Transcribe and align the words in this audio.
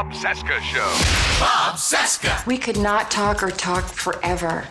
Bob 0.00 0.14
Cesca 0.14 0.58
Show. 0.60 0.78
Bob 1.38 1.76
Cesca. 1.76 2.46
We 2.46 2.56
could 2.56 2.78
not 2.78 3.10
talk 3.10 3.42
or 3.42 3.50
talk 3.50 3.84
forever 3.84 4.66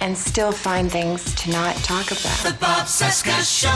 and 0.00 0.16
still 0.16 0.52
find 0.52 0.90
things 0.90 1.34
to 1.34 1.50
not 1.50 1.76
talk 1.76 2.06
about. 2.06 2.38
The 2.44 2.56
Bob 2.58 2.86
Cesca 2.86 3.42
Show. 3.44 3.68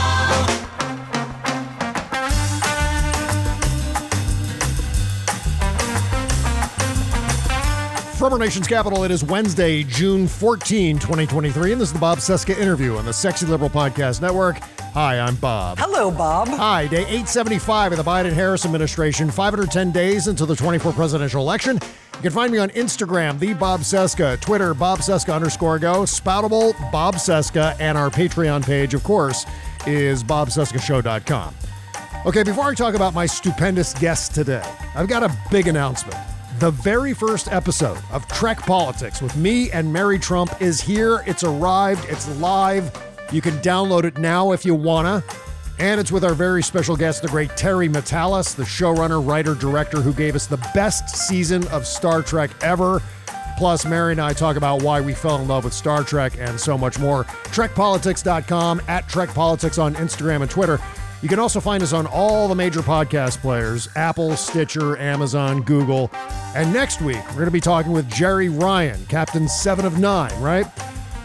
From 8.17 8.33
our 8.33 8.39
nation's 8.39 8.65
capital, 8.65 9.03
it 9.03 9.11
is 9.11 9.23
Wednesday, 9.23 9.83
June 9.83 10.27
14, 10.27 10.97
2023, 10.97 11.73
and 11.73 11.79
this 11.79 11.89
is 11.89 11.93
the 11.93 11.99
Bob 11.99 12.17
Cesca 12.17 12.57
interview 12.57 12.97
on 12.97 13.05
the 13.05 13.13
Sexy 13.13 13.45
Liberal 13.45 13.69
Podcast 13.69 14.21
Network. 14.21 14.57
Hi, 14.97 15.19
I'm 15.19 15.35
Bob. 15.35 15.77
Hello, 15.77 16.09
Bob. 16.09 16.47
Hi, 16.47 16.87
day 16.87 17.01
875 17.01 17.91
of 17.91 17.97
the 17.99 18.03
Biden 18.03 18.33
Harris 18.33 18.65
administration, 18.65 19.29
510 19.29 19.91
days 19.91 20.27
until 20.27 20.47
the 20.47 20.55
24 20.55 20.91
presidential 20.91 21.39
election. 21.39 21.75
You 22.15 22.21
can 22.23 22.31
find 22.31 22.51
me 22.51 22.57
on 22.57 22.69
Instagram, 22.69 23.37
the 23.37 23.53
Bob 23.53 23.81
Cesca, 23.81 24.41
Twitter, 24.41 24.73
Bob 24.73 24.97
Cesca 25.01 25.35
underscore 25.35 25.77
go, 25.77 26.01
Spoutable, 26.01 26.73
Bob 26.91 27.13
Cesca, 27.13 27.79
and 27.79 27.95
our 27.95 28.09
Patreon 28.09 28.65
page, 28.65 28.95
of 28.95 29.03
course, 29.03 29.45
is 29.85 30.23
bobcescashow.com. 30.23 31.53
Okay, 32.25 32.41
before 32.41 32.63
I 32.63 32.73
talk 32.73 32.95
about 32.95 33.13
my 33.13 33.27
stupendous 33.27 33.93
guest 33.93 34.33
today, 34.33 34.67
I've 34.95 35.07
got 35.07 35.21
a 35.21 35.31
big 35.51 35.67
announcement. 35.67 36.17
The 36.57 36.71
very 36.71 37.13
first 37.13 37.51
episode 37.51 37.99
of 38.11 38.27
Trek 38.29 38.57
Politics 38.61 39.21
with 39.21 39.35
me 39.35 39.69
and 39.69 39.93
Mary 39.93 40.17
Trump 40.17 40.59
is 40.59 40.81
here. 40.81 41.21
It's 41.27 41.43
arrived, 41.43 42.03
it's 42.09 42.27
live. 42.39 42.91
You 43.31 43.41
can 43.41 43.53
download 43.59 44.03
it 44.03 44.17
now 44.17 44.51
if 44.51 44.65
you 44.65 44.75
wanna. 44.75 45.23
And 45.79 45.99
it's 45.99 46.11
with 46.11 46.23
our 46.23 46.33
very 46.33 46.63
special 46.63 46.95
guest, 46.95 47.21
the 47.21 47.27
great 47.27 47.55
Terry 47.55 47.87
Matalas, 47.87 48.55
the 48.55 48.63
showrunner, 48.63 49.25
writer, 49.25 49.53
director 49.53 50.01
who 50.01 50.11
gave 50.11 50.35
us 50.35 50.47
the 50.47 50.57
best 50.73 51.09
season 51.09 51.67
of 51.67 51.85
Star 51.85 52.23
Trek 52.23 52.49
ever. 52.61 53.01
Plus, 53.57 53.85
Mary 53.85 54.11
and 54.11 54.21
I 54.21 54.33
talk 54.33 54.55
about 54.55 54.81
why 54.81 55.01
we 55.01 55.13
fell 55.13 55.41
in 55.41 55.47
love 55.47 55.63
with 55.63 55.73
Star 55.73 56.03
Trek 56.03 56.33
and 56.39 56.59
so 56.59 56.77
much 56.77 56.99
more. 56.99 57.23
TrekPolitics.com, 57.25 58.81
at 58.87 59.07
TrekPolitics 59.07 59.81
on 59.81 59.95
Instagram 59.95 60.41
and 60.41 60.49
Twitter. 60.49 60.79
You 61.23 61.29
can 61.29 61.39
also 61.39 61.59
find 61.59 61.81
us 61.81 61.93
on 61.93 62.05
all 62.05 62.47
the 62.47 62.53
major 62.53 62.81
podcast 62.81 63.39
players 63.39 63.89
Apple, 63.95 64.35
Stitcher, 64.35 64.97
Amazon, 64.97 65.61
Google. 65.63 66.11
And 66.55 66.71
next 66.71 67.01
week, 67.01 67.23
we're 67.29 67.33
going 67.33 67.45
to 67.45 67.51
be 67.51 67.59
talking 67.59 67.91
with 67.91 68.09
Jeri 68.09 68.49
Ryan, 68.61 69.03
Captain 69.07 69.47
7 69.47 69.85
of 69.85 69.99
9, 69.99 70.39
right? 70.39 70.67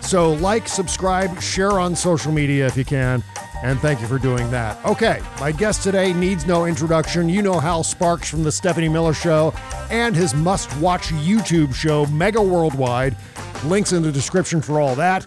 So, 0.02 0.32
like, 0.34 0.68
subscribe, 0.68 1.40
share 1.40 1.78
on 1.80 1.96
social 1.96 2.32
media 2.32 2.66
if 2.66 2.76
you 2.76 2.84
can. 2.84 3.22
And 3.62 3.78
thank 3.78 4.00
you 4.00 4.08
for 4.08 4.18
doing 4.18 4.50
that. 4.50 4.84
Okay, 4.84 5.20
my 5.38 5.52
guest 5.52 5.82
today 5.82 6.12
needs 6.12 6.46
no 6.46 6.66
introduction. 6.66 7.28
You 7.28 7.42
know 7.42 7.60
Hal 7.60 7.84
Sparks 7.84 8.28
from 8.28 8.42
The 8.42 8.50
Stephanie 8.50 8.88
Miller 8.88 9.14
Show 9.14 9.54
and 9.88 10.16
his 10.16 10.34
must 10.34 10.76
watch 10.78 11.08
YouTube 11.08 11.72
show, 11.72 12.06
Mega 12.06 12.42
Worldwide. 12.42 13.16
Links 13.64 13.92
in 13.92 14.02
the 14.02 14.10
description 14.10 14.60
for 14.60 14.80
all 14.80 14.96
that. 14.96 15.26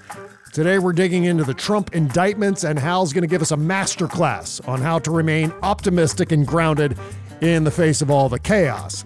Today, 0.52 0.80
we're 0.80 0.94
digging 0.94 1.26
into 1.26 1.44
the 1.44 1.54
Trump 1.54 1.96
indictments, 1.96 2.64
and 2.64 2.78
Hal's 2.78 3.14
going 3.14 3.24
to 3.24 3.28
give 3.28 3.42
us 3.42 3.52
a 3.52 3.58
masterclass 3.58 4.66
on 4.68 4.82
how 4.82 5.00
to 5.00 5.12
remain 5.12 5.54
optimistic 5.64 6.32
and 6.32 6.46
grounded 6.46 6.98
in 7.42 7.64
the 7.64 7.72
face 7.72 8.02
of 8.02 8.10
all 8.10 8.30
the 8.30 8.40
chaos. 8.40 9.06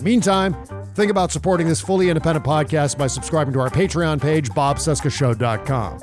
Meantime, 0.00 0.56
think 0.98 1.12
about 1.12 1.30
supporting 1.30 1.68
this 1.68 1.80
fully 1.80 2.08
independent 2.08 2.44
podcast 2.44 2.98
by 2.98 3.06
subscribing 3.06 3.52
to 3.52 3.60
our 3.60 3.70
Patreon 3.70 4.20
page, 4.20 4.50
bobcescashow.com. 4.50 6.00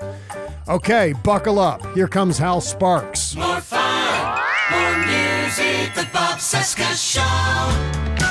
Okay, 0.69 1.13
buckle 1.21 1.59
up. 1.59 1.85
Here 1.93 2.07
comes 2.07 2.37
Hal 2.37 2.61
Sparks. 2.61 3.35
More 3.35 3.59
fun. 3.59 4.39
More 4.71 4.97
music. 4.99 5.93
The 5.95 6.07
Bob 6.13 6.39
Cesca 6.39 6.95
Show. 6.95 8.24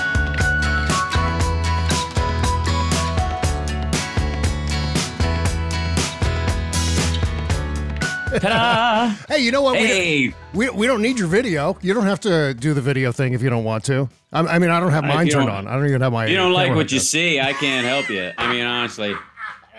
Ta-da! 8.40 9.14
Hey, 9.28 9.40
you 9.42 9.50
know 9.52 9.62
what? 9.62 9.76
Hey. 9.78 10.28
We, 10.52 10.66
don't, 10.66 10.74
we, 10.74 10.80
we 10.80 10.86
don't 10.86 11.02
need 11.02 11.18
your 11.18 11.28
video. 11.28 11.76
You 11.82 11.94
don't 11.94 12.06
have 12.06 12.20
to 12.20 12.54
do 12.54 12.74
the 12.74 12.80
video 12.80 13.12
thing 13.12 13.32
if 13.32 13.42
you 13.42 13.50
don't 13.50 13.64
want 13.64 13.84
to. 13.84 14.08
I, 14.32 14.40
I 14.40 14.58
mean, 14.58 14.70
I 14.70 14.80
don't 14.80 14.92
have 14.92 15.04
mine 15.04 15.28
turned 15.28 15.48
on. 15.50 15.66
I 15.66 15.74
don't 15.74 15.86
even 15.88 16.00
have 16.00 16.12
my. 16.12 16.24
If 16.24 16.30
you 16.30 16.36
don't 16.36 16.52
like 16.52 16.74
what 16.74 16.90
you 16.92 16.98
see, 17.00 17.40
I 17.40 17.52
can't 17.52 17.86
help 17.86 18.08
you. 18.08 18.32
I 18.36 18.52
mean, 18.52 18.64
honestly. 18.64 19.14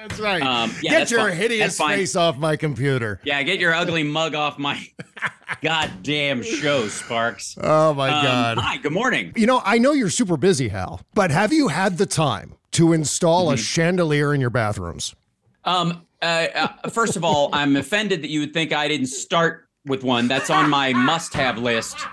That's 0.07 0.19
right. 0.19 0.41
Um, 0.43 0.69
yeah, 0.83 0.91
Get 0.91 0.97
that's 0.99 1.11
your 1.11 1.19
fine. 1.21 1.35
hideous 1.35 1.77
face 1.79 2.16
off 2.16 2.38
my 2.38 2.55
computer. 2.55 3.19
Yeah, 3.23 3.41
get 3.41 3.59
your 3.59 3.73
ugly 3.73 4.03
mug 4.03 4.35
off 4.35 4.59
my 4.59 4.87
goddamn 5.63 6.43
show, 6.43 6.87
Sparks. 6.87 7.57
Oh 7.61 7.93
my 7.95 8.09
Um, 8.09 8.23
God. 8.23 8.57
Hi, 8.59 8.77
good 8.77 8.91
morning. 8.91 9.33
You 9.35 9.47
know, 9.47 9.61
I 9.66 9.77
know 9.79 9.93
you're 9.93 10.11
super 10.11 10.37
busy, 10.37 10.67
Hal, 10.69 11.01
but 11.16 11.31
have 11.31 11.51
you 11.51 11.69
had 11.69 11.97
the 11.97 12.05
time 12.05 12.53
to 12.72 12.93
install 12.93 13.45
Mm-hmm. 13.45 13.53
a 13.53 13.57
chandelier 13.57 14.33
in 14.33 14.41
your 14.41 14.49
bathrooms? 14.51 15.16
Um, 15.63 16.05
uh, 16.25 16.67
uh, 16.83 16.89
first 16.89 17.15
of 17.15 17.23
all, 17.23 17.49
I'm 17.53 17.75
offended 17.75 18.23
that 18.23 18.29
you 18.29 18.39
would 18.41 18.53
think 18.53 18.73
I 18.73 18.87
didn't 18.87 19.07
start 19.07 19.67
with 19.85 20.03
one. 20.03 20.27
That's 20.27 20.49
on 20.49 20.69
my 20.69 20.91
must-have 20.93 21.57
list. 21.57 21.97
Uh, 22.03 22.07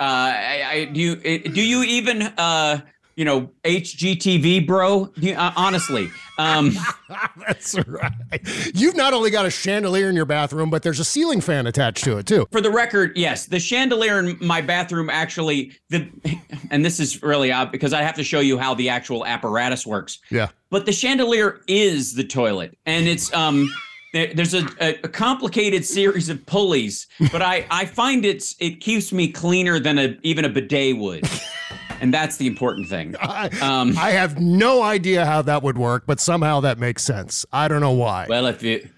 I, 0.00 0.62
I, 0.70 0.84
do 0.86 1.00
you 1.00 1.16
do 1.16 1.62
you 1.62 1.82
even 1.82 2.22
uh, 2.22 2.80
you 3.16 3.24
know 3.24 3.50
HGTV, 3.64 4.66
bro? 4.66 5.12
Uh, 5.22 5.52
honestly, 5.56 6.08
um, 6.40 6.72
That's 7.46 7.76
right. 7.86 8.40
You've 8.74 8.96
not 8.96 9.12
only 9.12 9.30
got 9.30 9.44
a 9.44 9.50
chandelier 9.50 10.08
in 10.08 10.16
your 10.16 10.24
bathroom, 10.24 10.70
but 10.70 10.82
there's 10.82 10.98
a 11.00 11.04
ceiling 11.04 11.40
fan 11.40 11.66
attached 11.66 12.02
to 12.04 12.16
it 12.18 12.26
too. 12.26 12.46
For 12.50 12.60
the 12.60 12.70
record, 12.70 13.16
yes, 13.16 13.46
the 13.46 13.60
chandelier 13.60 14.18
in 14.20 14.38
my 14.40 14.60
bathroom 14.60 15.10
actually 15.10 15.72
the 15.90 16.08
and 16.70 16.84
this 16.84 16.98
is 16.98 17.22
really 17.22 17.52
odd 17.52 17.70
because 17.70 17.92
I 17.92 18.02
have 18.02 18.14
to 18.16 18.24
show 18.24 18.40
you 18.40 18.58
how 18.58 18.74
the 18.74 18.88
actual 18.88 19.26
apparatus 19.26 19.86
works. 19.86 20.18
Yeah. 20.30 20.48
But 20.70 20.86
the 20.86 20.92
chandelier 20.92 21.60
is 21.66 22.14
the 22.14 22.24
toilet 22.24 22.78
and 22.86 23.06
it's 23.06 23.32
um 23.34 23.72
there's 24.12 24.54
a, 24.54 24.66
a 24.80 24.98
a 25.04 25.08
complicated 25.08 25.84
series 25.84 26.28
of 26.28 26.44
pulleys, 26.46 27.06
but 27.30 27.42
I 27.42 27.66
I 27.70 27.84
find 27.84 28.24
it's 28.24 28.56
it 28.58 28.80
keeps 28.80 29.12
me 29.12 29.28
cleaner 29.28 29.78
than 29.78 29.98
a 29.98 30.18
even 30.22 30.44
a 30.44 30.48
bidet 30.48 30.96
would. 30.96 31.28
And 32.00 32.12
that's 32.14 32.36
the 32.38 32.46
important 32.46 32.88
thing. 32.88 33.14
Um, 33.62 33.96
I 33.98 34.10
have 34.12 34.40
no 34.40 34.82
idea 34.82 35.26
how 35.26 35.42
that 35.42 35.62
would 35.62 35.76
work, 35.78 36.04
but 36.06 36.18
somehow 36.20 36.60
that 36.60 36.78
makes 36.78 37.02
sense. 37.04 37.44
I 37.52 37.68
don't 37.68 37.80
know 37.80 37.92
why. 37.92 38.26
Well, 38.28 38.46
if 38.46 38.62
you, 38.62 38.88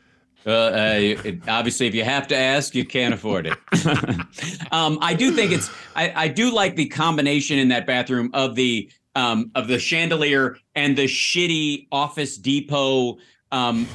uh, 0.47 0.51
uh, 0.51 0.93
it, 0.99 1.49
obviously, 1.49 1.87
if 1.87 1.95
you 1.95 2.05
have 2.05 2.29
to 2.29 2.37
ask, 2.37 2.75
you 2.75 2.85
can't 2.85 3.13
afford 3.15 3.47
it. 3.47 3.59
um, 4.73 4.99
I 5.01 5.15
do 5.15 5.33
think 5.33 5.53
it's, 5.53 5.71
I, 5.97 6.13
I 6.15 6.29
do 6.29 6.53
like 6.53 6.77
the 6.77 6.87
combination 6.89 7.59
in 7.59 7.69
that 7.69 7.87
bathroom 7.87 8.31
of 8.35 8.55
the, 8.55 8.91
um, 9.15 9.51
of 9.55 9.69
the 9.69 9.79
chandelier 9.79 10.57
and 10.75 10.97
the 10.97 11.05
shitty 11.07 11.87
Office 11.93 12.37
Depot 12.37 13.19
um, 13.51 13.87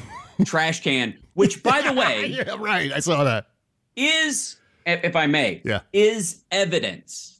trash 0.44 0.82
can, 0.82 1.18
which, 1.34 1.62
by 1.62 1.80
the 1.82 1.92
way, 2.00 2.26
yeah, 2.26 2.56
right. 2.58 2.92
I 2.92 3.00
saw 3.00 3.24
that. 3.24 3.46
is, 3.96 4.56
if 4.86 5.04
if 5.04 5.16
I 5.16 5.26
may, 5.26 5.60
Yeah. 5.64 5.80
is 5.92 6.44
evidence. 6.50 7.37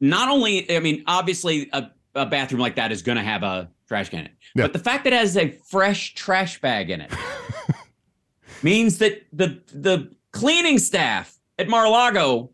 Not 0.00 0.28
only, 0.28 0.74
I 0.74 0.80
mean, 0.80 1.02
obviously, 1.06 1.68
a, 1.72 1.90
a 2.14 2.26
bathroom 2.26 2.60
like 2.60 2.76
that 2.76 2.90
is 2.92 3.02
going 3.02 3.16
to 3.16 3.22
have 3.24 3.42
a 3.42 3.70
trash 3.88 4.08
can 4.08 4.20
in 4.20 4.26
it, 4.26 4.32
Yeah. 4.54 4.64
but 4.64 4.72
the 4.72 4.78
fact 4.78 5.04
that 5.04 5.12
it 5.12 5.18
has 5.18 5.36
a 5.36 5.50
fresh 5.68 6.14
trash 6.14 6.60
bag 6.60 6.90
in 6.90 7.00
it 7.00 7.12
means 8.62 8.98
that 8.98 9.26
the 9.32 9.60
the 9.72 10.10
cleaning 10.32 10.78
staff 10.78 11.38
at 11.58 11.68
Mar-a-Lago 11.68 12.50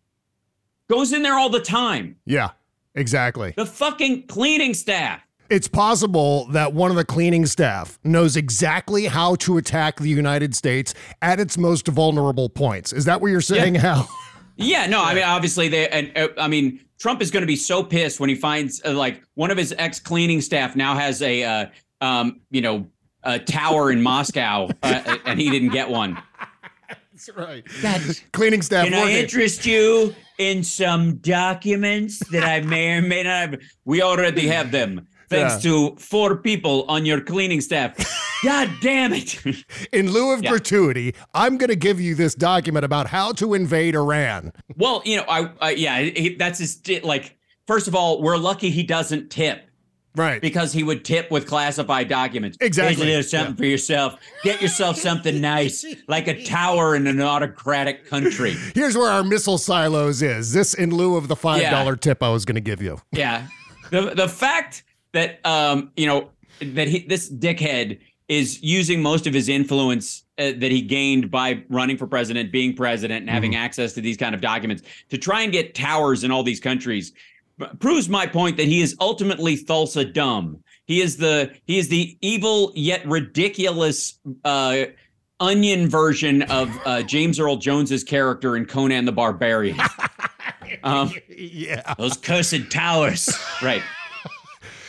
goes 0.88 1.12
in 1.12 1.22
there 1.22 1.34
all 1.34 1.50
the 1.50 1.60
time. 1.60 2.16
Yeah, 2.24 2.50
exactly. 2.94 3.52
The 3.56 3.66
fucking 3.66 4.26
cleaning 4.26 4.74
staff. 4.74 5.20
It's 5.48 5.68
possible 5.68 6.46
that 6.48 6.72
one 6.72 6.90
of 6.90 6.96
the 6.96 7.04
cleaning 7.04 7.46
staff 7.46 8.00
knows 8.02 8.36
exactly 8.36 9.06
how 9.06 9.36
to 9.36 9.58
attack 9.58 10.00
the 10.00 10.08
United 10.08 10.56
States 10.56 10.92
at 11.22 11.38
its 11.38 11.56
most 11.56 11.86
vulnerable 11.86 12.48
points. 12.48 12.92
Is 12.92 13.04
that 13.04 13.20
what 13.20 13.28
you're 13.30 13.40
saying, 13.40 13.76
Yeah. 13.76 13.80
Hal? 13.80 14.08
Yeah, 14.56 14.86
no, 14.86 15.04
I 15.04 15.14
mean 15.14 15.22
obviously 15.24 15.68
they 15.68 15.86
and 15.88 16.10
uh, 16.16 16.28
I 16.38 16.48
mean 16.48 16.80
Trump 16.98 17.20
is 17.20 17.30
going 17.30 17.42
to 17.42 17.46
be 17.46 17.56
so 17.56 17.82
pissed 17.82 18.20
when 18.20 18.28
he 18.28 18.34
finds 18.34 18.82
uh, 18.84 18.92
like 18.92 19.22
one 19.34 19.50
of 19.50 19.58
his 19.58 19.74
ex 19.78 20.00
cleaning 20.00 20.40
staff 20.40 20.76
now 20.76 20.94
has 20.94 21.22
a 21.22 21.42
uh, 21.44 21.66
um 22.00 22.40
you 22.50 22.60
know 22.60 22.86
a 23.24 23.38
tower 23.38 23.90
in 23.90 24.02
Moscow 24.02 24.68
uh, 24.82 25.18
and 25.26 25.40
he 25.40 25.50
didn't 25.50 25.70
get 25.70 25.88
one. 25.88 26.16
That's 26.88 27.30
right. 27.34 27.64
That's, 27.80 28.20
Cleaning 28.32 28.62
staff 28.62 28.84
Can 28.84 28.94
I 28.94 29.04
working. 29.04 29.16
interest 29.16 29.64
you 29.64 30.14
in 30.38 30.62
some 30.62 31.16
documents 31.16 32.18
that 32.28 32.44
I 32.44 32.60
may 32.60 32.98
or 32.98 33.02
may 33.02 33.22
not 33.22 33.50
have? 33.50 33.60
We 33.86 34.02
already 34.02 34.46
have 34.48 34.70
them. 34.70 35.08
Thanks 35.28 35.62
to 35.62 35.96
four 35.96 36.36
people 36.36 36.84
on 36.88 37.04
your 37.06 37.20
cleaning 37.20 37.60
staff. 37.60 37.94
God 38.44 38.70
damn 38.80 39.12
it. 39.12 39.40
In 39.92 40.12
lieu 40.12 40.32
of 40.32 40.42
Yeah. 40.42 40.50
gratuity, 40.50 41.14
I'm 41.34 41.56
going 41.58 41.70
to 41.70 41.76
give 41.76 42.00
you 42.00 42.14
this 42.14 42.34
document 42.34 42.84
about 42.84 43.08
how 43.08 43.32
to 43.32 43.54
invade 43.54 43.94
Iran. 43.94 44.52
well, 44.76 45.02
you 45.04 45.16
know, 45.16 45.24
I, 45.28 45.50
I 45.60 45.70
yeah, 45.72 46.00
he, 46.00 46.34
that's 46.36 46.58
his 46.58 46.80
like. 47.02 47.36
First 47.66 47.88
of 47.88 47.96
all, 47.96 48.22
we're 48.22 48.36
lucky 48.36 48.70
he 48.70 48.84
doesn't 48.84 49.28
tip 49.30 49.62
Right. 50.14 50.40
because 50.40 50.72
he 50.72 50.84
would 50.84 51.04
tip 51.04 51.30
with 51.32 51.46
classified 51.48 52.08
documents. 52.08 52.56
Exactly. 52.60 53.06
Here's 53.06 53.28
something 53.28 53.54
Yeah. 53.54 53.58
for 53.58 53.64
yourself. 53.66 54.14
Get 54.44 54.62
yourself 54.62 54.96
something 54.96 55.40
nice, 55.40 55.84
like 56.06 56.28
a 56.28 56.44
tower 56.44 56.94
in 56.94 57.08
an 57.08 57.20
autocratic 57.20 58.06
country. 58.08 58.54
Here's 58.74 58.96
where 58.96 59.10
our 59.10 59.24
missile 59.24 59.58
silos 59.58 60.22
is. 60.22 60.52
This 60.52 60.74
in 60.74 60.90
lieu 60.94 61.16
of 61.16 61.26
the 61.26 61.34
$5 61.34 61.60
Yeah. 61.60 61.94
tip 62.00 62.22
I 62.22 62.28
was 62.30 62.44
going 62.44 62.54
to 62.54 62.60
give 62.60 62.80
you. 62.80 62.98
Yeah. 63.10 63.48
The 63.90 64.12
the 64.14 64.28
fact 64.28 64.84
that 65.16 65.44
um 65.44 65.90
you 65.96 66.06
know 66.06 66.30
that 66.60 66.88
he 66.88 67.00
this 67.00 67.30
dickhead 67.30 67.98
is 68.28 68.62
using 68.62 69.00
most 69.02 69.26
of 69.26 69.32
his 69.34 69.48
influence 69.48 70.24
uh, 70.38 70.50
that 70.58 70.70
he 70.72 70.82
gained 70.82 71.30
by 71.30 71.62
running 71.68 71.96
for 71.96 72.06
president, 72.08 72.50
being 72.50 72.74
president, 72.74 73.20
and 73.20 73.30
having 73.30 73.54
access 73.54 73.92
to 73.92 74.00
these 74.00 74.16
kind 74.16 74.34
of 74.34 74.40
documents 74.40 74.82
to 75.10 75.16
try 75.16 75.42
and 75.42 75.52
get 75.52 75.74
towers 75.76 76.24
in 76.24 76.30
all 76.32 76.42
these 76.42 76.58
countries 76.60 77.12
proves 77.78 78.08
my 78.08 78.26
point 78.26 78.56
that 78.56 78.66
he 78.66 78.80
is 78.82 78.96
ultimately 79.00 79.56
Thulsa 79.56 80.12
dumb. 80.12 80.62
He 80.86 81.00
is 81.00 81.16
the 81.16 81.52
he 81.66 81.78
is 81.78 81.88
the 81.88 82.18
evil 82.20 82.72
yet 82.74 83.06
ridiculous 83.06 84.18
uh 84.44 84.86
onion 85.38 85.88
version 85.88 86.42
of 86.42 86.68
uh, 86.86 87.02
James 87.02 87.38
Earl 87.38 87.56
Jones's 87.56 88.02
character 88.02 88.56
in 88.56 88.64
Conan 88.66 89.04
the 89.04 89.12
Barbarian. 89.12 89.78
Um, 90.82 91.12
Yeah. 91.28 91.94
those 91.96 92.16
cursed 92.16 92.70
towers. 92.70 93.30
Right. 93.62 93.82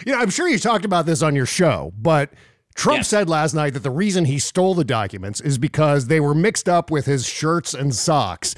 You 0.05 0.13
know, 0.13 0.19
I'm 0.19 0.29
sure 0.29 0.47
you 0.47 0.59
talked 0.59 0.85
about 0.85 1.05
this 1.05 1.21
on 1.21 1.35
your 1.35 1.45
show, 1.45 1.91
but 1.97 2.31
Trump 2.75 2.99
Yes. 2.99 3.07
said 3.07 3.27
last 3.29 3.53
night 3.53 3.73
that 3.73 3.83
the 3.83 3.89
reason 3.91 4.25
he 4.25 4.37
stole 4.39 4.75
the 4.75 4.83
documents 4.85 5.41
is 5.41 5.57
because 5.57 6.07
they 6.07 6.19
were 6.19 6.35
mixed 6.35 6.69
up 6.69 6.91
with 6.91 7.05
his 7.07 7.27
shirts 7.27 7.73
and 7.73 7.93
socks. 7.95 8.53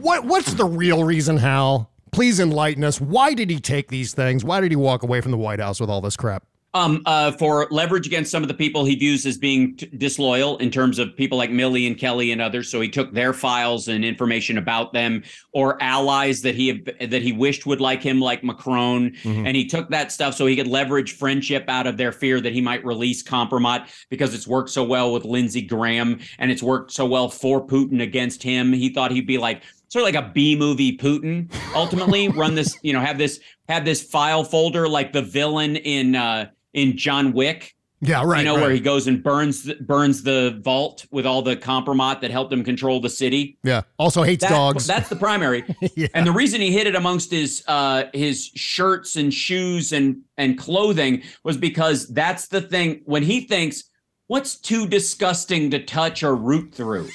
What 0.00 0.24
what's 0.24 0.54
the 0.54 0.64
real 0.64 1.04
reason, 1.04 1.36
Hal? 1.38 1.90
Please 2.12 2.40
enlighten 2.40 2.82
us. 2.84 3.00
Why 3.00 3.34
did 3.34 3.50
he 3.50 3.60
take 3.60 3.88
these 3.88 4.14
things? 4.14 4.44
Why 4.44 4.60
did 4.60 4.72
he 4.72 4.76
walk 4.76 5.02
away 5.02 5.20
from 5.20 5.30
the 5.30 5.38
White 5.38 5.60
House 5.60 5.78
with 5.80 5.90
all 5.90 6.00
this 6.00 6.16
crap? 6.16 6.44
Um, 6.72 7.02
uh, 7.04 7.32
for 7.32 7.66
leverage 7.72 8.06
against 8.06 8.30
some 8.30 8.44
of 8.44 8.48
the 8.48 8.54
people 8.54 8.84
he 8.84 8.94
views 8.94 9.26
as 9.26 9.36
being 9.36 9.74
t- 9.74 9.90
disloyal 9.98 10.56
in 10.58 10.70
terms 10.70 11.00
of 11.00 11.16
people 11.16 11.36
like 11.36 11.50
Milley 11.50 11.88
and 11.88 11.98
Kelly 11.98 12.30
and 12.30 12.40
others. 12.40 12.70
So 12.70 12.80
he 12.80 12.88
took 12.88 13.12
their 13.12 13.32
files 13.32 13.88
and 13.88 14.04
information 14.04 14.56
about 14.56 14.92
them, 14.92 15.24
or 15.52 15.82
allies 15.82 16.42
that 16.42 16.54
he 16.54 16.80
that 17.00 17.22
he 17.22 17.32
wished 17.32 17.66
would 17.66 17.80
like 17.80 18.04
him, 18.04 18.20
like 18.20 18.44
Macron, 18.44 19.16
and 19.24 19.56
he 19.56 19.66
took 19.66 19.90
that 19.90 20.12
stuff 20.12 20.36
so 20.36 20.46
he 20.46 20.54
could 20.54 20.68
leverage 20.68 21.16
friendship 21.16 21.64
out 21.66 21.88
of 21.88 21.96
their 21.96 22.12
fear 22.12 22.40
that 22.40 22.52
he 22.52 22.60
might 22.60 22.84
release 22.84 23.20
Compromat 23.20 23.88
because 24.08 24.32
it's 24.32 24.46
worked 24.46 24.70
so 24.70 24.84
well 24.84 25.12
with 25.12 25.24
Lindsey 25.24 25.62
Graham 25.62 26.20
and 26.38 26.52
it's 26.52 26.62
worked 26.62 26.92
so 26.92 27.04
well 27.04 27.28
for 27.28 27.66
Putin 27.66 28.00
against 28.00 28.44
him. 28.44 28.72
He 28.72 28.90
thought 28.90 29.10
he'd 29.10 29.26
be 29.26 29.38
like 29.38 29.64
sort 29.88 30.02
of 30.02 30.14
like 30.14 30.24
a 30.24 30.30
B 30.32 30.54
movie 30.54 30.96
Putin. 30.96 31.50
Ultimately, 31.74 32.28
run 32.28 32.54
this, 32.54 32.78
you 32.82 32.92
know, 32.92 33.00
have 33.00 33.18
this 33.18 33.40
have 33.68 33.84
this 33.84 34.00
file 34.00 34.44
folder 34.44 34.88
like 34.88 35.12
the 35.12 35.22
villain 35.22 35.74
in 35.74 36.14
uh 36.14 36.46
in 36.72 36.96
John 36.96 37.32
Wick. 37.32 37.74
Yeah, 38.02 38.24
right. 38.24 38.38
you 38.38 38.44
know 38.46 38.54
right. 38.54 38.62
where 38.62 38.70
he 38.70 38.80
goes 38.80 39.08
and 39.08 39.22
burns 39.22 39.64
the, 39.64 39.74
burns 39.74 40.22
the 40.22 40.58
vault 40.64 41.04
with 41.10 41.26
all 41.26 41.42
the 41.42 41.54
compromat 41.54 42.22
that 42.22 42.30
helped 42.30 42.50
him 42.50 42.64
control 42.64 42.98
the 42.98 43.10
city. 43.10 43.58
yeah. 43.62 43.82
Also 43.98 44.22
hates 44.22 44.42
That- 44.42 44.50
dogs. 44.52 44.86
That's 44.86 45.10
the 45.10 45.16
primary. 45.16 45.64
Yeah. 45.96 46.06
And 46.14 46.26
the 46.26 46.32
reason 46.32 46.62
he 46.62 46.72
hid 46.72 46.86
it 46.86 46.94
amongst 46.94 47.30
his 47.30 47.62
uh 47.68 48.04
his 48.14 48.46
shirts 48.54 49.16
and 49.16 49.34
shoes 49.34 49.92
and 49.92 50.22
and 50.38 50.56
clothing 50.56 51.22
was 51.44 51.58
because 51.58 52.08
that's 52.08 52.48
the 52.48 52.62
thing 52.62 53.02
when 53.04 53.22
he 53.22 53.42
thinks 53.42 53.84
what's 54.28 54.54
too 54.56 54.86
disgusting 54.86 55.70
to 55.72 55.84
touch 55.84 56.22
or 56.22 56.34
root 56.34 56.72
through. 56.72 57.08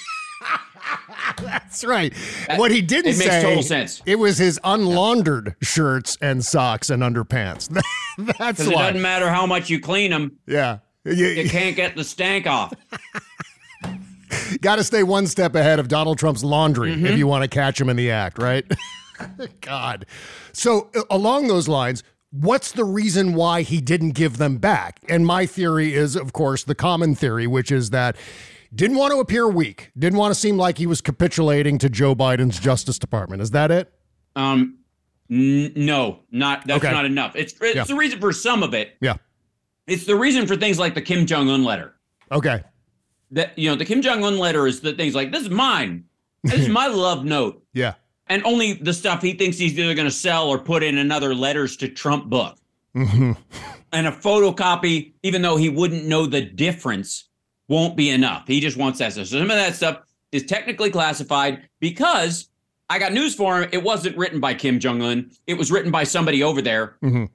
That's 1.38 1.84
right. 1.86 2.14
what 2.56 2.72
he 2.72 2.82
didn't 2.82 3.14
it 3.14 3.18
makes 3.20 3.32
say, 3.32 3.42
total 3.42 3.64
sense. 3.64 4.02
It 4.06 4.18
was 4.20 4.38
his 4.38 4.60
unlaundered 4.64 5.56
shirts 5.62 6.18
and 6.22 6.44
socks 6.46 6.90
and 6.90 7.02
underpants. 7.04 7.70
That's 8.18 8.38
Because 8.38 8.68
it 8.68 8.74
why. 8.76 8.88
doesn't 8.88 9.02
matter 9.02 9.30
how 9.30 9.46
much 9.46 9.70
you 9.70 9.80
clean 9.80 10.12
them, 10.12 10.38
yeah. 10.48 10.80
you 11.04 11.14
You, 11.14 11.50
can't 11.50 11.76
get 11.76 11.96
the 11.96 12.04
stank 12.04 12.48
off. 12.48 12.74
got 14.62 14.78
to 14.78 14.84
stay 14.84 15.04
one 15.04 15.28
step 15.28 15.56
ahead 15.56 15.80
of 15.80 15.88
Donald 15.88 16.18
Trump's 16.18 16.44
laundry 16.44 16.92
Mm-hmm. 16.96 17.06
if 17.08 17.18
you 17.18 17.28
want 17.28 17.44
to 17.44 17.48
catch 17.48 17.80
him 17.80 17.90
in 17.90 17.96
the 17.98 18.12
act, 18.12 18.38
right? 18.38 18.66
God. 19.62 20.06
So, 20.54 20.90
along 21.10 21.48
those 21.48 21.68
lines, 21.68 22.04
what's 22.32 22.72
the 22.74 22.84
reason 22.84 23.34
why 23.34 23.62
he 23.62 23.82
didn't 23.82 24.12
give 24.12 24.38
them 24.38 24.58
back? 24.58 25.00
And 25.10 25.26
my 25.26 25.46
theory 25.46 25.94
is, 25.94 26.16
of 26.16 26.34
course, 26.34 26.64
the 26.64 26.76
common 26.76 27.16
theory, 27.16 27.48
which 27.48 27.72
is 27.72 27.90
that 27.92 28.16
didn't 28.76 28.98
want 28.98 29.12
to 29.14 29.20
appear 29.20 29.48
weak, 29.48 29.92
didn't 29.98 30.20
want 30.20 30.34
to 30.34 30.40
seem 30.40 30.58
like 30.58 30.78
he 30.78 30.86
was 30.88 31.02
capitulating 31.02 31.78
to 31.80 31.90
Joe 31.90 32.14
Biden's 32.16 32.60
Justice 32.60 33.00
Department. 33.00 33.42
Is 33.42 33.52
that 33.52 33.72
it? 33.72 33.92
Um, 34.36 34.80
n- 35.32 35.72
no, 35.76 36.20
not 36.32 36.68
that's 36.68 36.84
Okay. 36.84 36.94
not 36.94 37.06
enough. 37.06 37.36
It's 37.36 37.54
it's 37.62 37.76
Yeah. 37.76 37.84
the 37.86 37.96
reason 37.96 38.20
for 38.20 38.32
some 38.34 38.64
of 38.64 38.74
it. 38.74 38.96
Yeah. 39.02 39.16
It's 39.88 40.06
the 40.06 40.16
reason 40.16 40.46
for 40.48 40.56
things 40.56 40.78
like 40.80 40.94
the 40.96 41.02
Kim 41.02 41.26
Jong 41.26 41.50
Un 41.50 41.64
letter. 41.64 41.94
Okay. 42.32 42.64
That 43.32 43.58
you 43.58 43.70
know, 43.70 43.76
the 43.76 43.86
Kim 43.86 44.02
Jong 44.02 44.24
Un 44.24 44.38
letter 44.38 44.68
is 44.68 44.82
the 44.82 44.94
things 44.94 45.16
like 45.16 45.32
this 45.32 45.44
is 45.44 45.50
mine. 45.50 46.04
This 46.44 46.62
is 46.62 46.70
my 46.82 46.88
love 46.88 47.24
note, 47.26 47.64
Yeah. 47.74 47.94
and 48.28 48.44
only 48.44 48.74
the 48.74 48.94
stuff 48.94 49.22
he 49.22 49.34
thinks 49.34 49.58
he's 49.58 49.78
either 49.80 49.94
going 49.96 50.08
to 50.08 50.12
sell 50.12 50.48
or 50.50 50.60
put 50.60 50.84
in 50.84 50.98
another 50.98 51.34
letters 51.34 51.78
to 51.78 51.88
Trump 51.88 52.26
book. 52.30 52.58
hmm 52.94 53.32
And 53.92 54.08
a 54.08 54.12
photocopy, 54.12 55.14
even 55.24 55.42
though 55.42 55.56
he 55.58 55.70
wouldn't 55.70 56.06
know 56.06 56.26
the 56.26 56.42
difference, 56.42 57.30
won't 57.68 57.96
be 57.96 58.10
enough. 58.10 58.48
He 58.48 58.60
just 58.60 58.78
wants 58.78 59.00
that 59.00 59.14
stuff. 59.14 59.28
So 59.28 59.38
some 59.40 59.50
of 59.52 59.58
that 59.58 59.76
stuff 59.76 60.02
is 60.32 60.44
technically 60.46 60.90
classified 60.90 61.68
because 61.80 62.50
I 62.90 63.00
got 63.00 63.14
news 63.14 63.34
for 63.36 63.62
him. 63.62 63.70
It 63.72 63.84
wasn't 63.84 64.18
written 64.18 64.40
by 64.40 64.54
Kim 64.54 64.80
Jong 64.80 65.02
Un. 65.02 65.32
It 65.48 65.56
was 65.56 65.72
written 65.72 65.92
by 65.92 66.04
somebody 66.04 66.44
over 66.44 66.62
there 66.62 66.98
Mhm. 67.04 67.30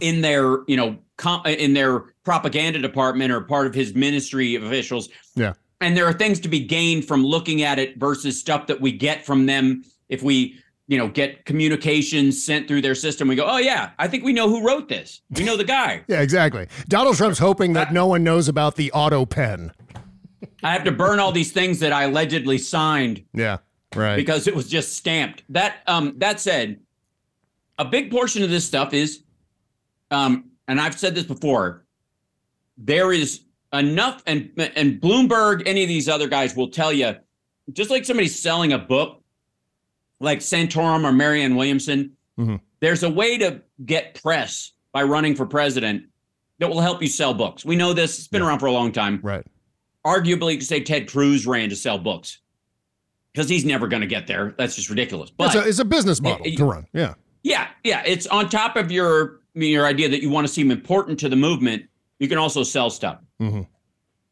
in 0.00 0.20
their, 0.20 0.58
you 0.68 0.76
know, 0.76 0.98
com- 1.16 1.44
in 1.46 1.74
their 1.74 2.00
propaganda 2.24 2.78
department 2.78 3.32
or 3.32 3.40
part 3.40 3.66
of 3.66 3.74
his 3.74 3.94
ministry 3.94 4.54
of 4.54 4.62
officials. 4.62 5.08
Yeah. 5.34 5.54
And 5.80 5.96
there 5.96 6.06
are 6.06 6.12
things 6.12 6.38
to 6.40 6.48
be 6.48 6.60
gained 6.60 7.04
from 7.06 7.24
looking 7.26 7.62
at 7.62 7.80
it 7.80 7.98
versus 7.98 8.38
stuff 8.38 8.68
that 8.68 8.80
we 8.80 8.92
get 8.92 9.26
from 9.26 9.46
them 9.46 9.84
if 10.08 10.22
we, 10.22 10.56
you 10.88 10.98
know, 10.98 11.08
get 11.08 11.44
communications 11.46 12.42
sent 12.44 12.66
through 12.68 12.82
their 12.82 12.94
system. 12.94 13.28
We 13.28 13.36
go, 13.36 13.46
oh 13.46 13.58
yeah, 13.58 13.90
I 13.98 14.08
think 14.08 14.24
we 14.24 14.32
know 14.32 14.48
who 14.48 14.66
wrote 14.66 14.88
this. 14.88 15.22
We 15.30 15.44
know 15.44 15.56
the 15.56 15.64
guy. 15.64 16.02
Yeah, 16.08 16.20
exactly. 16.20 16.66
Donald 16.88 17.16
Trump's 17.16 17.38
hoping 17.38 17.72
that 17.74 17.92
no 17.92 18.06
one 18.06 18.22
knows 18.24 18.48
about 18.48 18.76
the 18.76 18.90
auto 18.92 19.24
pen. 19.24 19.72
I 20.62 20.72
have 20.72 20.84
to 20.84 20.92
burn 20.92 21.18
all 21.20 21.32
these 21.32 21.52
things 21.52 21.78
that 21.80 21.92
I 21.92 22.04
allegedly 22.04 22.58
signed 22.58 23.24
Yeah. 23.32 23.58
Right. 23.94 24.16
because 24.16 24.46
it 24.46 24.54
was 24.54 24.68
just 24.68 24.94
stamped. 24.96 25.44
That 25.48 25.76
um 25.86 26.14
that 26.18 26.40
said, 26.40 26.80
a 27.78 27.84
big 27.84 28.10
portion 28.10 28.42
of 28.42 28.50
this 28.50 28.64
stuff 28.66 28.92
is 28.92 29.22
um 30.10 30.50
and 30.68 30.80
I've 30.80 30.98
said 30.98 31.14
this 31.14 31.24
before, 31.24 31.84
there 32.76 33.12
is 33.12 33.42
enough 33.72 34.22
and 34.26 34.50
and 34.76 35.00
Bloomberg, 35.00 35.62
any 35.66 35.82
of 35.82 35.88
these 35.88 36.08
other 36.08 36.28
guys 36.28 36.54
will 36.56 36.68
tell 36.70 36.92
you, 36.92 37.14
just 37.72 37.90
like 37.90 38.04
somebody's 38.04 38.38
selling 38.40 38.72
a 38.72 38.78
book, 38.78 39.21
like 40.22 40.38
Santorum 40.40 41.04
or 41.04 41.12
Marianne 41.12 41.56
Williamson, 41.56 42.12
Mhm. 42.38 42.60
there's 42.80 43.02
a 43.02 43.10
way 43.10 43.36
to 43.38 43.60
get 43.84 44.20
press 44.22 44.72
by 44.92 45.02
running 45.02 45.34
for 45.34 45.44
president 45.46 46.04
that 46.58 46.68
will 46.70 46.80
help 46.80 47.02
you 47.02 47.08
sell 47.08 47.34
books. 47.34 47.64
We 47.64 47.76
know 47.76 47.92
this, 47.92 48.18
it's 48.18 48.28
been 48.28 48.42
around 48.42 48.60
for 48.60 48.66
a 48.66 48.72
long 48.72 48.92
time 48.92 49.20
right. 49.22 49.44
arguably 50.06 50.52
you 50.52 50.58
could 50.58 50.66
say 50.66 50.80
Ted 50.80 51.08
Cruz 51.08 51.46
ran 51.46 51.68
to 51.70 51.76
sell 51.76 51.98
books 51.98 52.38
because 53.32 53.48
he's 53.48 53.64
never 53.64 53.88
going 53.88 54.02
to 54.02 54.06
get 54.06 54.26
there. 54.26 54.54
That's 54.56 54.76
just 54.76 54.88
ridiculous. 54.90 55.30
But 55.30 55.54
it's, 55.54 55.64
a, 55.64 55.68
it's 55.68 55.78
a 55.80 55.84
business 55.84 56.20
model 56.22 56.40
y- 56.44 56.54
to 56.54 56.64
run. 56.64 56.86
Yeah. 56.92 57.14
yeah, 57.42 57.68
yeah, 57.84 58.02
it's 58.06 58.26
on 58.28 58.48
top 58.48 58.76
of 58.76 58.90
your 58.92 59.40
your 59.54 59.84
idea 59.84 60.08
that 60.08 60.22
you 60.22 60.30
want 60.30 60.46
to 60.46 60.52
seem 60.52 60.70
important 60.70 61.18
to 61.20 61.28
the 61.28 61.36
movement. 61.36 61.84
You 62.18 62.26
can 62.28 62.38
also 62.38 62.62
sell 62.62 62.88
stuff. 62.88 63.18
Mhm. 63.40 63.66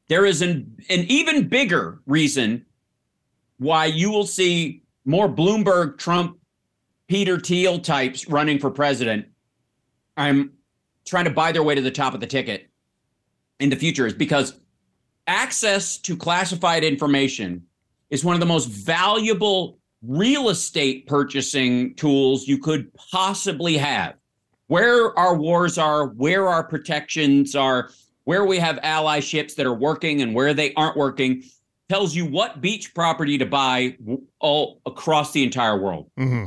there 0.08 0.24
is 0.24 0.40
an, 0.42 0.76
an 0.88 1.00
even 1.08 1.46
bigger 1.48 2.00
reason 2.06 2.64
why 3.58 3.84
you 3.86 4.10
will 4.10 4.26
see 4.26 4.82
more 5.04 5.28
Bloomberg, 5.28 5.98
Trump, 5.98 6.38
Peter 7.08 7.38
Thiel 7.38 7.78
types 7.78 8.28
running 8.28 8.58
for 8.58 8.70
president. 8.70 9.26
I'm 10.16 10.52
trying 11.04 11.24
to 11.24 11.30
buy 11.30 11.52
their 11.52 11.62
way 11.62 11.74
to 11.74 11.80
the 11.80 11.90
top 11.90 12.14
of 12.14 12.20
the 12.20 12.26
ticket 12.26 12.68
in 13.58 13.70
the 13.70 13.76
future 13.76 14.06
is 14.06 14.14
because 14.14 14.60
access 15.26 15.98
to 15.98 16.16
classified 16.16 16.84
information 16.84 17.64
is 18.10 18.24
one 18.24 18.34
of 18.34 18.40
the 18.40 18.46
most 18.46 18.66
valuable 18.66 19.78
real 20.02 20.48
estate 20.48 21.06
purchasing 21.06 21.94
tools 21.94 22.48
you 22.48 22.58
could 22.58 22.92
possibly 22.94 23.76
have. 23.76 24.14
Where 24.68 25.16
our 25.18 25.34
wars 25.34 25.78
are, 25.78 26.06
where 26.08 26.48
our 26.48 26.62
protections 26.62 27.54
are, 27.56 27.90
where 28.24 28.44
we 28.44 28.58
have 28.58 28.76
allyships 28.76 29.54
that 29.56 29.66
are 29.66 29.74
working 29.74 30.22
and 30.22 30.34
where 30.34 30.54
they 30.54 30.72
aren't 30.74 30.96
working 30.96 31.42
tells 31.90 32.14
you 32.14 32.24
what 32.24 32.60
beach 32.60 32.94
property 32.94 33.36
to 33.36 33.44
buy 33.44 33.96
all 34.38 34.80
across 34.86 35.32
the 35.32 35.42
entire 35.42 35.76
world. 35.76 36.08
Mm-hmm. 36.16 36.44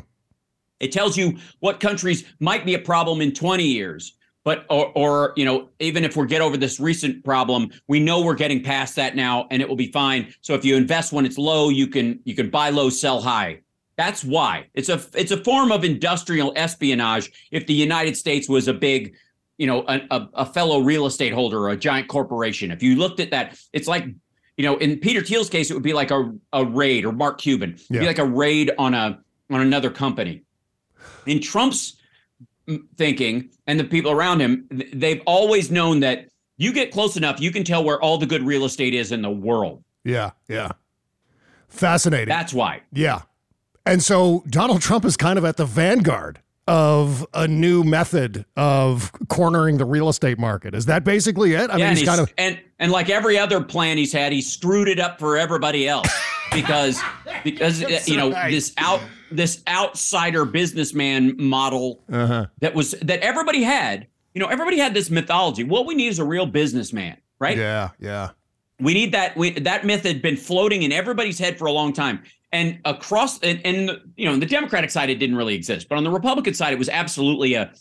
It 0.79 0.93
tells 0.93 1.17
you 1.17 1.37
what 1.59 1.81
countries 1.81 2.23
might 2.39 2.65
be 2.65 2.75
a 2.75 2.79
problem 2.79 3.19
in 3.19 3.33
20 3.33 3.61
years, 3.61 4.17
but 4.45 4.65
or, 4.69 4.93
or 4.95 5.33
you 5.35 5.43
know 5.43 5.67
even 5.79 6.05
if 6.05 6.15
we 6.15 6.25
get 6.27 6.41
over 6.41 6.55
this 6.55 6.79
recent 6.79 7.25
problem 7.25 7.69
we 7.89 7.99
know 7.99 8.21
we're 8.21 8.35
getting 8.35 8.63
past 8.63 8.95
that 8.95 9.17
now 9.17 9.47
and 9.51 9.61
it 9.61 9.67
will 9.67 9.75
be 9.75 9.91
fine 9.91 10.33
so 10.41 10.53
if 10.53 10.63
you 10.63 10.75
invest 10.75 11.13
when 11.13 11.25
it's 11.25 11.37
low 11.37 11.69
you 11.69 11.87
can 11.87 12.19
you 12.25 12.35
can 12.35 12.49
buy 12.49 12.69
low 12.69 12.89
sell 12.89 13.21
high 13.21 13.57
that's 13.95 14.21
why 14.21 14.65
it's 14.73 14.89
a 14.89 15.01
it's 15.13 15.31
a 15.31 15.43
form 15.45 15.71
of 15.71 15.85
industrial 15.85 16.51
espionage 16.57 17.31
if 17.51 17.65
the 17.67 17.73
united 17.73 18.17
states 18.17 18.49
was 18.49 18.67
a 18.67 18.73
big 18.73 19.15
you 19.57 19.67
know 19.67 19.85
a, 19.87 20.01
a, 20.11 20.29
a 20.33 20.45
fellow 20.45 20.81
real 20.81 21.05
estate 21.05 21.31
holder 21.31 21.59
or 21.59 21.69
a 21.69 21.77
giant 21.77 22.09
corporation 22.09 22.69
if 22.69 22.83
you 22.83 22.97
looked 22.97 23.21
at 23.21 23.31
that 23.31 23.57
it's 23.71 23.87
like 23.87 24.05
you 24.57 24.63
know 24.65 24.77
in 24.77 24.97
peter 24.99 25.21
thiel's 25.21 25.49
case 25.49 25.69
it 25.71 25.73
would 25.73 25.83
be 25.83 25.93
like 25.93 26.11
a, 26.11 26.33
a 26.53 26.63
raid 26.65 27.05
or 27.05 27.11
mark 27.11 27.39
cuban 27.39 27.71
it'd 27.73 27.85
Yeah. 27.89 27.99
be 28.01 28.05
like 28.07 28.19
a 28.19 28.25
raid 28.25 28.71
on 28.77 28.93
a 28.93 29.19
on 29.51 29.61
another 29.61 29.89
company 29.89 30.43
in 31.25 31.41
trump's 31.41 31.97
mm, 32.67 32.81
thinking 32.97 33.49
and 33.67 33.79
the 33.79 33.83
people 33.83 34.11
around 34.11 34.39
him 34.41 34.67
they've 34.93 35.21
always 35.25 35.71
known 35.71 35.99
that 36.01 36.27
you 36.57 36.71
get 36.71 36.91
close 36.91 37.17
enough 37.17 37.39
you 37.41 37.51
can 37.51 37.63
tell 37.63 37.83
where 37.83 37.99
all 38.01 38.17
the 38.17 38.25
good 38.27 38.43
real 38.43 38.65
estate 38.65 38.93
is 38.93 39.11
in 39.11 39.21
the 39.21 39.29
world 39.31 39.83
Yeah, 40.03 40.31
yeah. 40.47 40.71
Fascinating. 41.67 42.27
that's 42.29 42.53
why 42.53 42.81
yeah. 42.91 43.21
And 43.85 44.01
so 44.01 44.43
Donald 44.47 44.81
Trump 44.81 45.03
is 45.03 45.17
kind 45.17 45.37
of 45.37 45.43
at 45.43 45.57
the 45.57 45.65
vanguard 45.65 46.39
of 46.69 47.25
a 47.33 47.47
new 47.49 47.83
method 47.83 48.45
of 48.55 49.11
cornering 49.27 49.77
the 49.77 49.83
real 49.83 50.07
estate 50.07 50.39
market. 50.39 50.73
Is 50.73 50.85
that 50.85 51.03
basically 51.03 51.51
it? 51.53 51.69
I 51.69 51.73
yeah, 51.73 51.77
mean, 51.77 51.81
and, 51.87 51.97
he's 51.97 52.07
kind 52.07 52.21
of 52.21 52.33
and 52.37 52.59
and 52.83 52.91
like 52.91 53.09
every 53.09 53.39
other 53.39 53.61
plan 53.61 53.97
he's 53.97 54.11
had 54.11 54.33
he 54.33 54.41
screwed 54.41 54.89
it 54.89 54.99
up 54.99 55.17
for 55.17 55.37
everybody 55.37 55.87
else 55.87 56.09
because 56.53 57.01
because 57.43 57.81
you 58.07 58.17
know 58.17 58.31
right. 58.31 58.51
this 58.51 58.73
out 58.77 58.99
this 59.31 59.63
outsider 59.67 60.45
businessman 60.45 61.33
model 61.37 62.03
uh-huh. 62.11 62.45
that 62.59 62.75
was 62.75 62.91
that 63.01 63.19
everybody 63.21 63.63
had 63.63 64.05
you 64.33 64.41
know 64.41 64.47
everybody 64.47 64.77
had 64.77 64.93
this 64.93 65.09
mythology 65.09 65.63
what 65.63 65.85
we 65.85 65.95
need 65.95 66.07
is 66.07 66.19
a 66.19 66.25
real 66.25 66.45
businessman 66.45 67.15
right 67.39 67.57
Yeah, 67.57 67.89
yeah. 67.99 68.31
we 68.79 68.93
need 68.93 69.13
that 69.13 69.35
we, 69.37 69.51
that 69.51 69.85
myth 69.85 70.03
had 70.03 70.21
been 70.21 70.37
floating 70.37 70.83
in 70.83 70.91
everybody's 70.91 71.39
head 71.39 71.57
for 71.57 71.65
a 71.65 71.71
long 71.71 71.93
time 71.93 72.21
and 72.51 72.79
across 72.83 73.39
and, 73.39 73.61
and 73.65 73.97
you 74.17 74.25
know 74.25 74.33
on 74.33 74.41
the 74.41 74.45
democratic 74.45 74.89
side 74.89 75.09
it 75.09 75.15
didn't 75.15 75.37
really 75.37 75.55
exist 75.55 75.87
but 75.87 75.97
on 75.97 76.03
the 76.03 76.11
republican 76.11 76.53
side 76.53 76.73
it 76.73 76.79
was 76.79 76.89
absolutely 76.89 77.53
a 77.53 77.71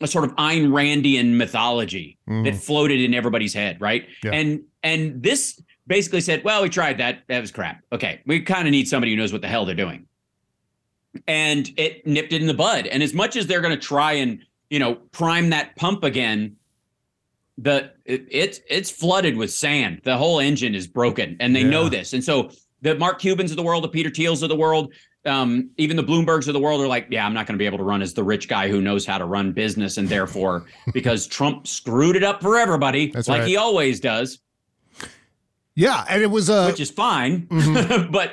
a 0.00 0.06
sort 0.06 0.24
of 0.24 0.34
Ayn 0.36 0.68
Randian 0.68 1.36
mythology 1.36 2.18
mm-hmm. 2.28 2.44
that 2.44 2.54
floated 2.54 3.00
in 3.00 3.14
everybody's 3.14 3.54
head, 3.54 3.80
right? 3.80 4.06
Yeah. 4.22 4.30
And 4.32 4.62
and 4.82 5.22
this 5.22 5.60
basically 5.86 6.20
said, 6.20 6.44
well, 6.44 6.62
we 6.62 6.68
tried 6.68 6.98
that. 6.98 7.22
That 7.28 7.40
was 7.40 7.50
crap. 7.50 7.82
Okay. 7.92 8.20
We 8.26 8.40
kind 8.40 8.68
of 8.68 8.72
need 8.72 8.88
somebody 8.88 9.12
who 9.12 9.16
knows 9.16 9.32
what 9.32 9.42
the 9.42 9.48
hell 9.48 9.64
they're 9.64 9.74
doing. 9.74 10.06
And 11.26 11.68
it 11.76 12.06
nipped 12.06 12.32
it 12.32 12.40
in 12.40 12.46
the 12.46 12.54
bud. 12.54 12.86
And 12.86 13.02
as 13.02 13.14
much 13.14 13.34
as 13.34 13.46
they're 13.46 13.62
going 13.62 13.74
to 13.74 13.82
try 13.82 14.12
and, 14.12 14.44
you 14.70 14.78
know, 14.78 14.94
prime 14.94 15.50
that 15.50 15.74
pump 15.76 16.04
again, 16.04 16.56
the 17.56 17.90
it, 18.04 18.26
it's 18.30 18.60
it's 18.68 18.90
flooded 18.90 19.36
with 19.36 19.50
sand. 19.50 20.02
The 20.04 20.16
whole 20.16 20.38
engine 20.38 20.74
is 20.76 20.86
broken, 20.86 21.36
and 21.40 21.56
they 21.56 21.64
know 21.64 21.88
this. 21.88 22.12
And 22.12 22.22
so 22.22 22.50
the 22.82 22.94
Mark 22.94 23.18
Cubans 23.18 23.50
of 23.50 23.56
the 23.56 23.64
world, 23.64 23.82
the 23.82 23.88
Peter 23.88 24.10
Thiels 24.10 24.44
of 24.44 24.48
the 24.48 24.56
world, 24.56 24.92
um, 25.26 25.70
even 25.76 25.96
the 25.96 26.04
Bloombergs 26.04 26.46
of 26.48 26.54
the 26.54 26.60
world 26.60 26.80
are 26.80 26.86
like, 26.86 27.08
yeah, 27.10 27.26
I'm 27.26 27.34
not 27.34 27.46
going 27.46 27.54
to 27.54 27.58
be 27.58 27.66
able 27.66 27.78
to 27.78 27.84
run 27.84 28.02
as 28.02 28.14
the 28.14 28.22
rich 28.22 28.48
guy 28.48 28.68
who 28.68 28.80
knows 28.80 29.04
how 29.04 29.18
to 29.18 29.24
run 29.24 29.52
business, 29.52 29.96
and 29.96 30.08
therefore, 30.08 30.66
because 30.92 31.26
Trump 31.26 31.66
screwed 31.66 32.16
it 32.16 32.22
up 32.22 32.40
for 32.40 32.56
everybody, 32.56 33.10
That's 33.10 33.28
like 33.28 33.40
right. 33.40 33.48
he 33.48 33.56
always 33.56 34.00
does, 34.00 34.38
Yeah, 35.74 36.04
and 36.08 36.22
it 36.22 36.30
was 36.30 36.48
uh 36.50 36.66
which 36.66 36.80
is 36.80 36.90
fine. 36.90 37.46
Mm-hmm. 37.46 38.10
but 38.12 38.32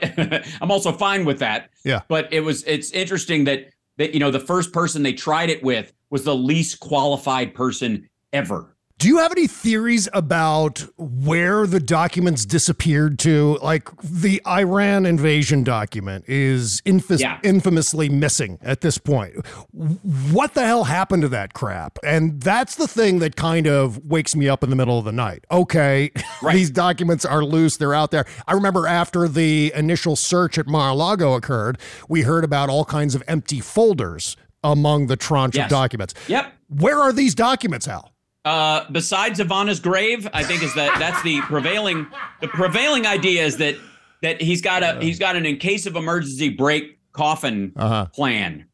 I'm 0.62 0.72
also 0.72 0.92
fine 0.92 1.26
with 1.26 1.40
that. 1.40 1.70
Yeah. 1.84 2.02
But 2.08 2.32
it 2.32 2.42
was 2.42 2.64
it's 2.64 2.92
interesting 2.92 3.44
that 3.46 3.70
that 3.98 4.14
you 4.14 4.20
know 4.20 4.32
the 4.32 4.40
first 4.40 4.72
person 4.74 5.04
they 5.04 5.14
tried 5.14 5.50
it 5.50 5.64
with 5.64 5.94
was 6.10 6.24
the 6.24 6.36
least 6.36 6.80
qualified 6.80 7.54
person 7.54 8.10
ever. 8.32 8.75
Do 8.98 9.10
you 9.10 9.18
have 9.18 9.34
any 9.34 9.46
theories 9.46 10.08
about 10.14 10.86
where 10.98 11.68
the 11.68 11.82
documents 11.82 12.46
disappeared 12.46 13.20
to? 13.20 13.60
Like 13.62 13.90
the 14.02 14.42
Iran 14.48 15.06
invasion 15.06 15.66
document 15.66 16.24
is 16.30 16.82
infus- 16.86 17.20
Yeah. 17.20 17.38
infamously 17.44 18.08
missing 18.08 18.58
at 18.62 18.80
this 18.80 18.98
point. 18.98 19.34
What 19.74 20.54
the 20.54 20.66
hell 20.66 20.86
happened 20.86 21.24
to 21.24 21.28
that 21.30 21.54
crap? 21.54 22.00
And 22.06 22.40
that's 22.42 22.76
the 22.76 22.88
thing 22.88 23.20
that 23.20 23.36
kind 23.36 23.68
of 23.68 23.98
wakes 24.06 24.34
me 24.34 24.48
up 24.48 24.64
in 24.64 24.70
the 24.70 24.78
middle 24.78 24.98
of 24.98 25.04
the 25.04 25.12
night. 25.12 25.44
Okay, 25.52 26.12
Right. 26.42 26.56
these 26.56 26.70
documents 26.70 27.26
are 27.26 27.44
loose, 27.44 27.76
they're 27.76 27.94
out 27.94 28.12
there. 28.12 28.26
I 28.48 28.54
remember 28.54 28.88
after 28.88 29.28
the 29.28 29.74
initial 29.76 30.16
search 30.16 30.58
at 30.58 30.68
Mar-a-Lago 30.68 31.34
occurred, 31.34 31.80
we 32.08 32.22
heard 32.22 32.46
about 32.46 32.70
all 32.70 32.86
kinds 32.86 33.14
of 33.14 33.22
empty 33.28 33.60
folders 33.60 34.38
among 34.64 35.08
the 35.08 35.18
tranche 35.18 35.58
Yes. 35.58 35.66
of 35.66 35.70
documents. 35.70 36.14
Yep. 36.30 36.54
Where 36.70 37.00
are 37.02 37.12
these 37.12 37.36
documents, 37.36 37.88
Hal? 37.88 38.14
Uh, 38.46 38.86
besides 38.92 39.40
Ivana's 39.40 39.80
grave, 39.80 40.28
I 40.32 40.44
think 40.44 40.62
is 40.64 40.74
that 40.76 40.98
that's 41.00 41.22
the 41.24 41.42
prevailing 41.42 42.06
the 42.42 42.48
prevailing 42.48 43.06
idea 43.08 43.44
is 43.44 43.58
that 43.58 43.76
that 44.22 44.40
he's 44.40 44.62
got 44.62 44.84
a 44.84 45.00
he's 45.02 45.18
got 45.20 45.36
an 45.36 45.46
in 45.46 45.58
case 45.58 45.86
of 45.88 45.96
emergency 45.96 46.50
break 46.50 47.00
coffin 47.12 47.74
Uh-huh. 47.76 48.06
plan, 48.14 48.66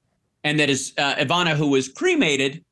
and 0.44 0.60
that 0.60 0.70
is 0.70 0.94
uh, 0.98 1.16
Ivana 1.16 1.56
who 1.56 1.70
was 1.70 1.88
cremated 1.88 2.64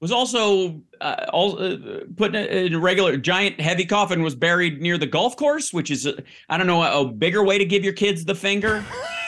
was 0.00 0.10
also 0.12 0.80
uh, 1.02 1.26
all 1.30 1.62
uh, 1.62 1.76
put 2.16 2.34
in 2.34 2.36
a, 2.36 2.66
in 2.66 2.74
a 2.74 2.78
regular 2.78 3.18
giant 3.18 3.60
heavy 3.60 3.84
coffin 3.84 4.22
was 4.22 4.34
buried 4.34 4.80
near 4.80 4.96
the 4.96 5.06
golf 5.06 5.36
course, 5.36 5.74
which 5.74 5.90
is 5.90 6.06
uh, 6.06 6.12
I 6.48 6.56
don't 6.56 6.66
know 6.66 6.82
a, 6.82 7.02
a 7.02 7.06
bigger 7.12 7.44
way 7.44 7.58
to 7.58 7.66
give 7.66 7.84
your 7.84 7.92
kids 7.92 8.24
the 8.24 8.34
finger 8.34 8.82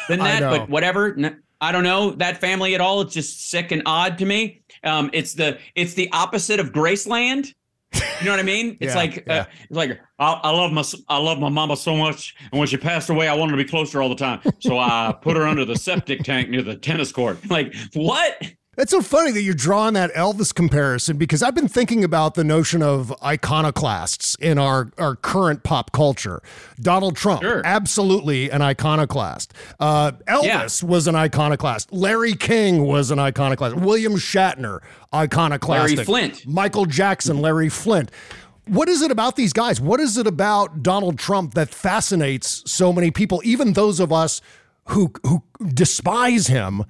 than 0.09 0.19
that, 0.21 0.41
but 0.41 0.71
whatever. 0.71 1.15
I 1.61 1.71
don't 1.73 1.85
know 1.85 2.11
that 2.13 2.39
family 2.41 2.75
at 2.75 2.81
all. 2.81 3.03
It's 3.03 3.13
just 3.15 3.51
sick 3.51 3.71
and 3.71 3.83
odd 3.85 4.17
to 4.19 4.25
me. 4.25 4.62
Um, 4.85 5.11
it's 5.13 5.35
the 5.35 5.59
it's 5.75 5.95
the 5.95 6.09
opposite 6.13 6.61
of 6.61 6.73
Graceland. 6.73 7.53
You 7.95 8.25
know 8.27 8.31
what 8.31 8.41
I 8.41 8.43
mean? 8.45 8.79
It's 8.81 8.95
Yeah, 8.95 9.01
like 9.01 9.25
yeah. 9.27 9.41
uh, 9.41 9.45
it's 9.69 9.77
like 9.77 10.01
I, 10.19 10.33
I 10.45 10.51
love 10.51 10.73
my 10.73 10.83
I 11.09 11.19
love 11.19 11.39
my 11.39 11.49
mama 11.51 11.77
so 11.77 11.95
much, 11.97 12.35
and 12.51 12.59
when 12.59 12.67
she 12.69 12.77
passed 12.77 13.11
away, 13.11 13.29
I 13.29 13.35
wanted 13.35 13.53
to 13.53 13.59
be 13.59 13.65
closer 13.69 14.01
all 14.01 14.09
the 14.09 14.15
time. 14.15 14.41
So 14.61 14.79
I 14.79 15.15
put 15.21 15.37
her 15.37 15.47
under 15.47 15.65
the 15.65 15.77
septic 15.77 16.23
tank 16.23 16.49
near 16.49 16.63
the 16.63 16.77
tennis 16.77 17.13
court. 17.13 17.39
Like 17.51 17.75
what? 17.93 18.43
It's 18.79 18.91
so 18.91 19.03
funny 19.03 19.33
that 19.33 19.43
you're 19.43 19.53
drawing 19.53 19.93
that 19.95 20.11
Elvis 20.15 20.55
comparison 20.55 21.19
because 21.19 21.43
I've 21.43 21.55
been 21.55 21.69
thinking 21.69 22.05
about 22.05 22.37
the 22.37 22.43
notion 22.43 22.83
of 22.83 23.13
iconoclasts 23.23 24.35
in 24.37 24.57
our, 24.57 24.91
our 24.97 25.15
current 25.15 25.63
pop 25.63 25.93
culture. 25.93 26.41
Donald 26.81 27.15
Trump, 27.15 27.43
Sure. 27.43 27.61
absolutely 27.67 28.49
an 28.51 28.63
iconoclast. 28.63 29.53
Uh, 29.79 30.13
Elvis 30.27 30.83
was 30.83 31.07
an 31.07 31.15
iconoclast. 31.15 31.93
Larry 31.93 32.33
King 32.35 32.85
was 32.85 33.11
an 33.11 33.19
iconoclast. 33.19 33.77
William 33.77 34.15
Shatner, 34.15 34.81
iconoclast. 35.13 35.91
Larry 35.95 36.05
Flynt. 36.07 36.47
Michael 36.47 36.87
Jackson, 36.87 37.43
Larry 37.43 37.69
Flynt. 37.69 38.09
What 38.67 38.89
is 38.89 39.03
it 39.03 39.11
about 39.11 39.37
these 39.37 39.53
guys? 39.53 39.83
What 39.83 40.01
is 40.01 40.17
it 40.17 40.27
about 40.27 40.83
Donald 40.83 41.19
Trump 41.19 41.53
that 41.55 41.69
fascinates 41.69 42.63
so 42.65 42.91
many 42.91 43.11
people, 43.11 43.43
even 43.45 43.75
those 43.75 44.01
of 44.01 44.15
us 44.15 44.41
who 44.87 45.13
who 45.25 45.43
despise 45.75 46.47
him? 46.47 46.85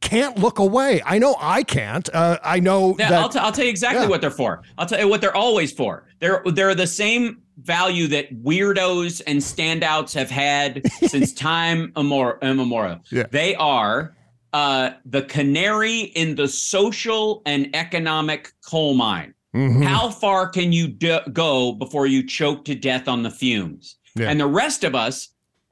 Can't 0.00 0.38
look 0.38 0.58
away. 0.58 1.00
I 1.04 1.18
know 1.18 1.36
I 1.40 1.62
can't. 1.62 2.08
Uh, 2.14 2.38
I 2.42 2.60
know 2.60 2.94
Yeah, 2.98 3.10
that. 3.10 3.20
I'll, 3.20 3.28
t- 3.28 3.38
I'll 3.38 3.52
tell 3.52 3.64
you 3.64 3.70
exactly 3.70 4.02
Yeah. 4.02 4.08
what 4.08 4.20
they're 4.20 4.30
for. 4.30 4.62
I'll 4.78 4.86
tell 4.86 5.00
you 5.00 5.08
what 5.08 5.20
they're 5.20 5.36
always 5.36 5.72
for. 5.72 6.06
They're 6.20 6.42
they're 6.46 6.74
the 6.74 6.86
same 6.86 7.42
value 7.62 8.06
that 8.08 8.32
weirdos 8.44 9.20
and 9.26 9.40
standouts 9.40 10.14
have 10.14 10.30
had 10.30 10.82
since 11.08 11.32
time 11.32 11.92
immemor- 11.96 12.40
immemorial. 12.42 13.00
Yeah. 13.10 13.24
They 13.30 13.54
are 13.56 14.14
uh, 14.52 14.90
the 15.04 15.22
canary 15.22 16.00
in 16.00 16.36
the 16.36 16.48
social 16.48 17.42
and 17.44 17.68
economic 17.74 18.52
coal 18.68 18.94
mine. 18.94 19.34
Mhm. 19.56 19.82
How 19.82 20.10
far 20.10 20.48
can 20.48 20.72
you 20.72 20.88
go 21.32 21.72
before 21.72 22.06
you 22.06 22.22
choke 22.26 22.64
to 22.66 22.74
death 22.74 23.08
on 23.08 23.22
the 23.22 23.30
fumes? 23.30 23.96
Yeah. 24.14 24.30
And 24.30 24.38
the 24.40 24.46
rest 24.46 24.84
of 24.84 24.94
us 24.94 25.28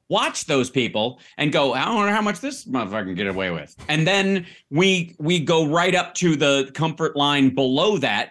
watch 0.09 0.45
those 0.47 0.71
people 0.71 1.21
and 1.37 1.53
go, 1.53 1.75
I 1.75 1.85
don't 1.85 2.07
know 2.07 2.13
how 2.13 2.23
much 2.23 2.41
this 2.41 2.65
motherfucker 2.65 3.07
can 3.07 3.15
get 3.15 3.27
away 3.27 3.51
with. 3.51 3.75
And 3.89 4.07
then 4.07 4.47
we 4.71 5.15
we 5.19 5.41
go 5.41 5.67
right 5.67 5.95
up 5.95 6.15
to 6.15 6.37
the 6.37 6.71
comfort 6.75 7.17
line 7.17 7.55
below 7.55 7.99
that, 7.99 8.31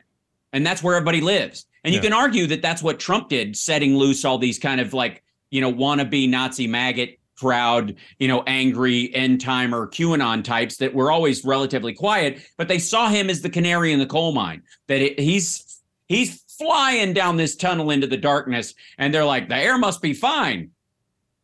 and 0.53 0.65
that's 0.65 0.81
where 0.83 0.95
everybody 0.95 1.21
lives. 1.21 1.65
And 1.83 1.93
you 1.93 1.99
Yeah. 1.99 2.05
can 2.05 2.13
argue 2.13 2.47
that 2.47 2.61
that's 2.61 2.81
what 2.81 2.99
Trump 2.99 3.29
did, 3.29 3.55
setting 3.55 3.95
loose 3.95 4.25
all 4.25 4.37
these 4.37 4.57
kind 4.57 4.81
of 4.81 4.93
like, 4.93 5.23
you 5.51 5.61
know, 5.61 5.71
wannabe 5.71 6.29
Nazi 6.29 6.65
maggot 6.67 7.19
crowd, 7.37 7.95
you 8.17 8.29
know, 8.29 8.43
angry 8.47 9.13
end 9.13 9.41
timer 9.41 9.85
QAnon 9.87 10.41
types 10.43 10.77
that 10.77 10.93
were 10.93 11.11
always 11.11 11.43
relatively 11.43 11.93
quiet, 11.93 12.39
but 12.57 12.69
they 12.69 12.79
saw 12.79 13.09
him 13.09 13.29
as 13.29 13.41
the 13.41 13.49
canary 13.49 13.91
in 13.91 13.99
the 13.99 14.05
coal 14.05 14.31
mine. 14.31 14.63
That 14.87 15.01
it, 15.01 15.19
he's 15.19 15.81
he's 16.07 16.41
flying 16.57 17.11
down 17.13 17.35
this 17.35 17.57
tunnel 17.57 17.91
into 17.91 18.07
the 18.07 18.15
darkness, 18.17 18.73
and 18.97 19.13
they're 19.13 19.25
like, 19.25 19.49
the 19.49 19.57
air 19.57 19.77
must 19.77 20.01
be 20.01 20.13
fine. 20.13 20.69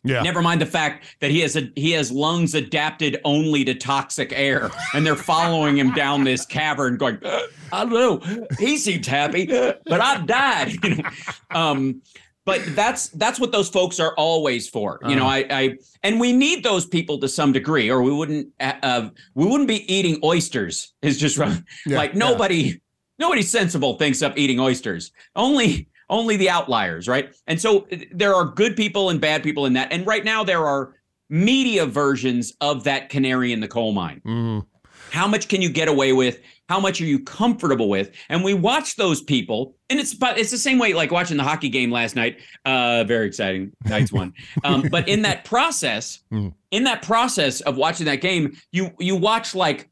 Yeah. 0.04 0.22
Never 0.24 0.42
mind 0.42 0.62
the 0.62 0.66
fact 0.66 1.06
that 1.20 1.30
he 1.30 1.42
has 1.42 1.56
a 1.56 1.72
he 1.76 1.92
has 1.92 2.12
lungs 2.12 2.56
adapted 2.56 3.22
only 3.24 3.64
to 3.66 3.76
toxic 3.76 4.34
air, 4.34 4.72
and 4.96 5.06
they're 5.06 5.16
following 5.16 5.78
him 5.78 5.92
down 5.94 6.24
this 6.24 6.44
cavern, 6.44 6.98
going, 6.98 7.20
"Uh, 7.24 7.42
I 7.72 7.86
don't 7.86 7.94
know. 7.94 8.48
He 8.58 8.78
seems 8.78 9.06
happy, 9.06 9.46
but 9.46 10.02
I've 10.02 10.26
died. 10.26 10.74
You 10.84 10.96
know, 10.96 11.10
um, 11.52 12.02
but 12.44 12.62
that's 12.76 13.10
that's 13.10 13.40
what 13.40 13.52
those 13.52 13.70
folks 13.70 14.00
are 14.00 14.16
always 14.16 14.68
for. 14.68 15.00
You 15.08 15.16
know, 15.16 15.28
I, 15.28 15.46
I 15.50 15.78
and 16.02 16.20
we 16.20 16.34
need 16.34 16.64
those 16.64 16.88
people 16.88 17.20
to 17.20 17.28
some 17.28 17.52
degree, 17.52 17.90
or 17.90 18.02
we 18.02 18.12
wouldn't 18.12 18.48
uh, 18.60 18.74
uh, 18.82 19.10
we 19.36 19.46
wouldn't 19.46 19.68
be 19.68 19.92
eating 19.94 20.20
oysters. 20.24 20.94
Is 21.02 21.18
just. 21.18 21.38
Yeah, 21.86 21.98
like 21.98 22.14
yeah. 22.14 22.20
nobody 22.20 22.82
nobody 23.20 23.42
sensible 23.44 23.98
thinks 23.98 24.22
of 24.22 24.36
eating 24.38 24.60
oysters. 24.60 25.12
Only 25.36 25.88
only 26.12 26.38
the 26.38 26.50
outliers, 26.50 27.08
right? 27.08 27.34
And 27.48 27.60
so 27.60 27.88
uh, 27.92 27.98
there 28.12 28.36
are 28.36 28.46
good 28.46 28.76
people 28.76 29.10
and 29.10 29.20
bad 29.20 29.42
people 29.42 29.66
in 29.66 29.74
that. 29.74 29.92
And 29.92 30.06
right 30.06 30.24
now 30.24 30.44
there 30.44 30.68
are 30.68 30.94
media 31.30 31.86
versions 31.86 32.54
of 32.62 32.84
that 32.84 33.10
canary 33.10 33.54
in 33.54 33.62
the 33.62 33.68
coal 33.68 33.94
mine. 33.94 34.22
Mhm. 34.26 34.66
How 35.12 35.28
much 35.28 35.48
can 35.48 35.62
you 35.62 35.70
get 35.70 35.88
away 35.88 36.14
with? 36.14 36.40
How 36.70 36.80
much 36.80 37.02
are 37.02 37.06
you 37.06 37.20
comfortable 37.20 37.90
with? 37.90 38.12
And 38.30 38.44
we 38.46 38.54
watch 38.54 38.96
those 38.96 39.22
people, 39.22 39.76
and 39.90 40.00
it's 40.00 40.14
but 40.14 40.38
it's 40.38 40.52
the 40.52 40.58
same 40.58 40.78
way 40.80 40.94
like 40.94 41.12
watching 41.12 41.36
the 41.36 41.44
hockey 41.44 41.68
game 41.68 41.92
last 41.92 42.16
night. 42.16 42.38
Uh, 42.66 43.04
very 43.06 43.28
exciting, 43.28 43.72
Knights 43.86 44.12
won. 44.14 44.34
Um, 44.64 44.84
but 44.90 45.08
in 45.10 45.22
that 45.24 45.44
process, 45.44 46.20
Mhm. 46.32 46.54
in 46.72 46.84
that 46.86 47.02
process 47.02 47.60
of 47.62 47.76
watching 47.76 48.06
that 48.06 48.22
game, 48.22 48.56
you 48.72 48.92
you 49.00 49.16
watch 49.18 49.54
like 49.56 49.90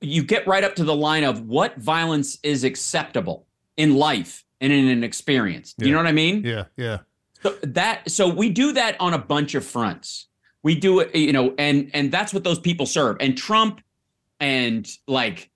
you 0.00 0.22
get 0.24 0.46
right 0.46 0.64
up 0.64 0.74
to 0.76 0.84
the 0.84 0.94
line 0.94 1.22
of 1.24 1.42
what 1.42 1.76
violence 1.78 2.38
is 2.42 2.64
acceptable 2.64 3.46
in 3.76 3.94
life 3.96 4.44
and 4.60 4.72
in 4.72 4.88
an 4.88 5.04
experience. 5.04 5.74
Do 5.74 5.86
you 5.86 5.92
know 5.92 5.98
what 5.98 6.06
I 6.06 6.12
mean? 6.12 6.42
Yeah. 6.44 6.64
Yeah. 6.76 6.98
So 7.42 7.54
that 7.62 8.10
so 8.10 8.28
we 8.28 8.50
do 8.50 8.72
that 8.72 8.96
on 9.00 9.14
a 9.14 9.18
bunch 9.18 9.54
of 9.54 9.64
fronts. 9.64 10.26
We 10.64 10.74
do 10.74 11.00
it, 11.00 11.14
you 11.14 11.32
know, 11.32 11.54
and 11.58 11.90
and 11.94 12.10
that's 12.10 12.34
what 12.34 12.42
those 12.44 12.58
people 12.58 12.84
serve. 12.86 13.16
And 13.20 13.36
Trump 13.38 13.80
and 14.40 14.88
like 15.06 15.50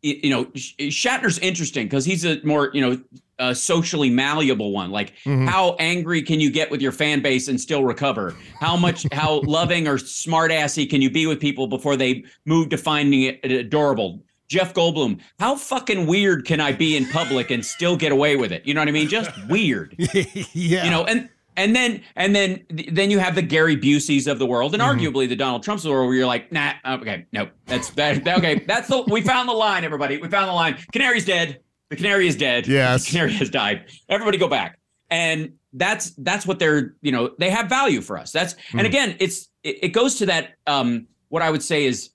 you 0.00 0.30
know, 0.30 0.44
Shatner's 0.44 1.40
interesting 1.40 1.86
because 1.86 2.04
he's 2.04 2.24
a 2.24 2.40
more, 2.44 2.70
you 2.72 2.80
know, 2.80 3.00
uh, 3.40 3.52
socially 3.52 4.08
malleable 4.08 4.70
one. 4.70 4.92
Like, 4.92 5.12
Mhm. 5.24 5.48
how 5.48 5.74
angry 5.80 6.22
can 6.22 6.38
you 6.38 6.50
get 6.52 6.70
with 6.70 6.80
your 6.80 6.92
fan 6.92 7.20
base 7.20 7.48
and 7.48 7.60
still 7.60 7.82
recover? 7.84 8.36
How 8.60 8.76
much, 8.76 9.06
how 9.12 9.40
loving 9.44 9.88
or 9.88 9.96
smartassy 9.98 10.88
can 10.88 11.02
you 11.02 11.10
be 11.10 11.26
with 11.26 11.40
people 11.40 11.66
before 11.66 11.96
they 11.96 12.22
move 12.46 12.68
to 12.68 12.76
finding 12.78 13.22
it 13.22 13.50
adorable? 13.50 14.22
Jeff 14.48 14.72
Goldblum, 14.74 15.20
how 15.38 15.56
fucking 15.56 16.06
weird 16.06 16.44
can 16.46 16.60
I 16.60 16.72
be 16.72 16.96
in 16.96 17.06
public 17.06 17.50
and 17.50 17.64
still 17.64 17.96
get 17.96 18.12
away 18.12 18.36
with 18.36 18.50
it? 18.52 18.66
You 18.66 18.74
know 18.74 18.80
what 18.80 18.88
I 18.88 18.92
mean? 18.92 19.08
Just 19.08 19.30
weird 19.48 19.94
yeah. 20.52 20.84
you 20.84 20.90
know 20.90 21.04
and 21.04 21.28
and 21.56 21.74
then 21.76 22.02
and 22.16 22.34
then 22.34 22.64
then 22.92 23.10
you 23.10 23.18
have 23.18 23.34
the 23.34 23.42
Gary 23.42 23.76
Buseys 23.76 24.26
of 24.30 24.38
the 24.38 24.46
world 24.46 24.74
and 24.74 24.82
Mm-hmm. 24.82 25.00
arguably 25.00 25.28
the 25.28 25.36
Donald 25.36 25.62
Trumps 25.62 25.82
of 25.84 25.88
the 25.88 25.94
world 25.94 26.06
where 26.08 26.16
you're 26.16 26.26
like 26.26 26.50
nah 26.52 26.72
okay 26.86 27.26
no 27.32 27.48
that's 27.66 27.90
that 27.90 28.26
okay 28.26 28.64
that's 28.66 28.88
the 28.88 29.02
we 29.08 29.20
found 29.22 29.48
the 29.48 29.52
line 29.54 29.84
everybody 29.84 30.16
we 30.18 30.28
found 30.28 30.48
the 30.48 30.52
line 30.54 30.78
canary's 30.92 31.24
dead 31.24 31.60
the 31.90 31.96
canary 31.96 32.26
is 32.28 32.36
dead 32.36 32.66
Yes. 32.66 33.04
the 33.04 33.10
canary 33.10 33.32
has 33.34 33.50
died 33.50 33.86
everybody 34.08 34.38
go 34.38 34.48
back 34.48 34.78
and 35.10 35.52
that's 35.72 36.10
that's 36.18 36.46
what 36.46 36.58
they're 36.58 36.94
you 37.02 37.12
know 37.12 37.30
they 37.38 37.50
have 37.50 37.68
value 37.68 38.00
for 38.00 38.16
us 38.18 38.30
that's 38.32 38.54
and 38.72 38.82
Mhm. 38.82 38.86
again 38.86 39.16
it's 39.20 39.48
it, 39.62 39.78
it 39.84 39.88
goes 39.88 40.14
to 40.16 40.26
that 40.26 40.54
um 40.66 41.06
what 41.28 41.42
I 41.42 41.50
would 41.50 41.62
say 41.62 41.84
is 41.84 42.10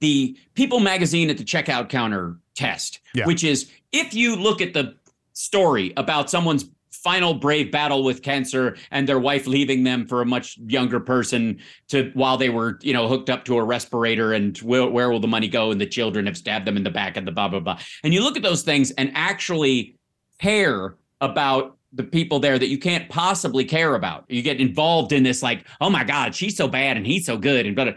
the 0.00 0.36
People 0.54 0.80
magazine 0.80 1.30
at 1.30 1.38
the 1.38 1.44
checkout 1.44 1.88
counter 1.88 2.36
test, 2.54 3.00
Yeah. 3.14 3.26
which 3.26 3.44
is 3.44 3.70
if 3.92 4.14
you 4.14 4.36
look 4.36 4.60
at 4.60 4.72
the 4.74 4.94
story 5.32 5.92
about 5.96 6.30
someone's 6.30 6.66
final 6.90 7.34
brave 7.34 7.70
battle 7.70 8.02
with 8.02 8.22
cancer 8.22 8.76
and 8.90 9.06
their 9.06 9.18
wife 9.18 9.46
leaving 9.46 9.84
them 9.84 10.06
for 10.06 10.22
a 10.22 10.24
much 10.26 10.56
younger 10.66 10.98
person 10.98 11.58
to 11.88 12.10
while 12.14 12.38
they 12.38 12.48
were 12.48 12.78
you 12.82 12.94
know 12.94 13.06
hooked 13.08 13.28
up 13.28 13.44
to 13.44 13.58
a 13.58 13.62
respirator 13.62 14.32
and 14.32 14.56
where, 14.58 14.86
where 14.86 15.10
will 15.10 15.20
the 15.20 15.28
money 15.28 15.48
go 15.48 15.70
and 15.70 15.78
the 15.80 15.86
children 15.86 16.24
have 16.24 16.36
stabbed 16.36 16.66
them 16.66 16.76
in 16.78 16.82
the 16.84 16.90
back 16.90 17.16
and 17.18 17.26
the 17.26 17.32
blah 17.32 17.48
blah 17.48 17.60
blah. 17.60 17.78
And 18.04 18.14
you 18.14 18.22
look 18.22 18.36
at 18.36 18.42
those 18.42 18.62
things 18.62 18.90
and 18.92 19.10
actually 19.14 19.96
care 20.40 20.94
about 21.20 21.76
the 21.92 22.04
people 22.04 22.40
there 22.40 22.58
that 22.58 22.68
you 22.68 22.78
can't 22.78 23.08
possibly 23.10 23.64
care 23.64 23.94
about. 23.94 24.24
You 24.28 24.40
get 24.42 24.60
involved 24.60 25.12
in 25.12 25.24
this 25.24 25.42
like 25.42 25.66
oh 25.82 25.90
my 25.90 26.04
god 26.04 26.34
she's 26.34 26.56
so 26.56 26.68
bad 26.68 26.96
and 26.96 27.06
he's 27.06 27.26
so 27.26 27.36
good 27.36 27.66
and 27.66 27.76
but 27.76 27.96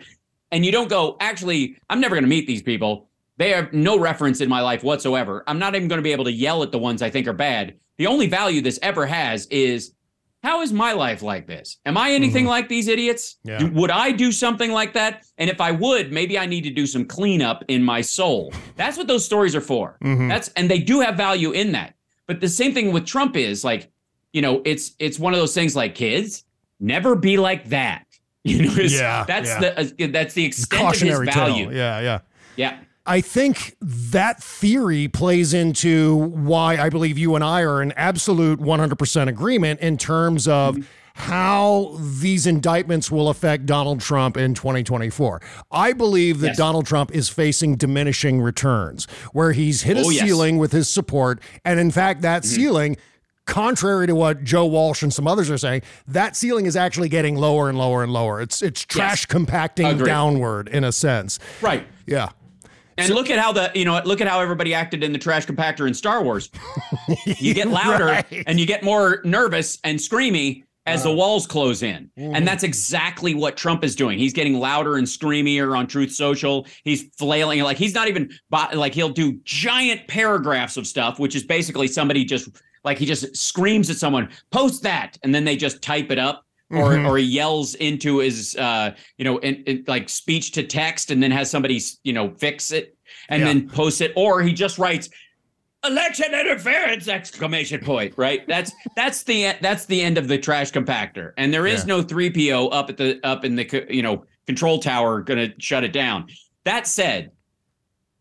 and 0.51 0.65
you 0.65 0.71
don't 0.71 0.89
go 0.89 1.17
actually 1.19 1.77
i'm 1.89 1.99
never 1.99 2.15
going 2.15 2.23
to 2.23 2.29
meet 2.29 2.47
these 2.47 2.61
people. 2.63 3.09
They 3.37 3.51
have 3.51 3.71
no 3.71 3.99
reference 3.99 4.41
in 4.41 4.49
my 4.49 4.61
life 4.61 4.83
whatsoever. 4.83 5.43
I'm 5.45 5.59
not 5.59 5.75
even 5.75 5.87
going 5.87 5.99
to 5.99 6.03
be 6.03 6.11
able 6.11 6.23
to 6.25 6.31
yell 6.31 6.63
at 6.63 6.71
the 6.71 6.79
ones 6.79 7.01
i 7.01 7.09
think 7.09 7.27
are 7.27 7.33
bad. 7.33 7.75
The 7.97 8.07
only 8.07 8.27
value 8.27 8.61
this 8.61 8.79
ever 8.81 9.05
has 9.05 9.45
is 9.47 9.93
how 10.43 10.61
is 10.61 10.71
my 10.71 10.93
life 10.93 11.21
like 11.23 11.45
this? 11.47 11.77
Am 11.85 11.97
i 11.97 12.11
anything 12.11 12.45
like 12.45 12.67
these 12.69 12.87
idiots? 12.87 13.37
Yeah. 13.43 13.57
Do- 13.59 13.71
would 13.71 13.91
i 13.91 14.11
do 14.11 14.31
something 14.31 14.71
like 14.71 14.93
that? 14.93 15.25
And 15.37 15.49
if 15.49 15.59
i 15.61 15.71
would 15.71 16.11
maybe 16.11 16.37
i 16.39 16.45
need 16.45 16.61
to 16.63 16.69
do 16.71 16.87
some 16.87 17.05
cleanup 17.05 17.63
in 17.67 17.83
my 17.83 18.01
soul. 18.01 18.53
That's 18.75 18.97
what 18.97 19.07
those 19.07 19.25
stories 19.25 19.55
are 19.55 19.61
for. 19.61 19.97
Mhm. 20.03 20.29
that's 20.29 20.47
and 20.49 20.69
they 20.69 20.79
do 20.79 21.01
have 21.01 21.15
value 21.15 21.51
in 21.51 21.71
that. 21.73 21.93
But 22.27 22.39
the 22.41 22.49
same 22.49 22.73
thing 22.73 22.91
with 22.91 23.05
trump 23.05 23.35
is 23.35 23.63
like 23.63 23.91
you 24.33 24.41
know 24.41 24.61
it's 24.65 24.93
it's 24.99 25.19
one 25.19 25.33
of 25.33 25.39
those 25.39 25.53
things 25.53 25.75
like 25.75 25.93
kids 25.95 26.43
never 26.79 27.15
be 27.15 27.37
like 27.37 27.69
that 27.69 28.05
you 28.47 28.63
know 28.63 28.71
it's- 28.73 28.93
Yeah, 28.93 29.23
that's 29.27 29.47
yeah. 29.49 29.59
the 29.59 30.03
uh, 30.05 30.07
that's 30.11 30.33
the 30.33 30.45
extent 30.45 30.81
Cautionary 30.81 31.27
of 31.27 31.33
his 31.33 31.35
value 31.35 31.65
tale. 31.65 31.73
Yeah. 31.75 31.99
Yeah. 31.99 32.19
yeah 32.55 32.77
I 33.05 33.21
think 33.21 33.75
that 33.81 34.43
theory 34.43 35.07
plays 35.07 35.53
into 35.53 36.15
why 36.15 36.77
I 36.77 36.89
believe 36.89 37.17
you 37.17 37.35
and 37.35 37.43
I 37.43 37.61
are 37.61 37.81
in 37.81 37.93
absolute 37.93 38.59
100% 38.59 39.27
agreement 39.29 39.79
in 39.79 39.97
terms 39.97 40.45
of 40.45 40.77
how 41.15 41.97
these 41.99 42.45
indictments 42.45 43.09
will 43.09 43.29
affect 43.29 43.65
Donald 43.65 44.01
Trump 44.01 44.35
in 44.37 44.53
2024. 44.53 45.41
I 45.71 45.93
believe 45.93 46.41
that 46.41 46.47
Yes. 46.49 46.57
Donald 46.57 46.85
Trump 46.85 47.11
is 47.15 47.29
facing 47.29 47.75
diminishing 47.77 48.41
returns, 48.41 49.05
where 49.33 49.53
he's 49.53 49.83
hit 49.83 49.97
a 49.97 50.01
Oh, 50.01 50.09
yes. 50.09 50.19
Mm-hmm. 50.19 50.27
ceiling 50.27 50.57
with 50.57 50.73
his 50.73 50.89
support. 50.89 51.41
And 51.65 51.79
in 51.79 51.91
fact, 51.91 52.21
that 52.23 52.43
ceiling, 52.45 52.97
contrary 53.47 54.05
to 54.05 54.13
what 54.13 54.43
Joe 54.43 54.65
Walsh 54.65 55.01
and 55.01 55.11
some 55.11 55.27
others 55.27 55.49
are 55.49 55.57
saying, 55.57 55.81
that 56.07 56.35
ceiling 56.35 56.67
is 56.67 56.75
actually 56.75 57.09
getting 57.09 57.35
lower 57.35 57.69
and 57.69 57.77
lower 57.77 58.03
and 58.03 58.13
lower. 58.13 58.39
It's 58.39 58.61
it's 58.61 58.83
trash 58.85 59.25
compacting 59.25 59.87
Agreed. 59.87 60.05
downward 60.05 60.67
in 60.67 60.83
a 60.83 60.91
sense. 60.91 61.39
right 61.61 61.87
Yeah. 62.05 62.29
And 62.99 63.13
look 63.13 63.29
at 63.29 63.37
how 63.39 63.51
the 63.51 63.71
you 63.73 63.85
know 63.85 64.01
look 64.05 64.21
at 64.21 64.27
how 64.27 64.39
everybody 64.39 64.73
acted 64.73 65.03
in 65.03 65.11
the 65.13 65.19
trash 65.19 65.45
compactor 65.45 65.87
in 65.87 65.93
Star 65.93 66.23
Wars. 66.23 66.49
You 67.25 67.53
get 67.53 67.67
louder 67.67 68.05
Right. 68.05 68.43
and 68.47 68.59
you 68.59 68.65
get 68.65 68.83
more 68.83 69.21
nervous 69.23 69.79
and 69.83 69.97
screamy 69.99 70.63
as 70.85 71.03
the 71.03 71.11
uh. 71.11 71.15
walls 71.15 71.45
close 71.45 71.83
in. 71.83 72.09
And 72.15 72.33
mm-hmm. 72.33 72.45
that's 72.45 72.63
exactly 72.63 73.35
what 73.35 73.57
Trump 73.57 73.83
is 73.83 73.95
doing. 73.95 74.17
He's 74.17 74.33
getting 74.33 74.55
louder 74.55 74.95
and 74.95 75.05
screamier 75.05 75.77
on 75.77 75.85
Truth 75.87 76.13
Social. 76.13 76.65
He's 76.83 77.05
flailing 77.17 77.61
like 77.61 77.77
he's 77.77 77.93
not 77.93 78.07
even 78.07 78.31
like 78.73 78.93
he'll 78.93 79.09
do 79.09 79.33
giant 79.43 80.07
paragraphs 80.07 80.77
of 80.77 80.87
stuff 80.87 81.19
which 81.19 81.35
is 81.35 81.43
basically 81.43 81.87
somebody 81.87 82.25
just 82.25 82.49
like 82.87 82.97
he 82.97 83.05
just 83.05 83.35
screams 83.35 83.89
at 83.89 83.97
someone, 83.97 84.29
"Post 84.49 84.81
that." 84.83 85.17
And 85.23 85.35
then 85.35 85.43
they 85.43 85.57
just 85.57 85.81
type 85.81 86.09
it 86.09 86.17
up. 86.17 86.43
Or, 86.69 86.91
Mhm. 86.91 87.07
or 87.07 87.17
he 87.17 87.23
yells 87.23 87.75
into 87.75 88.17
his 88.17 88.55
uh 88.57 88.93
you 89.17 89.23
know 89.23 89.37
in, 89.37 89.63
in, 89.63 89.83
like 89.87 90.09
speech 90.09 90.51
to 90.51 90.63
text 90.63 91.11
and 91.11 91.23
then 91.23 91.31
has 91.31 91.49
somebody 91.49 91.79
you 92.03 92.11
know 92.11 92.33
fix 92.37 92.71
it 92.73 92.93
and 93.29 93.39
Yeah. 93.39 93.47
then 93.47 93.69
post 93.69 94.01
it 94.01 94.11
or 94.17 94.41
he 94.41 94.51
just 94.51 94.77
writes 94.77 95.07
election 95.85 96.33
interference 96.33 97.07
exclamation 97.07 97.79
point 97.79 98.13
right 98.17 98.45
that's 98.49 98.73
that's 98.97 99.23
the 99.23 99.53
that's 99.61 99.85
the 99.85 100.01
end 100.01 100.17
of 100.17 100.27
the 100.27 100.37
trash 100.37 100.69
compactor 100.73 101.31
and 101.37 101.53
there 101.53 101.67
is 101.67 101.81
Yeah. 101.87 101.95
no 101.95 102.03
3po 102.03 102.67
up 102.73 102.89
at 102.89 102.97
the 102.97 103.17
up 103.23 103.45
in 103.45 103.55
the 103.55 103.85
you 103.89 104.01
know 104.01 104.25
control 104.45 104.77
tower 104.79 105.21
gonna 105.21 105.53
shut 105.59 105.85
it 105.85 105.93
down 105.93 106.27
that 106.65 106.85
said 106.85 107.31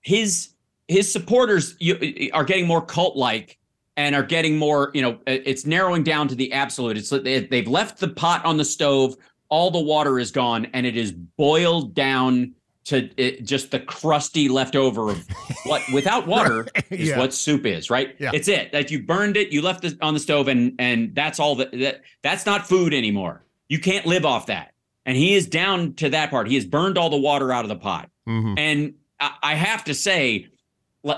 his 0.03 0.51
his 0.87 1.11
supporters 1.11 1.75
you, 1.81 2.31
are 2.33 2.45
getting 2.45 2.69
more 2.69 2.85
cult 2.87 3.17
like 3.17 3.59
and 3.97 4.15
are 4.15 4.23
getting 4.23 4.57
more 4.59 4.91
you 4.95 5.03
know 5.03 5.19
it's 5.27 5.65
narrowing 5.67 6.03
down 6.03 6.29
to 6.29 6.35
the 6.35 6.53
absolute. 6.53 6.97
It's 6.97 7.11
they- 7.11 7.41
they've 7.47 7.69
left 7.69 7.99
the 7.99 8.09
pot 8.09 8.45
on 8.45 8.57
the 8.57 8.65
stove 8.65 9.17
all 9.49 9.71
the 9.71 9.81
water 9.81 10.19
is 10.19 10.31
gone 10.33 10.67
and 10.75 10.85
it 10.87 10.97
is 10.97 11.13
boiled 11.13 11.95
down 11.95 12.53
to 12.85 13.09
it, 13.17 13.45
just 13.45 13.71
the 13.73 13.81
crusty 13.81 14.49
leftover 14.49 15.11
of 15.11 15.25
what 15.67 15.83
without 15.93 16.27
water 16.27 16.67
is 16.91 17.09
Yeah. 17.09 17.19
what 17.19 17.33
soup 17.35 17.65
is 17.67 17.91
right? 17.91 18.15
Yeah. 18.19 18.31
it's 18.35 18.49
it. 18.49 18.73
That 18.73 18.91
you 18.91 19.03
burned 19.03 19.37
it 19.37 19.51
you 19.53 19.63
left 19.63 19.85
it 19.85 19.95
on 20.03 20.15
the 20.15 20.21
stove 20.21 20.49
and 20.49 20.75
and 20.79 21.15
that's 21.15 21.39
all 21.41 21.55
that, 21.57 21.73
that 21.73 22.03
that's 22.23 22.45
not 22.47 22.67
food 22.67 22.93
anymore. 22.95 23.45
You 23.69 23.79
can't 23.81 24.07
live 24.07 24.25
off 24.25 24.47
that. 24.47 24.73
And 25.05 25.17
he 25.17 25.35
is 25.35 25.47
down 25.47 25.95
to 25.95 26.11
that 26.11 26.31
part. 26.31 26.49
He 26.49 26.57
has 26.57 26.65
burned 26.65 26.99
all 26.99 27.11
the 27.11 27.17
water 27.17 27.53
out 27.53 27.65
of 27.65 27.69
the 27.69 27.77
pot. 27.77 28.11
Mhm. 28.29 28.55
and 28.59 28.95
I, 29.21 29.31
I 29.43 29.55
have 29.55 29.85
to 29.85 29.95
say 29.95 30.49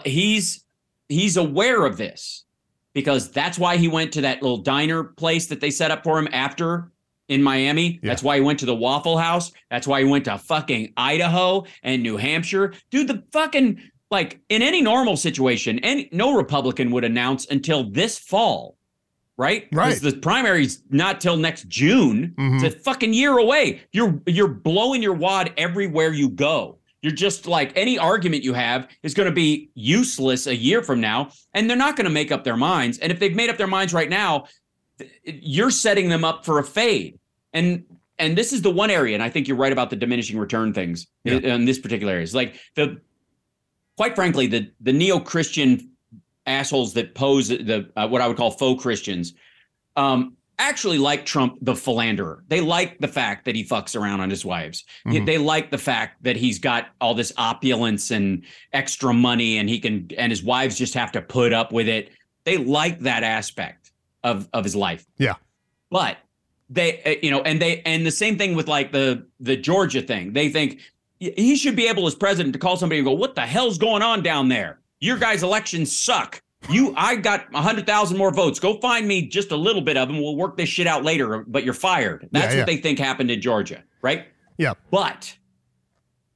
he's 0.05 0.64
he's 1.09 1.37
aware 1.37 1.85
of 1.87 1.97
this 1.97 2.45
because 2.94 3.31
that's 3.31 3.59
why 3.59 3.77
he 3.77 3.88
went 3.88 4.12
to 4.12 4.20
that 4.22 4.42
little 4.42 4.59
diner 4.59 5.05
place 5.05 5.46
that 5.46 5.61
they 5.61 5.70
set 5.70 5.90
up 5.90 6.03
for 6.05 6.18
him 6.18 6.29
after 6.33 6.90
in 7.29 7.42
Miami. 7.42 8.01
Yeah. 8.03 8.11
That's 8.11 8.22
why 8.22 8.37
he 8.37 8.40
went 8.42 8.59
to 8.61 8.66
the 8.66 8.74
Waffle 8.74 9.18
House. 9.18 9.53
That's 9.70 9.87
why 9.87 10.03
he 10.03 10.09
went 10.09 10.24
to 10.24 10.38
fucking 10.38 10.94
Idaho 10.96 11.64
and 11.83 12.03
New 12.03 12.16
Hampshire. 12.16 12.72
Dude, 12.90 13.09
the 13.09 13.22
fucking 13.33 13.81
like 14.11 14.40
in 14.48 14.62
any 14.62 14.81
normal 14.81 15.16
situation, 15.16 15.79
any 15.81 16.09
no 16.12 16.35
Republican 16.35 16.90
would 16.92 17.05
announce 17.05 17.46
until 17.51 17.90
this 17.90 18.18
fall. 18.18 18.77
Right? 19.37 19.68
Right. 19.70 19.94
The 20.01 20.16
primary's 20.16 20.83
not 20.90 21.20
till 21.20 21.37
next 21.37 21.68
June. 21.68 22.35
Mhm. 22.37 22.64
It's 22.64 22.74
a 22.74 22.79
fucking 22.81 23.12
year 23.14 23.38
away. 23.38 23.83
You're 23.92 24.20
you're 24.27 24.48
blowing 24.48 25.03
your 25.03 25.12
wad 25.12 25.53
everywhere 25.57 26.12
you 26.12 26.31
go. 26.31 26.78
You're 27.03 27.13
just 27.13 27.47
like 27.47 27.73
any 27.77 27.99
argument 27.99 28.43
you 28.43 28.55
have 28.55 28.89
is 29.03 29.15
going 29.15 29.29
to 29.29 29.35
be 29.35 29.71
useless 29.75 30.47
a 30.47 30.57
year 30.57 30.83
from 30.83 31.01
now, 31.01 31.31
and 31.55 31.69
they're 31.69 31.77
not 31.77 31.97
going 31.97 32.07
to 32.07 32.11
make 32.11 32.33
up 32.33 32.45
their 32.45 32.57
minds. 32.57 32.99
And 32.99 33.13
if 33.13 33.21
they've 33.21 33.35
made 33.35 33.51
up 33.51 33.57
their 33.57 33.69
minds 33.69 33.95
right 33.95 34.11
now, 34.11 34.47
you're 35.25 35.71
setting 35.71 36.09
them 36.09 36.25
up 36.25 36.45
for 36.45 36.59
a 36.59 36.65
fade. 36.65 37.19
And 37.53 37.85
and 38.19 38.37
this 38.37 38.53
is 38.53 38.63
the 38.63 38.71
one 38.71 38.91
area, 38.91 39.15
and 39.15 39.23
I 39.23 39.31
think 39.31 39.47
you're 39.47 39.57
right 39.57 39.73
about 39.73 39.91
the 39.91 39.97
diminishing 39.97 40.39
return 40.39 40.73
things 40.73 41.07
in, 41.25 41.45
in 41.45 41.65
this 41.67 41.79
particular 41.79 42.15
area. 42.15 42.25
It's 42.25 42.35
like 42.35 42.57
the 42.75 43.01
quite 43.97 44.15
frankly, 44.15 44.47
the 44.47 44.71
the 44.81 44.93
neo-Christian 44.93 45.91
assholes 46.47 46.95
that 46.95 47.15
pose 47.15 47.49
the 47.49 47.91
uh, 47.97 48.09
what 48.09 48.21
I 48.21 48.27
would 48.27 48.37
call 48.37 48.51
faux 48.51 48.83
Christians 48.83 49.35
um, 49.97 50.37
actually 50.59 50.99
like 50.99 51.25
Trump 51.25 51.57
the 51.62 51.75
philanderer. 51.75 52.44
They 52.49 52.61
like 52.61 52.99
the 52.99 53.09
fact 53.09 53.44
that 53.44 53.55
he 53.55 53.64
fucks 53.64 53.94
around 53.99 54.21
on 54.21 54.31
his 54.31 54.44
wives. 54.44 54.85
Mhm. 55.07 55.25
They 55.27 55.38
like 55.38 55.71
the 55.71 55.79
fact 55.79 56.23
that 56.25 56.37
he's 56.37 56.59
got 56.59 56.88
all 57.01 57.14
this 57.14 57.33
opulence 57.37 58.11
and 58.11 58.42
extra 58.73 59.12
money, 59.14 59.59
and 59.59 59.68
he 59.68 59.79
can 59.79 60.09
and 60.18 60.31
his 60.33 60.42
wives 60.42 60.77
just 60.77 60.94
have 60.94 61.12
to 61.12 61.23
put 61.23 61.53
up 61.53 61.73
with 61.73 61.88
it. 61.88 62.11
They 62.44 62.57
like 62.57 63.01
that 63.01 63.23
aspect 63.23 63.92
of 64.25 64.49
of 64.53 64.64
his 64.64 64.75
life. 64.75 65.07
Yeah. 65.18 65.35
But 65.90 66.18
they, 66.71 67.03
uh, 67.05 67.14
you 67.23 67.31
know, 67.31 67.40
and 67.42 67.62
they 67.62 67.81
and 67.87 68.05
the 68.05 68.11
same 68.11 68.37
thing 68.37 68.55
with 68.55 68.68
like 68.68 68.92
the 68.92 69.27
the 69.40 69.57
Georgia 69.57 70.03
thing. 70.03 70.33
They 70.33 70.49
think 70.49 70.81
he 71.21 71.57
should 71.57 71.75
be 71.77 71.88
able 71.88 72.07
as 72.07 72.14
president 72.14 72.53
to 72.53 72.59
call 72.59 72.77
somebody 72.77 72.99
and 72.99 73.07
go, 73.07 73.12
"What 73.12 73.35
the 73.35 73.40
hell's 73.47 73.79
going 73.79 74.03
on 74.03 74.23
down 74.23 74.49
there? 74.49 74.81
Your 75.01 75.18
guys' 75.18 75.42
elections 75.42 75.97
suck." 75.97 76.42
You, 76.71 76.92
I 76.97 77.16
got 77.16 77.47
a 77.55 77.62
hundred 77.62 77.87
thousand 77.87 78.18
more 78.18 78.33
votes. 78.33 78.59
Go 78.61 78.79
find 78.81 79.09
me 79.09 79.27
just 79.27 79.53
a 79.53 79.57
little 79.57 79.81
bit 79.81 79.97
of 79.97 80.09
them. 80.09 80.21
We'll 80.21 80.37
work 80.37 80.57
this 80.57 80.68
shit 80.68 80.87
out 80.87 81.03
later. 81.05 81.44
But 81.47 81.64
you're 81.64 81.75
fired. 81.75 82.29
That's 82.33 82.53
yeah. 82.53 82.61
what 82.61 82.66
they 82.66 82.77
think 82.77 82.99
happened 82.99 83.31
in 83.31 83.40
Georgia, 83.40 83.83
right? 84.03 84.27
Yeah. 84.59 84.75
But 84.90 85.35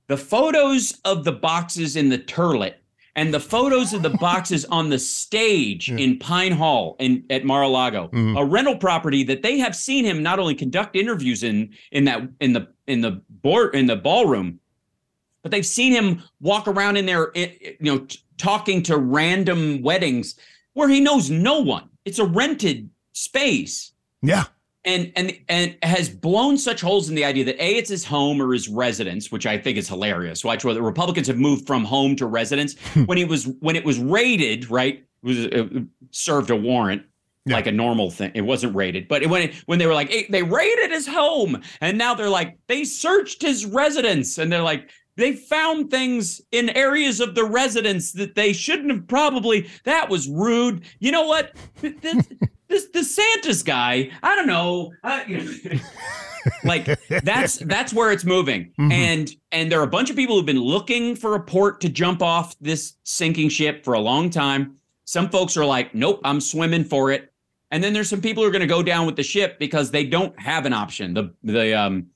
the 0.07 0.17
photos 0.17 1.01
of 1.05 1.25
the 1.25 1.33
boxes 1.33 1.97
in 1.97 2.09
the 2.09 2.19
turlet 2.19 2.75
and 3.15 3.35
the 3.35 3.41
photos 3.41 3.93
of 3.93 4.03
the 4.03 4.11
boxes 4.11 4.65
on 4.67 4.89
the 4.89 4.99
stage 4.99 5.91
in 5.91 6.19
Pine 6.19 6.53
Hall 6.53 6.97
in 6.99 7.25
at 7.29 7.45
Mar-a-Lago, 7.45 8.09
Mhm. 8.13 8.41
a 8.41 8.45
rental 8.45 8.77
property 8.79 9.23
that 9.25 9.43
they 9.43 9.59
have 9.59 9.77
seen 9.77 10.05
him 10.05 10.23
not 10.23 10.39
only 10.39 10.55
conduct 10.55 10.97
interviews 10.97 11.43
in 11.43 11.71
in 11.91 12.05
that 12.05 12.23
in 12.41 12.55
the 12.55 12.69
in 12.87 13.03
the 13.03 13.23
board 13.29 13.75
in 13.75 13.87
the 13.87 13.97
ballroom, 13.97 14.61
but 15.43 15.51
they've 15.51 15.67
seen 15.67 15.93
him 15.93 16.23
walk 16.41 16.69
around 16.69 16.97
in 16.97 17.07
there, 17.07 17.31
i- 17.37 17.41
i- 17.65 17.77
you 17.81 17.93
know, 17.93 17.99
t- 17.99 18.19
talking 18.39 18.83
to 18.85 18.97
random 18.97 19.83
weddings 19.83 20.37
where 20.75 20.89
he 20.89 21.01
knows 21.01 21.31
no 21.31 21.61
one. 21.61 21.85
It's 22.05 22.19
a 22.19 22.25
rented 22.25 22.89
space 23.13 23.93
Yeah. 24.23 24.45
and 24.85 25.13
and 25.17 25.39
and 25.49 25.77
has 25.83 26.09
blown 26.09 26.57
such 26.59 26.81
holes 26.81 27.09
in 27.09 27.15
the 27.15 27.25
idea 27.25 27.45
that 27.45 27.63
a 27.63 27.77
it's 27.77 27.91
his 27.91 28.05
home 28.05 28.41
or 28.41 28.53
his 28.53 28.69
residence, 28.69 29.31
which 29.31 29.47
I 29.47 29.59
think 29.59 29.79
is 29.79 29.89
hilarious. 29.89 30.45
Watch 30.45 30.65
where 30.65 30.75
the 30.75 30.83
Republicans 30.83 31.27
have 31.29 31.39
moved 31.39 31.67
from 31.67 31.85
home 31.85 32.17
to 32.17 32.27
residence. 32.27 32.75
when 33.07 33.19
he 33.19 33.25
was 33.25 33.49
when 33.61 33.77
it 33.77 33.85
was 33.85 33.99
raided, 33.99 34.71
right? 34.71 35.05
It 35.23 35.27
was 35.27 35.47
uh, 35.47 35.69
served 36.11 36.51
a 36.51 36.57
warrant. 36.57 37.03
Yeah. 37.45 37.57
Like 37.57 37.67
a 37.67 37.73
normal 37.73 38.09
thing, 38.13 38.31
it 38.37 38.43
wasn't 38.43 38.77
raided. 38.77 39.09
But 39.09 39.27
when 39.27 39.43
it, 39.43 39.55
when 39.67 39.81
they 39.81 39.87
were 39.89 39.95
like, 39.95 40.11
hey, 40.11 40.27
they 40.31 40.45
raided 40.45 40.93
his 40.93 41.09
home, 41.09 41.61
and 41.81 41.99
now 41.99 42.15
they're 42.15 42.29
like, 42.31 42.57
they 42.69 42.85
searched 42.85 43.43
his 43.43 43.67
residence, 43.67 44.39
and 44.39 44.53
they're 44.53 44.63
like, 44.63 44.91
they 45.17 45.33
found 45.33 45.91
things 45.91 46.41
in 46.53 46.71
areas 46.71 47.21
of 47.21 47.35
the 47.35 47.45
residence 47.45 48.13
that 48.13 48.35
they 48.35 48.53
shouldn't 48.53 48.91
have 48.91 49.07
probably. 49.07 49.69
That 49.85 50.09
was 50.09 50.29
rude. 50.29 50.85
You 51.01 51.13
know 51.13 51.27
what? 51.27 51.53
This, 51.81 52.29
this 52.69 52.89
DeSantis 52.91 53.65
guy, 53.65 54.11
I 54.23 54.35
don't 54.35 54.47
know. 54.47 54.93
You 55.29 55.39
know, 55.45 55.81
like 56.65 56.87
that's 57.25 57.59
that's 57.59 57.93
where 57.93 58.11
it's 58.11 58.25
moving. 58.25 58.73
Mhm. 58.79 58.93
And 58.93 59.31
and 59.53 59.71
there 59.71 59.81
are 59.81 59.85
a 59.85 59.89
bunch 59.91 60.11
of 60.11 60.17
people 60.17 60.37
who've 60.37 60.47
been 60.47 60.61
looking 60.61 61.15
for 61.15 61.35
a 61.35 61.41
port 61.41 61.81
to 61.83 61.89
jump 61.89 62.23
off 62.23 62.59
this 62.61 62.95
sinking 63.05 63.51
ship 63.51 63.85
for 63.85 63.95
a 63.95 64.01
long 64.01 64.31
time. 64.31 64.77
Some 65.05 65.29
folks 65.29 65.57
are 65.57 65.65
like, 65.67 65.95
nope, 65.95 66.21
I'm 66.25 66.41
swimming 66.41 66.85
for 66.85 67.11
it. 67.11 67.33
And 67.71 67.83
then 67.83 67.93
there's 67.93 68.09
some 68.09 68.21
people 68.21 68.43
who 68.43 68.49
are 68.49 68.53
going 68.53 68.61
to 68.61 68.67
go 68.67 68.83
down 68.83 69.07
with 69.07 69.17
the 69.17 69.23
ship 69.23 69.59
because 69.59 69.91
they 69.91 70.05
don't 70.05 70.39
have 70.41 70.65
an 70.67 70.73
option. 70.73 71.15
The 71.15 71.35
the 71.43 71.75
um 71.79 72.07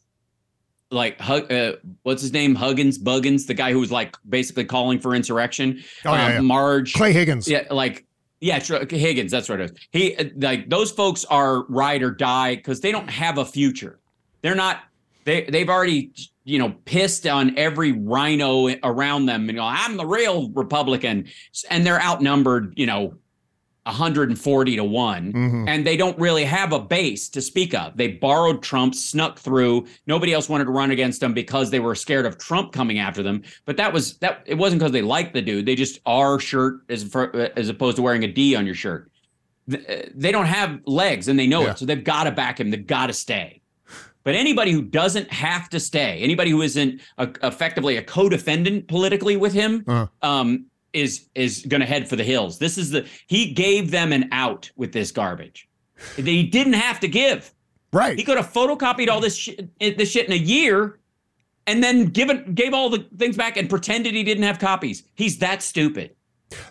like 0.90 1.20
Hug, 1.20 1.50
uh, 1.52 1.72
what's 2.02 2.22
his 2.22 2.32
name 2.32 2.54
Huggins 2.54 2.98
Buggins, 2.98 3.46
the 3.46 3.54
guy 3.54 3.72
who 3.72 3.80
was 3.80 3.90
like 3.90 4.16
basically 4.28 4.64
calling 4.64 5.00
for 5.00 5.14
insurrection. 5.14 5.82
Oh, 6.04 6.12
yeah, 6.14 6.26
Um, 6.26 6.32
yeah. 6.32 6.40
Marge 6.40 6.92
Clay 6.94 7.12
Higgins. 7.12 7.48
yeah, 7.48 7.64
like 7.70 8.04
yeah, 8.40 8.58
Higgins. 8.60 9.32
That's 9.32 9.48
what 9.48 9.60
it 9.60 9.70
is. 9.72 9.78
He 9.92 10.16
uh, 10.16 10.24
like 10.36 10.68
those 10.68 10.90
folks 10.92 11.24
are 11.24 11.64
ride 11.64 12.02
or 12.02 12.10
die 12.10 12.54
because 12.56 12.80
they 12.80 12.92
don't 12.92 13.08
have 13.10 13.38
a 13.38 13.44
future. 13.44 13.98
They're 14.42 14.54
not. 14.54 14.80
They 15.24 15.44
they've 15.44 15.68
already 15.68 16.12
you 16.44 16.58
know 16.60 16.74
pissed 16.84 17.26
on 17.26 17.58
every 17.58 17.92
rhino 17.92 18.68
around 18.84 19.26
them 19.26 19.48
and 19.48 19.58
go, 19.58 19.64
I'm 19.64 19.96
the 19.96 20.06
real 20.06 20.50
Republican, 20.50 21.26
and 21.70 21.84
they're 21.86 22.00
outnumbered. 22.00 22.74
You 22.76 22.86
know. 22.86 23.14
140 23.86 24.76
to 24.76 24.84
1 24.84 25.32
Mhm. 25.32 25.68
and 25.68 25.86
they 25.86 25.96
don't 25.96 26.18
really 26.18 26.44
have 26.44 26.72
a 26.72 26.78
base 26.78 27.28
to 27.30 27.40
speak 27.40 27.72
of. 27.74 27.96
They 27.96 28.08
borrowed 28.08 28.62
Trump, 28.62 28.94
snuck 28.94 29.38
through. 29.38 29.86
Nobody 30.06 30.32
else 30.32 30.48
wanted 30.48 30.64
to 30.64 30.70
run 30.70 30.90
against 30.90 31.20
them 31.20 31.32
because 31.32 31.70
they 31.70 31.80
were 31.80 31.94
scared 31.94 32.26
of 32.26 32.36
Trump 32.38 32.72
coming 32.72 32.98
after 32.98 33.22
them. 33.22 33.42
But 33.64 33.76
that 33.78 33.92
was 33.92 34.18
that. 34.18 34.42
It 34.46 34.54
wasn't 34.58 34.80
because 34.80 34.92
they 34.92 35.02
liked 35.02 35.32
the 35.34 35.42
dude. 35.42 35.66
They 35.66 35.74
just 35.76 36.00
R 36.04 36.38
shirt 36.38 36.80
as 36.88 37.04
for, 37.04 37.34
as 37.56 37.68
opposed 37.68 37.96
to 37.96 38.02
wearing 38.02 38.24
a 38.24 38.28
D 38.28 38.54
on 38.56 38.66
your 38.66 38.74
shirt. 38.74 39.10
Uh, 39.72 39.76
They 40.14 40.32
don't 40.32 40.46
have 40.46 40.80
legs 40.86 41.28
and 41.28 41.38
they 41.38 41.46
know 41.46 41.62
Yeah. 41.62 41.70
it, 41.72 41.78
so 41.78 41.86
they've 41.86 42.02
got 42.04 42.24
to 42.24 42.30
back 42.30 42.60
him. 42.60 42.70
They've 42.70 42.86
got 42.86 43.06
to 43.08 43.12
stay. 43.12 43.60
But 44.24 44.34
anybody 44.34 44.72
who 44.72 44.82
doesn't 44.82 45.30
have 45.32 45.68
to 45.70 45.78
stay, 45.78 46.18
anybody 46.20 46.50
who 46.50 46.60
isn't 46.62 47.00
a, 47.18 47.28
effectively 47.44 47.96
a 47.96 48.02
co-defendant 48.02 48.88
politically 48.88 49.36
with 49.36 49.52
him, 49.52 49.84
Uh-huh. 49.86 50.06
um, 50.28 50.66
is 50.96 51.28
is 51.34 51.64
going 51.68 51.82
to 51.82 51.86
head 51.86 52.08
for 52.08 52.16
the 52.16 52.24
hills. 52.24 52.58
This 52.58 52.78
is 52.78 52.90
the 52.90 53.06
he 53.26 53.52
gave 53.52 53.90
them 53.90 54.12
an 54.12 54.28
out 54.32 54.70
with 54.76 54.92
this 54.92 55.12
garbage 55.12 55.68
that 56.16 56.26
he 56.26 56.42
didn't 56.42 56.72
have 56.72 56.98
to 57.00 57.08
give. 57.08 57.52
Right. 57.92 58.18
He 58.18 58.24
could 58.24 58.36
have 58.36 58.52
photocopied 58.52 59.08
all 59.08 59.20
this 59.20 59.36
shit, 59.36 59.70
this 59.78 60.10
shit 60.10 60.26
in 60.26 60.32
a 60.32 60.36
year, 60.36 60.98
and 61.66 61.84
then 61.84 62.06
given 62.06 62.54
gave 62.54 62.72
all 62.72 62.88
the 62.88 63.06
things 63.18 63.36
back 63.36 63.56
and 63.58 63.68
pretended 63.68 64.14
he 64.14 64.24
didn't 64.24 64.44
have 64.44 64.58
copies. 64.58 65.04
He's 65.14 65.38
that 65.38 65.62
stupid. 65.62 66.15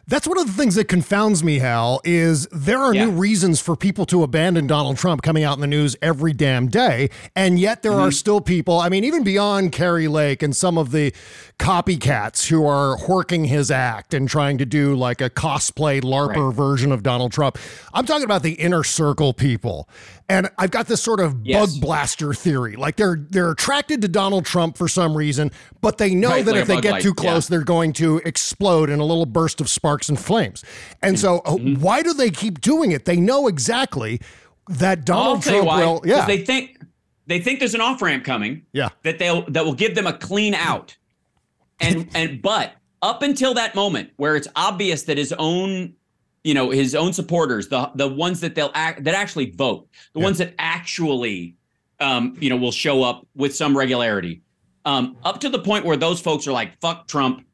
That's 0.08 0.26
one 0.26 0.38
of 0.38 0.48
the 0.48 0.54
things 0.54 0.76
that 0.76 0.86
confounds 0.88 1.44
me, 1.44 1.60
Hal, 1.60 2.00
is 2.06 2.48
there 2.52 2.80
are 2.80 2.94
Yeah. 2.94 3.06
new 3.06 3.12
reasons 3.12 3.60
for 3.60 3.76
people 3.76 4.06
to 4.06 4.24
abandon 4.24 4.68
Donald 4.68 4.98
Trump 4.98 5.22
coming 5.22 5.44
out 5.44 5.58
in 5.58 5.62
the 5.62 5.68
news 5.68 5.98
every 6.02 6.32
damn 6.32 6.68
day. 6.68 7.10
And 7.36 7.60
yet 7.60 7.84
there 7.84 7.92
Mm-hmm. 7.92 8.02
are 8.08 8.12
still 8.12 8.40
people, 8.40 8.80
I 8.80 8.88
mean, 8.88 9.04
even 9.04 9.24
beyond 9.24 9.74
Kari 9.74 10.08
Lake 10.08 10.42
and 10.42 10.56
some 10.56 10.78
of 10.78 10.92
the 10.92 11.14
copycats 11.60 12.48
who 12.48 12.66
are 12.66 12.96
horking 12.98 13.48
his 13.48 13.70
act 13.72 14.14
and 14.14 14.30
trying 14.30 14.58
to 14.60 14.66
do 14.66 14.96
like 14.96 15.20
a 15.22 15.30
cosplay 15.30 16.02
LARPer 16.02 16.48
Right. 16.50 16.56
version 16.56 16.92
of 16.92 17.04
Donald 17.04 17.32
Trump. 17.32 17.58
I'm 17.94 18.06
talking 18.06 18.24
about 18.26 18.44
the 18.44 18.54
inner 18.54 18.84
circle 18.84 19.34
people. 19.34 19.90
And 20.28 20.50
I've 20.58 20.72
got 20.72 20.88
this 20.88 21.04
sort 21.04 21.20
of 21.20 21.38
Yes. 21.44 21.74
bug 21.74 21.82
blaster 21.82 22.34
theory. 22.34 22.76
Like 22.76 22.96
they're 22.96 23.18
they're 23.30 23.52
attracted 23.52 24.02
to 24.02 24.08
Donald 24.08 24.46
Trump 24.46 24.76
for 24.78 24.88
some 24.88 25.16
reason, 25.16 25.52
but 25.82 26.00
they 26.00 26.16
know 26.16 26.30
Right, 26.30 26.46
that 26.46 26.52
like 26.54 26.62
if 26.62 26.68
they 26.68 26.82
get 26.82 26.92
light, 26.94 27.02
too 27.04 27.14
yeah. 27.16 27.22
close, 27.32 27.48
they're 27.48 27.64
going 27.64 27.94
to 27.94 28.18
explode 28.26 28.90
in 28.90 29.00
a 29.00 29.06
little 29.06 29.28
burst 29.28 29.62
of 29.62 29.70
sparks 29.70 30.10
and 30.10 30.20
flames. 30.20 30.64
And 31.04 31.20
so, 31.20 31.40
uh, 31.46 31.52
Mm-hmm. 31.58 31.80
why 31.82 32.02
do 32.02 32.12
they 32.14 32.32
keep 32.32 32.60
doing 32.60 32.92
it? 32.92 33.06
They 33.06 33.18
know 33.18 33.48
exactly 33.48 34.20
that 34.68 35.06
Donald 35.06 35.44
Trump 35.44 35.68
why. 35.68 35.80
will. 35.86 36.02
Yeah, 36.04 36.26
they 36.26 36.40
think 36.44 36.80
they 37.28 37.40
think 37.40 37.60
there's 37.60 37.76
an 37.76 37.82
off 37.82 38.02
ramp 38.02 38.24
coming. 38.24 38.64
yeah, 38.74 38.90
that 39.04 39.20
they'll 39.20 39.44
that 39.52 39.64
will 39.64 39.76
give 39.76 39.94
them 39.94 40.08
a 40.08 40.14
clean 40.14 40.56
out. 40.56 40.98
And 41.80 42.10
and 42.16 42.42
but 42.42 42.74
up 43.04 43.22
until 43.22 43.54
that 43.54 43.76
moment 43.76 44.10
where 44.18 44.36
it's 44.36 44.48
obvious 44.56 45.04
that 45.04 45.20
his 45.20 45.34
own 45.38 45.94
you 46.46 46.54
know 46.54 46.70
his 46.70 46.94
own 46.96 47.12
supporters 47.12 47.68
the 47.68 47.90
the 47.96 48.08
ones 48.08 48.40
that 48.40 48.54
they'll 48.56 48.72
act 48.76 49.04
that 49.04 49.16
actually 49.16 49.50
vote 49.52 49.88
the 50.14 50.20
Yeah. 50.20 50.26
ones 50.26 50.38
that 50.38 50.54
actually 50.60 51.56
um 52.00 52.38
you 52.40 52.50
know 52.50 52.56
will 52.56 52.72
show 52.72 53.04
up 53.04 53.28
with 53.36 53.54
some 53.56 53.76
regularity 53.76 54.42
um 54.86 55.18
up 55.24 55.40
to 55.42 55.50
the 55.50 55.60
point 55.60 55.84
where 55.86 55.98
those 55.98 56.22
folks 56.22 56.48
are 56.48 56.52
like 56.54 56.80
fuck 56.80 57.08
Trump 57.08 57.46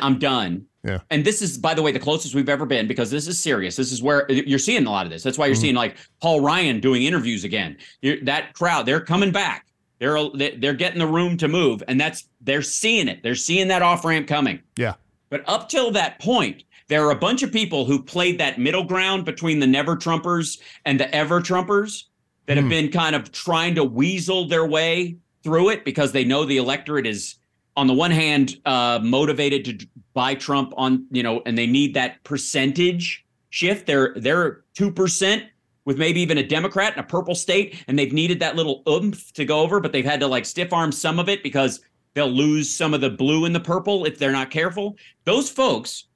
I'm 0.00 0.18
done 0.18 0.66
Yeah. 0.84 0.98
and 1.10 1.24
this 1.24 1.42
is 1.42 1.58
by 1.58 1.74
the 1.74 1.82
way 1.82 1.90
the 1.92 1.98
closest 1.98 2.34
we've 2.34 2.48
ever 2.48 2.64
been 2.66 2.86
because 2.86 3.10
this 3.10 3.26
is 3.26 3.38
serious 3.38 3.74
this 3.76 3.90
is 3.90 4.02
where 4.02 4.30
you're 4.30 4.58
seeing 4.58 4.86
a 4.86 4.90
lot 4.90 5.04
of 5.04 5.10
this 5.10 5.22
that's 5.22 5.36
why 5.38 5.46
you're 5.46 5.56
Mhm. 5.56 5.60
seeing 5.60 5.74
like 5.74 5.96
Paul 6.20 6.40
Ryan 6.40 6.78
doing 6.80 7.02
interviews 7.02 7.42
again 7.44 7.76
you're, 8.02 8.20
that 8.24 8.52
crowd 8.54 8.86
they're 8.86 9.00
coming 9.00 9.32
back 9.32 9.66
they're 9.98 10.18
they're 10.58 10.74
getting 10.74 11.00
the 11.00 11.06
room 11.06 11.36
to 11.38 11.48
move 11.48 11.82
and 11.88 12.00
that's 12.00 12.28
they're 12.42 12.62
seeing 12.62 13.08
it 13.08 13.22
they're 13.24 13.34
seeing 13.34 13.66
that 13.68 13.82
off 13.82 14.04
ramp 14.04 14.28
coming 14.28 14.60
yeah. 14.76 14.94
but 15.30 15.42
up 15.48 15.68
till 15.68 15.90
that 15.90 16.20
point 16.20 16.62
There 16.88 17.06
are 17.06 17.10
a 17.10 17.16
bunch 17.16 17.42
of 17.42 17.52
people 17.52 17.84
who 17.84 18.02
played 18.02 18.38
that 18.38 18.58
middle 18.58 18.84
ground 18.84 19.24
between 19.24 19.60
the 19.60 19.66
never 19.66 19.94
Trumpers 19.94 20.58
and 20.86 20.98
the 20.98 21.14
ever 21.14 21.40
Trumpers 21.40 22.04
that 22.46 22.56
have 22.56 22.68
been 22.68 22.90
kind 22.90 23.14
of 23.14 23.30
trying 23.30 23.74
to 23.74 23.84
weasel 23.84 24.48
their 24.48 24.66
way 24.66 25.18
through 25.42 25.68
it 25.68 25.84
because 25.84 26.12
they 26.12 26.24
know 26.24 26.46
the 26.46 26.56
electorate 26.56 27.06
is 27.06 27.36
on 27.76 27.86
the 27.86 27.94
one 27.94 28.10
hand 28.10 28.58
uh, 28.64 28.98
motivated 29.02 29.64
to 29.64 29.86
buy 30.14 30.34
Trump 30.34 30.72
on 30.76 31.06
you 31.10 31.22
know 31.22 31.42
and 31.44 31.56
they 31.56 31.66
need 31.66 31.94
that 31.94 32.24
percentage 32.24 33.24
shift. 33.50 33.86
They're 33.86 34.14
they're 34.16 34.64
two 34.74 34.90
percent 34.90 35.44
with 35.84 35.98
maybe 35.98 36.20
even 36.20 36.38
a 36.38 36.42
Democrat 36.42 36.94
in 36.94 37.00
a 37.00 37.06
purple 37.06 37.34
state, 37.34 37.82
and 37.86 37.98
they've 37.98 38.12
needed 38.12 38.40
that 38.40 38.56
little 38.56 38.82
oomph 38.88 39.32
to 39.34 39.44
go 39.44 39.60
over, 39.60 39.78
but 39.78 39.92
they've 39.92 40.04
had 40.04 40.20
to 40.20 40.26
like 40.26 40.46
stiff 40.46 40.72
arm 40.72 40.90
some 40.90 41.18
of 41.18 41.28
it 41.28 41.42
because 41.42 41.80
they'll 42.14 42.26
lose 42.28 42.70
some 42.70 42.94
of 42.94 43.00
the 43.00 43.10
blue 43.10 43.44
and 43.44 43.54
the 43.54 43.60
purple 43.60 44.06
if 44.06 44.18
they're 44.18 44.32
not 44.32 44.50
careful. 44.50 44.96
Those 45.24 45.50
folks 45.50 46.07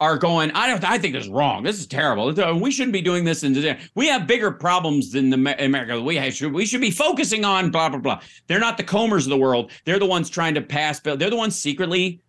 are 0.00 0.18
going. 0.18 0.50
I 0.52 0.66
don't. 0.66 0.84
I 0.84 0.98
think 0.98 1.14
this 1.14 1.24
is 1.24 1.30
wrong. 1.30 1.62
This 1.62 1.78
is 1.78 1.86
terrible. 1.86 2.32
We 2.58 2.70
shouldn't 2.70 2.92
be 2.92 3.00
doing 3.00 3.24
this. 3.24 3.42
And 3.42 3.78
we 3.94 4.08
have 4.08 4.26
bigger 4.26 4.50
problems 4.50 5.12
than 5.12 5.30
the 5.30 5.64
America. 5.64 6.00
We 6.00 6.30
should. 6.30 6.52
We 6.52 6.66
should 6.66 6.80
be 6.80 6.90
focusing 6.90 7.44
on 7.44 7.70
blah 7.70 7.88
blah 7.88 7.98
blah. 7.98 8.20
They're 8.46 8.60
not 8.60 8.76
the 8.76 8.84
Comers 8.84 9.24
of 9.24 9.30
the 9.30 9.36
world. 9.36 9.70
They're 9.84 9.98
the 9.98 10.06
ones 10.06 10.28
trying 10.28 10.54
to 10.54 10.62
pass 10.62 11.00
bill. 11.00 11.16
They're 11.16 11.30
the 11.30 11.36
ones 11.36 11.56
secretly 11.56 12.20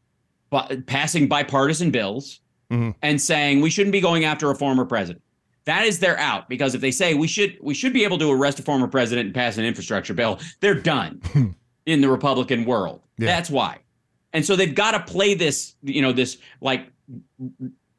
passing 0.85 1.27
bipartisan 1.27 1.91
bills 1.91 2.39
mm-hmm. 2.71 2.91
and 3.01 3.21
saying 3.21 3.61
we 3.61 3.69
shouldn't 3.69 3.91
be 3.91 4.01
going 4.01 4.25
after 4.25 4.49
a 4.51 4.55
former 4.55 4.85
president. 4.85 5.21
That 5.65 5.85
is 5.85 5.99
their 5.99 6.17
out 6.19 6.47
because 6.47 6.75
if 6.75 6.81
they 6.81 6.91
say 6.91 7.15
we 7.15 7.27
should 7.27 7.57
we 7.61 7.73
should 7.73 7.91
be 7.93 8.03
able 8.03 8.19
to 8.19 8.31
arrest 8.31 8.59
a 8.59 8.63
former 8.63 8.87
president 8.87 9.25
and 9.25 9.35
pass 9.35 9.57
an 9.57 9.65
infrastructure 9.65 10.13
bill, 10.13 10.39
they're 10.59 10.75
done 10.75 11.21
in 11.85 12.01
the 12.01 12.09
Republican 12.09 12.65
world. 12.65 13.01
Yeah. 13.17 13.27
That's 13.27 13.49
why. 13.49 13.79
And 14.33 14.45
so 14.45 14.55
they've 14.55 14.75
got 14.75 14.91
to 14.91 15.11
play 15.11 15.33
this, 15.33 15.75
you 15.81 16.01
know, 16.01 16.11
this 16.11 16.37
like 16.61 16.91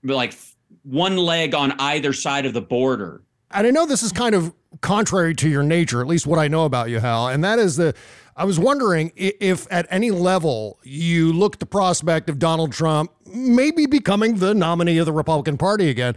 like 0.03 0.35
one 0.83 1.17
leg 1.17 1.55
on 1.55 1.73
either 1.79 2.13
side 2.13 2.47
of 2.47 2.53
the 2.53 2.61
border. 2.61 3.23
And 3.51 3.67
I 3.67 3.71
know 3.71 3.87
this 3.87 4.03
is 4.03 4.13
kind 4.13 4.35
of 4.35 4.53
contrary 4.81 5.35
to 5.37 5.49
your 5.49 5.63
nature, 5.63 6.01
at 6.01 6.07
least 6.07 6.27
what 6.27 6.39
I 6.39 6.49
know 6.49 6.65
about 6.65 6.91
you, 6.91 6.99
Hal, 6.99 7.29
and 7.29 7.43
that 7.45 7.59
is 7.59 7.77
the 7.77 7.95
I 8.39 8.45
was 8.45 8.59
wondering 8.59 9.13
if 9.17 9.67
at 9.71 9.87
any 9.89 10.11
level 10.11 10.79
you 10.83 11.33
look 11.33 11.59
the 11.59 11.65
prospect 11.65 12.29
of 12.29 12.39
Donald 12.39 12.71
Trump 12.73 13.11
maybe 13.27 13.87
becoming 13.87 14.37
the 14.37 14.55
nominee 14.55 14.99
of 14.99 15.07
the 15.07 15.13
Republican 15.13 15.57
Party 15.57 15.89
again. 15.89 16.17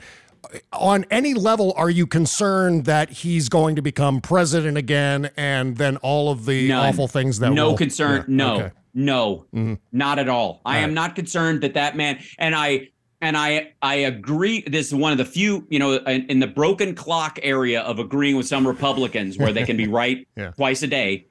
On 0.74 1.06
any 1.12 1.34
level, 1.34 1.74
are 1.76 1.90
you 1.90 2.08
concerned 2.08 2.86
that 2.86 3.10
he's 3.10 3.50
going 3.50 3.76
to 3.76 3.82
become 3.82 4.22
president 4.22 4.78
again 4.78 5.30
and 5.38 5.78
then 5.78 5.98
all 5.98 6.32
of 6.32 6.46
the 6.46 6.70
None. 6.70 6.88
awful 6.88 7.08
things 7.08 7.40
that 7.40 7.52
No 7.52 7.70
will, 7.70 7.78
concern. 7.78 8.26
Yeah, 8.28 8.36
no. 8.36 8.56
Okay. 8.56 8.72
No, 8.94 9.46
mm-hmm. 9.54 9.76
not 9.92 10.18
at 10.18 10.30
all. 10.30 10.38
all 10.38 10.62
I 10.66 10.78
right. 10.78 10.84
am 10.84 10.94
not 10.94 11.16
concerned 11.16 11.62
that 11.62 11.76
that 11.76 11.96
man 11.96 12.20
and 12.40 12.56
I 12.56 12.90
and 13.22 13.38
I 13.38 13.74
I 13.82 13.96
agree. 13.96 14.64
This 14.66 14.88
is 14.88 14.96
one 14.96 15.12
of 15.12 15.18
the 15.18 15.26
few, 15.26 15.68
you 15.70 15.80
know, 15.80 15.96
in 15.98 16.40
the 16.40 16.48
broken 16.48 16.96
clock 16.96 17.40
area 17.44 17.82
of 17.82 18.00
agreeing 18.00 18.36
with 18.36 18.48
some 18.48 18.68
Republicans 18.68 19.38
where 19.38 19.54
they 19.54 19.64
can 19.64 19.78
be 19.78 19.88
right 20.02 20.28
yeah. 20.36 20.52
twice 20.52 20.82
a 20.84 20.88
day. 20.88 21.28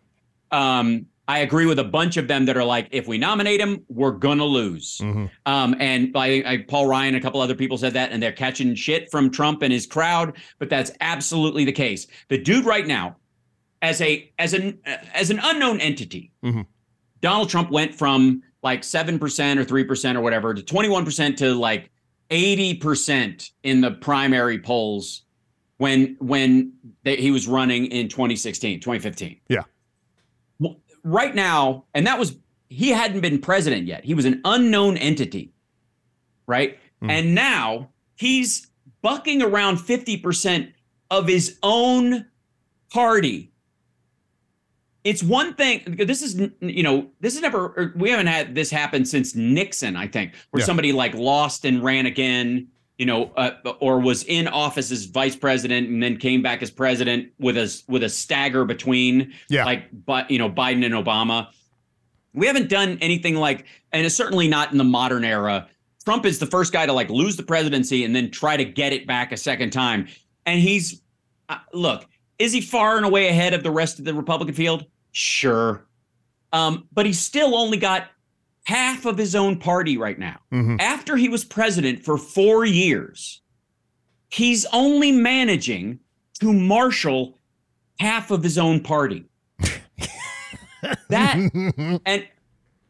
Um, 0.50 1.06
I 1.28 1.40
agree 1.40 1.66
with 1.66 1.78
a 1.78 1.84
bunch 1.84 2.16
of 2.16 2.26
them 2.26 2.46
that 2.46 2.56
are 2.56 2.64
like, 2.64 2.88
if 2.90 3.06
we 3.06 3.18
nominate 3.18 3.60
him, 3.60 3.84
we're 3.88 4.12
gonna 4.12 4.46
lose. 4.46 4.98
Mm-hmm. 4.98 5.26
Um, 5.44 5.76
and 5.78 6.10
I, 6.16 6.42
I, 6.46 6.64
Paul 6.66 6.86
Ryan, 6.86 7.14
and 7.14 7.16
a 7.18 7.20
couple 7.20 7.40
other 7.40 7.54
people 7.54 7.76
said 7.76 7.92
that, 7.92 8.12
and 8.12 8.22
they're 8.22 8.32
catching 8.32 8.74
shit 8.74 9.10
from 9.10 9.30
Trump 9.30 9.62
and 9.62 9.72
his 9.72 9.86
crowd. 9.86 10.38
But 10.58 10.70
that's 10.70 10.90
absolutely 11.00 11.66
the 11.66 11.72
case. 11.72 12.06
The 12.28 12.38
dude 12.38 12.64
right 12.64 12.86
now, 12.86 13.16
as 13.82 14.00
a 14.00 14.32
as 14.38 14.54
an 14.54 14.78
as 15.14 15.30
an 15.30 15.38
unknown 15.42 15.80
entity, 15.80 16.32
mm-hmm. 16.42 16.62
Donald 17.20 17.50
Trump 17.50 17.70
went 17.70 17.94
from 17.94 18.42
like 18.62 18.82
7% 18.82 19.20
or 19.56 19.64
3% 19.64 20.16
or 20.16 20.20
whatever 20.20 20.52
to 20.52 20.62
21% 20.62 21.36
to 21.36 21.54
like 21.54 21.90
80% 22.30 23.50
in 23.62 23.80
the 23.80 23.92
primary 23.92 24.58
polls 24.58 25.22
when 25.76 26.16
when 26.18 26.72
they, 27.04 27.16
he 27.16 27.30
was 27.30 27.46
running 27.46 27.86
in 27.86 28.08
2016 28.08 28.80
2015 28.80 29.40
yeah 29.48 29.62
right 31.08 31.34
now 31.34 31.84
and 31.94 32.06
that 32.06 32.18
was 32.18 32.36
he 32.68 32.90
hadn't 32.90 33.20
been 33.20 33.40
president 33.40 33.86
yet 33.86 34.04
he 34.04 34.14
was 34.14 34.24
an 34.24 34.40
unknown 34.44 34.96
entity 34.98 35.52
right 36.46 36.78
mm. 37.02 37.10
and 37.10 37.34
now 37.34 37.88
he's 38.16 38.66
bucking 39.00 39.42
around 39.42 39.76
50% 39.76 40.72
of 41.10 41.26
his 41.26 41.58
own 41.62 42.26
party 42.92 43.52
it's 45.04 45.22
one 45.22 45.54
thing 45.54 45.96
this 46.06 46.22
is 46.22 46.38
you 46.60 46.82
know 46.82 47.08
this 47.20 47.34
is 47.34 47.40
never 47.40 47.92
we 47.96 48.10
haven't 48.10 48.26
had 48.26 48.54
this 48.54 48.70
happen 48.70 49.04
since 49.04 49.34
nixon 49.34 49.96
i 49.96 50.06
think 50.06 50.34
where 50.50 50.60
yeah. 50.60 50.66
somebody 50.66 50.92
like 50.92 51.14
lost 51.14 51.64
and 51.64 51.82
ran 51.82 52.04
again 52.06 52.68
you 52.98 53.06
know 53.06 53.32
uh, 53.36 53.52
or 53.80 53.98
was 53.98 54.24
in 54.24 54.46
office 54.48 54.90
as 54.90 55.06
vice 55.06 55.36
president 55.36 55.88
and 55.88 56.02
then 56.02 56.16
came 56.16 56.42
back 56.42 56.62
as 56.62 56.70
president 56.70 57.30
with 57.38 57.56
a 57.56 57.82
with 57.88 58.02
a 58.02 58.08
stagger 58.08 58.64
between 58.64 59.32
yeah. 59.48 59.64
like 59.64 59.84
but 60.04 60.30
you 60.30 60.38
know 60.38 60.50
biden 60.50 60.84
and 60.84 60.94
obama 60.94 61.48
we 62.34 62.46
haven't 62.46 62.68
done 62.68 62.98
anything 63.00 63.36
like 63.36 63.64
and 63.92 64.04
it's 64.04 64.14
certainly 64.14 64.48
not 64.48 64.72
in 64.72 64.78
the 64.78 64.84
modern 64.84 65.24
era 65.24 65.66
trump 66.04 66.26
is 66.26 66.38
the 66.38 66.46
first 66.46 66.72
guy 66.72 66.84
to 66.84 66.92
like 66.92 67.08
lose 67.08 67.36
the 67.36 67.42
presidency 67.42 68.04
and 68.04 68.14
then 68.14 68.30
try 68.30 68.56
to 68.56 68.64
get 68.64 68.92
it 68.92 69.06
back 69.06 69.32
a 69.32 69.36
second 69.36 69.70
time 69.70 70.06
and 70.44 70.60
he's 70.60 71.00
uh, 71.48 71.56
look 71.72 72.06
is 72.38 72.52
he 72.52 72.60
far 72.60 72.96
and 72.96 73.04
away 73.04 73.28
ahead 73.28 73.52
of 73.52 73.62
the 73.62 73.70
rest 73.70 73.98
of 73.98 74.04
the 74.04 74.14
Republican 74.14 74.54
field? 74.54 74.86
Sure. 75.12 75.84
Um, 76.52 76.86
but 76.92 77.04
he's 77.04 77.18
still 77.18 77.54
only 77.54 77.76
got 77.76 78.08
half 78.68 79.06
of 79.06 79.16
his 79.16 79.34
own 79.34 79.56
party 79.56 79.96
right 79.96 80.18
now. 80.18 80.38
Mm-hmm. 80.52 80.76
After 80.78 81.16
he 81.16 81.30
was 81.30 81.42
president 81.42 82.04
for 82.04 82.18
four 82.18 82.66
years, 82.66 83.40
he's 84.28 84.66
only 84.74 85.10
managing 85.10 86.00
to 86.40 86.52
marshal 86.52 87.38
half 87.98 88.30
of 88.30 88.42
his 88.42 88.58
own 88.58 88.80
party. 88.80 89.24
that 91.08 91.50
and 92.04 92.28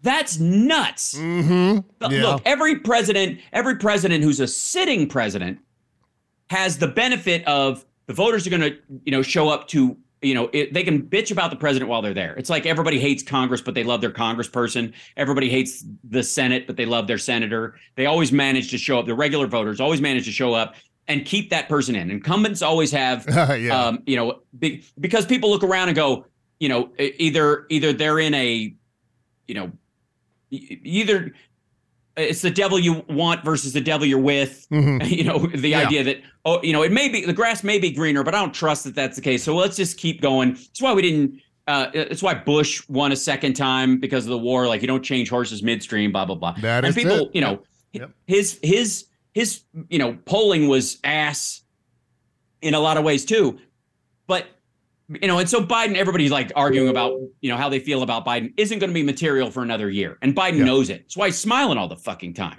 that's 0.03 0.41
nuts. 0.41 1.15
Mm-hmm. 1.15 2.11
Yeah. 2.13 2.23
Look, 2.27 2.43
every 2.45 2.81
president, 2.81 3.39
every 3.53 3.77
president 3.77 4.25
who's 4.25 4.41
a 4.41 4.49
sitting 4.49 5.09
president 5.09 5.61
has 6.51 6.79
the 6.79 6.89
benefit 6.89 7.47
of 7.47 7.85
the 8.07 8.15
voters 8.15 8.49
are 8.49 8.51
going 8.51 8.63
to, 8.63 8.77
you 9.05 9.13
know, 9.13 9.23
show 9.23 9.49
up 9.49 9.69
to, 9.69 9.97
you 10.21 10.35
know, 10.35 10.51
it, 10.53 10.75
they 10.75 10.83
can 10.83 11.03
bitch 11.03 11.31
about 11.31 11.51
the 11.51 11.57
president 11.57 11.89
while 11.89 12.03
they're 12.03 12.15
there. 12.15 12.35
It's 12.37 12.51
like 12.51 12.67
everybody 12.67 12.99
hates 12.99 13.23
Congress, 13.23 13.61
but 13.61 13.75
they 13.75 13.85
love 13.85 14.01
their 14.01 14.11
congressperson. 14.11 14.93
Everybody 15.17 15.49
hates 15.49 15.85
the 16.05 16.23
Senate, 16.23 16.67
but 16.67 16.77
they 16.77 16.87
love 16.87 17.07
their 17.07 17.19
senator. 17.19 17.77
They 17.95 18.07
always 18.07 18.33
manage 18.33 18.71
to 18.71 18.79
show 18.79 18.99
up. 18.99 19.07
The 19.07 19.15
regular 19.15 19.47
voters 19.47 19.81
always 19.81 20.01
manage 20.01 20.25
to 20.25 20.33
show 20.33 20.55
up 20.55 20.75
and 21.07 21.25
keep 21.25 21.51
that 21.51 21.69
person 21.69 21.95
in. 21.95 22.11
Incumbents 22.11 22.63
always 22.63 22.91
have, 22.91 23.25
yeah. 23.29 23.87
um, 23.87 24.03
you 24.07 24.17
know, 24.17 24.41
be, 24.59 24.85
because 25.01 25.25
people 25.25 25.51
look 25.51 25.63
around 25.63 25.89
and 25.89 25.97
go, 25.97 26.27
you 26.59 26.69
know, 26.69 26.91
either 26.99 27.67
either 27.71 27.93
they're 27.93 28.19
in 28.19 28.35
a, 28.35 28.75
you 29.47 29.55
know, 29.55 29.71
either 30.51 31.33
it's 32.19 32.43
the 32.43 32.51
devil 32.51 32.79
you 32.79 33.05
want 33.09 33.45
versus 33.45 33.73
the 33.73 33.81
devil 33.81 34.07
you're 34.07 34.19
with. 34.19 34.67
Mm-hmm. 34.79 35.07
You 35.07 35.25
know, 35.25 35.39
the 35.39 35.71
yeah. 35.71 35.81
idea 35.81 36.05
that 36.05 36.21
oh, 36.45 36.63
you 36.63 36.73
know, 36.73 36.83
it 36.83 36.93
may 36.93 37.09
be 37.09 37.25
the 37.25 37.33
grass 37.33 37.65
may 37.65 37.79
be 37.79 37.91
greener, 37.91 38.23
but 38.23 38.35
I 38.35 38.41
don't 38.41 38.53
trust 38.53 38.85
that 38.85 38.95
that's 38.95 39.17
the 39.17 39.23
case. 39.23 39.43
So 39.43 39.57
let's 39.57 39.77
just 39.77 39.97
keep 39.97 40.21
going. 40.21 40.53
That's 40.53 40.83
why 40.83 40.93
we 40.93 41.03
didn't. 41.03 41.41
Uh, 41.67 41.91
it's 41.95 42.23
why 42.23 42.35
Bush 42.35 42.87
won 42.89 43.11
a 43.11 43.17
second 43.17 43.55
time 43.55 43.99
because 43.99 44.25
of 44.25 44.31
the 44.31 44.39
war. 44.39 44.69
Like 44.69 44.83
you 44.83 44.87
don't 44.87 45.03
change 45.03 45.31
horses 45.31 45.63
midstream, 45.63 46.13
blah 46.13 46.27
blah 46.27 46.37
blah. 46.37 46.55
That 46.61 46.85
and 46.85 46.95
people, 46.95 47.27
it. 47.27 47.35
you 47.35 47.41
know, 47.41 47.63
yep. 47.93 48.11
his 48.27 48.61
his 48.63 49.07
his 49.33 49.63
you 49.89 49.99
know 49.99 50.17
polling 50.27 50.69
was 50.69 50.99
ass 51.03 51.63
in 52.61 52.75
a 52.75 52.81
lot 52.81 52.99
of 52.99 53.05
ways 53.05 53.25
too, 53.25 53.59
but 54.27 54.47
you 55.09 55.27
know, 55.27 55.39
and 55.39 55.49
so 55.49 55.65
Biden, 55.65 55.97
everybody's 55.97 56.31
like 56.31 56.53
arguing 56.55 56.89
about, 56.89 57.19
you 57.41 57.51
know, 57.51 57.57
how 57.57 57.71
they 57.71 57.81
feel 57.81 58.03
about 58.03 58.27
Biden 58.27 58.53
isn't 58.59 58.79
going 58.79 58.91
to 58.91 58.95
be 58.95 59.03
material 59.03 59.51
for 59.51 59.63
another 59.63 59.89
year. 59.89 60.19
And 60.21 60.37
Biden 60.37 60.59
yeah. 60.59 60.65
knows 60.65 60.91
it. 60.91 61.05
That's 61.05 61.17
why 61.17 61.27
he's 61.27 61.39
smiling 61.39 61.79
all 61.79 61.89
the 61.89 61.97
fucking 61.97 62.35
time. 62.35 62.59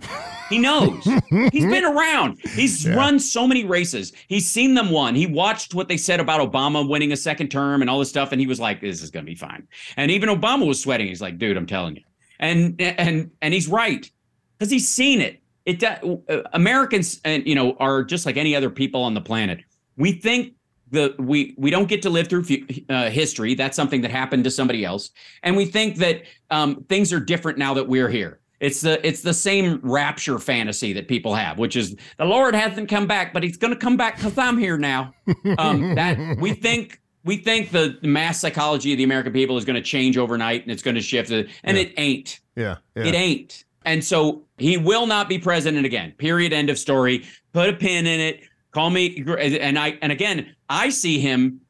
He 0.49 0.57
knows. 0.57 1.03
he's 1.51 1.65
been 1.65 1.85
around. 1.85 2.39
He's 2.55 2.85
yeah. 2.85 2.95
run 2.95 3.19
so 3.19 3.47
many 3.47 3.65
races. 3.65 4.13
He's 4.27 4.49
seen 4.49 4.73
them 4.73 4.89
won. 4.89 5.13
He 5.13 5.27
watched 5.27 5.75
what 5.75 5.87
they 5.87 5.97
said 5.97 6.19
about 6.19 6.41
Obama 6.41 6.87
winning 6.87 7.11
a 7.11 7.17
second 7.17 7.49
term 7.49 7.81
and 7.81 7.89
all 7.89 7.99
this 7.99 8.09
stuff. 8.09 8.31
And 8.31 8.41
he 8.41 8.47
was 8.47 8.59
like, 8.59 8.81
this 8.81 9.03
is 9.03 9.11
going 9.11 9.25
to 9.25 9.29
be 9.29 9.35
fine. 9.35 9.67
And 9.95 10.09
even 10.09 10.29
Obama 10.29 10.65
was 10.65 10.81
sweating. 10.81 11.07
He's 11.07 11.21
like, 11.21 11.37
dude, 11.37 11.55
I'm 11.55 11.67
telling 11.67 11.97
you. 11.97 12.03
And, 12.39 12.81
and, 12.81 13.29
and 13.43 13.53
he's 13.53 13.67
right 13.67 14.09
because 14.57 14.71
he's 14.71 14.87
seen 14.87 15.21
it. 15.21 15.39
It, 15.65 15.83
uh, 15.83 16.43
Americans, 16.53 17.21
and, 17.23 17.45
you 17.45 17.53
know, 17.53 17.75
are 17.79 18.03
just 18.03 18.25
like 18.25 18.37
any 18.37 18.55
other 18.55 18.71
people 18.71 19.03
on 19.03 19.13
the 19.13 19.21
planet. 19.21 19.59
We 19.97 20.13
think 20.13 20.53
the 20.91 21.15
we 21.19 21.53
we 21.57 21.69
don't 21.69 21.87
get 21.87 22.01
to 22.03 22.09
live 22.09 22.27
through 22.27 22.45
uh, 22.89 23.09
history. 23.09 23.55
That's 23.55 23.75
something 23.75 24.01
that 24.01 24.11
happened 24.11 24.43
to 24.45 24.51
somebody 24.51 24.85
else, 24.85 25.11
and 25.43 25.55
we 25.55 25.65
think 25.65 25.97
that 25.97 26.23
um, 26.49 26.83
things 26.89 27.13
are 27.13 27.19
different 27.19 27.57
now 27.57 27.73
that 27.73 27.87
we're 27.87 28.09
here. 28.09 28.39
It's 28.59 28.81
the 28.81 29.05
it's 29.07 29.21
the 29.21 29.33
same 29.33 29.79
rapture 29.83 30.37
fantasy 30.37 30.91
that 30.93 31.07
people 31.07 31.33
have, 31.33 31.57
which 31.57 31.75
is 31.75 31.95
the 32.17 32.25
Lord 32.25 32.55
hasn't 32.55 32.89
come 32.89 33.07
back, 33.07 33.33
but 33.33 33.43
He's 33.43 33.57
going 33.57 33.73
to 33.73 33.79
come 33.79 33.95
back 33.95 34.17
because 34.17 34.37
I'm 34.37 34.57
here 34.57 34.77
now. 34.77 35.13
Um, 35.57 35.95
that 35.95 36.37
we 36.39 36.53
think 36.53 36.99
we 37.23 37.37
think 37.37 37.71
the 37.71 37.97
mass 38.01 38.39
psychology 38.39 38.91
of 38.91 38.97
the 38.97 39.03
American 39.03 39.31
people 39.31 39.57
is 39.57 39.65
going 39.65 39.75
to 39.75 39.81
change 39.81 40.17
overnight 40.17 40.63
and 40.63 40.71
it's 40.71 40.83
going 40.83 40.95
to 40.95 41.01
shift, 41.01 41.31
and 41.31 41.47
yeah. 41.63 41.73
it 41.73 41.93
ain't. 41.97 42.39
Yeah, 42.55 42.77
yeah, 42.95 43.03
it 43.05 43.15
ain't. 43.15 43.63
and 43.85 44.03
so 44.03 44.43
he 44.57 44.75
will 44.75 45.05
not 45.05 45.29
be 45.29 45.39
president 45.39 45.85
again. 45.85 46.11
Period. 46.17 46.51
End 46.51 46.69
of 46.69 46.77
story. 46.77 47.25
Put 47.53 47.69
a 47.69 47.73
pin 47.73 48.05
in 48.05 48.19
it. 48.19 48.41
Call 48.71 48.89
me. 48.89 49.23
And 49.37 49.77
I 49.79 49.97
and 50.01 50.11
again, 50.11 50.55
I 50.69 50.89
see 50.89 51.19
him 51.19 51.61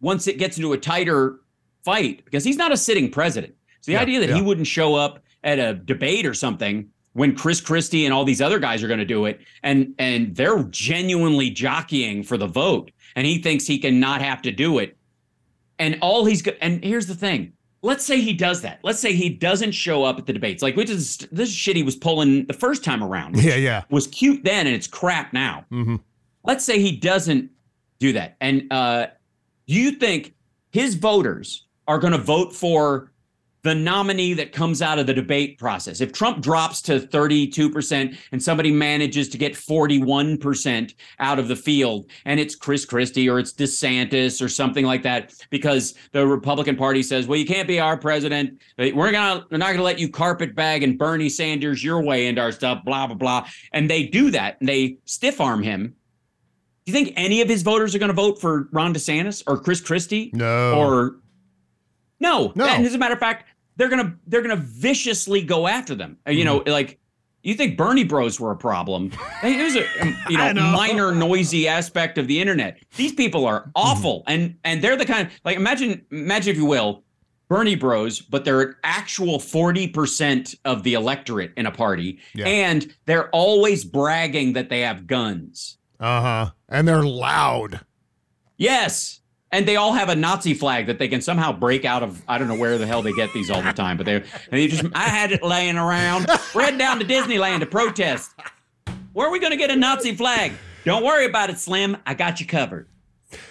once 0.00 0.26
it 0.26 0.38
gets 0.38 0.56
into 0.56 0.72
a 0.72 0.78
tighter 0.78 1.40
fight 1.84 2.24
because 2.24 2.44
he's 2.44 2.56
not 2.56 2.72
a 2.72 2.76
sitting 2.76 3.10
president. 3.10 3.54
So 3.80 3.90
the 3.90 3.92
Yeah, 3.94 4.02
idea 4.02 4.20
that 4.20 4.30
he 4.30 4.42
wouldn't 4.42 4.66
show 4.66 4.94
up 4.94 5.22
at 5.44 5.58
a 5.58 5.74
debate 5.74 6.26
or 6.26 6.34
something 6.34 6.88
when 7.14 7.34
Chris 7.34 7.60
Christie 7.60 8.04
and 8.04 8.14
all 8.14 8.24
these 8.24 8.40
other 8.40 8.58
guys 8.58 8.82
are 8.82 8.88
going 8.88 8.98
to 9.00 9.04
do 9.04 9.24
it, 9.26 9.40
and 9.62 9.94
and 9.98 10.36
they're 10.36 10.62
genuinely 10.64 11.50
jockeying 11.50 12.22
for 12.22 12.36
the 12.36 12.46
vote, 12.46 12.90
and 13.16 13.26
he 13.26 13.40
thinks 13.42 13.66
he 13.66 13.78
can 13.78 13.98
not 13.98 14.20
have 14.22 14.40
to 14.42 14.52
do 14.52 14.78
it, 14.78 14.96
and 15.78 15.98
all 16.00 16.24
he's 16.24 16.42
go- 16.42 16.52
and 16.60 16.84
here's 16.84 17.06
the 17.06 17.14
thing. 17.14 17.52
Let's 17.82 18.04
say 18.04 18.20
he 18.20 18.32
does 18.34 18.62
that. 18.62 18.80
Let's 18.82 18.98
say 18.98 19.12
he 19.12 19.28
doesn't 19.30 19.70
show 19.72 20.02
up 20.04 20.18
at 20.18 20.26
the 20.26 20.32
debates. 20.32 20.62
Like 20.62 20.74
which 20.76 20.90
is 20.90 21.18
this 21.30 21.52
shit 21.52 21.76
he 21.76 21.82
was 21.84 21.94
pulling 21.96 22.44
the 22.46 22.52
first 22.52 22.82
time 22.84 23.02
around. 23.02 23.36
Yeah, 23.42 23.54
yeah. 23.54 23.84
Was 23.90 24.08
cute 24.08 24.42
then 24.44 24.66
and 24.66 24.74
it's 24.74 24.88
crap 24.88 25.32
now. 25.32 25.64
Mm-hmm. 25.70 25.96
Let's 26.48 26.64
say 26.64 26.80
he 26.80 26.96
doesn't 26.96 27.50
do 27.98 28.14
that. 28.14 28.36
And 28.40 28.72
uh, 28.72 29.08
do 29.66 29.74
you 29.74 29.92
think 29.92 30.34
his 30.70 30.94
voters 30.94 31.66
are 31.86 31.98
going 31.98 32.14
to 32.14 32.18
vote 32.18 32.54
for 32.54 33.12
the 33.64 33.74
nominee 33.74 34.32
that 34.32 34.52
comes 34.52 34.80
out 34.80 34.98
of 34.98 35.06
the 35.06 35.12
debate 35.12 35.58
process? 35.58 36.00
If 36.00 36.10
Trump 36.10 36.40
drops 36.40 36.80
to 36.82 37.00
32% 37.00 38.16
and 38.32 38.42
somebody 38.42 38.72
manages 38.72 39.28
to 39.28 39.36
get 39.36 39.52
41% 39.52 40.94
out 41.18 41.38
of 41.38 41.48
the 41.48 41.56
field, 41.56 42.10
and 42.24 42.40
it's 42.40 42.54
Chris 42.54 42.86
Christie 42.86 43.28
or 43.28 43.38
it's 43.38 43.52
DeSantis 43.52 44.40
or 44.40 44.48
something 44.48 44.86
like 44.86 45.02
that, 45.02 45.34
because 45.50 45.96
the 46.12 46.26
Republican 46.26 46.76
Party 46.76 47.02
says, 47.02 47.26
well, 47.26 47.38
you 47.38 47.44
can't 47.44 47.68
be 47.68 47.78
our 47.78 47.98
president. 47.98 48.58
We're 48.78 49.12
gonna 49.12 49.44
we're 49.50 49.58
not 49.58 49.72
gonna 49.72 49.82
let 49.82 49.98
you 49.98 50.08
carpetbag 50.08 50.82
and 50.82 50.96
Bernie 50.96 51.28
Sanders 51.28 51.84
your 51.84 52.02
way 52.02 52.26
into 52.26 52.40
our 52.40 52.52
stuff, 52.52 52.86
blah, 52.86 53.06
blah, 53.06 53.16
blah. 53.16 53.48
And 53.74 53.90
they 53.90 54.04
do 54.04 54.30
that 54.30 54.58
and 54.60 54.68
they 54.68 54.96
stiff 55.04 55.42
arm 55.42 55.62
him. 55.62 55.94
Do 56.88 56.98
you 56.98 57.04
think 57.04 57.12
any 57.18 57.42
of 57.42 57.50
his 57.50 57.60
voters 57.62 57.94
are 57.94 57.98
going 57.98 58.08
to 58.08 58.14
vote 58.14 58.40
for 58.40 58.66
Ron 58.72 58.94
DeSantis 58.94 59.42
or 59.46 59.58
Chris 59.58 59.78
Christie? 59.82 60.30
No. 60.32 60.72
Or 60.80 61.16
no. 62.18 62.50
No. 62.54 62.64
And 62.66 62.86
as 62.86 62.94
a 62.94 62.98
matter 62.98 63.12
of 63.12 63.20
fact, 63.20 63.44
they're 63.76 63.90
gonna 63.90 64.16
they're 64.26 64.40
gonna 64.40 64.56
viciously 64.56 65.42
go 65.42 65.66
after 65.66 65.94
them. 65.94 66.16
Uh, 66.26 66.30
You 66.30 66.46
know, 66.46 66.60
Mm-hmm. 66.60 66.70
like 66.70 66.98
you 67.42 67.52
think 67.54 67.76
Bernie 67.76 68.04
Bros 68.04 68.40
were 68.40 68.52
a 68.52 68.56
problem? 68.56 69.12
It 69.42 69.62
was 69.62 69.76
a 69.76 69.84
um, 70.00 70.16
you 70.30 70.38
know, 70.38 70.52
know. 70.52 70.72
minor 70.72 71.14
noisy 71.14 71.68
aspect 71.68 72.16
of 72.16 72.26
the 72.26 72.40
internet. 72.40 72.78
These 72.96 73.12
people 73.12 73.44
are 73.44 73.60
Mm-hmm. 73.60 73.70
awful, 73.76 74.22
and 74.26 74.56
and 74.64 74.80
they're 74.82 74.96
the 74.96 75.04
kind 75.04 75.28
of, 75.28 75.32
like 75.44 75.56
imagine 75.58 76.06
imagine 76.10 76.52
if 76.52 76.56
you 76.56 76.64
will. 76.64 77.04
Bernie 77.50 77.76
Bros, 77.76 78.20
but 78.20 78.44
they're 78.46 78.60
an 78.60 78.76
actual 78.84 79.38
40% 79.38 80.54
of 80.66 80.82
the 80.82 80.92
electorate 80.92 81.52
in 81.56 81.64
a 81.64 81.70
party. 81.70 82.18
Yeah. 82.34 82.46
And 82.46 82.94
they're 83.06 83.30
always 83.30 83.86
bragging 83.86 84.52
that 84.52 84.68
they 84.68 84.80
have 84.80 85.06
guns. 85.06 85.77
Uh 86.00 86.20
huh. 86.20 86.50
And 86.68 86.86
they're 86.86 87.02
loud. 87.04 87.80
Yes. 88.56 89.20
And 89.50 89.66
they 89.66 89.76
all 89.76 89.94
have 89.94 90.10
a 90.10 90.16
Nazi 90.16 90.52
flag 90.52 90.86
that 90.88 90.98
they 90.98 91.08
can 91.08 91.22
somehow 91.22 91.52
break 91.52 91.84
out 91.86 92.02
of. 92.02 92.22
I 92.28 92.36
don't 92.36 92.48
know 92.48 92.58
where 92.58 92.76
the 92.76 92.86
hell 92.86 93.00
they 93.02 93.12
get 93.12 93.32
these 93.32 93.50
all 93.50 93.62
the 93.62 93.72
time, 93.72 93.96
but 93.96 94.04
they 94.04 94.22
they 94.50 94.66
just. 94.68 94.84
I 94.94 95.04
had 95.08 95.32
it 95.32 95.42
laying 95.42 95.78
around. 95.78 96.26
We're 96.54 96.62
heading 96.62 96.78
down 96.78 96.98
to 96.98 97.04
Disneyland 97.06 97.60
to 97.60 97.66
protest. 97.66 98.32
Where 99.14 99.26
are 99.26 99.30
we 99.30 99.38
going 99.38 99.52
to 99.52 99.56
get 99.56 99.70
a 99.70 99.76
Nazi 99.76 100.14
flag? 100.14 100.52
Don't 100.84 101.02
worry 101.02 101.24
about 101.24 101.48
it, 101.50 101.58
Slim. 101.58 101.96
I 102.06 102.12
got 102.14 102.40
you 102.40 102.46
covered. 102.46 102.88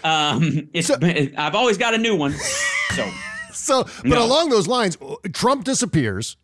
Um, 0.03 0.69
it's. 0.73 0.89
I've 0.91 1.55
always 1.55 1.77
got 1.77 1.93
a 1.95 1.97
new 1.97 2.15
one. 2.15 2.33
So 2.95 3.09
So, 3.53 3.83
but 3.83 4.05
No. 4.05 4.23
along 4.23 4.49
those 4.49 4.67
lines, 4.67 4.97
Trump 5.33 5.63
disappears. 5.63 6.37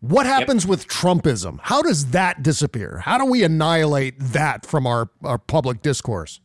What 0.00 0.26
happens 0.26 0.66
with 0.66 0.88
Trumpism? 0.88 1.58
How 1.62 1.82
does 1.82 2.10
that 2.10 2.42
disappear? 2.42 2.98
How 2.98 3.18
do 3.18 3.24
we 3.24 3.44
annihilate 3.44 4.18
that 4.18 4.66
from 4.66 4.86
our, 4.86 5.10
our 5.22 5.38
public 5.38 5.82
discourse? 5.82 6.40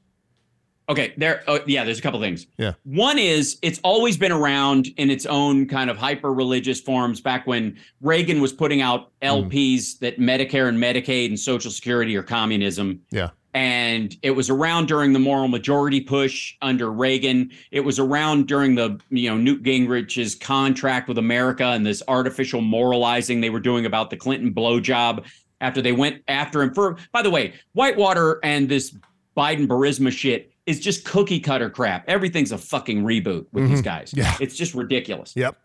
Okay, 0.89 1.13
there. 1.17 1.43
Oh, 1.47 1.59
yeah, 1.67 1.83
there's 1.83 1.99
a 1.99 2.01
couple 2.01 2.19
things. 2.21 2.47
Yeah. 2.57 2.73
One 2.83 3.19
is 3.19 3.59
it's 3.61 3.79
always 3.83 4.15
been 4.15 4.31
around 4.31 4.87
in 4.95 5.09
its 5.09 5.25
own 5.25 5.67
kind 5.67 5.89
of 5.89 5.97
hyper 5.97 6.33
religious 6.33 6.79
forms. 6.79 7.19
Back 7.19 7.45
when 7.45 7.77
Reagan 8.01 8.39
was 8.39 8.53
putting 8.53 8.81
out 8.81 9.11
hmm. 9.21 9.27
LPs 9.27 9.99
that 9.99 10.17
Medicare 10.17 10.69
and 10.69 10.77
Medicaid 10.77 11.27
and 11.27 11.39
Social 11.39 11.71
Security 11.71 12.15
are 12.15 12.23
communism, 12.23 13.01
Yeah. 13.11 13.31
And 13.57 14.15
it 14.21 14.29
was 14.29 14.51
around 14.51 14.87
during 14.87 15.13
the 15.13 15.19
moral 15.19 15.47
majority 15.47 15.99
push 15.99 16.55
under 16.61 16.91
Reagan. 16.91 17.49
It 17.71 17.79
was 17.79 17.97
around 17.97 18.47
during 18.47 18.75
the 18.75 18.99
you 19.09 19.31
know 19.31 19.35
Newt 19.35 19.63
Gingrich's 19.63 20.35
contract 20.35 21.07
with 21.07 21.17
America 21.17 21.65
and 21.65 21.83
this 21.83 22.03
artificial 22.07 22.61
moralizing 22.61 23.41
they 23.41 23.49
were 23.49 23.59
doing 23.59 23.87
about 23.87 24.11
the 24.11 24.15
Clinton 24.15 24.53
blowjob 24.53 25.25
after 25.59 25.81
they 25.81 25.91
went 25.91 26.21
after 26.27 26.61
him 26.61 26.71
for. 26.71 26.99
By 27.11 27.23
the 27.23 27.31
way, 27.31 27.55
Whitewater 27.73 28.39
and 28.43 28.69
this 28.69 28.95
Biden 29.35 29.67
Burisma 29.67 30.11
shit 30.11 30.51
is 30.67 30.79
just 30.79 31.03
cookie 31.03 31.39
cutter 31.39 31.71
crap. 31.71 32.07
Everything's 32.07 32.51
a 32.51 32.59
fucking 32.59 33.01
reboot 33.03 33.47
with 33.53 33.67
these 33.69 33.79
mm-hmm. 33.79 33.81
guys. 33.81 34.13
Yeah. 34.15 34.37
it's 34.39 34.55
just 34.55 34.75
ridiculous. 34.75 35.33
Yep. 35.35 35.57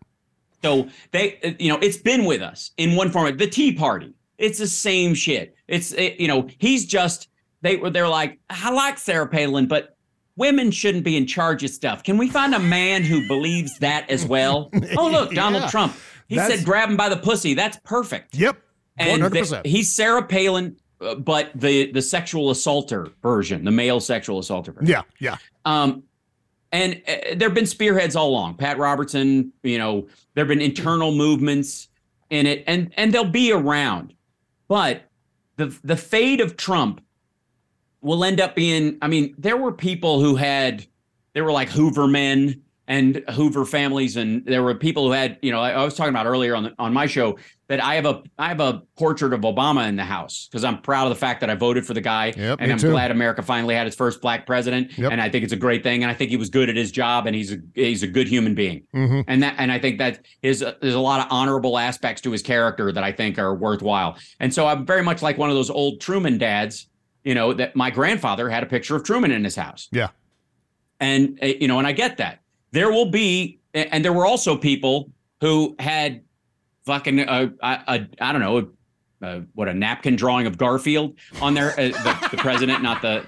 So 0.63 0.87
they, 1.11 1.55
you 1.59 1.71
know, 1.71 1.77
it's 1.77 1.97
been 1.97 2.25
with 2.25 2.41
us 2.41 2.71
in 2.77 2.95
one 2.95 3.11
form. 3.11 3.37
The 3.37 3.45
Tea 3.45 3.73
Party, 3.75 4.13
it's 4.39 4.57
the 4.57 4.67
same 4.67 5.13
shit. 5.13 5.55
It's, 5.67 5.91
it, 5.91 6.19
you 6.19 6.27
know, 6.27 6.47
he's 6.57 6.87
just 6.87 7.27
they 7.63 7.77
were 7.77 7.89
they're 7.89 8.07
like, 8.07 8.37
I 8.49 8.69
like 8.71 8.97
Sarah 8.99 9.27
Palin, 9.27 9.65
but 9.67 9.95
women 10.35 10.69
shouldn't 10.69 11.03
be 11.03 11.17
in 11.17 11.25
charge 11.25 11.63
of 11.63 11.69
stuff. 11.71 12.03
Can 12.03 12.17
we 12.17 12.29
find 12.29 12.53
a 12.53 12.59
man 12.59 13.03
who 13.03 13.27
believes 13.27 13.79
that 13.79 14.07
as 14.09 14.25
well? 14.25 14.69
oh, 14.97 15.09
look, 15.09 15.33
Donald 15.33 15.63
Yeah. 15.63 15.69
Trump. 15.69 15.95
He 16.27 16.35
That's- 16.35 16.59
said, 16.59 16.65
grab 16.65 16.89
him 16.89 16.97
by 16.97 17.09
the 17.09 17.17
pussy. 17.17 17.53
That's 17.55 17.77
perfect. 17.83 18.35
Yep. 18.35 18.57
And 18.97 19.21
100%. 19.23 19.63
the- 19.63 19.69
he's 19.69 19.91
Sarah 19.91 20.23
Palin, 20.23 20.75
uh, 21.01 21.15
but 21.15 21.51
the 21.55 21.91
the 21.91 22.01
sexual 22.01 22.51
assaulter 22.51 23.07
version, 23.21 23.63
the 23.65 23.71
male 23.71 23.99
sexual 23.99 24.39
assaulter 24.39 24.71
version. 24.71 24.87
yeah. 24.87 25.01
Yeah. 25.19 25.37
Um, 25.65 26.03
and 26.71 27.01
uh, 27.07 27.35
there 27.35 27.49
have 27.49 27.53
been 27.55 27.65
spearheads 27.67 28.15
all 28.15 28.29
along. 28.29 28.55
Pat 28.55 28.77
Robertson, 28.77 29.51
you 29.63 29.77
know, 29.77 30.07
there 30.33 30.43
have 30.43 30.47
been 30.49 30.61
internal 30.61 31.11
movements 31.13 31.87
in 32.29 32.47
it, 32.47 32.63
and 32.67 32.91
and 32.97 33.13
they'll 33.13 33.25
be 33.25 33.51
around. 33.51 34.13
But 34.67 35.03
the 35.57 35.67
the 35.83 35.95
fate 35.97 36.41
of 36.41 36.57
Trump 36.57 37.01
will 38.03 38.23
end 38.23 38.39
up 38.39 38.55
being. 38.55 38.97
I 39.01 39.07
mean, 39.07 39.33
there 39.37 39.57
were 39.57 39.71
people 39.71 40.19
who 40.19 40.35
had, 40.35 40.85
there 41.33 41.43
were 41.43 41.51
like 41.51 41.69
Hoover 41.69 42.07
men 42.07 42.61
and 42.85 43.23
Hoover 43.31 43.63
families, 43.65 44.17
and 44.17 44.45
there 44.45 44.61
were 44.61 44.75
people 44.75 45.05
who 45.05 45.11
had, 45.13 45.37
you 45.41 45.51
know, 45.53 45.61
I, 45.61 45.71
I 45.71 45.85
was 45.85 45.93
talking 45.95 46.09
about 46.09 46.25
earlier 46.25 46.53
on 46.53 46.63
the, 46.63 46.73
on 46.77 46.91
my 46.91 47.05
show 47.05 47.37
that 47.69 47.81
I 47.81 47.95
have 47.95 48.05
a 48.05 48.21
I 48.37 48.49
have 48.49 48.59
a 48.59 48.81
portrait 48.97 49.31
of 49.31 49.39
Obama 49.41 49.87
in 49.87 49.95
the 49.95 50.03
house 50.03 50.49
because 50.51 50.65
I'm 50.65 50.81
proud 50.81 51.05
of 51.05 51.09
the 51.11 51.15
fact 51.15 51.39
that 51.39 51.49
I 51.49 51.55
voted 51.55 51.85
for 51.87 51.93
the 51.93 52.01
guy, 52.01 52.33
Yep, 52.35 52.57
and 52.59 52.73
I'm 52.73 52.77
too. 52.77 52.91
glad 52.91 53.09
America 53.09 53.41
finally 53.41 53.73
had 53.73 53.87
its 53.87 53.95
first 53.95 54.19
black 54.21 54.45
president, 54.45 54.97
Yep. 54.97 55.13
and 55.13 55.21
I 55.21 55.29
think 55.29 55.45
it's 55.45 55.53
a 55.53 55.57
great 55.57 55.81
thing, 55.81 56.03
and 56.03 56.11
I 56.11 56.13
think 56.13 56.29
he 56.29 56.35
was 56.35 56.49
good 56.49 56.69
at 56.69 56.75
his 56.75 56.91
job, 56.91 57.25
and 57.25 57.33
he's 57.33 57.53
a 57.53 57.57
he's 57.73 58.03
a 58.03 58.07
good 58.07 58.27
human 58.27 58.53
being, 58.53 58.83
Mhm. 58.93 59.23
and 59.29 59.41
that 59.43 59.55
and 59.57 59.71
I 59.71 59.79
think 59.79 59.97
that 59.99 60.19
is 60.41 60.59
there's 60.59 60.93
a 60.93 60.99
lot 60.99 61.21
of 61.21 61.27
honorable 61.31 61.77
aspects 61.77 62.21
to 62.23 62.31
his 62.31 62.41
character 62.41 62.91
that 62.91 63.03
I 63.03 63.13
think 63.13 63.39
are 63.39 63.55
worthwhile, 63.55 64.17
and 64.41 64.53
so 64.53 64.67
I'm 64.67 64.85
very 64.85 65.03
much 65.03 65.21
like 65.21 65.37
one 65.37 65.49
of 65.49 65.55
those 65.55 65.69
old 65.69 66.01
Truman 66.01 66.37
dads, 66.37 66.89
you 67.23 67.33
know, 67.35 67.53
that 67.53 67.75
my 67.75 67.89
grandfather 67.89 68.49
had 68.49 68.63
a 68.63 68.65
picture 68.65 68.95
of 68.95 69.03
Truman 69.03 69.31
in 69.31 69.43
his 69.43 69.55
house, 69.55 69.87
Yeah. 69.91 70.09
and 70.99 71.39
uh, 71.41 71.47
you 71.47 71.67
know, 71.67 71.77
and 71.79 71.87
I 71.87 71.91
get 71.91 72.17
that 72.17 72.39
there 72.71 72.91
will 72.91 73.05
be, 73.09 73.59
and 73.73 74.03
there 74.03 74.13
were 74.13 74.25
also 74.25 74.57
people 74.57 75.09
who 75.41 75.75
had 75.79 76.21
fucking 76.85 77.19
uh, 77.21 77.49
I, 77.61 77.73
I, 77.87 78.07
I 78.19 78.31
don't 78.31 78.41
know. 78.41 78.69
Uh, 79.21 79.39
what 79.53 79.69
a 79.69 79.73
napkin 79.73 80.17
drawing 80.17 80.47
of 80.47 80.57
Garfield 80.57 81.15
on 81.41 81.53
there, 81.53 81.71
uh, 81.79 81.83
the, 81.89 82.27
the 82.31 82.37
president, 82.37 82.83
not 82.83 83.01
the, 83.01 83.23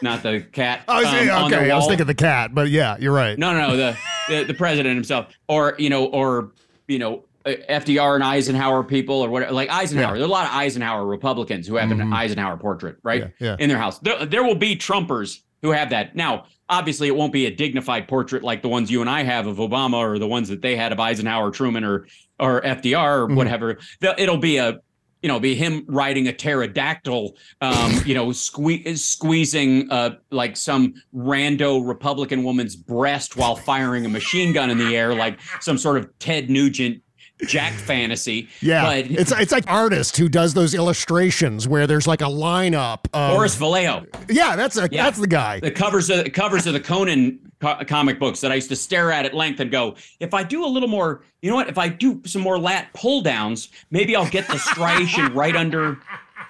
not 0.00 0.22
the 0.22 0.40
cat. 0.52 0.80
I 0.88 1.02
was, 1.02 1.06
um, 1.28 1.52
okay. 1.52 1.70
I 1.70 1.76
was 1.76 1.86
thinking 1.86 2.06
the 2.06 2.14
cat, 2.14 2.54
but 2.54 2.70
yeah, 2.70 2.96
you're 2.98 3.12
right. 3.12 3.38
No, 3.38 3.52
no, 3.52 3.68
no, 3.68 3.76
the, 3.76 3.96
the 4.30 4.44
the 4.44 4.54
president 4.54 4.94
himself, 4.94 5.26
or 5.48 5.74
you 5.78 5.90
know, 5.90 6.06
or 6.06 6.52
you 6.88 6.98
know, 6.98 7.24
FDR 7.44 8.14
and 8.14 8.24
Eisenhower 8.24 8.82
people, 8.84 9.16
or 9.22 9.28
whatever. 9.28 9.52
Like 9.52 9.70
Eisenhower, 9.70 10.14
Yeah. 10.14 10.20
there 10.20 10.22
are 10.22 10.26
a 10.26 10.32
lot 10.32 10.46
of 10.46 10.52
Eisenhower 10.54 11.06
Republicans 11.06 11.66
who 11.66 11.76
have 11.76 11.90
an 11.90 12.12
Eisenhower 12.12 12.56
portrait, 12.56 12.96
right, 13.02 13.30
Yeah, 13.38 13.48
yeah. 13.48 13.56
in 13.58 13.68
their 13.68 13.78
house. 13.78 13.98
There, 14.00 14.24
there 14.26 14.42
will 14.44 14.54
be 14.54 14.76
Trumpers 14.76 15.38
who 15.62 15.70
have 15.70 15.90
that. 15.90 16.16
Now, 16.16 16.44
obviously, 16.68 17.08
it 17.08 17.16
won't 17.16 17.32
be 17.32 17.46
a 17.46 17.50
dignified 17.54 18.08
portrait 18.08 18.42
like 18.42 18.62
the 18.62 18.68
ones 18.68 18.90
you 18.90 19.00
and 19.00 19.08
I 19.10 19.22
have 19.22 19.46
of 19.46 19.58
Obama, 19.58 19.98
or 19.98 20.18
the 20.18 20.26
ones 20.28 20.48
that 20.48 20.62
they 20.62 20.76
had 20.76 20.92
of 20.92 20.98
Eisenhower, 21.00 21.50
Truman, 21.50 21.84
or 21.84 22.06
or 22.40 22.60
FDR, 22.62 23.18
or 23.18 23.26
whatever. 23.34 23.78
It'll 24.18 24.38
be 24.38 24.56
a 24.56 24.80
you 25.22 25.28
know, 25.28 25.38
be 25.38 25.54
him 25.54 25.84
riding 25.86 26.26
a 26.26 26.32
pterodactyl, 26.32 27.36
um, 27.60 27.92
you 28.04 28.12
know, 28.12 28.26
sque- 28.30 28.98
squeezing 28.98 29.88
uh, 29.88 30.16
like 30.32 30.56
some 30.56 30.94
rando 31.14 31.86
Republican 31.86 32.42
woman's 32.42 32.74
breast 32.74 33.36
while 33.36 33.54
firing 33.54 34.04
a 34.04 34.08
machine 34.08 34.52
gun 34.52 34.68
in 34.68 34.78
the 34.78 34.96
air, 34.96 35.14
like 35.14 35.38
some 35.60 35.78
sort 35.78 35.96
of 35.98 36.10
Ted 36.18 36.50
Nugent 36.50 37.01
Jack 37.46 37.72
fantasy. 37.72 38.48
Yeah, 38.60 38.84
but 38.84 39.10
it's 39.10 39.32
it's 39.32 39.52
like 39.52 39.64
artist 39.68 40.16
who 40.16 40.28
does 40.28 40.54
those 40.54 40.74
illustrations 40.74 41.66
where 41.66 41.86
there's 41.86 42.06
like 42.06 42.20
a 42.20 42.26
lineup. 42.26 43.00
Of, 43.12 43.36
Boris 43.36 43.54
Vallejo. 43.56 44.06
Yeah, 44.28 44.56
that's 44.56 44.76
a 44.76 44.88
Yeah. 44.90 45.04
that's 45.04 45.18
the 45.18 45.26
guy. 45.26 45.60
The 45.60 45.70
covers 45.70 46.08
of 46.10 46.32
covers 46.32 46.66
of 46.66 46.72
the 46.74 46.80
Conan 46.80 47.38
co- 47.60 47.78
comic 47.86 48.18
books 48.18 48.40
that 48.42 48.52
I 48.52 48.54
used 48.56 48.68
to 48.68 48.76
stare 48.76 49.10
at 49.10 49.24
at 49.26 49.34
length 49.34 49.60
and 49.60 49.70
go, 49.70 49.96
if 50.20 50.34
I 50.34 50.42
do 50.44 50.64
a 50.64 50.66
little 50.68 50.88
more, 50.88 51.24
you 51.40 51.50
know 51.50 51.56
what? 51.56 51.68
If 51.68 51.78
I 51.78 51.88
do 51.88 52.20
some 52.24 52.42
more 52.42 52.58
lat 52.58 52.92
pull 52.94 53.22
downs, 53.22 53.68
maybe 53.90 54.14
I'll 54.14 54.28
get 54.30 54.46
the 54.48 54.58
striation 54.58 55.34
right 55.34 55.56
under, 55.56 55.98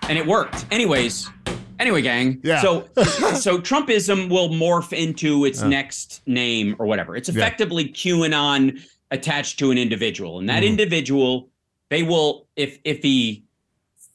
and 0.08 0.18
it 0.18 0.26
worked. 0.26 0.66
Anyways, 0.70 1.30
anyway, 1.78 2.02
gang. 2.02 2.40
Yeah. 2.44 2.60
So 2.60 2.88
so 3.38 3.58
Trumpism 3.60 4.28
will 4.28 4.50
morph 4.50 4.92
into 4.92 5.46
its 5.46 5.62
next 5.62 6.20
name 6.26 6.76
or 6.78 6.86
whatever. 6.86 7.16
It's 7.16 7.28
effectively 7.30 7.88
QAnon 7.88 8.82
attached 9.12 9.58
to 9.60 9.70
an 9.70 9.78
individual, 9.78 10.40
and 10.40 10.48
that 10.48 10.64
individual, 10.64 11.48
they 11.90 12.02
will 12.02 12.48
if 12.56 12.78
if 12.84 13.02
he 13.02 13.44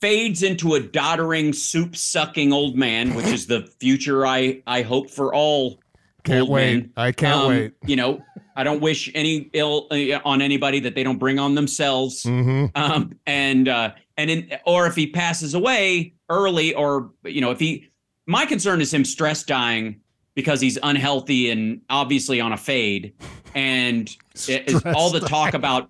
fades 0.02 0.44
into 0.44 0.76
a 0.76 0.80
doddering 0.80 1.54
soup 1.54 1.96
sucking 1.96 2.54
old 2.54 2.76
man 2.76 3.16
which 3.16 3.26
is 3.26 3.48
the 3.48 3.62
future 3.80 4.28
i 4.28 4.62
i 4.68 4.84
hope 4.84 5.10
for 5.10 5.34
all 5.34 5.80
Can't 6.24 6.48
wait. 6.48 6.76
men. 6.76 6.92
I 6.96 7.12
can't 7.12 7.34
Um, 7.36 7.48
wait. 7.50 7.74
you 7.88 7.96
know 7.96 8.22
i 8.56 8.64
don't 8.64 8.80
wish 8.80 9.10
any 9.16 9.50
ill 9.54 9.88
uh, 9.90 10.20
on 10.24 10.44
anybody 10.44 10.80
that 10.82 10.94
they 10.94 11.02
don't 11.02 11.18
bring 11.18 11.40
on 11.40 11.56
themselves 11.56 12.22
hmm 12.24 12.66
um 12.76 13.14
and 13.26 13.68
uh 13.68 13.94
and 14.18 14.30
in 14.30 14.52
or 14.68 14.86
if 14.86 14.96
he 14.96 15.08
passes 15.08 15.56
away 15.56 16.14
early 16.30 16.76
or 16.76 17.10
you 17.26 17.42
know 17.42 17.50
if 17.50 17.60
he 17.60 17.90
my 18.28 18.46
concern 18.46 18.82
is 18.82 18.94
him 18.94 19.04
stress 19.04 19.42
dying 19.44 20.00
because 20.38 20.62
he's 20.62 20.78
unhealthy 20.84 21.50
and 21.50 21.82
obviously 21.90 22.40
on 22.40 22.54
a 22.54 22.58
fade 22.58 23.12
and 23.56 24.16
it's 24.48 24.86
all 24.86 25.10
the 25.10 25.20
talk 25.20 25.54
about 25.56 25.90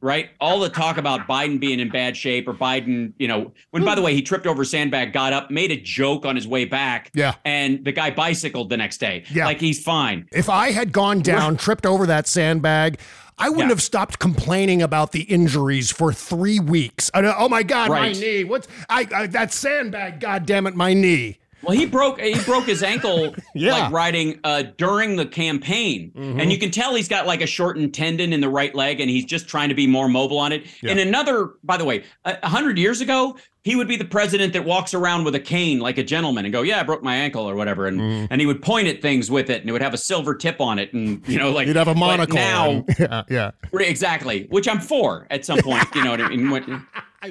right 0.00 0.30
all 0.40 0.58
the 0.60 0.68
talk 0.70 0.96
about 0.96 1.26
biden 1.28 1.60
being 1.60 1.78
in 1.80 1.88
bad 1.90 2.16
shape 2.16 2.48
or 2.48 2.54
biden 2.54 3.12
you 3.18 3.28
know 3.28 3.52
when 3.72 3.84
by 3.84 3.94
the 3.94 4.00
way 4.00 4.14
he 4.14 4.22
tripped 4.22 4.46
over 4.46 4.64
sandbag 4.64 5.12
got 5.12 5.32
up 5.32 5.50
made 5.50 5.70
a 5.72 5.76
joke 5.80 6.24
on 6.24 6.34
his 6.36 6.46
way 6.48 6.64
back 6.64 7.10
Yeah. 7.14 7.34
and 7.44 7.84
the 7.84 7.92
guy 7.92 8.10
bicycled 8.10 8.70
the 8.70 8.76
next 8.76 8.98
day 8.98 9.24
Yeah. 9.30 9.44
like 9.44 9.60
he's 9.60 9.82
fine 9.82 10.26
If 10.32 10.48
I 10.48 10.70
had 10.70 10.92
gone 10.92 11.20
down, 11.20 11.56
tripped 11.56 11.84
over 11.84 12.06
that 12.06 12.26
sandbag, 12.26 12.98
I 13.38 13.48
wouldn't 13.50 13.66
Yeah. 13.68 13.74
have 13.74 13.82
stopped 13.82 14.18
complaining 14.18 14.82
about 14.82 15.12
the 15.12 15.22
injuries 15.22 15.90
for 15.92 16.12
three 16.12 16.58
weeks. 16.58 17.10
I 17.12 17.20
oh 17.36 17.48
my 17.48 17.62
god, 17.62 17.90
Right. 17.90 18.14
my 18.16 18.20
knee! 18.20 18.44
What's 18.44 18.66
I, 18.88 19.06
I 19.14 19.26
that 19.28 19.52
sandbag? 19.52 20.20
God 20.20 20.44
damn 20.46 20.66
it, 20.66 20.74
my 20.74 20.92
knee! 20.94 21.38
Well, 21.62 21.76
he 21.76 21.86
broke 21.86 22.20
he 22.20 22.38
broke 22.44 22.64
his 22.66 22.82
ankle 22.82 23.34
Yeah. 23.54 23.72
like 23.72 23.92
riding 23.92 24.38
uh, 24.44 24.62
during 24.76 25.16
the 25.16 25.26
campaign, 25.26 26.12
and 26.14 26.52
you 26.52 26.58
can 26.58 26.70
tell 26.70 26.94
he's 26.94 27.08
got 27.08 27.26
like 27.26 27.40
a 27.40 27.46
shortened 27.46 27.94
tendon 27.94 28.32
in 28.32 28.40
the 28.40 28.48
right 28.48 28.74
leg, 28.74 29.00
and 29.00 29.10
he's 29.10 29.24
just 29.24 29.48
trying 29.48 29.68
to 29.68 29.74
be 29.74 29.86
more 29.86 30.08
mobile 30.08 30.38
on 30.38 30.52
it. 30.52 30.64
In 30.82 30.98
another, 30.98 31.50
by 31.64 31.76
the 31.76 31.84
way, 31.84 32.04
a 32.24 32.48
hundred 32.48 32.78
years 32.78 33.00
ago, 33.00 33.36
he 33.64 33.74
would 33.76 33.88
be 33.88 33.96
the 33.96 34.04
president 34.04 34.52
that 34.54 34.64
walks 34.64 34.94
around 34.94 35.24
with 35.24 35.34
a 35.34 35.40
cane 35.40 35.78
like 35.80 35.98
a 35.98 36.04
gentleman 36.04 36.44
and 36.44 36.52
go, 36.52 36.62
"Yeah, 36.62 36.80
I 36.80 36.84
broke 36.84 37.02
my 37.02 37.16
ankle" 37.16 37.48
or 37.48 37.54
whatever, 37.56 37.86
and 37.86 38.00
and 38.30 38.40
he 38.40 38.46
would 38.46 38.62
point 38.62 38.86
at 38.88 39.02
things 39.02 39.30
with 39.30 39.50
it, 39.50 39.60
and 39.60 39.68
it 39.68 39.72
would 39.72 39.82
have 39.82 39.94
a 39.94 39.98
silver 39.98 40.34
tip 40.34 40.60
on 40.60 40.78
it, 40.78 40.92
and 40.92 41.26
you 41.28 41.38
know, 41.38 41.50
like 41.50 41.66
You'd 41.66 41.76
have 41.76 41.88
a 41.88 41.94
monocle. 41.94 42.36
now. 42.36 42.70
and- 42.70 42.84
yeah, 42.98 43.22
yeah. 43.28 43.50
Exactly, 43.72 44.46
which 44.50 44.68
I'm 44.68 44.80
for 44.80 45.26
at 45.30 45.44
some 45.44 45.58
point. 45.58 45.84
You 45.94 46.04
know 46.04 46.12
what 46.12 46.20
I 46.20 46.28
mean? 46.28 46.86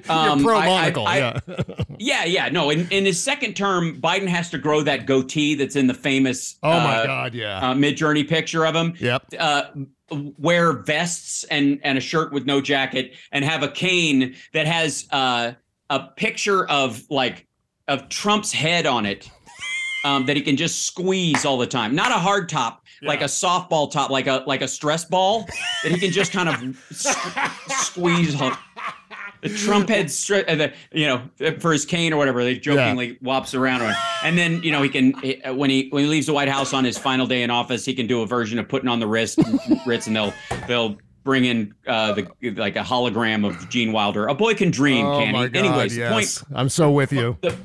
Um, 0.10 0.44
pro 0.44 0.60
monocle. 0.60 1.04
Yeah. 1.04 1.40
yeah, 1.98 2.26
yeah. 2.26 2.50
No, 2.50 2.70
in, 2.70 2.88
in 2.90 3.06
his 3.06 3.22
second 3.22 3.56
term, 3.56 4.02
Biden 4.02 4.28
has 4.28 4.50
to 4.50 4.58
grow 4.58 4.82
that 4.82 5.06
goatee 5.06 5.56
that's 5.56 5.76
in 5.78 5.88
the 5.88 5.94
famous 5.94 6.58
Oh 6.62 6.72
my 6.80 6.98
uh, 6.98 7.06
god, 7.06 7.34
yeah. 7.34 7.60
uh, 7.60 7.74
Midjourney 7.74 8.28
picture 8.28 8.66
of 8.66 8.76
him. 8.76 8.94
yep. 9.00 9.24
Uh, 9.40 9.64
wear 10.38 10.74
vests 10.74 11.44
and 11.46 11.80
and 11.84 11.98
a 11.98 12.02
shirt 12.02 12.32
with 12.34 12.46
no 12.46 12.60
jacket, 12.62 13.14
and 13.32 13.46
have 13.46 13.64
a 13.64 13.70
cane 13.70 14.36
that 14.54 14.68
has 14.68 15.08
uh, 15.12 15.54
a 15.90 16.00
picture 16.18 16.68
of 16.70 17.04
like 17.10 17.48
of 17.88 18.10
Trump's 18.10 18.52
head 18.52 18.86
on 18.86 19.06
it. 19.06 19.30
Um, 20.06 20.26
that 20.28 20.38
he 20.38 20.42
can 20.42 20.56
just 20.56 20.84
squeeze 20.84 21.44
all 21.44 21.58
the 21.58 21.68
time. 21.68 21.94
Not 21.94 22.12
a 22.12 22.16
hard 22.20 22.48
top, 22.48 22.86
like 23.02 23.20
a 23.22 23.26
softball 23.26 23.92
top, 23.92 24.10
like 24.10 24.28
a 24.28 24.44
like 24.48 24.62
a 24.62 24.68
stress 24.68 25.04
ball 25.04 25.46
that 25.84 25.92
he 25.92 25.98
can 26.00 26.12
just 26.12 26.32
kind 26.32 26.48
of 26.48 26.56
s- 26.92 27.14
squeeze 27.88 28.40
on. 28.40 28.56
The 29.42 29.50
Trump 29.50 29.90
head, 29.90 30.08
stri- 30.08 30.50
uh, 30.50 30.56
the, 30.56 30.74
you 30.92 31.06
know, 31.06 31.22
for 31.60 31.72
his 31.72 31.86
cane 31.86 32.12
or 32.14 32.18
whatever, 32.18 32.44
they 32.44 32.58
jokingly 32.58 33.18
wops 33.22 33.54
around 33.54 33.82
on. 33.84 33.94
And 34.24 34.38
then, 34.38 34.64
you 34.64 34.72
know, 34.72 34.82
he 34.82 34.90
can 34.90 35.14
he- 35.22 35.42
uh, 35.44 35.54
when 35.54 35.70
he 35.70 35.90
when 35.90 36.04
he 36.04 36.10
leaves 36.10 36.26
the 36.28 36.34
White 36.34 36.50
House 36.50 36.74
on 36.74 36.84
his 36.84 36.98
final 36.98 37.28
day 37.28 37.44
in 37.44 37.50
office, 37.52 37.86
he 37.86 37.94
can 37.94 38.08
do 38.08 38.22
a 38.22 38.26
version 38.28 38.58
of 38.60 38.68
putting 38.68 38.90
on 38.90 39.00
the 39.00 39.08
wrist, 39.08 39.40
Ritz, 39.86 40.08
and 40.08 40.16
they'll 40.16 40.34
they'll 40.68 40.98
bring 41.24 41.46
in 41.46 41.74
uh, 41.88 42.14
the 42.14 42.28
like 42.56 42.76
a 42.78 42.82
hologram 42.84 43.46
of 43.46 43.70
Gene 43.70 43.92
Wilder. 43.92 44.28
A 44.28 44.34
boy 44.34 44.54
can 44.56 44.72
dream, 44.72 45.06
Oh 45.06 45.20
can 45.20 45.34
my 45.34 45.48
god, 45.48 45.56
Anyways, 45.66 45.96
yes. 45.98 46.12
point 46.40 46.58
I'm 46.58 46.70
so 46.70 46.90
with 46.90 47.12
you. 47.12 47.38
the, 47.42 47.56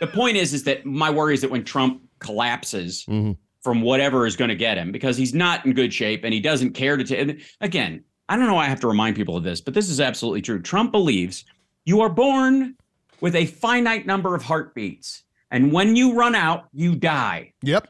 the 0.00 0.06
point 0.06 0.36
is 0.36 0.54
is 0.54 0.64
that 0.64 0.86
my 0.86 1.10
worry 1.10 1.34
is 1.34 1.40
that 1.42 1.50
when 1.50 1.64
Trump 1.64 2.00
collapses 2.20 3.04
Mhm. 3.06 3.36
from 3.62 3.82
whatever 3.82 4.24
is 4.26 4.36
going 4.36 4.48
to 4.50 4.54
get 4.54 4.78
him 4.78 4.92
because 4.92 5.16
he's 5.16 5.34
not 5.34 5.66
in 5.66 5.72
good 5.72 5.92
shape 5.92 6.22
and 6.24 6.32
he 6.32 6.40
doesn't 6.40 6.72
care 6.74 6.96
to 6.96 7.04
take 7.04 7.42
again 7.60 8.04
I 8.28 8.36
don't 8.36 8.46
know 8.46 8.54
why 8.54 8.64
I 8.64 8.68
have 8.68 8.80
to 8.80 8.88
remind 8.88 9.16
people 9.16 9.36
of 9.36 9.42
this 9.44 9.60
but 9.60 9.74
this 9.74 9.88
is 9.88 10.00
absolutely 10.00 10.42
true 10.42 10.60
Trump 10.60 10.92
believes 10.92 11.44
you 11.84 12.00
are 12.00 12.08
born 12.08 12.74
with 13.20 13.34
a 13.34 13.46
finite 13.46 14.06
number 14.06 14.34
of 14.34 14.42
heartbeats 14.42 15.22
and 15.50 15.72
when 15.72 15.96
you 15.96 16.14
run 16.14 16.34
out 16.34 16.68
you 16.72 16.94
die 16.96 17.52
Yep. 17.62 17.88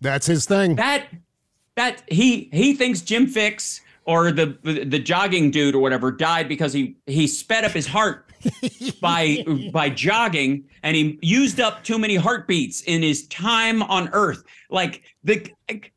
That's 0.00 0.26
his 0.26 0.46
thing. 0.46 0.76
that 0.76 1.06
that 1.76 2.02
he 2.08 2.48
he 2.52 2.74
thinks 2.74 3.00
Jim 3.02 3.26
Fixx 3.26 3.80
or 4.04 4.32
the 4.32 4.56
the 4.86 4.98
jogging 4.98 5.50
dude 5.50 5.74
or 5.74 5.78
whatever 5.80 6.10
died 6.10 6.48
because 6.48 6.72
he 6.72 6.96
he 7.06 7.26
sped 7.26 7.64
up 7.64 7.72
his 7.72 7.86
heart 7.86 8.26
by 9.02 9.44
by 9.72 9.90
jogging 9.90 10.64
and 10.82 10.96
he 10.96 11.18
used 11.20 11.60
up 11.60 11.84
too 11.84 11.98
many 11.98 12.16
heartbeats 12.16 12.80
in 12.82 13.02
his 13.02 13.26
time 13.28 13.82
on 13.82 14.08
earth 14.14 14.42
like 14.70 15.02
the 15.22 15.46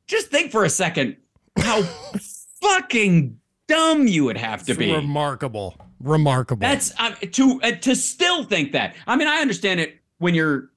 just 0.05 0.28
think 0.28 0.51
for 0.51 0.66
a 0.66 0.70
second 0.70 1.16
how 1.57 1.82
fucking 2.61 3.39
dumb 3.74 4.07
you 4.07 4.26
would 4.26 4.38
have 4.38 4.63
to 4.65 4.74
be 4.76 4.91
Remarkable. 4.93 5.76
Remarkable. 5.99 6.59
that's 6.61 6.93
uh, 6.99 7.11
to 7.32 7.61
uh, 7.63 7.71
to 7.82 7.95
still 7.95 8.43
think 8.43 8.71
that. 8.74 8.95
I 9.07 9.15
mean, 9.15 9.28
I 9.28 9.38
understand 9.38 9.80
it 9.80 9.99
when 10.17 10.36
you're, 10.36 10.69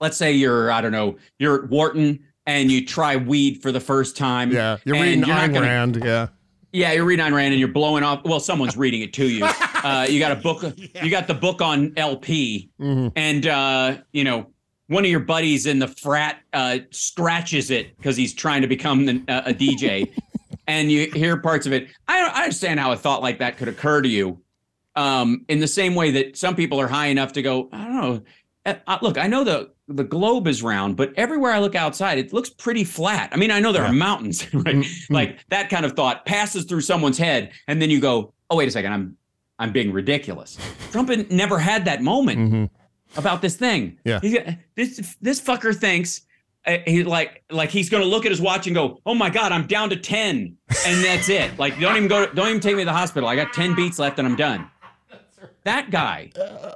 let's 0.00 0.16
say 0.16 0.32
you're, 0.32 0.70
I 0.70 0.80
don't 0.80 0.92
know, 0.92 1.16
you're 1.38 1.64
at 1.64 1.70
Wharton 1.70 2.20
and 2.46 2.70
you 2.70 2.84
try 2.86 3.16
weed 3.16 3.62
for 3.62 3.72
the 3.72 3.80
first 3.80 4.16
time. 4.16 4.50
yeah. 4.52 4.76
You're 4.84 4.96
reading 5.00 5.20
you're 5.24 5.36
Ayn 5.36 5.52
gonna- 5.54 5.66
Rand. 5.66 5.96
Yeah. 6.04 6.28
Yeah, 6.72 6.92
you're 6.92 7.04
reading 7.04 7.24
Ayn 7.24 7.32
Rand 7.34 7.52
and 7.52 7.58
you're 7.60 7.68
blowing 7.68 8.02
off. 8.02 8.24
Well, 8.24 8.40
someone's 8.40 8.76
reading 8.76 9.02
it 9.02 9.12
to 9.14 9.28
you. 9.28 9.46
Uh, 9.84 10.06
you 10.08 10.18
got 10.18 10.32
a 10.32 10.36
book. 10.36 10.62
You 11.02 11.10
got 11.10 11.26
the 11.26 11.34
book 11.34 11.60
on 11.60 11.92
LP, 11.98 12.70
Mhm. 12.80 13.12
and 13.16 13.46
uh, 13.46 13.98
you 14.12 14.24
know 14.24 14.46
one 14.86 15.04
of 15.04 15.10
your 15.10 15.20
buddies 15.20 15.66
in 15.66 15.78
the 15.78 15.88
frat 15.88 16.38
uh, 16.54 16.78
scratches 16.90 17.70
it 17.70 17.94
because 17.98 18.16
he's 18.16 18.32
trying 18.32 18.62
to 18.62 18.66
become 18.66 19.04
the, 19.04 19.22
uh, 19.28 19.42
a 19.50 19.52
DJ, 19.52 20.10
and 20.66 20.90
you 20.90 21.10
hear 21.12 21.36
parts 21.38 21.66
of 21.66 21.72
it. 21.72 21.88
I, 22.08 22.22
I 22.26 22.42
understand 22.44 22.80
how 22.80 22.92
a 22.92 22.96
thought 22.96 23.22
like 23.22 23.38
that 23.38 23.56
could 23.56 23.68
occur 23.68 24.02
to 24.02 24.08
you. 24.08 24.40
Um, 24.96 25.44
in 25.48 25.58
the 25.58 25.66
same 25.66 25.94
way 25.96 26.12
that 26.12 26.36
some 26.36 26.54
people 26.54 26.80
are 26.80 26.86
high 26.86 27.06
enough 27.08 27.32
to 27.32 27.42
go, 27.42 27.68
I 27.72 27.84
don't 27.84 27.94
know. 27.96 28.22
Uh, 28.64 28.74
uh, 28.86 28.98
look, 29.02 29.18
I 29.18 29.26
know 29.26 29.42
the 29.44 29.72
the 29.88 30.04
globe 30.04 30.46
is 30.46 30.62
round, 30.62 30.96
but 30.96 31.12
everywhere 31.16 31.52
I 31.52 31.58
look 31.58 31.74
outside, 31.74 32.16
it 32.16 32.32
looks 32.32 32.48
pretty 32.48 32.84
flat. 32.84 33.28
I 33.32 33.36
mean, 33.36 33.50
I 33.50 33.60
know 33.60 33.70
there 33.72 33.82
Yeah. 33.82 33.90
are 33.90 33.92
mountains, 33.92 34.42
right? 34.54 34.76
Mm-hmm. 34.76 35.12
Like 35.12 35.44
that 35.50 35.68
kind 35.68 35.84
of 35.84 35.92
thought 35.92 36.24
passes 36.24 36.64
through 36.64 36.80
someone's 36.82 37.18
head, 37.18 37.50
and 37.68 37.82
then 37.82 37.90
you 37.90 38.00
go, 38.00 38.32
"Oh, 38.50 38.56
wait 38.56 38.68
a 38.68 38.70
second, 38.70 38.92
I'm 38.92 39.16
I'm 39.58 39.72
being 39.72 39.92
ridiculous." 39.92 40.56
Trump 40.92 41.10
never 41.30 41.58
had 41.58 41.84
that 41.86 42.00
moment 42.02 42.38
Mhm. 42.52 42.70
about 43.16 43.42
this 43.42 43.56
thing. 43.56 43.98
Yeah. 44.04 44.20
He's 44.22 44.38
this 44.76 45.16
this 45.20 45.40
fucker 45.40 45.74
thinks 45.76 46.22
he 46.86 47.04
like 47.04 47.42
like 47.50 47.70
he's 47.70 47.88
going 47.90 48.02
to 48.02 48.08
look 48.08 48.24
at 48.24 48.30
his 48.30 48.40
watch 48.40 48.66
and 48.66 48.74
go, 48.74 49.00
"Oh 49.04 49.14
my 49.14 49.30
god, 49.30 49.52
I'm 49.52 49.66
down 49.66 49.90
to 49.90 49.96
10." 49.96 50.56
And 50.86 51.04
that's 51.04 51.28
it. 51.28 51.52
Like 51.58 51.78
don't 51.78 51.96
even 51.96 52.08
go 52.08 52.26
don't 52.26 52.48
even 52.48 52.60
take 52.60 52.74
me 52.76 52.82
to 52.82 52.86
the 52.86 52.92
hospital. 52.92 53.28
I 53.28 53.36
got 53.36 53.52
10 53.52 53.74
beats 53.74 53.98
left 53.98 54.18
and 54.18 54.26
I'm 54.26 54.36
done. 54.36 54.70
That 55.64 55.90
guy. 55.90 56.30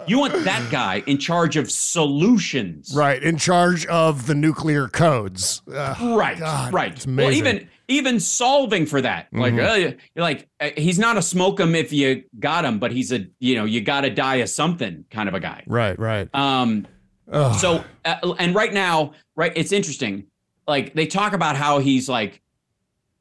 You 0.06 0.18
want 0.18 0.32
that 0.44 0.66
guy 0.70 1.02
in 1.06 1.18
charge 1.18 1.56
of 1.56 1.70
solutions. 1.70 2.92
Right. 2.96 3.22
In 3.22 3.36
charge 3.36 3.84
of 3.86 4.26
the 4.26 4.34
nuclear 4.34 4.88
codes. 4.88 5.62
Ugh. 5.72 6.16
Right, 6.18 6.38
God, 6.38 6.72
right. 6.72 7.06
Well, 7.06 7.30
even 7.30 7.68
even 7.90 8.20
solving 8.20 8.84
for 8.84 9.00
that, 9.00 9.28
like, 9.32 9.54
Mhm. 9.54 9.92
uh, 9.92 9.96
like 10.16 10.46
uh, 10.60 10.70
he's 10.76 10.98
not 10.98 11.16
a 11.16 11.22
smoke 11.22 11.58
him 11.58 11.74
if 11.74 11.90
you 11.92 12.24
got 12.38 12.64
him, 12.66 12.78
but 12.78 12.92
he's 12.92 13.12
a 13.12 13.26
you 13.40 13.56
know 13.56 13.64
you 13.64 13.80
got 13.80 14.02
to 14.02 14.10
die 14.10 14.36
of 14.36 14.48
something 14.50 15.04
kind 15.10 15.28
of 15.28 15.34
a 15.34 15.40
guy. 15.40 15.62
right. 15.66 15.98
Right. 15.98 16.28
Um, 16.34 16.86
Ugh. 17.30 17.54
so 17.60 17.84
uh, 18.04 18.34
and 18.38 18.54
right 18.54 18.72
now, 18.72 19.12
right, 19.36 19.52
it's 19.54 19.72
interesting. 19.72 20.24
Like 20.66 20.94
they 20.94 21.06
talk 21.06 21.32
about 21.32 21.56
how 21.56 21.78
he's 21.78 22.08
like 22.08 22.40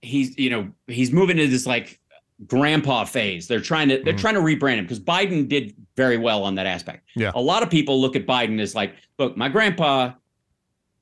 he's 0.01 0.37
you 0.37 0.49
know 0.49 0.69
he's 0.87 1.11
moving 1.11 1.37
into 1.37 1.49
this 1.51 1.65
like 1.65 1.99
grandpa 2.45 3.03
phase. 3.05 3.47
They're 3.47 3.59
trying 3.59 3.89
to 3.89 4.01
they're 4.03 4.13
Mhm. 4.13 4.19
trying 4.19 4.33
to 4.35 4.41
rebrand 4.41 4.77
him 4.77 4.85
because 4.85 4.99
Biden 4.99 5.47
did 5.47 5.73
very 5.95 6.17
well 6.17 6.43
on 6.43 6.55
that 6.55 6.67
aspect. 6.67 7.07
Yeah. 7.15 7.31
a 7.33 7.41
lot 7.41 7.63
of 7.63 7.69
people 7.69 7.99
look 7.99 8.15
at 8.15 8.25
Biden 8.27 8.59
as 8.61 8.75
like, 8.75 8.93
look, 9.17 9.35
my 9.37 9.49
grandpa. 9.49 10.11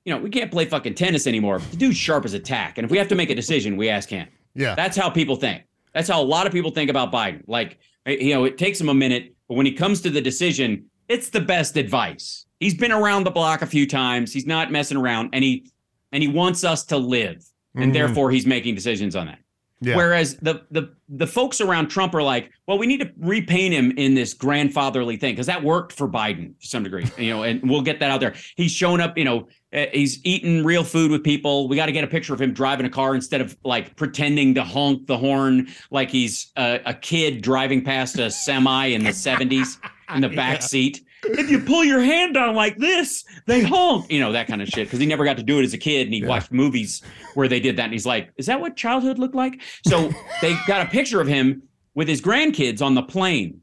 You 0.06 0.14
know, 0.14 0.20
we 0.20 0.30
can't 0.30 0.52
play 0.52 0.66
fucking 0.66 0.94
tennis 0.94 1.26
anymore. 1.26 1.58
The 1.58 1.78
dude's 1.78 1.98
sharp 1.98 2.26
as 2.26 2.36
a 2.36 2.40
tack, 2.40 2.78
and 2.78 2.86
if 2.86 2.92
we 2.92 2.98
have 3.00 3.08
to 3.08 3.16
make 3.16 3.32
a 3.32 3.36
decision, 3.36 3.76
we 3.76 3.90
ask 3.90 4.08
him. 4.08 4.28
yeah. 4.54 4.76
That's 4.76 4.96
how 4.96 5.10
people 5.10 5.36
think. 5.36 5.64
That's 5.96 6.08
how 6.08 6.22
a 6.22 6.24
lot 6.24 6.46
of 6.46 6.54
people 6.54 6.70
think 6.70 6.92
about 6.92 7.12
Biden. 7.12 7.42
Like, 7.48 7.80
you 8.06 8.36
know, 8.36 8.44
it 8.46 8.60
takes 8.60 8.80
him 8.80 8.88
a 8.90 8.94
minute, 8.94 9.34
but 9.48 9.56
when 9.56 9.66
he 9.66 9.72
comes 9.72 10.02
to 10.02 10.12
the 10.12 10.22
decision, 10.22 10.86
it's 11.10 11.30
the 11.32 11.42
best 11.42 11.76
advice. 11.76 12.45
He's 12.60 12.74
been 12.74 12.92
around 12.92 13.26
the 13.26 13.32
block 13.32 13.62
a 13.62 13.66
few 13.68 13.86
times. 13.88 14.32
He's 14.34 14.46
not 14.48 14.72
messing 14.72 14.98
around, 14.98 15.30
and 15.34 15.44
he 15.44 15.70
and 16.12 16.24
he 16.24 16.30
wants 16.30 16.64
us 16.64 16.86
to 16.86 16.98
live, 16.98 17.44
and 17.76 17.92
Mhm. 17.92 17.94
therefore 17.94 18.32
he's 18.32 18.46
making 18.46 18.76
decisions 18.76 19.16
on 19.16 19.26
that. 19.28 19.40
Yeah. 19.82 19.98
Whereas 19.98 20.38
the 20.38 20.62
the 20.72 20.94
the 21.10 21.28
folks 21.28 21.60
around 21.60 21.90
Trump 21.90 22.16
are 22.16 22.24
like, 22.24 22.50
well, 22.66 22.78
we 22.78 22.88
need 22.88 23.02
to 23.02 23.12
repaint 23.20 23.74
him 23.74 23.92
in 23.98 24.14
this 24.16 24.34
grandfatherly 24.34 25.18
thing 25.18 25.34
because 25.34 25.48
that 25.48 25.62
worked 25.64 25.92
for 25.92 26.08
Biden 26.08 26.58
to 26.62 26.68
some 26.68 26.82
degree, 26.84 27.06
you 27.18 27.30
know, 27.30 27.44
and 27.44 27.62
we'll 27.70 27.82
get 27.82 28.00
that 28.00 28.10
out 28.10 28.22
there. 28.22 28.34
He's 28.56 28.72
shown 28.72 29.02
up, 29.02 29.18
you 29.18 29.26
know, 29.26 29.48
uh, 29.74 29.86
he's 29.94 30.20
eating 30.26 30.64
real 30.64 30.84
food 30.86 31.12
with 31.12 31.24
people. 31.24 31.68
We 31.68 31.76
got 31.76 31.88
to 31.88 31.92
get 31.92 32.06
a 32.06 32.08
picture 32.08 32.34
of 32.34 32.42
him 32.42 32.54
driving 32.54 32.86
a 32.86 32.90
car 32.90 33.14
instead 33.14 33.42
of 33.42 33.56
like 33.66 33.96
pretending 33.98 34.56
to 34.56 34.64
honk 34.64 35.06
the 35.08 35.18
horn 35.18 35.68
like 35.92 36.10
he's 36.10 36.52
a, 36.56 36.80
a 36.86 36.94
kid 36.94 37.42
driving 37.42 37.84
past 37.84 38.18
a 38.18 38.32
semi 38.32 38.86
in 38.88 39.04
the 39.04 39.12
70s 39.12 39.78
in 40.16 40.22
the 40.22 40.30
back 40.36 40.62
seat. 40.62 41.02
If 41.26 41.50
you 41.50 41.60
pull 41.60 41.84
your 41.84 42.02
hand 42.02 42.34
down 42.34 42.56
like 42.56 42.78
this, 42.78 43.26
they 43.46 43.64
honk, 43.64 44.12
you 44.12 44.20
know, 44.20 44.32
that 44.32 44.48
kind 44.48 44.62
of 44.62 44.68
shit. 44.68 44.88
Because 44.88 45.00
he 45.00 45.06
never 45.06 45.26
got 45.26 45.38
to 45.38 45.44
do 45.44 45.60
it 45.60 45.64
as 45.64 45.74
a 45.74 45.78
kid 45.78 46.08
and 46.08 46.14
he 46.14 46.24
watched 46.26 46.52
movies 46.52 47.02
where 47.34 47.48
they 47.48 47.60
did 47.60 47.78
that. 47.78 47.86
And 47.86 47.94
he's 47.94 48.06
like, 48.06 48.32
is 48.38 48.46
that 48.46 48.60
what 48.60 48.76
childhood 48.76 49.20
looked 49.20 49.36
like? 49.36 49.62
So 49.86 50.12
they 50.42 50.56
got 50.68 50.86
a 50.86 50.90
picture 50.90 51.22
of 51.22 51.28
him 51.28 51.64
with 51.94 52.08
his 52.08 52.22
grandkids 52.22 52.82
on 52.82 52.96
the 52.96 53.04
plane. 53.04 53.62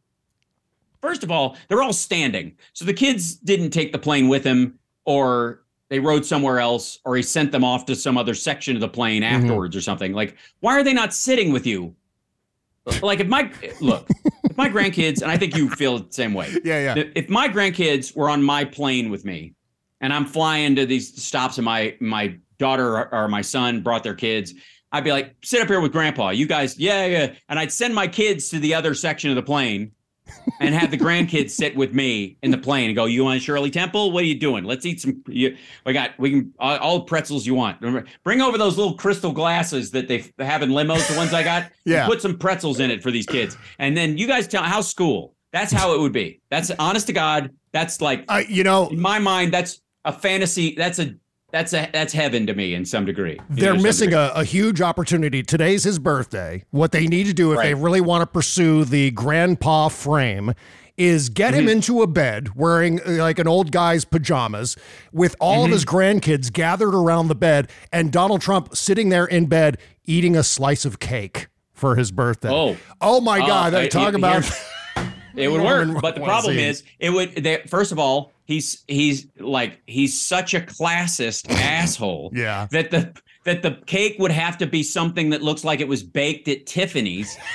First 1.00 1.24
of 1.24 1.30
all, 1.30 1.56
they're 1.68 1.82
all 1.82 1.92
standing. 1.92 2.56
So 2.72 2.84
the 2.84 2.94
kids 2.94 3.34
didn't 3.34 3.70
take 3.70 3.92
the 3.92 3.98
plane 3.98 4.28
with 4.28 4.44
him 4.44 4.78
or 5.04 5.62
they 5.88 5.98
rode 5.98 6.24
somewhere 6.24 6.58
else 6.58 7.00
or 7.04 7.16
he 7.16 7.22
sent 7.22 7.52
them 7.52 7.64
off 7.64 7.84
to 7.86 7.96
some 7.96 8.16
other 8.16 8.34
section 8.34 8.76
of 8.76 8.80
the 8.80 8.88
plane 8.88 9.22
mm-hmm. 9.22 9.34
afterwards 9.42 9.76
or 9.76 9.80
something. 9.80 10.12
Like, 10.12 10.36
why 10.60 10.78
are 10.78 10.82
they 10.82 10.94
not 10.94 11.12
sitting 11.12 11.52
with 11.52 11.66
you? 11.66 11.94
Like 13.00 13.20
if 13.20 13.28
my 13.28 13.50
look, 13.80 14.08
if 14.44 14.56
my 14.56 14.68
grandkids, 14.68 15.22
and 15.22 15.30
I 15.30 15.36
think 15.36 15.56
you 15.56 15.70
feel 15.70 16.00
the 16.00 16.12
same 16.12 16.34
way. 16.34 16.52
Yeah, 16.64 16.94
yeah. 16.94 17.04
If 17.14 17.28
my 17.28 17.48
grandkids 17.48 18.16
were 18.16 18.28
on 18.28 18.42
my 18.42 18.64
plane 18.64 19.10
with 19.10 19.24
me 19.24 19.54
and 20.00 20.12
I'm 20.12 20.26
flying 20.26 20.74
to 20.76 20.86
these 20.86 21.22
stops 21.22 21.58
and 21.58 21.64
my 21.64 21.96
my 22.00 22.38
daughter 22.58 23.12
or, 23.12 23.28
my 23.28 23.42
son 23.42 23.82
brought 23.82 24.02
their 24.02 24.14
kids, 24.14 24.54
I'd 24.90 25.04
be 25.04 25.12
like, 25.12 25.34
sit 25.42 25.60
up 25.60 25.68
here 25.68 25.80
with 25.80 25.92
grandpa. 25.92 26.30
You 26.30 26.46
guys, 26.46 26.78
yeah, 26.78 27.06
yeah. 27.06 27.34
And 27.48 27.58
I'd 27.58 27.72
send 27.72 27.94
my 27.94 28.06
kids 28.06 28.48
to 28.50 28.58
the 28.58 28.74
other 28.74 28.94
section 28.94 29.30
of 29.30 29.36
the 29.36 29.42
plane 29.42 29.92
and 30.60 30.74
have 30.74 30.90
the 30.90 30.96
grandkids 30.98 31.50
sit 31.50 31.74
with 31.76 31.92
me 31.94 32.36
in 32.42 32.50
the 32.50 32.58
plane 32.58 32.86
and 32.86 32.96
go, 32.96 33.04
"You 33.04 33.24
want 33.24 33.42
Shirley 33.42 33.70
Temple? 33.70 34.12
What 34.12 34.24
are 34.24 34.26
you 34.26 34.38
doing? 34.38 34.64
Let's 34.64 34.84
eat 34.86 35.00
some. 35.00 35.22
You, 35.28 35.56
we 35.86 35.92
got 35.92 36.10
we 36.18 36.30
can 36.30 36.54
all, 36.58 36.76
all 36.78 36.98
the 37.00 37.04
pretzels 37.04 37.46
you 37.46 37.54
want. 37.54 37.80
Remember, 37.80 38.08
bring 38.24 38.40
over 38.40 38.58
those 38.58 38.76
little 38.76 38.94
crystal 38.94 39.32
glasses 39.32 39.90
that 39.92 40.08
they 40.08 40.24
have 40.38 40.62
in 40.62 40.70
limos, 40.70 41.08
the 41.08 41.16
ones 41.16 41.32
I 41.32 41.42
got. 41.42 41.70
Yeah. 41.84 42.06
put 42.06 42.22
some 42.22 42.38
pretzels 42.38 42.80
in 42.80 42.90
it 42.90 43.02
for 43.02 43.10
these 43.10 43.26
kids, 43.26 43.56
and 43.78 43.96
then 43.96 44.18
you 44.18 44.26
guys 44.26 44.46
tell 44.48 44.62
how's 44.62 44.88
school. 44.88 45.34
That's 45.52 45.72
how 45.72 45.94
it 45.94 46.00
would 46.00 46.12
be. 46.12 46.40
That's 46.50 46.70
honest 46.78 47.06
to 47.08 47.12
God. 47.12 47.50
That's 47.72 48.00
like 48.00 48.24
Uh, 48.28 48.42
you 48.48 48.64
know, 48.64 48.88
in 48.88 49.00
my 49.00 49.18
mind. 49.18 49.52
That's 49.52 49.80
a 50.04 50.12
fantasy. 50.12 50.74
That's 50.76 50.98
a 50.98 51.14
that's 51.52 51.72
a 51.72 51.88
that's 51.92 52.12
heaven 52.12 52.46
to 52.48 52.54
me 52.54 52.74
in 52.74 52.84
some 52.84 53.04
degree. 53.04 53.38
They're 53.50 53.74
missing 53.78 54.12
a, 54.14 54.32
a 54.34 54.42
huge 54.44 54.80
opportunity. 54.80 55.42
Today's 55.42 55.84
his 55.84 55.98
birthday. 56.00 56.64
What 56.70 56.90
they 56.92 57.06
need 57.06 57.26
to 57.26 57.32
do 57.34 57.52
if 57.52 57.60
they 57.60 57.74
really 57.74 58.00
want 58.00 58.22
to 58.22 58.26
pursue 58.26 58.84
the 58.84 59.10
grandpa 59.12 59.88
frame 59.88 60.54
is 60.96 61.28
get 61.30 61.52
Mm-hmm. 61.54 61.62
him 61.62 61.68
into 61.68 62.02
a 62.02 62.06
bed 62.06 62.54
wearing 62.54 63.00
uh, 63.00 63.12
like 63.12 63.38
an 63.38 63.48
old 63.48 63.72
guy's 63.72 64.04
pajamas 64.04 64.76
with 65.12 65.34
all 65.40 65.64
of 65.64 65.70
his 65.70 65.84
Mm-hmm. 65.84 65.96
grandkids 65.96 66.52
gathered 66.52 66.94
around 66.94 67.28
the 67.28 67.34
bed 67.34 67.70
and 67.92 68.10
Donald 68.12 68.40
Trump 68.42 68.76
sitting 68.76 69.08
there 69.08 69.24
in 69.26 69.46
bed 69.46 69.78
eating 70.04 70.36
a 70.36 70.42
slice 70.42 70.84
of 70.84 70.98
cake 70.98 71.48
for 71.72 71.96
his 71.96 72.12
birthday. 72.12 72.50
Oh. 72.50 72.76
oh 73.00 73.20
my 73.20 73.38
God. 73.38 73.72
Uh, 73.74 73.80
they 73.80 73.88
talk 73.88 74.14
about. 74.14 74.44
It 75.36 75.48
would 75.48 75.62
Norman 75.62 75.94
work, 75.94 76.02
but 76.02 76.14
the 76.14 76.20
problem 76.22 76.58
is, 76.58 76.82
it 76.98 77.10
would. 77.10 77.34
They, 77.34 77.62
first 77.66 77.92
of 77.92 77.98
all, 77.98 78.32
he's 78.44 78.84
he's 78.88 79.26
like 79.38 79.80
he's 79.86 80.20
such 80.20 80.54
a 80.54 80.60
classist 80.60 81.50
asshole. 81.50 82.32
Yeah. 82.42 82.66
That 82.70 82.90
the 82.90 83.14
that 83.44 83.62
the 83.62 83.72
cake 83.86 84.16
would 84.18 84.30
have 84.30 84.58
to 84.58 84.66
be 84.66 84.82
something 84.82 85.30
that 85.30 85.42
looks 85.42 85.64
like 85.64 85.80
it 85.80 85.88
was 85.88 86.02
baked 86.02 86.48
at 86.48 86.66
Tiffany's. 86.66 87.36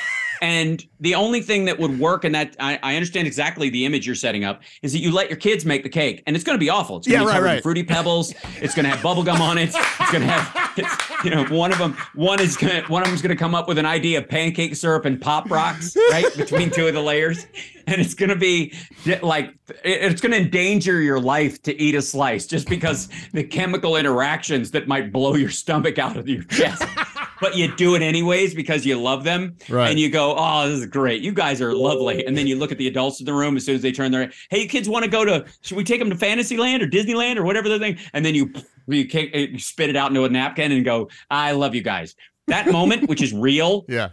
And 0.42 0.86
the 1.00 1.16
only 1.16 1.42
thing 1.42 1.66
that 1.66 1.80
would 1.80 2.00
work, 2.00 2.24
and 2.24 2.34
that 2.36 2.56
I, 2.60 2.80
I 2.84 2.96
understand 2.96 3.28
exactly 3.28 3.70
the 3.70 3.86
image 3.86 4.06
you're 4.06 4.16
setting 4.16 4.44
up, 4.44 4.62
is 4.82 4.94
that 4.94 5.00
you 5.00 5.12
let 5.12 5.30
your 5.30 5.38
kids 5.38 5.66
make 5.66 5.84
the 5.84 5.90
cake, 5.90 6.24
and 6.28 6.36
it's 6.36 6.44
going 6.46 6.56
to 6.58 6.60
be 6.64 6.70
awful. 6.70 6.98
It's 6.98 7.08
going 7.08 7.22
Yeah, 7.22 7.28
to 7.28 7.34
be 7.40 7.44
right, 7.44 7.54
right. 7.56 7.64
fruity 7.64 7.84
pebbles. 7.84 8.34
It's 8.62 8.76
going 8.76 8.84
to 8.86 8.90
have 8.92 9.02
bubble 9.02 9.24
gum 9.24 9.42
on 9.42 9.58
it. 9.58 9.70
It's 9.76 10.12
going 10.12 10.24
to 10.24 10.28
have, 10.32 10.72
it's, 10.78 11.24
you 11.26 11.32
know, 11.32 11.46
one 11.46 11.72
of 11.72 11.78
them. 11.78 11.98
One 12.16 12.40
is 12.40 12.56
going 12.58 12.84
to 12.84 12.92
one 12.92 13.02
of 13.02 13.08
them's 13.10 13.22
going 13.22 13.36
to 13.36 13.40
come 13.40 13.56
up 13.56 13.68
with 13.68 13.78
an 13.78 13.86
idea 13.86 14.20
of 14.20 14.28
pancake 14.30 14.76
syrup 14.76 15.06
and 15.06 15.20
pop 15.20 15.50
rocks, 15.50 15.96
right 16.12 16.26
between 16.38 16.70
two 16.70 16.88
of 16.88 16.94
the 16.94 17.02
layers, 17.02 17.46
and 17.88 18.00
it's 18.02 18.14
going 18.14 18.30
to 18.30 18.36
be 18.36 18.74
like 19.22 19.54
it's 19.84 20.22
going 20.22 20.32
to 20.34 20.38
endanger 20.38 21.02
your 21.02 21.20
life 21.20 21.62
to 21.64 21.82
eat 21.82 21.96
a 21.96 22.02
slice 22.02 22.46
just 22.46 22.70
because 22.70 23.10
the 23.34 23.44
chemical 23.44 23.96
interactions 23.96 24.72
that 24.72 24.88
might 24.88 25.12
blow 25.12 25.36
your 25.36 25.50
stomach 25.50 25.98
out 25.98 26.18
of 26.18 26.28
your 26.28 26.44
chest. 26.44 26.84
But 27.40 27.56
you 27.56 27.72
do 27.76 27.94
it 27.94 28.02
anyways 28.02 28.56
because 28.56 28.84
you 28.84 29.00
love 29.00 29.24
them, 29.24 29.58
Right. 29.70 29.92
and 29.92 30.00
you 30.00 30.10
go, 30.10 30.34
"Oh, 30.36 30.68
this 30.68 30.80
is 30.80 30.88
great! 30.88 31.22
You 31.22 31.32
guys 31.32 31.62
are 31.62 31.72
lovely." 31.72 32.26
And 32.26 32.36
then 32.36 32.48
you 32.48 32.56
look 32.56 32.72
at 32.72 32.80
the 32.80 32.88
adults 32.88 33.20
in 33.20 33.28
the 33.28 33.34
room 33.36 33.56
as 33.56 33.64
soon 33.64 33.76
as 33.76 33.84
they 33.84 33.92
turn 33.92 34.12
their, 34.12 34.32
"Hey, 34.50 34.64
you 34.64 34.68
kids 34.68 34.90
want 34.90 35.06
to 35.06 35.12
go 35.12 35.24
to? 35.24 35.46
Should 35.62 35.78
we 35.78 35.84
take 35.84 36.00
them 36.00 36.10
to 36.10 36.16
Fantasyland 36.16 36.82
or 36.82 36.88
Disneyland 36.88 37.38
or 37.38 37.44
whatever 37.44 37.70
the 37.70 37.78
thing?" 37.78 38.00
And 38.14 38.26
then 38.26 38.34
you 38.34 38.52
you, 38.88 39.06
kick, 39.06 39.36
you 39.36 39.60
spit 39.60 39.88
it 39.92 39.96
out 39.96 40.10
into 40.10 40.24
a 40.24 40.30
napkin 40.30 40.72
and 40.72 40.84
go, 40.84 41.10
"I 41.30 41.52
love 41.52 41.76
you 41.76 41.84
guys." 41.84 42.16
That 42.48 42.72
moment, 42.72 43.08
which 43.08 43.22
is 43.22 43.34
real, 43.34 43.86
yeah. 43.90 44.10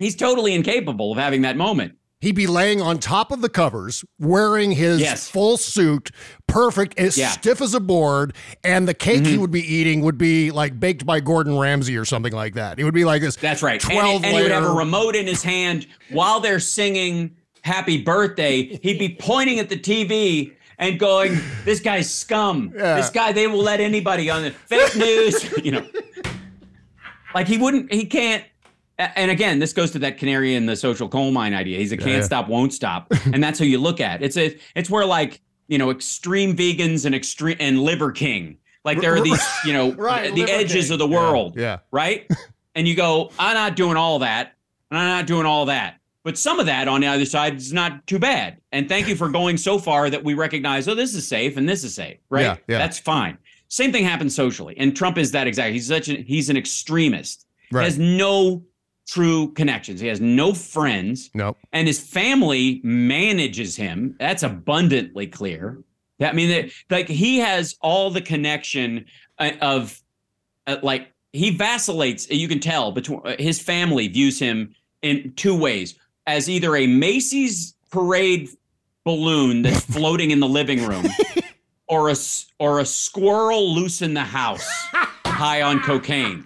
he's 0.00 0.16
totally 0.16 0.52
incapable 0.52 1.12
of 1.12 1.18
having 1.18 1.42
that 1.42 1.56
moment. 1.56 1.92
He'd 2.24 2.34
be 2.34 2.46
laying 2.46 2.80
on 2.80 2.98
top 2.98 3.30
of 3.30 3.42
the 3.42 3.50
covers, 3.50 4.02
wearing 4.18 4.72
his 4.72 4.98
Yes. 5.00 5.28
full 5.28 5.58
suit, 5.58 6.10
perfect, 6.46 6.98
as 6.98 7.18
Yeah. 7.18 7.26
Mm-hmm. 7.26 7.40
stiff 7.40 7.60
as 7.60 7.74
a 7.74 7.80
board, 7.80 8.34
and 8.64 8.88
the 8.88 8.94
cake 8.94 9.26
he 9.26 9.36
would 9.36 9.50
be 9.50 9.60
eating 9.60 10.00
would 10.00 10.16
be 10.16 10.50
like 10.50 10.80
baked 10.80 11.04
by 11.04 11.20
Gordon 11.20 11.58
Ramsay 11.58 11.96
or 11.98 12.06
something 12.06 12.32
like 12.32 12.54
that. 12.54 12.78
It 12.78 12.84
would 12.84 12.94
be 12.94 13.04
like 13.04 13.20
this. 13.20 13.36
That's 13.36 13.62
right. 13.62 13.82
And, 13.84 13.92
Twelve 13.92 14.24
and 14.24 14.34
he 14.36 14.42
would 14.42 14.50
have 14.50 14.64
a 14.64 14.70
remote 14.72 15.14
in 15.14 15.26
his 15.26 15.42
hand 15.42 15.86
while 16.10 16.40
they're 16.40 16.60
singing 16.60 17.36
"Happy 17.60 18.00
Birthday." 18.02 18.78
He'd 18.82 18.98
be 18.98 19.16
pointing 19.20 19.58
at 19.58 19.68
the 19.68 19.76
TV 19.76 20.52
and 20.78 20.98
going, 20.98 21.38
"This 21.66 21.80
guy's 21.80 22.10
scum. 22.10 22.72
Yeah. 22.74 22.96
This 22.96 23.10
guy. 23.10 23.32
They 23.32 23.46
will 23.48 23.62
let 23.62 23.80
anybody 23.80 24.30
on 24.30 24.44
the 24.44 24.50
fake 24.50 24.96
news." 24.96 25.44
you 25.62 25.72
know, 25.72 25.86
like 27.34 27.48
he 27.48 27.58
wouldn't. 27.58 27.92
He 27.92 28.06
can't. 28.06 28.44
And 28.98 29.30
again, 29.30 29.58
this 29.58 29.72
goes 29.72 29.90
to 29.92 29.98
that 30.00 30.18
canary 30.18 30.54
in 30.54 30.66
the 30.66 30.76
social 30.76 31.08
coal 31.08 31.32
mine 31.32 31.52
idea. 31.52 31.78
He's 31.78 31.90
a 31.90 31.96
can't 31.96 32.10
yeah. 32.10 32.22
stop, 32.22 32.48
won't 32.48 32.72
stop, 32.72 33.12
and 33.24 33.42
that's 33.42 33.58
who 33.58 33.64
you 33.64 33.78
look 33.78 34.00
at. 34.00 34.22
It's 34.22 34.36
a. 34.36 34.56
It's 34.76 34.88
where 34.88 35.04
like 35.04 35.40
you 35.68 35.78
know, 35.78 35.90
extreme 35.90 36.56
vegans 36.56 37.06
and 37.06 37.14
extreme 37.14 37.56
and 37.60 37.80
liver 37.80 38.12
king. 38.12 38.58
Like 38.84 39.00
there 39.00 39.14
are 39.14 39.20
these, 39.20 39.42
you 39.64 39.72
know, 39.72 39.92
Right, 39.94 40.34
the 40.34 40.42
edges 40.42 40.86
King. 40.86 40.92
of 40.92 40.98
the 40.98 41.08
world 41.08 41.56
yeah. 41.56 41.78
right? 41.90 42.30
and 42.74 42.86
you 42.86 42.94
go, 42.94 43.30
I'm 43.38 43.54
not 43.54 43.76
doing 43.76 43.96
all 43.96 44.18
that, 44.18 44.54
and 44.90 44.98
I'm 44.98 45.08
not 45.08 45.26
doing 45.26 45.46
all 45.46 45.66
that. 45.66 46.00
But 46.22 46.38
some 46.38 46.58
of 46.58 46.66
that 46.66 46.88
on 46.88 47.00
the 47.00 47.06
other 47.06 47.24
side 47.24 47.56
is 47.56 47.72
not 47.72 48.06
too 48.06 48.18
bad. 48.18 48.58
And 48.72 48.88
thank 48.88 49.08
you 49.08 49.14
for 49.14 49.28
going 49.28 49.58
so 49.58 49.78
far 49.78 50.08
that 50.08 50.24
we 50.24 50.32
recognize, 50.32 50.88
oh, 50.88 50.94
this 50.94 51.14
is 51.14 51.28
safe 51.28 51.58
and 51.58 51.68
this 51.68 51.84
is 51.84 51.94
safe, 51.94 52.18
right? 52.30 52.42
Yeah, 52.42 52.56
yeah. 52.66 52.78
That's 52.78 52.98
fine. 52.98 53.36
Same 53.68 53.92
thing 53.92 54.04
happens 54.04 54.34
socially, 54.34 54.74
and 54.78 54.96
Trump 54.96 55.18
is 55.18 55.32
that 55.32 55.46
exact. 55.46 55.72
He's 55.72 55.88
such 55.88 56.08
an 56.08 56.22
he's 56.24 56.50
an 56.50 56.56
extremist. 56.56 57.46
Right. 57.72 57.84
Has 57.84 57.98
no 57.98 58.62
true 59.06 59.52
connections. 59.52 60.00
He 60.00 60.06
has 60.08 60.20
no 60.20 60.54
friends 60.54 61.30
Nope. 61.34 61.58
and 61.72 61.86
his 61.86 62.00
family 62.00 62.80
manages 62.82 63.76
him. 63.76 64.16
That's 64.18 64.42
abundantly 64.42 65.26
clear. 65.26 65.78
I 66.20 66.32
mean, 66.32 66.48
that- 66.50 66.70
like 66.90 67.08
he 67.08 67.38
has 67.38 67.76
all 67.80 68.10
the 68.10 68.20
connection 68.22 69.06
uh, 69.38 69.50
of, 69.60 70.00
uh, 70.66 70.76
like 70.82 71.08
he 71.32 71.50
vacillates. 71.50 72.30
You 72.30 72.48
can 72.48 72.60
tell 72.60 72.92
between 72.92 73.20
uh, 73.24 73.36
his 73.38 73.60
family 73.60 74.08
views 74.08 74.38
him 74.38 74.74
in 75.02 75.32
two 75.34 75.54
ways: 75.58 75.96
as 76.26 76.48
either 76.48 76.76
a 76.76 76.86
Macy's 76.86 77.74
parade 77.90 78.48
balloon 79.04 79.62
that's 79.62 79.80
floating 79.92 80.30
in 80.30 80.40
the 80.40 80.48
living 80.48 80.86
room, 80.86 81.04
or 81.88 82.08
a 82.10 82.14
or 82.60 82.78
a 82.78 82.86
squirrel 82.86 83.74
loose 83.74 84.00
in 84.00 84.14
the 84.14 84.22
house, 84.22 84.66
high 85.34 85.62
on 85.62 85.80
cocaine. 85.80 86.44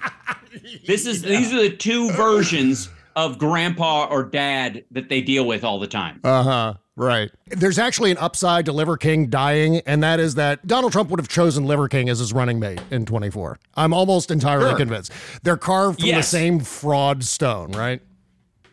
This 0.86 1.06
is 1.06 1.22
these 1.36 1.52
are 1.52 1.62
the 1.62 1.70
two 1.76 2.10
versions 2.12 2.88
of 3.16 3.38
grandpa 3.38 4.06
or 4.10 4.22
dad 4.24 4.84
that 4.90 5.08
they 5.08 5.20
deal 5.20 5.46
with 5.46 5.64
all 5.64 5.78
the 5.78 5.86
time. 5.86 6.20
Uh 6.24 6.42
huh. 6.42 6.74
Right. 6.96 7.30
There's 7.46 7.78
actually 7.78 8.10
an 8.10 8.18
upside 8.18 8.64
to 8.66 8.72
Liver 8.72 8.96
King 8.96 9.28
dying, 9.28 9.76
and 9.86 10.02
that 10.02 10.18
is 10.18 10.34
that 10.34 10.66
Donald 10.66 10.90
Trump 10.90 11.10
would 11.10 11.20
have 11.20 11.28
chosen 11.28 11.64
Liver 11.64 11.86
King 11.88 12.08
as 12.08 12.18
his 12.18 12.32
running 12.32 12.58
mate 12.58 12.80
in 12.90 13.06
24. 13.06 13.60
I'm 13.76 13.92
almost 13.94 14.32
entirely 14.32 14.70
Sure. 14.70 14.76
convinced. 14.76 15.12
They're 15.44 15.56
carved 15.56 16.00
from 16.00 16.08
the 16.10 16.22
same 16.22 16.58
fraud 16.58 17.22
stone, 17.22 17.70
right? 17.70 18.02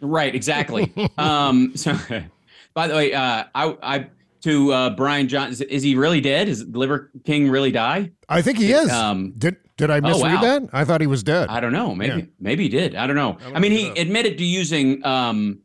Right, 0.02 0.34
exactly. 0.34 0.92
um, 1.20 1.74
so, 1.76 1.96
by 2.74 2.88
the 2.88 2.96
way, 2.96 3.14
uh, 3.14 3.44
I, 3.54 3.78
I 3.84 4.08
to 4.46 4.72
uh, 4.72 4.90
Brian 4.92 5.28
John. 5.28 5.50
Is, 5.50 5.82
he 5.82 5.96
really 5.96 6.22
dead? 6.22 6.48
Is 6.48 6.64
Liver 6.68 7.10
King 7.24 7.50
really 7.50 7.72
die? 7.72 8.12
I 8.30 8.44
think 8.44 8.60
he 8.60 8.72
is. 8.72 8.92
Um, 8.92 9.34
did 9.38 9.58
did 9.76 9.90
I 9.90 9.98
oh, 9.98 10.02
misread 10.02 10.36
wow. 10.36 10.42
that? 10.42 10.64
I 10.72 10.86
thought 10.86 11.02
he 11.02 11.08
was 11.08 11.24
dead. 11.24 11.50
I 11.50 11.60
don't 11.60 11.74
know. 11.74 11.96
Maybe 11.96 12.20
Yeah. 12.20 12.26
maybe 12.40 12.64
he 12.64 12.70
did. 12.70 12.96
I 12.96 13.08
don't 13.08 13.16
know. 13.16 13.38
I 13.44 13.56
I, 13.56 13.60
mean, 13.60 13.72
he 13.72 13.90
admitted 13.90 14.38
to 14.38 14.46
using 14.46 15.04
um, 15.04 15.62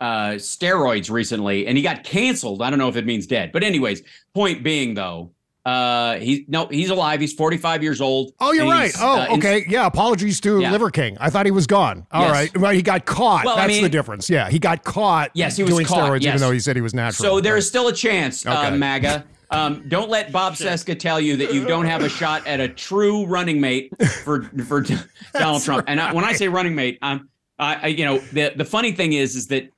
uh, 0.00 0.32
steroids 0.32 1.10
recently, 1.10 1.66
and 1.68 1.76
he 1.76 1.82
got 1.82 2.02
canceled. 2.02 2.60
I 2.60 2.70
don't 2.70 2.80
know 2.80 2.88
if 2.88 2.96
it 2.96 3.06
means 3.06 3.26
dead, 3.28 3.52
but 3.52 3.62
anyways, 3.62 4.02
point 4.34 4.64
being 4.64 4.94
though, 4.94 5.30
uh, 5.64 6.16
he 6.16 6.44
no, 6.48 6.66
he's 6.66 6.90
alive. 6.90 7.20
He's 7.20 7.32
45 7.32 7.82
years 7.82 8.00
old. 8.00 8.32
Oh, 8.40 8.52
you're 8.52 8.66
right. 8.68 8.92
Oh, 9.00 9.20
uh, 9.20 9.26
in- 9.26 9.38
okay. 9.38 9.64
Yeah. 9.68 9.86
Apologies 9.86 10.40
to 10.42 10.60
Yeah. 10.60 10.70
Liver 10.72 10.90
King. 10.90 11.16
I 11.20 11.30
thought 11.30 11.46
he 11.46 11.52
was 11.52 11.66
gone. 11.66 12.06
All 12.12 12.22
Yes. 12.22 12.30
right. 12.32 12.58
Well, 12.58 12.72
he 12.72 12.82
got 12.82 13.06
caught. 13.06 13.44
Well, 13.46 13.56
I 13.56 13.66
That's 13.66 13.80
the 13.80 13.88
difference. 13.88 14.28
Yeah, 14.28 14.50
he 14.50 14.58
got 14.58 14.84
caught. 14.84 15.30
Yes, 15.34 15.56
he 15.56 15.62
was 15.62 15.72
doing 15.72 15.86
caught, 15.86 16.10
steroids, 16.10 16.22
even 16.22 16.38
though 16.38 16.50
he 16.50 16.60
said 16.60 16.76
he 16.76 16.82
was 16.82 16.92
natural. 16.94 17.24
So 17.30 17.40
there 17.40 17.54
Right. 17.54 17.58
is 17.58 17.66
still 17.68 17.88
a 17.88 17.92
chance, 17.94 18.44
Okay. 18.44 18.54
uh, 18.54 18.70
MAGA. 18.76 19.24
Um, 19.50 19.84
don't 19.88 20.10
let 20.10 20.32
Bob 20.32 20.54
Cesca 20.54 20.98
tell 20.98 21.20
you 21.20 21.36
that 21.36 21.54
you 21.54 21.64
don't 21.64 21.84
have 21.86 22.02
a 22.02 22.08
shot 22.08 22.44
at 22.46 22.58
a 22.60 22.68
true 22.68 23.24
running 23.26 23.60
mate 23.60 23.90
for 24.24 24.42
for 24.66 24.84
Donald 25.34 25.62
Trump. 25.62 25.84
And 25.86 26.00
I, 26.00 26.12
when 26.12 26.24
I 26.24 26.32
say 26.32 26.48
running 26.48 26.74
mate, 26.74 26.98
I'm, 27.02 27.28
I, 27.58 27.74
I, 27.82 27.86
you 27.88 28.04
know, 28.04 28.18
the 28.32 28.52
the 28.56 28.64
funny 28.64 28.90
thing 28.92 29.12
is, 29.12 29.36
is 29.36 29.46
that 29.48 29.68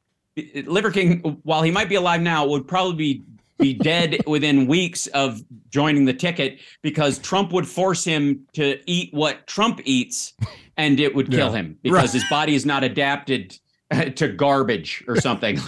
Liver 0.66 0.90
King, 0.90 1.40
while 1.42 1.62
he 1.62 1.70
might 1.70 1.88
be 1.90 1.94
alive 1.96 2.22
now, 2.22 2.46
would 2.46 2.66
probably 2.66 2.94
be 2.94 3.22
be 3.58 3.72
dead 3.74 4.18
within 4.26 4.66
weeks 4.66 5.06
of 5.08 5.42
joining 5.70 6.04
the 6.04 6.12
ticket 6.12 6.60
because 6.82 7.18
Trump 7.18 7.52
would 7.52 7.66
force 7.66 8.04
him 8.04 8.46
to 8.54 8.78
eat 8.90 9.12
what 9.14 9.46
Trump 9.46 9.80
eats, 9.84 10.34
and 10.76 11.00
it 11.00 11.14
would 11.14 11.30
kill 11.30 11.50
Yeah. 11.52 11.58
him 11.60 11.78
because 11.82 12.12
his 12.12 12.24
body 12.28 12.54
is 12.54 12.66
not 12.66 12.84
adapted 12.84 13.58
uh, 13.90 14.04
to 14.04 14.28
garbage 14.28 15.04
or 15.08 15.20
something. 15.20 15.58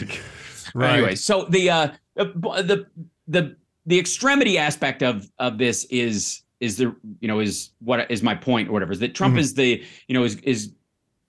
Right. 0.75 0.95
Anyway, 0.95 1.15
so 1.15 1.45
the 1.45 1.71
uh 1.71 1.89
the 2.17 2.87
the 3.27 3.57
the 3.87 3.99
extremity 3.99 4.59
aspect 4.59 5.03
of 5.03 5.31
of 5.39 5.57
this 5.57 5.85
is 5.85 6.43
is 6.61 6.77
the 6.77 6.95
you 7.21 7.29
know 7.29 7.41
is 7.41 7.71
what 7.79 8.11
is 8.11 8.23
my 8.23 8.35
point 8.35 8.69
or 8.69 8.73
whatever 8.73 8.93
is 8.93 8.99
that 8.99 9.15
Trump 9.15 9.37
Mhm. 9.37 9.39
is 9.39 9.55
the 9.55 9.83
you 10.09 10.15
know 10.15 10.25
is 10.25 10.37
is 10.41 10.73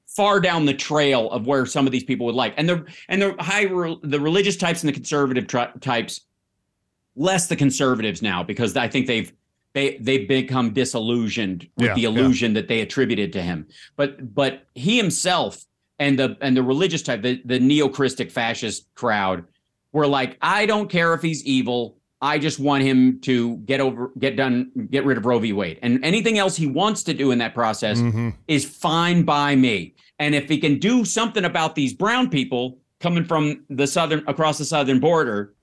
far 0.08 0.40
down 0.42 0.66
the 0.66 0.74
trail 0.74 1.30
of 1.32 1.46
where 1.46 1.66
some 1.68 1.86
of 1.86 1.92
these 1.92 2.04
people 2.04 2.26
would 2.26 2.36
like 2.36 2.54
and 2.58 2.68
the 2.68 2.84
and 3.08 3.22
the 3.22 3.36
high 3.40 3.66
the 4.02 4.20
religious 4.20 4.58
types 4.58 4.82
and 4.84 4.90
the 4.90 4.94
conservative 4.94 5.46
tri- 5.48 5.72
types 5.80 6.22
less 7.16 7.48
the 7.48 7.56
conservatives 7.56 8.22
now 8.22 8.44
because 8.44 8.76
I 8.78 8.88
think 8.88 9.08
they've 9.08 9.32
they 9.74 9.98
they've 9.98 10.28
become 10.28 10.72
disillusioned 10.74 11.68
with 11.78 11.88
Yeah, 11.88 11.94
the 11.96 12.02
yeah. 12.02 12.08
illusion 12.10 12.54
that 12.54 12.68
they 12.68 12.82
attributed 12.82 13.34
to 13.34 13.42
him 13.42 13.68
but 13.96 14.34
but 14.34 14.64
he 14.76 14.98
himself 14.98 15.64
and 16.00 16.18
the 16.18 16.38
and 16.42 16.56
the 16.56 16.64
religious 16.64 17.02
type 17.04 17.22
the 17.22 17.42
the 17.46 17.60
neo-christic 17.60 18.32
fascist 18.32 18.88
crowd 18.96 19.44
were 19.92 20.08
like 20.08 20.38
I 20.42 20.66
don't 20.66 20.90
care 20.90 21.14
if 21.14 21.22
he's 21.22 21.44
evil 21.46 21.98
I 22.22 22.38
just 22.38 22.60
want 22.60 22.84
him 22.84 23.20
to 23.22 23.58
get 23.58 23.80
over 23.80 24.12
get 24.20 24.36
done 24.36 24.72
get 24.92 25.06
rid 25.06 25.18
of 25.18 25.26
Roe 25.26 25.40
v 25.40 25.54
Wade 25.54 25.80
and 25.82 26.04
anything 26.04 26.38
else 26.38 26.56
he 26.56 26.68
wants 26.68 27.04
to 27.04 27.14
do 27.14 27.32
in 27.32 27.38
that 27.40 27.54
process 27.54 28.00
Mhm. 28.00 28.34
is 28.48 28.66
fine 28.66 29.24
by 29.24 29.56
me. 29.56 29.94
And 30.20 30.36
if 30.36 30.50
he 30.50 30.58
can 30.58 30.80
do 30.80 31.06
something 31.06 31.46
about 31.46 31.76
these 31.76 31.94
brown 31.94 32.30
people 32.30 32.78
coming 33.00 33.24
from 33.24 33.64
the 33.70 33.88
southern 33.88 34.22
across 34.28 34.58
the 34.58 34.66
southern 34.66 35.00
border, 35.00 35.54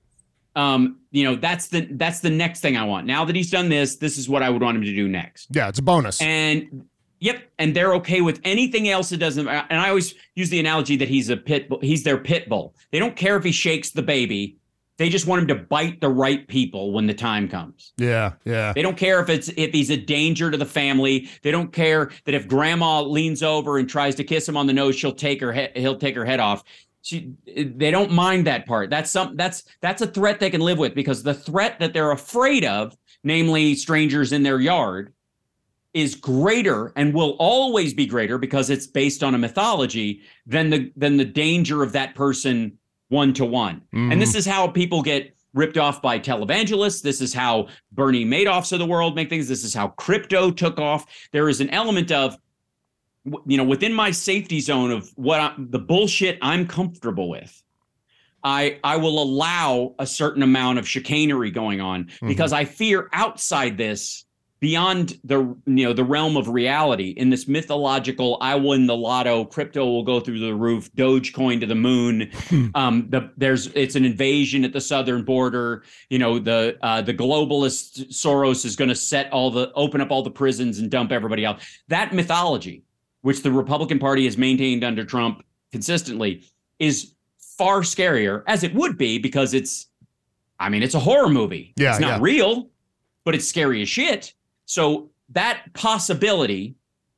um, 0.57 0.97
you 1.11 1.23
know, 1.23 1.35
that's 1.35 1.67
the 1.67 1.87
that's 1.91 2.19
the 2.19 2.31
next 2.31 2.61
thing 2.61 2.75
I 2.75 2.83
want. 2.83 3.05
Now 3.05 3.23
that 3.25 3.35
he's 3.35 3.51
done 3.51 3.69
this, 3.69 3.97
this 3.97 4.17
is 4.17 4.27
what 4.27 4.41
I 4.41 4.49
would 4.49 4.61
want 4.61 4.75
him 4.75 4.83
to 4.83 4.93
do 4.93 5.07
next. 5.07 5.47
Yeah, 5.51 5.69
it's 5.69 5.77
a 5.77 5.83
bonus. 5.83 6.19
And 6.19 6.87
yep, 7.19 7.43
and 7.59 7.75
they're 7.75 7.93
okay 7.95 8.21
with 8.21 8.41
anything 8.43 8.89
else 8.89 9.09
that 9.11 9.17
doesn't. 9.17 9.47
And 9.47 9.79
I 9.79 9.89
always 9.89 10.15
use 10.35 10.49
the 10.49 10.59
analogy 10.59 10.97
that 10.97 11.07
he's 11.07 11.29
a 11.29 11.37
pit 11.37 11.69
bull. 11.69 11.79
He's 11.81 12.03
their 12.03 12.17
pit 12.17 12.49
bull. 12.49 12.73
They 12.91 12.97
don't 12.97 13.15
care 13.15 13.37
if 13.37 13.43
he 13.43 13.51
shakes 13.51 13.91
the 13.91 14.01
baby. 14.01 14.57
They 14.97 15.09
just 15.09 15.27
want 15.27 15.43
him 15.43 15.47
to 15.49 15.55
bite 15.55 16.01
the 16.01 16.09
right 16.09 16.47
people 16.47 16.91
when 16.91 17.05
the 17.05 17.13
time 17.13 17.47
comes. 17.47 17.93
yeah, 17.97 18.33
yeah. 18.45 18.73
They 18.73 18.81
don't 18.81 18.97
care 18.97 19.21
if 19.21 19.29
it's 19.29 19.47
if 19.49 19.71
he's 19.71 19.91
a 19.91 19.97
danger 19.97 20.49
to 20.49 20.57
the 20.57 20.65
family. 20.65 21.29
They 21.43 21.51
don't 21.51 21.71
care 21.71 22.09
that 22.25 22.33
if 22.33 22.47
grandma 22.47 23.03
leans 23.03 23.43
over 23.43 23.77
and 23.77 23.87
tries 23.87 24.15
to 24.15 24.23
kiss 24.23 24.49
him 24.49 24.57
on 24.57 24.65
the 24.65 24.73
nose, 24.73 24.95
she'll 24.95 25.13
take 25.13 25.39
her 25.39 25.53
head. 25.53 25.73
He'll 25.75 25.99
take 25.99 26.15
her 26.15 26.25
head 26.25 26.39
off. 26.39 26.63
She, 27.07 27.31
they 27.45 27.89
don't 27.89 28.11
mind 28.11 28.47
that 28.47 28.65
part. 28.65 28.89
That's 28.89 29.09
some. 29.09 29.37
That's 29.37 29.63
that's 29.79 30.01
a 30.01 30.07
threat 30.07 30.41
they 30.41 30.49
can 30.49 30.59
live 30.59 30.77
with 30.77 30.93
because 30.93 31.23
the 31.23 31.33
threat 31.33 31.79
that 31.79 31.93
they're 31.93 32.11
afraid 32.11 32.65
of, 32.65 32.97
namely 33.23 33.75
strangers 33.75 34.33
in 34.33 34.43
their 34.43 34.59
yard, 34.59 35.13
is 35.93 36.15
greater 36.15 36.91
and 36.97 37.13
will 37.13 37.37
always 37.39 37.93
be 37.93 38.05
greater 38.05 38.37
because 38.37 38.69
it's 38.69 38.87
based 38.87 39.23
on 39.23 39.35
a 39.35 39.37
mythology 39.37 40.21
than 40.45 40.69
the 40.69 40.91
than 40.97 41.15
the 41.15 41.23
danger 41.23 41.81
of 41.81 41.93
that 41.93 42.13
person 42.13 42.77
one 43.07 43.31
to 43.35 43.45
one. 43.45 43.83
And 43.93 44.21
this 44.21 44.31
mm-hmm. 44.31 44.39
is 44.39 44.45
how 44.45 44.67
people 44.67 45.01
get 45.01 45.33
ripped 45.53 45.77
off 45.77 46.01
by 46.01 46.19
televangelists. 46.19 47.01
This 47.01 47.21
is 47.21 47.33
how 47.33 47.69
Bernie 47.93 48.25
Madoffs 48.25 48.73
of 48.73 48.79
the 48.79 48.85
world 48.85 49.15
make 49.15 49.29
things. 49.29 49.47
This 49.47 49.63
is 49.63 49.73
how 49.73 49.87
crypto 49.89 50.51
took 50.51 50.77
off. 50.77 51.05
There 51.31 51.47
is 51.47 51.61
an 51.61 51.69
element 51.69 52.11
of, 52.11 52.37
you 53.45 53.57
know, 53.57 53.63
within 53.63 53.93
my 53.93 54.11
safety 54.11 54.59
zone 54.59 54.91
of 54.91 55.11
what 55.15 55.39
I, 55.39 55.53
the 55.57 55.79
bullshit 55.79 56.37
I'm 56.41 56.67
comfortable 56.67 57.29
with. 57.29 57.61
I 58.43 58.79
I 58.83 58.97
will 58.97 59.21
allow 59.21 59.95
a 59.99 60.05
certain 60.05 60.43
amount 60.43 60.79
of 60.79 60.87
chicanery 60.87 61.51
going 61.51 61.81
on 61.81 62.09
because 62.21 62.53
I 62.53 62.65
fear 62.65 63.09
outside 63.11 63.77
this 63.77 64.25
beyond 64.59 65.19
the 65.23 65.39
you 65.65 65.85
know 65.85 65.93
the 65.93 66.03
realm 66.03 66.35
of 66.35 66.47
reality 66.47 67.09
in 67.09 67.29
this 67.29 67.47
mythological 67.47 68.37
I 68.41 68.55
win 68.55 68.87
the 68.87 68.95
lotto 68.95 69.45
crypto 69.45 69.85
will 69.85 70.03
go 70.03 70.19
through 70.19 70.39
the 70.39 70.53
roof 70.53 70.91
dogecoin 70.93 71.59
to 71.59 71.67
the 71.67 71.75
moon 71.75 72.31
um 72.75 73.07
the 73.09 73.31
there's 73.37 73.67
it's 73.67 73.95
an 73.95 74.03
invasion 74.03 74.63
at 74.65 74.73
the 74.73 74.81
southern 74.81 75.23
border 75.23 75.83
you 76.09 76.17
know 76.17 76.39
the 76.39 76.77
uh 76.81 77.01
the 77.01 77.13
globalist 77.13 78.09
Soros 78.09 78.65
is 78.65 78.75
going 78.75 78.89
to 78.89 78.95
set 78.95 79.31
all 79.31 79.51
the 79.51 79.71
open 79.73 80.01
up 80.01 80.09
all 80.09 80.23
the 80.23 80.31
prisons 80.31 80.79
and 80.79 80.89
dump 80.89 81.11
everybody 81.11 81.45
out 81.45 81.61
that 81.87 82.13
mythology 82.13 82.83
which 83.27 83.43
the 83.43 83.51
Republican 83.51 83.99
Party 83.99 84.23
has 84.23 84.37
maintained 84.37 84.83
under 84.85 85.03
Trump 85.03 85.43
consistently 85.73 86.41
is 86.79 87.13
far 87.57 87.81
scarier 87.81 88.41
as 88.47 88.63
it 88.63 88.73
would 88.73 88.97
be 88.97 89.17
because 89.19 89.53
it's 89.53 89.87
I 90.59 90.69
mean 90.69 90.81
it's 90.81 90.95
a 90.95 90.99
horror 90.99 91.27
movie 91.29 91.73
Yeah, 91.75 91.91
it's 91.91 91.99
not 91.99 92.07
yeah. 92.07 92.19
real 92.21 92.69
but 93.25 93.35
it's 93.35 93.47
scary 93.47 93.81
as 93.81 93.89
shit 93.89 94.33
so 94.65 95.09
that 95.29 95.63
possibility 95.73 96.75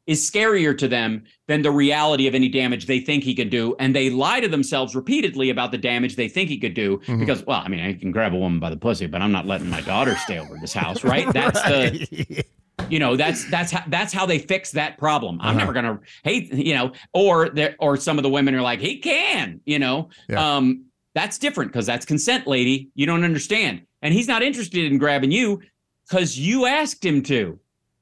is 0.08 0.20
scarier 0.28 0.76
to 0.76 0.88
them 0.88 1.24
than 1.46 1.62
the 1.62 1.70
reality 1.70 2.26
of 2.28 2.34
any 2.34 2.50
damage 2.50 2.88
they 2.88 3.00
think 3.00 3.24
he 3.24 3.36
could 3.36 3.52
do. 3.52 3.76
And 3.78 3.96
they 3.96 4.10
lie 4.10 4.40
to 4.40 4.48
themselves 4.48 4.96
repeatedly 4.96 5.52
about 5.52 5.70
the 5.72 5.78
damage 5.78 6.16
they 6.16 6.28
think 6.28 6.50
he 6.50 6.58
could 6.58 6.74
do 6.74 6.98
Mm-hmm. 6.98 7.20
because, 7.20 7.46
well, 7.46 7.62
I 7.64 7.68
mean, 7.68 7.80
I 7.80 7.94
can 7.94 8.10
grab 8.12 8.34
a 8.34 8.38
woman 8.38 8.60
by 8.60 8.72
the 8.72 8.78
pussy, 8.78 9.06
but 9.06 9.22
I'm 9.22 9.32
not 9.32 9.46
letting 9.46 9.70
my 9.70 9.82
daughter 9.82 10.16
stay 10.16 10.40
over 10.40 10.56
this 10.60 10.74
house, 10.74 11.04
right? 11.04 11.32
That's 11.40 11.62
the, 11.62 12.44
you 12.90 13.00
know, 13.00 13.16
that's 13.16 13.50
that's 13.50 13.72
how 13.72 13.84
that's 13.88 14.14
how 14.14 14.26
they 14.26 14.40
fix 14.40 14.72
that 14.72 14.98
problem. 14.98 15.40
I'm 15.42 15.50
Uh-huh. 15.50 15.60
never 15.60 15.74
gonna 15.74 16.00
hate, 16.24 16.54
you 16.54 16.74
know, 16.76 16.92
or 17.14 17.50
there 17.50 17.76
or 17.80 17.98
some 17.98 18.18
of 18.18 18.24
the 18.24 18.30
women 18.30 18.56
are 18.56 18.62
like, 18.62 18.80
he 18.80 18.98
can, 18.98 19.60
you 19.66 19.80
know. 19.80 20.10
Yeah. 20.30 20.58
Um, 20.58 20.86
that's 21.16 21.38
different 21.38 21.72
because 21.72 21.86
that's 21.86 22.06
consent, 22.06 22.48
lady. 22.48 22.90
You 22.96 23.06
don't 23.06 23.24
understand. 23.24 23.82
And 24.02 24.14
he's 24.14 24.28
not 24.28 24.42
interested 24.44 24.92
in 24.92 24.98
grabbing 24.98 25.32
you 25.32 25.62
because 26.08 26.38
you 26.38 26.66
asked 26.66 27.04
him 27.04 27.22
to. 27.24 27.60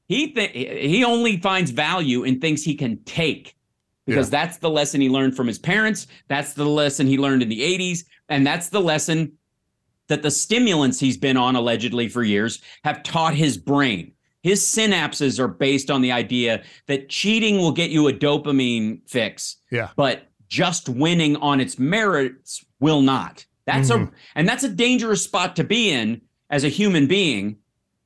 He 0.07 0.27
th- 0.31 0.51
he 0.53 1.03
only 1.03 1.37
finds 1.37 1.71
value 1.71 2.23
in 2.23 2.39
things 2.39 2.63
he 2.63 2.75
can 2.75 3.03
take 3.03 3.55
because 4.05 4.29
that's 4.29 4.57
the 4.57 4.69
lesson 4.69 5.01
he 5.01 5.09
learned 5.09 5.35
from 5.35 5.47
his 5.47 5.59
parents. 5.59 6.07
That's 6.29 6.53
the 6.53 6.65
lesson 6.65 7.07
he 7.07 7.17
learned 7.17 7.41
in 7.43 7.49
the 7.49 7.59
80s. 7.61 8.05
And 8.29 8.45
that's 8.47 8.69
the 8.69 8.79
lesson 8.79 9.33
that 10.07 10.21
the 10.21 10.31
stimulants 10.31 10.99
he's 10.99 11.17
been 11.17 11.35
on 11.35 11.55
allegedly 11.57 12.07
for 12.07 12.23
years 12.23 12.61
have 12.85 13.03
taught 13.03 13.33
his 13.33 13.57
brain. 13.57 14.13
His 14.43 14.61
synapses 14.61 15.39
are 15.39 15.47
based 15.47 15.89
on 15.91 16.01
the 16.01 16.11
idea 16.11 16.63
that 16.87 17.09
cheating 17.09 17.57
will 17.57 17.71
get 17.71 17.89
you 17.89 18.07
a 18.07 18.13
dopamine 18.13 18.99
fix, 19.09 19.57
Yeah. 19.71 19.89
but 19.95 20.27
just 20.47 20.87
winning 20.87 21.35
on 21.37 21.59
its 21.59 21.77
merits 21.79 22.63
will 22.79 23.01
not. 23.01 23.45
That's 23.65 23.89
a 23.89 24.09
and 24.35 24.47
that's 24.47 24.63
a 24.63 24.69
dangerous 24.69 25.21
spot 25.23 25.55
to 25.57 25.63
be 25.65 25.89
in 25.89 26.21
as 26.49 26.63
a 26.63 26.69
human 26.69 27.05
being, 27.07 27.57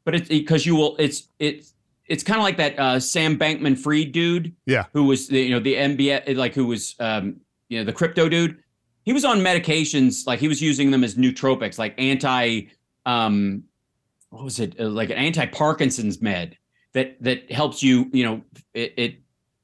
but 0.06 0.16
it's 0.16 0.28
because 0.30 0.66
you 0.66 0.76
will 0.76 0.96
it's 0.98 1.28
it's 1.38 1.76
it's 2.08 2.24
kind 2.24 2.40
of 2.40 2.44
like 2.44 2.58
that 2.58 2.80
uh, 2.80 3.00
Sam 3.00 3.38
Bankman 3.38 3.78
Fried 3.78 4.12
dude 4.12 4.56
Yeah. 4.66 4.86
who 4.94 5.04
was 5.04 5.28
the, 5.28 5.40
you 5.40 5.52
know 5.52 5.60
the 5.60 5.76
NBA 5.76 6.36
like 6.36 6.56
who 6.56 6.66
was 6.66 6.96
um 7.00 7.36
you 7.70 7.78
know 7.78 7.84
the 7.84 7.94
crypto 7.94 8.28
dude. 8.28 8.58
He 9.04 9.14
was 9.14 9.24
on 9.24 9.40
medications 9.40 10.26
like 10.26 10.40
he 10.40 10.48
was 10.48 10.62
using 10.64 10.90
them 10.90 11.04
as 11.04 11.14
nootropics, 11.16 11.78
like 11.78 11.94
anti 12.00 12.62
um 13.06 13.64
what 14.32 14.44
was 14.44 14.60
it 14.60 14.76
uh, 14.80 14.90
like 14.90 15.10
an 15.12 15.18
anti 15.18 15.46
Parkinson's 15.46 16.22
med 16.22 16.58
that 16.94 17.22
that 17.22 17.52
helps 17.52 17.84
you 17.84 18.10
you 18.12 18.24
know 18.26 18.42
it, 18.74 18.94
it 18.98 19.16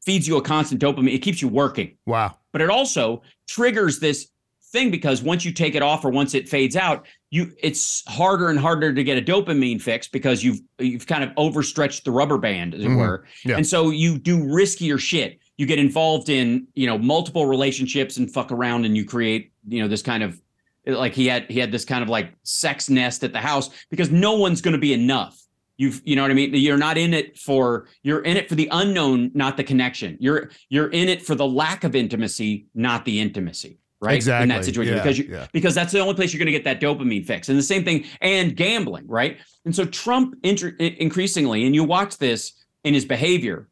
feeds 0.06 0.28
you 0.28 0.38
a 0.38 0.42
constant 0.42 0.80
dopamine. 0.82 1.14
It 1.14 1.20
keeps 1.20 1.42
you 1.42 1.48
working 1.48 1.98
Wow. 2.06 2.38
but 2.54 2.62
it 2.62 2.70
also 2.70 3.24
triggers 3.48 4.00
this 4.00 4.28
thing 4.72 4.92
because 4.92 5.24
once 5.24 5.44
you 5.46 5.52
take 5.52 5.76
it 5.76 5.82
off 5.82 6.04
or 6.06 6.10
once 6.10 6.34
it 6.36 6.48
fades 6.50 6.76
out 6.76 7.08
you 7.32 7.52
it's 7.64 8.04
harder 8.10 8.50
and 8.50 8.60
harder 8.60 8.94
to 8.94 9.04
get 9.04 9.18
a 9.18 9.22
dopamine 9.22 9.82
fix 9.82 10.08
because 10.10 10.44
you've 10.44 10.60
you've 10.80 11.08
kind 11.08 11.24
of 11.24 11.32
overstretched 11.38 12.04
the 12.04 12.12
rubber 12.12 12.38
band 12.38 12.76
as 12.76 12.82
it 12.84 12.88
Mhm. 12.90 12.98
were 12.98 13.26
Yeah. 13.46 13.56
and 13.56 13.66
so 13.66 13.90
you 13.90 14.18
do 14.18 14.38
riskier 14.40 15.00
shit 15.00 15.40
you 15.58 15.66
get 15.66 15.80
involved 15.80 16.28
in 16.30 16.68
you 16.76 16.86
know 16.86 16.98
multiple 16.98 17.46
relationships 17.46 18.18
and 18.18 18.32
fuck 18.32 18.52
around 18.52 18.86
and 18.86 18.96
you 18.98 19.06
create 19.06 19.52
you 19.70 19.82
know 19.82 19.88
this 19.88 20.02
kind 20.02 20.22
of 20.22 20.42
like 20.88 21.14
he 21.14 21.28
had 21.28 21.46
he 21.50 21.60
had 21.60 21.72
this 21.72 21.86
kind 21.86 22.02
of 22.04 22.10
like 22.10 22.34
sex 22.44 22.90
nest 22.90 23.24
at 23.24 23.34
the 23.34 23.40
house 23.40 23.70
because 23.90 24.10
no 24.12 24.34
one's 24.38 24.62
going 24.62 24.74
to 24.74 24.80
be 24.80 24.94
enough. 24.94 25.40
You've 25.78 26.02
you 26.06 26.16
know 26.16 26.24
what 26.24 26.32
I 26.32 26.34
mean? 26.34 26.54
You're 26.54 26.78
not 26.78 26.98
in 26.98 27.14
it 27.14 27.38
for 27.38 27.88
you're 28.02 28.22
in 28.22 28.38
it 28.38 28.50
for 28.50 28.56
the 28.56 28.68
unknown, 28.72 29.32
not 29.34 29.58
the 29.58 29.64
connection. 29.64 30.18
You're 30.20 30.50
you're 30.70 30.90
in 30.90 31.08
it 31.10 31.22
for 31.22 31.36
the 31.36 31.46
lack 31.46 31.84
of 31.84 31.96
intimacy, 31.96 32.68
not 32.74 33.06
the 33.06 33.20
intimacy. 33.20 33.80
Right 34.00 34.14
Exactly. 34.16 34.44
in 34.44 34.50
that 34.50 34.64
situation 34.64 34.94
Yeah, 34.94 35.02
because 35.02 35.18
you 35.18 35.26
yeah. 35.30 35.48
because 35.52 35.74
that's 35.74 35.92
the 35.92 36.00
only 36.00 36.14
place 36.14 36.32
you're 36.32 36.38
going 36.40 36.46
to 36.46 36.52
get 36.52 36.64
that 36.66 36.80
dopamine 36.80 37.26
fix. 37.26 37.50
And 37.50 37.58
the 37.58 37.64
same 37.64 37.84
thing 37.84 38.06
and 38.22 38.56
gambling, 38.56 39.08
right? 39.08 39.38
And 39.66 39.76
so 39.76 39.86
Trump 39.86 40.36
inter- 40.44 40.76
increasingly, 40.80 41.66
and 41.66 41.74
you 41.74 41.84
watch 41.84 42.18
this 42.18 42.54
in 42.84 42.94
his 42.94 43.06
behavior 43.06 43.68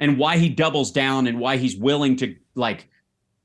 and 0.00 0.18
why 0.18 0.36
he 0.36 0.48
doubles 0.48 0.90
down 0.90 1.28
and 1.28 1.38
why 1.38 1.58
he's 1.58 1.76
willing 1.76 2.16
to 2.16 2.34
like 2.56 2.88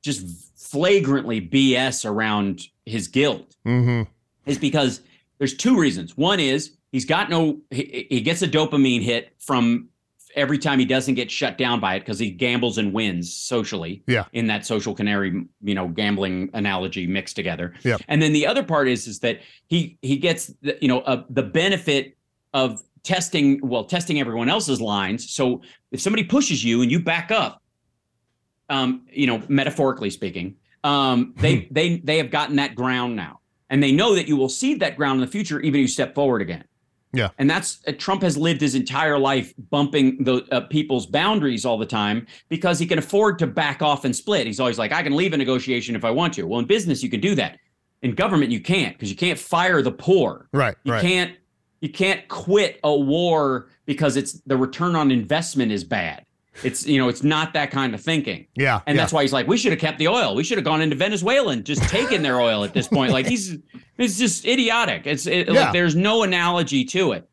just 0.03 0.52
flagrantly 0.73 1.39
BS 1.39 2.03
around 2.09 2.67
his 2.85 3.07
guilt 3.07 3.55
Mm-hmm. 3.65 4.09
is 4.49 4.57
because 4.57 5.01
there's 5.37 5.55
two 5.55 5.77
reasons. 5.79 6.17
One 6.17 6.39
is 6.39 6.71
he's 6.91 7.05
got 7.05 7.29
no 7.29 7.59
he, 7.69 8.07
he 8.09 8.21
gets 8.21 8.41
a 8.41 8.47
dopamine 8.47 9.01
hit 9.03 9.33
from 9.39 9.87
every 10.35 10.57
time 10.57 10.79
he 10.79 10.85
doesn't 10.85 11.13
get 11.13 11.29
shut 11.29 11.59
down 11.59 11.79
by 11.79 11.93
it 11.95 11.99
because 11.99 12.17
he 12.17 12.31
gambles 12.31 12.77
and 12.79 12.91
wins 12.91 13.31
socially 13.31 14.01
Yeah. 14.07 14.25
in 14.33 14.47
that 14.47 14.65
social 14.65 14.95
canary 14.95 15.45
you 15.61 15.75
know 15.75 15.87
gambling 15.87 16.49
analogy 16.55 17.05
mixed 17.05 17.35
together 17.35 17.73
Yep. 17.83 18.01
and 18.07 18.19
then 18.21 18.33
the 18.33 18.47
other 18.47 18.63
part 18.63 18.87
is 18.89 19.05
is 19.07 19.19
that 19.19 19.41
he 19.67 19.97
he 20.01 20.17
gets 20.17 20.47
the, 20.63 20.75
you 20.81 20.87
know 20.87 21.01
uh, 21.01 21.23
the 21.29 21.43
benefit 21.43 22.17
of 22.53 22.81
testing 23.03 23.59
well 23.61 23.83
testing 23.85 24.19
everyone 24.19 24.49
else's 24.49 24.81
lines 24.81 25.31
so 25.31 25.61
if 25.91 26.01
somebody 26.01 26.23
pushes 26.23 26.63
you 26.65 26.81
and 26.81 26.91
you 26.91 26.99
back 26.99 27.29
up 27.31 27.61
um 28.69 29.05
you 29.11 29.27
know 29.27 29.41
metaphorically 29.47 30.09
speaking 30.09 30.55
um 30.83 31.33
they 31.37 31.67
they 31.71 31.97
they 31.97 32.17
have 32.17 32.29
gotten 32.31 32.55
that 32.57 32.75
ground 32.75 33.15
now 33.15 33.39
and 33.69 33.81
they 33.81 33.91
know 33.91 34.13
that 34.15 34.27
you 34.27 34.35
will 34.37 34.49
cede 34.49 34.79
that 34.79 34.95
ground 34.97 35.15
in 35.19 35.21
the 35.25 35.31
future 35.31 35.59
even 35.61 35.79
if 35.79 35.81
you 35.83 35.87
step 35.87 36.13
forward 36.13 36.41
again 36.41 36.63
Yeah. 37.13 37.29
and 37.37 37.49
that's 37.49 37.79
uh, 37.87 37.93
Trump 37.97 38.21
has 38.23 38.35
lived 38.37 38.59
his 38.61 38.75
entire 38.75 39.17
life 39.17 39.53
bumping 39.69 40.23
the 40.23 40.43
uh, 40.51 40.61
people's 40.61 41.05
boundaries 41.05 41.63
all 41.65 41.77
the 41.77 41.85
time 41.85 42.27
because 42.49 42.79
he 42.79 42.85
can 42.85 42.99
afford 42.99 43.39
to 43.39 43.47
back 43.47 43.81
off 43.81 44.03
and 44.05 44.15
split. 44.15 44.47
He's 44.47 44.59
always 44.59 44.77
like, 44.79 44.91
I 44.91 45.03
can 45.03 45.15
leave 45.15 45.33
a 45.33 45.37
negotiation 45.37 45.95
if 45.95 46.03
I 46.03 46.11
want 46.11 46.33
to. 46.33 46.43
Well, 46.47 46.59
in 46.59 46.65
business, 46.65 47.03
you 47.03 47.09
can 47.09 47.19
do 47.21 47.35
that. 47.35 47.59
In 48.01 48.15
government, 48.15 48.51
you 48.51 48.59
can't 48.59 48.93
because 48.95 49.09
you 49.09 49.15
can't 49.15 49.39
fire 49.39 49.81
the 49.81 49.91
poor. 49.91 50.49
Right. 50.51 50.75
You 50.83 50.93
right. 50.93 51.01
can't 51.01 51.31
you 51.81 51.89
can't 51.89 52.27
quit 52.29 52.79
a 52.83 52.93
war 52.95 53.69
because 53.85 54.17
it's 54.17 54.33
the 54.47 54.57
return 54.57 54.95
on 54.95 55.11
investment 55.11 55.71
is 55.71 55.83
bad. 55.83 56.25
It's 56.63 56.85
you 56.85 56.99
know 56.99 57.09
it's 57.09 57.23
not 57.23 57.53
that 57.53 57.71
kind 57.71 57.93
of 57.95 58.01
thinking. 58.01 58.47
Yeah. 58.55 58.81
And 58.85 58.95
yeah. 58.95 59.01
that's 59.01 59.13
why 59.13 59.23
he's 59.23 59.33
like, 59.33 59.47
we 59.47 59.57
should 59.57 59.71
have 59.71 59.79
kept 59.81 59.97
the 59.97 60.07
oil. 60.07 60.35
We 60.35 60.43
should 60.43 60.57
have 60.57 60.65
gone 60.65 60.81
into 60.81 60.95
Venezuela 60.95 61.51
and 61.53 61.65
just 61.65 61.81
taken 61.89 62.21
their 62.21 62.39
oil 62.39 62.63
at 62.63 62.73
this 62.73 62.87
point. 62.87 63.11
Like 63.11 63.25
he's, 63.25 63.57
it's 63.97 64.17
just 64.19 64.45
idiotic. 64.45 65.07
It's 65.07 65.25
it, 65.25 65.47
Yeah. 65.47 65.53
like 65.53 65.73
there's 65.73 65.95
no 65.95 66.23
analogy 66.23 66.85
to 66.85 67.13
it. 67.13 67.27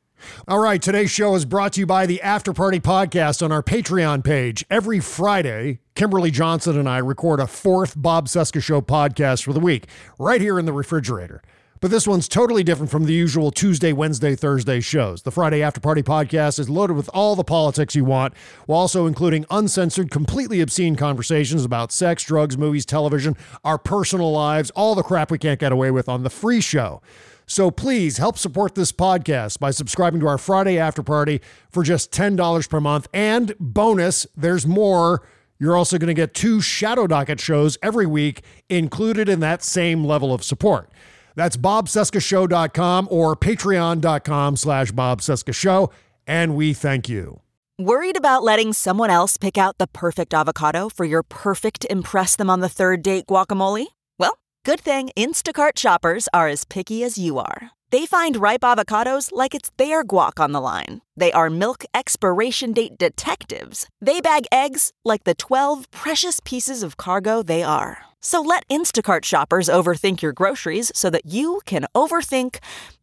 All 0.46 0.58
right, 0.58 0.80
today's 0.82 1.10
show 1.10 1.34
is 1.34 1.44
brought 1.46 1.72
to 1.74 1.80
you 1.80 1.86
by 1.86 2.04
the 2.06 2.20
After 2.20 2.52
Party 2.52 2.78
Podcast 2.78 3.42
on 3.42 3.52
our 3.52 3.62
Patreon 3.62 4.22
page. 4.22 4.64
Every 4.70 5.00
Friday, 5.00 5.80
Kimberly 5.94 6.30
Johnson 6.30 6.78
and 6.78 6.88
I 6.88 6.98
record 6.98 7.40
a 7.40 7.46
fourth 7.46 7.94
Bob 7.96 8.28
Cesca 8.28 8.62
Show 8.62 8.82
podcast 8.82 9.44
for 9.44 9.54
the 9.54 9.60
week, 9.60 9.86
right 10.18 10.40
here 10.40 10.58
in 10.58 10.66
the 10.66 10.74
refrigerator. 10.74 11.42
But 11.80 11.90
this 11.90 12.06
one's 12.06 12.28
totally 12.28 12.62
different 12.62 12.90
from 12.90 13.04
the 13.04 13.14
usual 13.14 13.50
Tuesday, 13.50 13.94
Wednesday, 13.94 14.36
Thursday 14.36 14.80
shows. 14.80 15.22
The 15.22 15.30
Friday 15.30 15.62
After 15.62 15.80
Party 15.80 16.02
podcast 16.02 16.58
is 16.58 16.68
loaded 16.68 16.94
with 16.94 17.08
all 17.14 17.34
the 17.34 17.42
politics 17.42 17.94
you 17.94 18.04
want, 18.04 18.34
while 18.66 18.80
also 18.80 19.06
including 19.06 19.46
uncensored, 19.48 20.10
completely 20.10 20.60
obscene 20.60 20.94
conversations 20.94 21.64
about 21.64 21.90
sex, 21.90 22.22
drugs, 22.22 22.58
movies, 22.58 22.84
television, 22.84 23.34
our 23.64 23.78
personal 23.78 24.30
lives, 24.30 24.68
all 24.72 24.94
the 24.94 25.02
crap 25.02 25.30
we 25.30 25.38
can't 25.38 25.58
get 25.58 25.72
away 25.72 25.90
with 25.90 26.06
on 26.06 26.22
the 26.22 26.28
free 26.28 26.60
show. 26.60 27.00
So 27.46 27.70
please 27.70 28.18
help 28.18 28.36
support 28.36 28.74
this 28.74 28.92
podcast 28.92 29.58
by 29.58 29.70
subscribing 29.70 30.20
to 30.20 30.28
our 30.28 30.36
Friday 30.36 30.78
After 30.78 31.02
Party 31.02 31.40
for 31.70 31.82
just 31.82 32.12
$10 32.12 32.68
per 32.68 32.80
month. 32.80 33.08
And 33.14 33.54
bonus, 33.58 34.26
there's 34.36 34.66
more. 34.66 35.26
You're 35.58 35.78
also 35.78 35.96
going 35.96 36.08
to 36.08 36.14
get 36.14 36.34
two 36.34 36.60
Shadow 36.60 37.06
Docket 37.06 37.40
shows 37.40 37.78
every 37.82 38.06
week 38.06 38.42
included 38.68 39.30
in 39.30 39.40
that 39.40 39.64
same 39.64 40.04
level 40.04 40.34
of 40.34 40.44
support. 40.44 40.90
That's 41.34 41.56
bobcescashow.com 41.56 43.08
or 43.10 43.36
patreon.com 43.36 44.56
slash 44.56 44.92
bobcescashow. 44.92 45.92
And 46.26 46.54
we 46.54 46.72
thank 46.72 47.08
you. 47.08 47.40
Worried 47.78 48.18
about 48.18 48.42
letting 48.42 48.74
someone 48.74 49.08
else 49.08 49.38
pick 49.38 49.56
out 49.56 49.78
the 49.78 49.86
perfect 49.86 50.34
avocado 50.34 50.90
for 50.90 51.06
your 51.06 51.22
perfect 51.22 51.86
Impress 51.88 52.36
Them 52.36 52.50
on 52.50 52.60
the 52.60 52.68
Third 52.68 53.00
Date 53.00 53.26
guacamole? 53.26 53.86
Well, 54.18 54.36
good 54.66 54.80
thing 54.80 55.08
Instacart 55.16 55.78
shoppers 55.78 56.28
are 56.34 56.48
as 56.48 56.66
picky 56.66 57.02
as 57.02 57.16
you 57.16 57.38
are. 57.38 57.70
They 57.90 58.04
find 58.04 58.36
ripe 58.36 58.60
avocados 58.60 59.30
like 59.32 59.54
it's 59.54 59.70
their 59.78 60.04
guac 60.04 60.38
on 60.38 60.52
the 60.52 60.60
line. 60.60 61.00
They 61.16 61.32
are 61.32 61.48
milk 61.48 61.84
expiration 61.94 62.74
date 62.74 62.98
detectives. 62.98 63.88
They 63.98 64.20
bag 64.20 64.44
eggs 64.52 64.92
like 65.02 65.24
the 65.24 65.34
12 65.34 65.90
precious 65.90 66.38
pieces 66.44 66.82
of 66.82 66.98
cargo 66.98 67.42
they 67.42 67.62
are. 67.62 68.09
So 68.20 68.42
let 68.42 68.68
Instacart 68.68 69.24
shoppers 69.24 69.68
overthink 69.68 70.22
your 70.22 70.32
groceries 70.32 70.92
so 70.94 71.08
that 71.10 71.26
you 71.26 71.60
can 71.64 71.86
overthink 71.94 72.58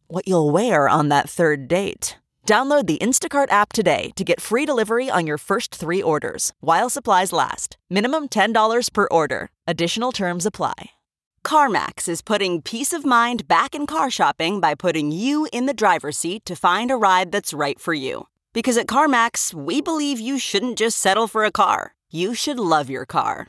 what 0.06 0.26
you'll 0.28 0.50
wear 0.50 0.88
on 0.88 1.08
that 1.08 1.28
third 1.28 1.68
date. 1.68 2.16
Download 2.46 2.86
the 2.86 2.98
Instacart 2.98 3.50
app 3.50 3.74
today 3.74 4.10
to 4.16 4.24
get 4.24 4.40
free 4.40 4.64
delivery 4.64 5.10
on 5.10 5.26
your 5.26 5.36
first 5.36 5.74
three 5.74 6.00
orders 6.00 6.52
while 6.60 6.88
supplies 6.88 7.30
last. 7.30 7.76
Minimum 7.90 8.28
$10 8.30 8.92
per 8.92 9.06
order. 9.10 9.50
Additional 9.66 10.12
terms 10.12 10.46
apply. 10.46 10.90
CarMax 11.44 12.08
is 12.08 12.22
putting 12.22 12.62
peace 12.62 12.92
of 12.94 13.04
mind 13.04 13.46
back 13.48 13.74
in 13.74 13.86
car 13.86 14.10
shopping 14.10 14.60
by 14.60 14.74
putting 14.74 15.12
you 15.12 15.48
in 15.52 15.66
the 15.66 15.74
driver's 15.74 16.16
seat 16.16 16.44
to 16.46 16.56
find 16.56 16.90
a 16.90 16.96
ride 16.96 17.32
that's 17.32 17.52
right 17.52 17.78
for 17.78 17.92
you. 17.92 18.28
Because 18.54 18.78
at 18.78 18.86
CarMax, 18.86 19.52
we 19.52 19.80
believe 19.80 20.18
you 20.18 20.38
shouldn't 20.38 20.78
just 20.78 20.98
settle 20.98 21.26
for 21.26 21.44
a 21.44 21.50
car, 21.50 21.94
you 22.10 22.34
should 22.34 22.58
love 22.58 22.88
your 22.88 23.04
car. 23.04 23.48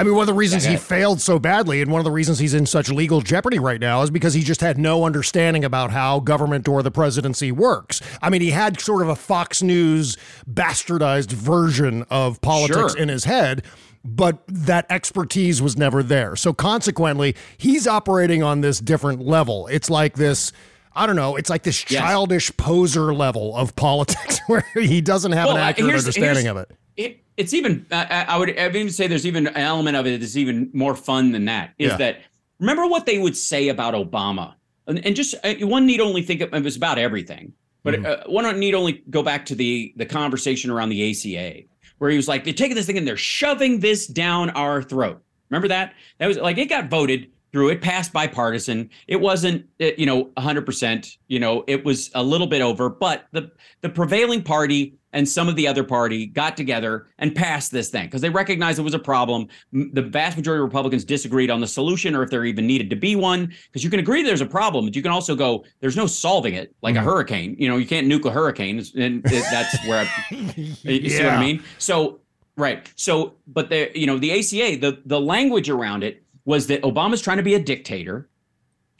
I 0.00 0.02
mean, 0.02 0.14
one 0.14 0.22
of 0.22 0.26
the 0.28 0.34
reasons 0.34 0.64
Yeah, 0.64 0.72
he 0.72 0.76
failed 0.78 1.20
so 1.20 1.38
badly 1.38 1.82
and 1.82 1.90
one 1.92 2.00
of 2.00 2.04
the 2.04 2.10
reasons 2.10 2.38
he's 2.38 2.54
in 2.54 2.66
such 2.66 2.88
legal 2.90 3.20
jeopardy 3.20 3.58
right 3.58 3.80
now 3.80 4.02
is 4.02 4.10
because 4.10 4.34
he 4.34 4.42
just 4.42 4.60
had 4.62 4.78
no 4.78 5.04
understanding 5.04 5.64
about 5.64 5.90
how 5.90 6.20
government 6.20 6.66
or 6.66 6.82
the 6.82 6.90
presidency 6.90 7.52
works. 7.52 8.00
I 8.22 8.30
mean, 8.30 8.40
he 8.40 8.50
had 8.50 8.80
sort 8.80 9.02
of 9.02 9.08
a 9.08 9.14
Fox 9.16 9.62
News 9.62 10.16
bastardized 10.50 11.32
version 11.32 12.04
of 12.10 12.40
politics 12.40 12.92
Sure. 12.92 12.96
in 13.00 13.08
his 13.08 13.24
head. 13.24 13.62
But 14.02 14.38
that 14.48 14.86
expertise 14.88 15.60
was 15.60 15.76
never 15.76 16.02
there. 16.02 16.34
So 16.34 16.54
consequently, 16.54 17.36
he's 17.58 17.86
operating 17.86 18.42
on 18.42 18.62
this 18.62 18.80
different 18.80 19.20
level. 19.20 19.66
It's 19.66 19.90
like 19.90 20.14
this, 20.14 20.52
I 20.94 21.04
don't 21.06 21.16
know, 21.16 21.36
it's 21.36 21.50
like 21.50 21.64
this 21.64 21.84
Yes. 21.90 22.00
childish 22.00 22.50
poser 22.56 23.12
level 23.12 23.54
of 23.54 23.76
politics 23.76 24.40
where 24.46 24.64
he 24.72 25.02
doesn't 25.02 25.32
have 25.32 25.48
Well, 25.48 25.56
an 25.58 25.62
accurate 25.64 25.96
understanding 25.96 26.46
of 26.46 26.56
it. 26.56 26.70
It, 26.96 27.20
it's 27.40 27.54
even 27.54 27.86
I 27.90 28.24
I- 28.28 28.36
would 28.38 28.58
I 28.58 28.66
would 28.66 28.76
even 28.76 28.92
say 28.92 29.06
there's 29.06 29.26
even 29.26 29.46
an 29.48 29.56
element 29.56 29.96
of 29.96 30.06
it 30.06 30.20
that's 30.20 30.36
even 30.36 30.70
more 30.72 30.94
fun 30.94 31.32
than 31.32 31.44
that. 31.46 31.72
Is 31.78 31.90
Yeah. 31.92 31.96
that 31.98 32.20
remember 32.58 32.86
what 32.86 33.06
they 33.06 33.18
would 33.18 33.36
say 33.36 33.68
about 33.68 33.94
Obama, 33.94 34.54
and, 34.86 35.04
and 35.04 35.16
just 35.16 35.34
uh, 35.44 35.54
one 35.62 35.86
need 35.86 36.00
only 36.00 36.22
think 36.22 36.40
of 36.42 36.52
it 36.54 36.62
was 36.62 36.76
about 36.76 36.98
everything, 36.98 37.52
but 37.82 37.94
Mm-hmm. 37.94 38.06
uh, 38.30 38.32
one 38.32 38.58
need 38.60 38.74
only 38.74 39.02
go 39.10 39.22
back 39.22 39.46
to 39.46 39.54
the 39.54 39.92
the 39.96 40.06
conversation 40.06 40.70
around 40.70 40.90
the 40.90 41.10
ACA 41.10 41.62
where 41.98 42.10
he 42.10 42.16
was 42.16 42.28
like 42.28 42.44
they're 42.44 42.54
taking 42.54 42.76
this 42.76 42.86
thing 42.86 42.96
and 42.98 43.06
they're 43.06 43.16
shoving 43.16 43.80
this 43.80 44.06
down 44.06 44.50
our 44.50 44.82
throat. 44.82 45.20
Remember 45.50 45.68
that? 45.68 45.94
That 46.18 46.28
was 46.28 46.38
like 46.38 46.56
it 46.58 46.68
got 46.68 46.88
voted 46.88 47.28
through. 47.52 47.70
It 47.70 47.80
passed 47.80 48.12
bipartisan. 48.12 48.90
It 49.06 49.20
wasn't 49.20 49.66
uh, 49.80 49.90
you 49.96 50.06
know 50.06 50.30
100. 50.34 50.66
percent 50.66 51.16
You 51.28 51.40
know 51.40 51.64
it 51.66 51.84
was 51.84 52.10
a 52.14 52.22
little 52.22 52.46
bit 52.46 52.62
over, 52.62 52.88
but 52.88 53.26
the 53.32 53.50
the 53.80 53.88
prevailing 53.88 54.42
party 54.42 54.98
and 55.12 55.28
some 55.28 55.48
of 55.48 55.56
the 55.56 55.66
other 55.66 55.82
party 55.82 56.26
got 56.26 56.56
together 56.56 57.06
and 57.18 57.34
passed 57.34 57.72
this 57.72 57.88
thing 57.88 58.06
because 58.06 58.20
they 58.20 58.30
recognized 58.30 58.78
it 58.78 58.82
was 58.82 58.94
a 58.94 58.98
problem. 58.98 59.48
The 59.72 60.02
vast 60.02 60.36
majority 60.36 60.60
of 60.60 60.64
Republicans 60.64 61.04
disagreed 61.04 61.50
on 61.50 61.60
the 61.60 61.66
solution 61.66 62.14
or 62.14 62.22
if 62.22 62.30
there 62.30 62.44
even 62.44 62.66
needed 62.66 62.90
to 62.90 62.96
be 62.96 63.16
one. 63.16 63.52
Because 63.66 63.82
you 63.82 63.90
can 63.90 64.00
agree 64.00 64.22
there's 64.22 64.40
a 64.40 64.46
problem, 64.46 64.86
but 64.86 64.96
you 64.96 65.02
can 65.02 65.10
also 65.10 65.34
go, 65.34 65.64
there's 65.80 65.96
no 65.96 66.06
solving 66.06 66.54
it, 66.54 66.74
like 66.82 66.96
a 66.96 67.00
hurricane. 67.00 67.56
You 67.58 67.68
know, 67.68 67.76
you 67.76 67.86
can't 67.86 68.06
nuke 68.06 68.24
a 68.24 68.30
hurricane, 68.30 68.82
and 68.96 69.22
that's 69.24 69.86
where 69.86 70.06
I, 70.06 70.30
you 70.54 71.10
see 71.10 71.24
what 71.24 71.32
I 71.32 71.40
mean. 71.40 71.62
So 71.78 72.20
right, 72.56 72.90
so 72.96 73.34
but 73.46 73.68
the 73.70 73.90
you 73.94 74.06
know 74.06 74.18
the 74.18 74.32
ACA, 74.32 74.78
the 74.80 75.02
the 75.06 75.20
language 75.20 75.68
around 75.68 76.04
it 76.04 76.22
was 76.44 76.66
that 76.68 76.82
Obama's 76.82 77.20
trying 77.20 77.36
to 77.36 77.42
be 77.42 77.54
a 77.54 77.60
dictator 77.60 78.28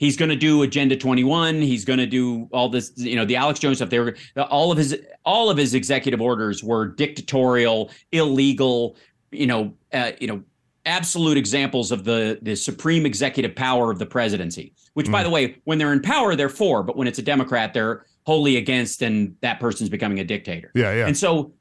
he's 0.01 0.17
going 0.17 0.29
to 0.29 0.35
do 0.35 0.63
Agenda 0.63 0.97
21. 0.97 1.61
He's 1.61 1.85
going 1.85 1.99
to 1.99 2.07
do 2.07 2.49
all 2.51 2.67
this, 2.67 2.91
you 2.97 3.15
know, 3.15 3.23
the 3.23 3.35
Alex 3.37 3.59
Jones 3.59 3.77
stuff. 3.77 3.91
They 3.91 3.99
were 3.99 4.15
all 4.49 4.71
of 4.71 4.77
his 4.77 4.99
all 5.23 5.49
of 5.49 5.57
his 5.57 5.73
executive 5.73 6.19
orders 6.19 6.61
were 6.61 6.87
dictatorial, 6.87 7.91
illegal, 8.11 8.97
you 9.31 9.47
know, 9.47 9.73
uh, 9.93 10.11
you 10.19 10.27
know, 10.27 10.41
absolute 10.85 11.37
examples 11.37 11.91
of 11.91 12.03
the 12.03 12.39
the 12.41 12.55
supreme 12.55 13.05
executive 13.05 13.55
power 13.55 13.91
of 13.91 13.99
the 13.99 14.05
presidency. 14.05 14.73
Which, 14.93 15.09
by 15.09 15.23
the 15.23 15.29
way, 15.29 15.55
when 15.63 15.77
they're 15.77 15.93
in 15.93 16.01
power, 16.01 16.35
they're 16.35 16.49
for, 16.49 16.83
but 16.83 16.97
when 16.97 17.07
it's 17.07 17.17
a 17.17 17.21
Democrat, 17.21 17.73
they're 17.73 18.05
wholly 18.25 18.57
against, 18.57 19.01
and 19.01 19.33
that 19.39 19.61
person's 19.61 19.89
becoming 19.89 20.19
a 20.19 20.23
dictator. 20.25 20.69
Yeah, 20.75 20.93
yeah. 20.93 21.07
And 21.07 21.17
so 21.17 21.53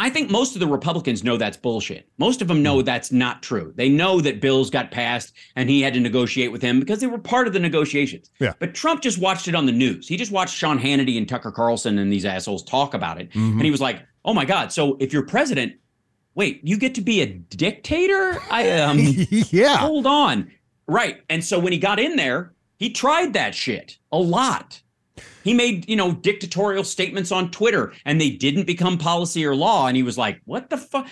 I 0.00 0.08
think 0.08 0.30
most 0.30 0.56
of 0.56 0.60
the 0.60 0.66
Republicans 0.66 1.22
know 1.22 1.36
that's 1.36 1.58
bullshit. 1.58 2.08
Most 2.16 2.40
of 2.40 2.48
them 2.48 2.62
know 2.62 2.80
that's 2.80 3.12
not 3.12 3.42
true. 3.42 3.74
They 3.76 3.90
know 3.90 4.22
that 4.22 4.40
bills 4.40 4.70
got 4.70 4.90
passed 4.90 5.34
and 5.56 5.68
he 5.68 5.82
had 5.82 5.92
to 5.92 6.00
negotiate 6.00 6.50
with 6.50 6.62
him 6.62 6.80
because 6.80 7.00
they 7.00 7.06
were 7.06 7.18
part 7.18 7.46
of 7.46 7.52
the 7.52 7.58
negotiations. 7.60 8.30
Yeah. 8.38 8.54
But 8.58 8.74
Trump 8.74 9.02
just 9.02 9.18
watched 9.18 9.46
it 9.46 9.54
on 9.54 9.66
the 9.66 9.72
news. 9.72 10.08
He 10.08 10.16
just 10.16 10.32
watched 10.32 10.54
Sean 10.54 10.78
Hannity 10.78 11.18
and 11.18 11.28
Tucker 11.28 11.52
Carlson 11.52 11.98
and 11.98 12.10
these 12.10 12.24
assholes 12.24 12.62
talk 12.62 12.94
about 12.94 13.20
it. 13.20 13.28
And 13.34 13.62
he 13.62 13.70
was 13.70 13.82
like, 13.82 14.02
oh 14.24 14.32
my 14.32 14.46
God. 14.46 14.72
So 14.72 14.96
if 15.00 15.12
you're 15.12 15.26
president, 15.26 15.74
wait, 16.34 16.62
you 16.64 16.78
get 16.78 16.94
to 16.94 17.02
be 17.02 17.20
a 17.20 17.26
dictator? 17.26 18.40
I 18.50 18.70
um 18.78 18.98
yeah. 19.30 19.76
hold 19.76 20.06
on. 20.06 20.50
Right. 20.86 21.20
And 21.28 21.44
so 21.44 21.58
when 21.58 21.74
he 21.74 21.78
got 21.78 22.00
in 22.00 22.16
there, 22.16 22.54
he 22.78 22.88
tried 22.88 23.34
that 23.34 23.54
shit 23.54 23.98
a 24.10 24.18
lot. 24.18 24.80
He 25.44 25.54
made, 25.54 25.88
you 25.88 25.96
know, 25.96 26.12
dictatorial 26.12 26.84
statements 26.84 27.32
on 27.32 27.50
Twitter 27.50 27.92
and 28.04 28.20
they 28.20 28.30
didn't 28.30 28.66
become 28.66 28.98
policy 28.98 29.44
or 29.44 29.54
law. 29.56 29.86
And 29.86 29.96
he 29.96 30.02
was 30.02 30.18
like, 30.18 30.40
what 30.44 30.70
the 30.70 30.76
fuck? 30.76 31.06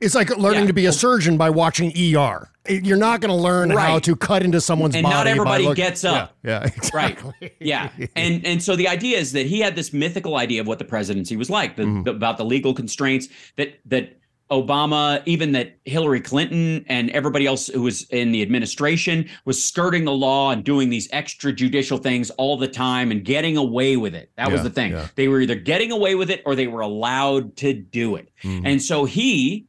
It's 0.00 0.14
like 0.16 0.36
learning 0.36 0.62
Yeah. 0.62 0.66
to 0.68 0.72
be 0.72 0.86
a 0.86 0.92
surgeon 0.92 1.36
by 1.36 1.50
watching 1.50 1.92
ER. 1.96 2.48
You're 2.68 2.96
not 2.96 3.20
going 3.20 3.30
to 3.30 3.40
learn 3.40 3.70
how 3.70 3.98
to 4.00 4.16
cut 4.16 4.42
into 4.42 4.60
someone's 4.60 4.94
And 4.96 5.04
body. 5.04 5.14
not 5.14 5.24
by 5.24 5.30
everybody 5.30 5.64
look- 5.64 5.76
gets 5.76 6.04
up. 6.04 6.36
Yeah, 6.44 6.60
yeah, 6.64 6.66
exactly. 6.76 7.32
Right. 7.40 7.54
Yeah. 7.60 7.90
And 8.16 8.44
and 8.46 8.62
so 8.62 8.74
the 8.76 8.88
idea 8.88 9.18
is 9.18 9.32
that 9.32 9.46
he 9.46 9.60
had 9.60 9.76
this 9.76 9.92
mythical 9.92 10.36
idea 10.36 10.60
of 10.60 10.66
what 10.66 10.78
the 10.80 10.84
presidency 10.84 11.36
was 11.36 11.50
like, 11.50 11.76
the, 11.76 11.82
Mm-hmm. 11.84 12.02
the- 12.04 12.10
about 12.12 12.36
the 12.38 12.44
legal 12.44 12.74
constraints 12.74 13.28
that 13.56 13.78
that 13.86 14.16
Obama, 14.52 15.22
even 15.24 15.52
that 15.52 15.78
Hillary 15.86 16.20
Clinton 16.20 16.84
and 16.86 17.10
everybody 17.10 17.46
else 17.46 17.68
who 17.68 17.82
was 17.82 18.02
in 18.10 18.32
the 18.32 18.42
administration 18.42 19.28
was 19.46 19.62
skirting 19.62 20.04
the 20.04 20.12
law 20.12 20.50
and 20.50 20.62
doing 20.62 20.90
these 20.90 21.08
extrajudicial 21.08 22.00
things 22.02 22.30
all 22.30 22.58
the 22.58 22.68
time 22.68 23.10
and 23.10 23.24
getting 23.24 23.56
away 23.56 23.96
with 23.96 24.14
it. 24.14 24.30
That 24.36 24.52
was 24.52 24.62
the 24.62 24.70
thing. 24.70 24.92
yeah. 24.92 25.08
They 25.14 25.28
were 25.28 25.40
either 25.40 25.54
getting 25.54 25.90
away 25.90 26.14
with 26.14 26.30
it 26.30 26.42
or 26.44 26.54
they 26.54 26.66
were 26.66 26.82
allowed 26.82 27.56
to 27.56 27.72
do 27.72 28.16
it. 28.16 28.30
Mm-hmm. 28.42 28.66
And 28.66 28.82
so 28.82 29.06
he 29.06 29.66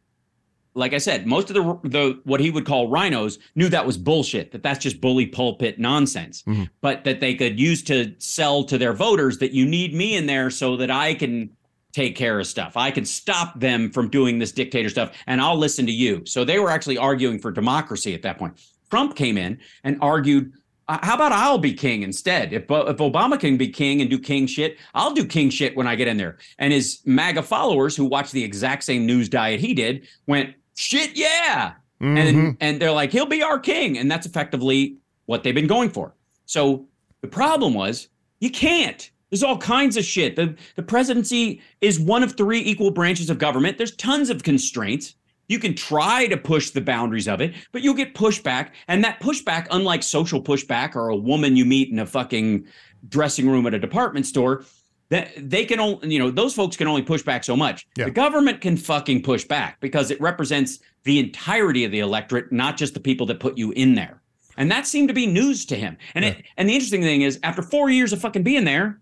like 0.76 0.94
I 0.94 0.98
said, 0.98 1.28
most 1.28 1.50
of 1.50 1.56
the 1.56 1.90
the 1.90 2.20
what 2.24 2.40
he 2.40 2.50
would 2.50 2.66
call 2.66 2.90
RINOs 2.90 3.38
knew 3.56 3.70
that 3.70 3.86
was 3.86 3.98
bullshit. 3.98 4.52
That 4.52 4.64
that's 4.64 4.80
just 4.80 5.00
bully 5.00 5.28
pulpit 5.28 5.80
nonsense. 5.80 6.42
Mm-hmm. 6.44 6.64
But 6.82 7.04
that 7.04 7.20
they 7.20 7.36
could 7.36 7.60
use 7.60 7.84
to 7.84 8.14
sell 8.18 8.64
to 8.66 8.78
their 8.78 8.94
voters 8.94 9.38
that 9.38 9.52
you 9.52 9.66
need 9.66 9.94
me 9.94 10.16
in 10.16 10.26
there 10.26 10.50
so 10.50 10.76
that 10.78 10.90
I 10.90 11.14
can 11.14 11.52
take 11.94 12.16
care 12.16 12.40
of 12.40 12.48
stuff. 12.48 12.76
I 12.76 12.92
can 12.92 13.06
stop 13.06 13.60
them 13.60 13.92
from 13.92 14.10
doing 14.10 14.40
this 14.40 14.52
dictator 14.52 14.90
stuff, 14.90 15.12
and 15.28 15.40
I'll 15.40 15.58
listen 15.58 15.86
to 15.86 15.92
you. 15.92 16.24
So 16.26 16.44
they 16.44 16.60
were 16.60 16.70
actually 16.70 16.98
arguing 16.98 17.40
for 17.40 17.52
democracy 17.52 18.14
at 18.14 18.22
that 18.24 18.38
point. 18.38 18.60
Trump 18.90 19.16
came 19.16 19.38
in 19.38 19.60
and 19.84 19.98
argued. 20.02 20.52
"Uh, 20.88 20.98
How 21.02 21.16
about 21.16 21.32
I'll 21.32 21.58
be 21.58 21.74
king 21.74 22.04
instead? 22.04 22.52
If, 22.52 22.64
if 22.64 22.98
Obama 22.98 23.40
can 23.40 23.58
be 23.58 23.70
king 23.70 24.02
and 24.02 24.10
do 24.10 24.20
king 24.20 24.48
shit, 24.48 24.78
I'll 24.94 25.14
do 25.14 25.26
king 25.26 25.50
shit 25.50 25.76
when 25.78 25.88
I 25.88 25.96
get 25.96 26.08
in 26.08 26.18
there. 26.18 26.38
And 26.60 26.74
his 26.74 27.00
MAGA 27.06 27.44
followers, 27.44 27.96
who 27.96 28.06
watched 28.06 28.34
the 28.34 28.44
exact 28.44 28.84
same 28.84 29.06
news 29.06 29.30
diet 29.30 29.60
he 29.60 29.74
did, 29.74 30.08
went, 30.28 30.54
shit, 30.76 31.12
yeah. 31.16 31.74
And 32.18 32.58
and 32.60 32.82
they're 32.82 32.92
like, 32.92 33.12
he'll 33.12 33.26
be 33.26 33.42
our 33.42 33.60
king. 33.60 33.98
And 33.98 34.12
that's 34.12 34.26
effectively 34.26 34.98
what 35.26 35.44
they've 35.44 35.56
been 35.56 35.68
going 35.68 35.90
for. 35.90 36.14
So 36.46 36.86
the 37.22 37.30
problem 37.30 37.74
was 37.74 38.10
you 38.42 38.50
can't. 38.50 39.10
There's 39.34 39.42
all 39.42 39.58
kinds 39.58 39.98
of 39.98 40.06
shit. 40.06 40.36
The 40.36 40.56
the 40.76 40.84
presidency 40.84 41.60
is 41.82 42.00
one 42.00 42.22
of 42.22 42.38
three 42.38 42.60
equal 42.60 42.92
branches 42.92 43.32
of 43.32 43.40
government. 43.40 43.80
There's 43.80 43.96
tons 43.96 44.30
of 44.30 44.44
constraints. 44.44 45.16
You 45.48 45.58
can 45.58 45.74
try 45.74 46.28
to 46.28 46.38
push 46.38 46.70
the 46.70 46.82
boundaries 46.82 47.28
of 47.28 47.42
it, 47.42 47.56
but 47.72 47.82
you'll 47.82 47.96
get 47.96 48.14
pushback. 48.14 48.70
And 48.88 49.04
that 49.04 49.20
pushback, 49.20 49.66
unlike 49.72 50.04
social 50.04 50.40
pushback 50.40 50.96
or 50.96 51.10
a 51.10 51.16
woman 51.16 51.56
you 51.56 51.66
meet 51.66 51.90
in 51.90 51.98
a 51.98 52.06
fucking 52.06 52.68
dressing 53.10 53.50
room 53.50 53.66
at 53.66 53.74
a 53.74 53.80
department 53.80 54.28
store, 54.28 54.66
that 55.10 55.32
they 55.36 55.66
can 55.66 55.80
only, 55.80 56.14
you 56.14 56.20
know, 56.20 56.30
those 56.30 56.54
folks 56.54 56.78
can 56.78 56.88
only 56.88 57.02
push 57.02 57.24
back 57.24 57.44
so 57.44 57.56
much. 57.56 57.88
Yeah. 57.98 58.06
The 58.06 58.12
government 58.12 58.62
can 58.62 58.78
fucking 58.78 59.24
push 59.24 59.46
back 59.46 59.80
because 59.80 60.12
it 60.12 60.22
represents 60.22 60.78
the 61.06 61.18
entirety 61.18 61.86
of 61.86 61.92
the 61.92 62.02
electorate, 62.02 62.52
not 62.52 62.78
just 62.78 62.94
the 62.94 63.00
people 63.00 63.26
that 63.26 63.40
put 63.40 63.58
you 63.58 63.72
in 63.72 63.96
there. 63.96 64.22
And 64.58 64.70
that 64.70 64.86
seemed 64.86 65.08
to 65.08 65.16
be 65.16 65.26
news 65.26 65.66
to 65.66 65.76
him. 65.76 65.98
And 66.14 66.24
it, 66.24 66.44
and 66.58 66.70
the 66.70 66.74
interesting 66.76 67.02
thing 67.02 67.24
is, 67.24 67.40
after 67.42 67.64
four 67.64 67.90
years 67.90 68.14
of 68.14 68.22
fucking 68.22 68.44
being 68.44 68.66
there, 68.66 69.00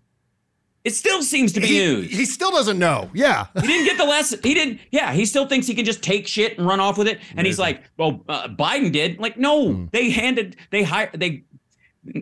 it 0.84 0.94
still 0.94 1.22
seems 1.22 1.52
to 1.52 1.60
be 1.60 1.66
He, 1.68 1.78
news. 1.78 2.10
he 2.10 2.24
still 2.24 2.50
doesn't 2.50 2.78
know. 2.78 3.08
Yeah. 3.14 3.46
He 3.60 3.66
didn't 3.66 3.84
get 3.86 3.98
the 3.98 4.04
lesson. 4.04 4.40
He 4.42 4.52
didn't. 4.54 4.80
Yeah, 4.90 5.12
he 5.12 5.24
still 5.24 5.46
thinks 5.46 5.66
he 5.66 5.74
can 5.74 5.84
just 5.84 6.02
take 6.02 6.26
shit 6.26 6.58
and 6.58 6.66
run 6.66 6.80
off 6.80 6.98
with 6.98 7.06
it. 7.08 7.20
And 7.36 7.46
he's 7.46 7.58
like, 7.58 7.82
"Well, 7.96 8.24
uh, 8.28 8.48
Biden 8.48 8.90
did." 8.92 9.18
Like, 9.20 9.36
no, 9.38 9.88
they 9.92 10.10
handed, 10.10 10.56
they 10.70 10.82
hired, 10.82 11.18
they, 11.20 11.44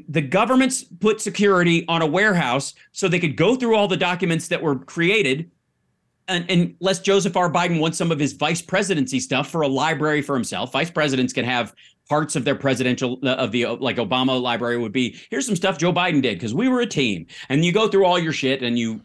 the 0.08 0.20
governments 0.20 0.84
put 0.84 1.20
security 1.22 1.86
on 1.88 2.02
a 2.02 2.06
warehouse 2.06 2.74
so 2.92 3.08
they 3.08 3.18
could 3.20 3.36
go 3.36 3.56
through 3.56 3.76
all 3.76 3.88
the 3.88 3.96
documents 3.96 4.48
that 4.48 4.60
were 4.62 4.78
created. 4.78 5.50
And 6.28 6.48
unless 6.80 7.00
Joseph 7.00 7.36
R. 7.36 7.50
Biden 7.50 7.80
wants 7.80 7.96
some 7.98 8.12
of 8.12 8.18
his 8.18 8.34
vice 8.34 8.62
presidency 8.62 9.18
stuff 9.20 9.48
for 9.50 9.62
a 9.62 9.68
library 9.68 10.22
for 10.22 10.34
himself, 10.36 10.70
vice 10.70 10.90
presidents 10.90 11.32
can 11.32 11.44
have 11.44 11.74
parts 12.10 12.34
of 12.34 12.44
their 12.44 12.56
presidential 12.56 13.20
uh, 13.22 13.30
of 13.36 13.52
the 13.52 13.64
uh, 13.64 13.76
like 13.76 13.96
Obama 13.96 14.42
library 14.42 14.76
would 14.76 14.92
be 14.92 15.16
here's 15.30 15.46
some 15.46 15.54
stuff 15.54 15.78
Joe 15.78 15.92
Biden 15.92 16.20
did 16.20 16.34
because 16.34 16.52
we 16.52 16.68
were 16.68 16.80
a 16.80 16.86
team, 16.86 17.26
and 17.48 17.64
you 17.64 17.72
go 17.72 17.88
through 17.88 18.04
all 18.04 18.18
your 18.18 18.32
shit 18.32 18.62
and 18.62 18.78
you 18.78 19.00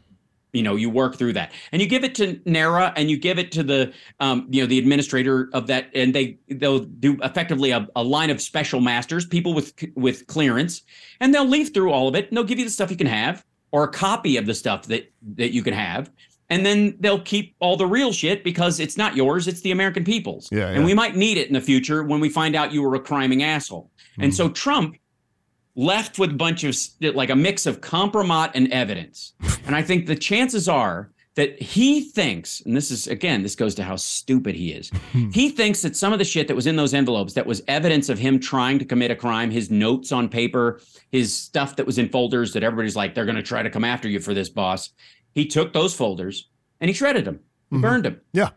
you 0.52 0.64
know 0.64 0.76
you 0.76 0.90
work 0.90 1.16
through 1.16 1.34
that. 1.34 1.52
And 1.72 1.82
you 1.82 1.88
give 1.88 2.04
it 2.04 2.16
to 2.16 2.42
NARA 2.46 2.94
and 2.96 3.10
you 3.12 3.18
give 3.18 3.38
it 3.38 3.52
to 3.54 3.64
the 3.64 3.94
um, 4.20 4.48
you 4.50 4.62
know 4.62 4.68
the 4.68 4.80
administrator 4.80 5.50
of 5.54 5.68
that 5.68 5.92
and 5.94 6.16
they 6.16 6.40
they'll 6.50 6.80
do 6.80 7.18
effectively 7.22 7.70
a, 7.70 7.88
a 7.96 8.04
line 8.04 8.32
of 8.32 8.42
special 8.42 8.82
masters 8.82 9.26
people 9.26 9.54
with 9.54 9.74
with 9.96 10.26
clearance 10.26 10.82
and 11.22 11.34
they'll 11.34 11.48
leaf 11.48 11.74
through 11.74 11.92
all 11.92 12.08
of 12.08 12.16
it 12.16 12.28
and 12.28 12.36
they'll 12.36 12.44
give 12.44 12.58
you 12.58 12.66
the 12.66 12.72
stuff 12.72 12.90
you 12.90 12.98
can 12.98 13.08
have 13.08 13.46
or 13.72 13.84
a 13.84 13.88
copy 13.88 14.36
of 14.36 14.48
the 14.48 14.56
stuff 14.56 14.88
that 14.88 15.12
that 15.36 15.54
you 15.54 15.62
can 15.62 15.76
have 15.76 16.10
and 16.50 16.66
then 16.66 16.96
they'll 17.00 17.22
keep 17.22 17.56
all 17.60 17.76
the 17.76 17.88
real 17.88 18.12
shit 18.12 18.44
because 18.44 18.80
it's 18.80 18.98
not 18.98 19.16
yours 19.16 19.48
it's 19.48 19.62
the 19.62 19.72
American 19.72 20.04
people's 20.04 20.50
Yeah, 20.52 20.68
and 20.70 20.86
we 20.86 20.94
might 20.94 21.16
need 21.16 21.38
it 21.38 21.48
in 21.48 21.54
the 21.54 21.62
future 21.62 22.04
when 22.04 22.20
we 22.20 22.30
find 22.30 22.56
out 22.56 22.72
you 22.72 22.82
were 22.82 22.96
a 22.96 23.00
criming 23.00 23.44
asshole 23.44 23.90
and 24.18 24.34
so 24.34 24.46
mm-hmm. 24.46 24.54
Trump 24.54 24.98
left 25.76 26.18
with 26.18 26.32
a 26.32 26.36
bunch 26.36 26.64
of 26.64 26.76
like 27.16 27.30
a 27.30 27.36
mix 27.36 27.66
of 27.66 27.82
compromise 27.82 28.52
and 28.56 28.72
evidence. 28.72 29.34
And 29.66 29.76
I 29.76 29.82
think 29.82 30.06
the 30.06 30.16
chances 30.16 30.70
are 30.70 31.12
that 31.36 31.62
he 31.62 32.02
thinks, 32.02 32.62
and 32.62 32.76
this 32.76 32.92
is 32.92 33.08
again, 33.08 33.44
this 33.44 33.56
goes 33.56 33.76
to 33.76 33.84
how 33.84 33.98
stupid 33.98 34.56
he 34.56 34.72
is. 34.72 34.90
he 35.34 35.50
thinks 35.50 35.82
that 35.82 35.96
some 35.96 36.14
of 36.14 36.20
the 36.20 36.26
shit 36.26 36.48
that 36.48 36.56
was 36.56 36.66
in 36.66 36.78
those 36.78 36.94
envelopes 36.94 37.34
that 37.34 37.46
was 37.46 37.62
evidence 37.68 38.08
of 38.08 38.18
him 38.18 38.40
trying 38.40 38.80
to 38.80 38.86
commit 38.86 39.12
a 39.12 39.16
crime, 39.16 39.52
his 39.52 39.70
notes 39.70 40.14
on 40.14 40.30
paper, 40.30 40.80
his 41.12 41.34
stuff 41.34 41.76
that 41.76 41.86
was 41.86 41.98
in 41.98 42.08
folders 42.08 42.54
that 42.54 42.64
everybody's 42.64 42.96
like, 42.96 43.14
they're 43.14 43.26
going 43.26 43.36
to 43.36 43.44
try 43.44 43.62
to 43.62 43.70
come 43.70 43.84
after 43.84 44.08
you 44.08 44.20
for 44.20 44.34
this, 44.34 44.48
boss. 44.48 44.92
He 45.36 45.46
took 45.46 45.74
those 45.74 45.94
folders 45.94 46.50
and 46.80 46.90
he 46.90 46.94
shredded 46.94 47.26
them, 47.26 47.42
he 47.70 47.76
mm-hmm. 47.76 47.82
burned 47.82 48.06
them. 48.06 48.22
Yeah. 48.34 48.50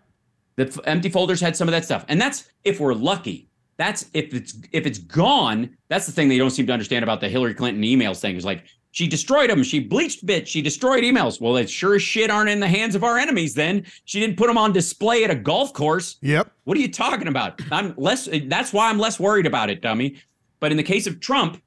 The 0.56 0.66
f- 0.66 0.78
empty 0.84 1.08
folders 1.08 1.40
had 1.40 1.56
some 1.56 1.68
of 1.68 1.72
that 1.72 1.84
stuff, 1.84 2.04
and 2.08 2.20
that's 2.20 2.48
if 2.64 2.80
we're 2.80 2.94
lucky. 2.94 3.48
That's 3.76 4.06
if 4.12 4.34
it's 4.34 4.56
if 4.72 4.86
it's 4.86 4.98
gone. 4.98 5.76
That's 5.88 6.06
the 6.06 6.12
thing 6.12 6.28
they 6.28 6.38
don't 6.38 6.50
seem 6.50 6.66
to 6.66 6.72
understand 6.72 7.04
about 7.04 7.20
the 7.20 7.28
Hillary 7.28 7.54
Clinton 7.54 7.82
emails 7.84 8.18
thing. 8.18 8.34
Is 8.34 8.44
like 8.44 8.64
she 8.90 9.06
destroyed 9.06 9.50
them. 9.50 9.62
She 9.62 9.78
bleached 9.78 10.26
bits. 10.26 10.50
She 10.50 10.60
destroyed 10.60 11.04
emails. 11.04 11.40
Well, 11.40 11.56
it 11.56 11.70
sure 11.70 11.94
as 11.94 12.02
shit 12.02 12.28
aren't 12.28 12.50
in 12.50 12.58
the 12.58 12.66
hands 12.66 12.96
of 12.96 13.04
our 13.04 13.18
enemies. 13.18 13.54
Then 13.54 13.86
she 14.04 14.18
didn't 14.18 14.36
put 14.36 14.48
them 14.48 14.58
on 14.58 14.72
display 14.72 15.22
at 15.22 15.30
a 15.30 15.36
golf 15.36 15.72
course. 15.72 16.16
Yep. 16.22 16.50
What 16.64 16.76
are 16.76 16.80
you 16.80 16.90
talking 16.90 17.28
about? 17.28 17.60
I'm 17.70 17.94
less. 17.96 18.28
That's 18.46 18.72
why 18.72 18.90
I'm 18.90 18.98
less 18.98 19.20
worried 19.20 19.46
about 19.46 19.70
it, 19.70 19.80
dummy. 19.80 20.16
But 20.58 20.72
in 20.72 20.76
the 20.76 20.82
case 20.82 21.06
of 21.06 21.20
Trump, 21.20 21.62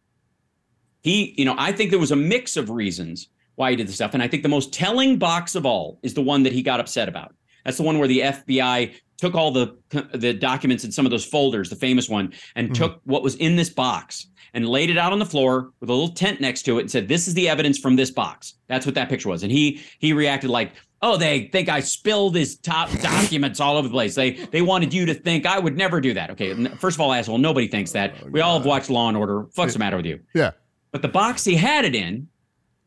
he, 1.01 1.33
you 1.37 1.45
know, 1.45 1.55
I 1.57 1.71
think 1.71 1.91
there 1.91 1.99
was 1.99 2.11
a 2.11 2.17
mix 2.17 2.57
of 2.57 2.69
reasons 2.69 3.29
why 3.55 3.71
he 3.71 3.75
did 3.75 3.87
the 3.87 3.93
stuff, 3.93 4.13
and 4.13 4.23
I 4.23 4.27
think 4.27 4.43
the 4.43 4.49
most 4.49 4.73
telling 4.73 5.17
box 5.17 5.55
of 5.55 5.65
all 5.65 5.99
is 6.03 6.13
the 6.13 6.21
one 6.21 6.43
that 6.43 6.53
he 6.53 6.61
got 6.61 6.79
upset 6.79 7.09
about. 7.09 7.35
That's 7.65 7.77
the 7.77 7.83
one 7.83 7.99
where 7.99 8.07
the 8.07 8.21
FBI 8.21 8.93
took 9.21 9.35
all 9.35 9.51
the 9.51 9.77
the 10.13 10.33
documents 10.33 10.83
in 10.83 10.91
some 10.91 11.05
of 11.05 11.11
those 11.11 11.23
folders, 11.23 11.69
the 11.69 11.75
famous 11.75 12.09
one, 12.09 12.33
and 12.55 12.67
mm-hmm. 12.67 12.73
took 12.73 13.01
what 13.03 13.21
was 13.21 13.35
in 13.35 13.55
this 13.55 13.69
box 13.69 14.27
and 14.53 14.67
laid 14.67 14.89
it 14.89 14.97
out 14.97 15.13
on 15.13 15.19
the 15.19 15.25
floor 15.25 15.71
with 15.79 15.89
a 15.89 15.93
little 15.93 16.13
tent 16.13 16.41
next 16.41 16.63
to 16.63 16.79
it 16.79 16.81
and 16.81 16.91
said, 16.91 17.07
"This 17.07 17.27
is 17.27 17.35
the 17.35 17.47
evidence 17.47 17.77
from 17.77 17.95
this 17.95 18.09
box." 18.09 18.55
That's 18.67 18.85
what 18.85 18.95
that 18.95 19.09
picture 19.09 19.29
was, 19.29 19.43
and 19.43 19.51
he 19.51 19.81
he 19.99 20.11
reacted 20.13 20.49
like. 20.49 20.73
Oh, 21.03 21.17
they 21.17 21.49
think 21.51 21.67
I 21.67 21.79
spilled 21.79 22.35
his 22.35 22.57
top 22.59 22.91
documents 23.01 23.59
all 23.59 23.75
over 23.75 23.87
the 23.87 23.91
place. 23.91 24.13
They 24.13 24.33
they 24.33 24.61
wanted 24.61 24.93
you 24.93 25.07
to 25.07 25.15
think 25.15 25.47
I 25.47 25.57
would 25.57 25.75
never 25.75 25.99
do 25.99 26.13
that. 26.13 26.29
Okay, 26.29 26.53
first 26.75 26.95
of 26.95 27.01
all, 27.01 27.11
asshole, 27.11 27.39
nobody 27.39 27.67
thinks 27.67 27.91
that. 27.93 28.13
Oh, 28.21 28.27
we 28.29 28.39
all 28.39 28.57
have 28.57 28.67
watched 28.67 28.91
Law 28.91 29.07
and 29.07 29.17
Order. 29.17 29.47
Fuck's 29.55 29.73
the 29.73 29.79
matter 29.79 29.97
with 29.97 30.05
you? 30.05 30.19
Yeah. 30.35 30.51
But 30.91 31.01
the 31.01 31.07
box 31.07 31.43
he 31.43 31.55
had 31.55 31.85
it 31.85 31.95
in 31.95 32.27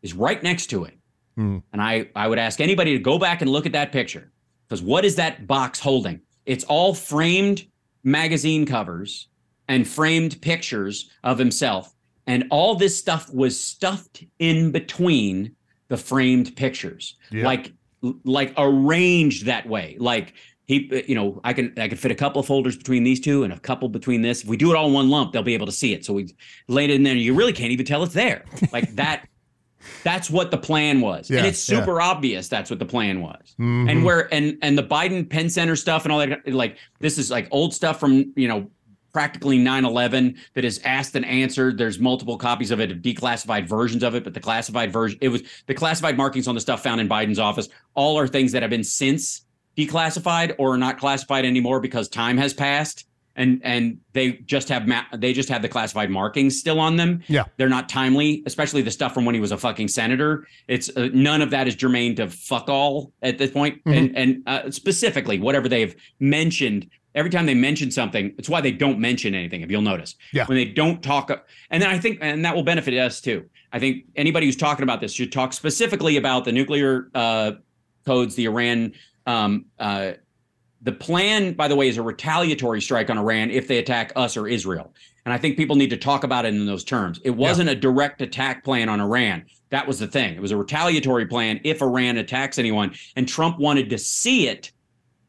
is 0.05 0.15
right 0.15 0.41
next 0.43 0.69
to 0.69 0.85
it. 0.85 0.97
Hmm. 1.37 1.59
And 1.73 1.83
I, 1.83 2.09
I 2.15 2.29
would 2.29 2.39
ask 2.39 2.61
anybody 2.61 2.93
to 2.93 3.01
go 3.01 3.19
back 3.19 3.41
and 3.43 3.51
look 3.51 3.67
at 3.67 3.73
that 3.73 3.91
picture. 3.91 4.31
Because 4.69 4.83
what 4.83 5.05
is 5.05 5.17
that 5.17 5.47
box 5.49 5.81
holding? 5.81 6.21
It's 6.47 6.63
all 6.65 6.95
framed 6.95 7.67
magazine 8.05 8.67
covers 8.67 9.27
and 9.67 9.89
framed 9.89 10.41
pictures 10.43 11.11
of 11.25 11.39
himself. 11.39 11.91
and 12.27 12.45
all 12.51 12.75
this 12.75 12.97
stuff 12.97 13.31
was 13.35 13.59
stuffed 13.59 14.25
in 14.39 14.71
between 14.73 15.55
the 15.89 15.97
framed 15.97 16.57
pictures, 16.57 17.17
Yeah. 17.31 17.45
like 17.45 17.73
like 18.25 18.53
arranged 18.57 19.47
that 19.47 19.67
way, 19.69 19.97
like. 19.99 20.35
He, 20.67 21.05
you 21.07 21.15
know, 21.15 21.43
I 21.45 21.53
can 21.53 21.75
I 21.77 21.89
can 21.89 21.99
fit 21.99 22.11
a 22.11 22.15
couple 22.15 22.41
of 22.41 22.47
folders 22.47 22.75
between 22.75 23.05
these 23.05 23.21
two 23.21 23.45
and 23.45 23.53
a 23.53 23.59
couple 23.59 23.87
between 23.91 24.23
this. 24.23 24.41
If 24.43 24.49
we 24.49 24.57
do 24.57 24.71
it 24.73 24.77
all 24.77 24.87
in 24.87 24.95
one 24.95 25.11
lump, 25.11 25.33
they'll 25.35 25.43
be 25.43 25.53
able 25.53 25.67
to 25.67 25.73
see 25.83 25.93
it. 25.93 26.07
So 26.07 26.15
we 26.15 26.35
laid 26.69 26.89
it 26.89 26.95
in 26.95 27.03
there, 27.03 27.13
and 27.13 27.21
you 27.21 27.35
really 27.35 27.53
can't 27.53 27.71
even 27.71 27.85
tell 27.85 28.03
it's 28.03 28.15
there. 28.15 28.47
Like 28.73 28.95
that. 28.97 29.29
That's 30.03 30.29
what 30.31 30.51
the 30.51 30.59
plan 30.59 31.01
was, 31.01 31.31
Yeah, 31.31 31.39
and 31.39 31.47
it's 31.47 31.69
yeah. 31.69 31.79
super 31.81 32.01
obvious. 32.01 32.49
That's 32.49 32.71
what 32.71 32.79
the 32.79 32.85
plan 32.87 33.21
was, 33.21 33.55
Mhm. 33.59 33.91
and 33.91 34.05
where 34.05 34.33
and 34.33 34.57
and 34.63 34.77
the 34.79 34.83
Biden 34.83 35.29
Penn 35.29 35.49
Center 35.51 35.77
stuff 35.77 36.05
and 36.05 36.13
all 36.13 36.19
that. 36.21 36.47
Like 36.53 36.77
this 37.01 37.19
is 37.19 37.31
like 37.31 37.49
old 37.51 37.73
stuff 37.75 38.01
from 38.01 38.33
you 38.37 38.49
know 38.49 38.71
practically 39.13 39.59
9-11 39.59 40.35
that 40.55 40.65
is 40.65 40.81
asked 40.85 41.15
and 41.15 41.25
answered 41.25 41.79
there's 41.79 42.01
multiple 42.01 42.37
copies 42.37 42.73
of 42.73 42.81
it 42.81 43.01
declassified 43.01 43.69
versions 43.69 44.03
of 44.03 44.17
it 44.17 44.25
but 44.25 44.35
the 44.35 44.41
classified 44.41 44.93
version 44.93 45.17
it 45.23 45.29
was 45.29 45.41
the 45.69 45.75
classified 45.75 46.17
markings 46.17 46.49
on 46.49 46.55
the 46.57 46.61
stuff 46.61 46.83
found 46.83 47.01
in 47.01 47.09
biden's 47.09 47.39
office 47.39 47.69
all 47.95 48.19
are 48.19 48.27
things 48.27 48.51
that 48.51 48.63
have 48.63 48.71
been 48.73 48.83
since 48.83 49.43
declassified 49.79 50.55
or 50.59 50.75
are 50.75 50.79
not 50.79 50.99
classified 50.99 51.45
anymore 51.45 51.79
because 51.79 52.09
time 52.09 52.37
has 52.37 52.53
passed 52.53 53.05
and 53.37 53.61
and 53.65 53.99
they 54.13 54.33
just 54.47 54.69
have 54.69 54.87
ma- 54.87 55.05
they 55.17 55.33
just 55.33 55.49
have 55.49 55.63
the 55.63 55.69
classified 55.69 56.11
markings 56.11 56.59
still 56.59 56.79
on 56.81 56.97
them 56.97 57.21
Yeah. 57.29 57.45
they're 57.57 57.69
not 57.69 57.89
timely 57.89 58.43
especially 58.47 58.83
the 58.83 58.91
stuff 58.91 59.13
from 59.15 59.25
when 59.25 59.35
he 59.35 59.41
was 59.41 59.53
a 59.53 59.59
fucking 59.59 59.89
senator 59.89 60.47
it's 60.69 60.89
uh, 60.97 61.09
none 61.13 61.43
of 61.43 61.51
that 61.51 61.67
is 61.69 61.75
germane 61.75 62.15
to 62.17 62.29
fuck 62.29 62.69
all 62.69 63.13
at 63.23 63.39
this 63.39 63.51
point 63.51 63.75
Mm-hmm. 63.85 63.93
and 63.99 64.17
and 64.17 64.43
uh, 64.47 64.71
specifically 64.71 65.39
whatever 65.41 65.69
they've 65.69 65.95
mentioned 66.21 66.89
every 67.15 67.31
time 67.31 67.47
they 67.47 67.55
mention 67.55 67.91
something 67.91 68.35
it's 68.39 68.49
why 68.49 68.61
they 68.61 68.73
don't 68.73 68.99
mention 68.99 69.35
anything 69.35 69.61
if 69.63 69.71
you'll 69.71 69.83
notice 69.83 70.15
Yeah. 70.33 70.47
when 70.47 70.57
they 70.57 70.65
don't 70.67 71.03
talk 71.03 71.31
and 71.71 71.83
then 71.83 71.91
i 71.91 71.99
think 71.99 72.19
and 72.21 72.45
that 72.45 72.55
will 72.55 72.65
benefit 72.65 72.95
us 72.95 73.21
too 73.21 73.45
i 73.73 73.79
think 73.79 74.05
anybody 74.17 74.47
who's 74.47 74.57
talking 74.57 74.83
about 74.85 75.01
this 75.01 75.13
should 75.13 75.33
talk 75.33 75.53
specifically 75.53 76.17
about 76.17 76.45
the 76.45 76.53
nuclear 76.53 77.09
uh, 77.15 77.53
codes 78.07 78.35
the 78.35 78.45
iran 78.47 78.93
um, 79.27 79.65
uh, 79.79 80.13
the 80.85 80.93
plan, 80.93 81.55
by 81.55 81.67
the 81.67 81.75
way, 81.75 81.89
is 81.89 81.97
a 81.97 82.03
retaliatory 82.03 82.81
strike 82.81 83.11
on 83.11 83.19
Iran 83.19 83.51
if 83.51 83.67
they 83.69 83.79
attack 83.79 84.13
us 84.17 84.37
or 84.37 84.47
Israel. 84.47 84.95
And 85.25 85.33
I 85.33 85.39
think 85.39 85.57
people 85.57 85.77
need 85.77 85.91
to 85.91 85.97
talk 85.97 86.23
about 86.25 86.45
it 86.45 86.55
in 86.55 86.67
those 86.67 86.85
terms. 86.85 87.19
It 87.25 87.31
wasn't 87.31 87.71
a 87.71 87.75
direct 87.75 88.21
attack 88.21 88.63
plan 88.63 88.89
on 88.91 89.01
Iran. 89.01 89.47
That 89.71 89.89
was 89.89 89.99
the 89.99 90.07
thing. 90.07 90.35
It 90.35 90.43
was 90.43 90.53
a 90.53 90.57
retaliatory 90.57 91.27
plan 91.27 91.61
if 91.65 91.81
Iran 91.81 92.19
attacks 92.19 92.59
anyone. 92.59 92.95
And 93.17 93.27
Trump 93.27 93.59
wanted 93.59 93.89
to 93.91 93.99
see 93.99 94.47
it 94.49 94.71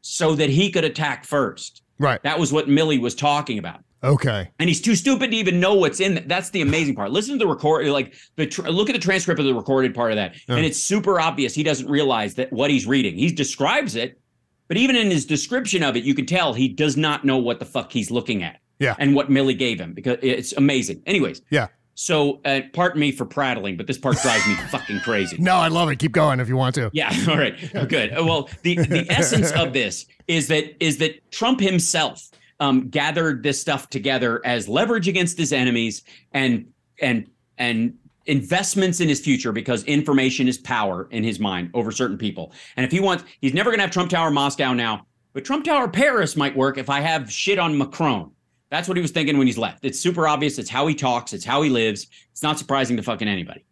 so 0.02 0.34
that 0.34 0.50
he 0.50 0.70
could 0.70 0.84
attack 0.84 1.24
first. 1.24 1.82
Right. 1.98 2.22
That 2.22 2.38
was 2.38 2.52
what 2.52 2.66
Milley 2.68 3.00
was 3.00 3.14
talking 3.14 3.58
about. 3.58 3.80
Okay. 4.04 4.50
And 4.58 4.68
he's 4.68 4.82
too 4.82 4.94
stupid 4.94 5.30
to 5.30 5.36
even 5.38 5.58
know 5.58 5.74
what's 5.74 5.98
in. 6.00 6.14
That. 6.14 6.28
That's 6.28 6.50
the 6.50 6.60
amazing 6.60 6.94
part. 6.94 7.10
Listen 7.10 7.38
to 7.38 7.44
the 7.44 7.50
record, 7.50 7.86
like 7.88 8.14
the 8.36 8.46
tr- 8.46 8.68
look 8.68 8.90
at 8.90 8.92
the 8.92 8.98
transcript 9.00 9.40
of 9.40 9.46
the 9.46 9.54
recorded 9.54 9.94
part 9.94 10.12
of 10.12 10.16
that, 10.16 10.34
Yeah. 10.46 10.56
and 10.56 10.66
it's 10.66 10.78
super 10.78 11.18
obvious 11.18 11.54
he 11.54 11.62
doesn't 11.62 11.88
realize 11.88 12.34
that 12.34 12.52
what 12.52 12.70
he's 12.70 12.86
reading. 12.86 13.16
He 13.16 13.32
describes 13.32 13.96
it, 13.96 14.20
but 14.68 14.76
even 14.76 14.96
in 14.96 15.10
his 15.10 15.24
description 15.26 15.82
of 15.82 15.96
it, 15.96 16.04
you 16.04 16.14
can 16.14 16.26
tell 16.26 16.52
he 16.54 16.68
does 16.68 16.96
not 16.96 17.24
know 17.24 17.36
what 17.38 17.58
the 17.58 17.64
fuck 17.66 17.92
he's 17.92 18.10
looking 18.10 18.42
at. 18.42 18.60
Yeah. 18.78 18.94
and 18.98 19.14
what 19.14 19.30
Milley 19.30 19.56
gave 19.58 19.80
him 19.80 19.94
because 19.94 20.18
it's 20.20 20.52
amazing. 20.52 21.02
Anyways, 21.06 21.40
Yeah. 21.50 21.68
so 21.94 22.42
uh, 22.44 22.60
pardon 22.74 23.00
me 23.00 23.10
for 23.10 23.24
prattling, 23.24 23.78
but 23.78 23.86
this 23.86 23.96
part 23.96 24.18
drives 24.20 24.46
me 24.46 24.54
fucking 24.70 25.00
crazy. 25.00 25.38
No, 25.38 25.54
I 25.54 25.68
love 25.68 25.88
it. 25.88 25.96
Keep 25.98 26.12
going 26.12 26.40
if 26.40 26.48
you 26.50 26.58
want 26.58 26.74
to. 26.74 26.90
Yeah. 26.92 27.10
All 27.28 27.38
right. 27.38 27.56
Good. 27.88 28.12
Uh, 28.12 28.22
Well, 28.22 28.50
the 28.62 28.74
the 28.76 29.06
essence 29.10 29.50
of 29.52 29.72
this 29.72 30.04
is 30.28 30.48
that 30.48 30.76
is 30.84 30.98
that 30.98 31.30
Trump 31.30 31.58
himself 31.60 32.22
um, 32.60 32.90
gathered 32.90 33.42
this 33.42 33.58
stuff 33.58 33.88
together 33.88 34.42
as 34.44 34.68
leverage 34.68 35.08
against 35.08 35.38
his 35.38 35.54
enemies 35.54 36.02
and 36.32 36.66
and 37.00 37.30
and 37.56 37.94
investments 38.26 39.00
in 39.00 39.08
his 39.08 39.20
future 39.20 39.52
because 39.52 39.84
information 39.84 40.48
is 40.48 40.58
power 40.58 41.08
in 41.10 41.24
his 41.24 41.38
mind 41.38 41.70
over 41.74 41.90
certain 41.90 42.18
people. 42.18 42.52
And 42.76 42.84
if 42.84 42.92
he 42.92 43.00
wants, 43.00 43.24
he's 43.40 43.54
never 43.54 43.70
going 43.70 43.78
to 43.78 43.82
have 43.82 43.90
Trump 43.90 44.10
Tower 44.10 44.30
Moscow 44.30 44.72
now, 44.72 45.06
but 45.32 45.44
Trump 45.44 45.64
Tower 45.64 45.88
Paris 45.88 46.36
might 46.36 46.56
work 46.56 46.78
if 46.78 46.90
I 46.90 47.00
have 47.00 47.30
shit 47.30 47.58
on 47.58 47.76
Macron. 47.76 48.30
That's 48.70 48.88
what 48.88 48.96
he 48.96 49.00
was 49.00 49.12
thinking 49.12 49.38
when 49.38 49.46
he's 49.46 49.58
left. 49.58 49.84
It's 49.84 49.98
super 49.98 50.26
obvious. 50.26 50.58
It's 50.58 50.70
how 50.70 50.86
he 50.86 50.94
talks. 50.94 51.32
It's 51.32 51.44
how 51.44 51.62
he 51.62 51.70
lives. 51.70 52.08
It's 52.32 52.42
not 52.42 52.58
surprising 52.58 52.96
to 52.96 53.02
fucking 53.02 53.28
anybody. 53.28 53.64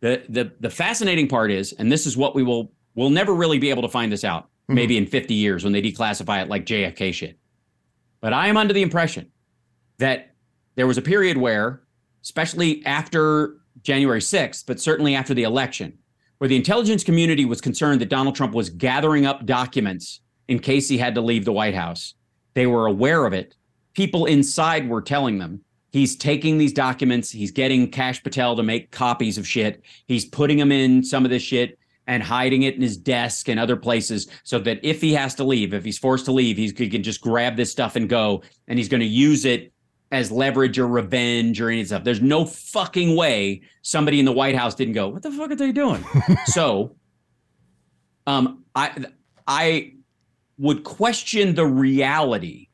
The 0.00 0.24
the 0.28 0.52
the 0.58 0.70
fascinating 0.70 1.28
part 1.28 1.52
is, 1.52 1.72
and 1.74 1.92
this 1.92 2.06
is 2.06 2.16
what 2.16 2.34
we 2.34 2.42
will 2.42 2.72
we'll 2.96 3.10
never 3.10 3.34
really 3.34 3.58
be 3.58 3.70
able 3.70 3.82
to 3.82 3.88
find 3.88 4.10
this 4.10 4.24
out. 4.24 4.44
Mm-hmm. 4.44 4.74
Maybe 4.74 4.96
in 4.96 5.06
50 5.06 5.34
years 5.34 5.64
when 5.64 5.72
they 5.72 5.82
declassify 5.82 6.42
it 6.42 6.48
like 6.48 6.66
JFK 6.66 7.14
shit. 7.14 7.38
But 8.20 8.32
I 8.32 8.48
am 8.48 8.56
under 8.56 8.74
the 8.74 8.82
impression 8.82 9.30
that 9.98 10.34
there 10.74 10.86
was 10.86 10.98
a 10.98 11.02
period 11.02 11.36
where, 11.36 11.82
especially 12.22 12.84
after 12.86 13.56
January 13.82 14.20
6th, 14.20 14.64
but 14.66 14.80
certainly 14.80 15.14
after 15.14 15.34
the 15.34 15.42
election, 15.42 15.98
where 16.38 16.48
the 16.48 16.56
intelligence 16.56 17.04
community 17.04 17.44
was 17.44 17.60
concerned 17.60 18.00
that 18.00 18.08
Donald 18.08 18.34
Trump 18.34 18.54
was 18.54 18.70
gathering 18.70 19.26
up 19.26 19.46
documents 19.46 20.20
in 20.48 20.58
case 20.58 20.88
he 20.88 20.98
had 20.98 21.14
to 21.14 21.20
leave 21.20 21.44
the 21.44 21.52
White 21.52 21.74
House. 21.74 22.14
They 22.54 22.66
were 22.66 22.86
aware 22.86 23.24
of 23.26 23.32
it. 23.32 23.56
People 23.94 24.26
inside 24.26 24.88
were 24.88 25.02
telling 25.02 25.38
them 25.38 25.62
he's 25.90 26.16
taking 26.16 26.58
these 26.58 26.72
documents, 26.72 27.30
he's 27.30 27.50
getting 27.50 27.90
Cash 27.90 28.22
Patel 28.22 28.56
to 28.56 28.62
make 28.62 28.90
copies 28.90 29.38
of 29.38 29.46
shit, 29.46 29.82
he's 30.06 30.24
putting 30.24 30.58
them 30.58 30.72
in 30.72 31.04
some 31.04 31.24
of 31.24 31.30
this 31.30 31.42
shit 31.42 31.78
and 32.06 32.22
hiding 32.22 32.62
it 32.62 32.74
in 32.74 32.82
his 32.82 32.96
desk 32.96 33.48
and 33.48 33.60
other 33.60 33.76
places 33.76 34.28
so 34.42 34.58
that 34.58 34.80
if 34.82 35.00
he 35.00 35.12
has 35.12 35.34
to 35.36 35.44
leave, 35.44 35.72
if 35.72 35.84
he's 35.84 35.98
forced 35.98 36.24
to 36.24 36.32
leave, 36.32 36.56
he 36.56 36.72
can 36.72 37.02
just 37.02 37.20
grab 37.20 37.56
this 37.56 37.70
stuff 37.70 37.94
and 37.96 38.08
go 38.08 38.42
and 38.66 38.78
he's 38.78 38.88
going 38.88 39.00
to 39.00 39.06
use 39.06 39.44
it 39.44 39.71
as 40.12 40.30
leverage 40.30 40.78
or 40.78 40.86
revenge 40.86 41.60
or 41.60 41.70
any 41.70 41.84
stuff. 41.84 42.04
There's 42.04 42.20
no 42.20 42.44
fucking 42.44 43.16
way 43.16 43.62
somebody 43.80 44.20
in 44.20 44.26
the 44.26 44.32
White 44.32 44.54
House 44.54 44.74
didn't 44.74 44.94
go, 44.94 45.08
"What 45.08 45.22
the 45.22 45.32
fuck 45.32 45.50
are 45.50 45.56
they 45.56 45.72
doing?" 45.72 46.04
so, 46.46 46.94
um, 48.26 48.64
I 48.74 49.06
I 49.46 49.94
would 50.58 50.84
question 50.84 51.54
the 51.54 51.66
reality 51.66 52.68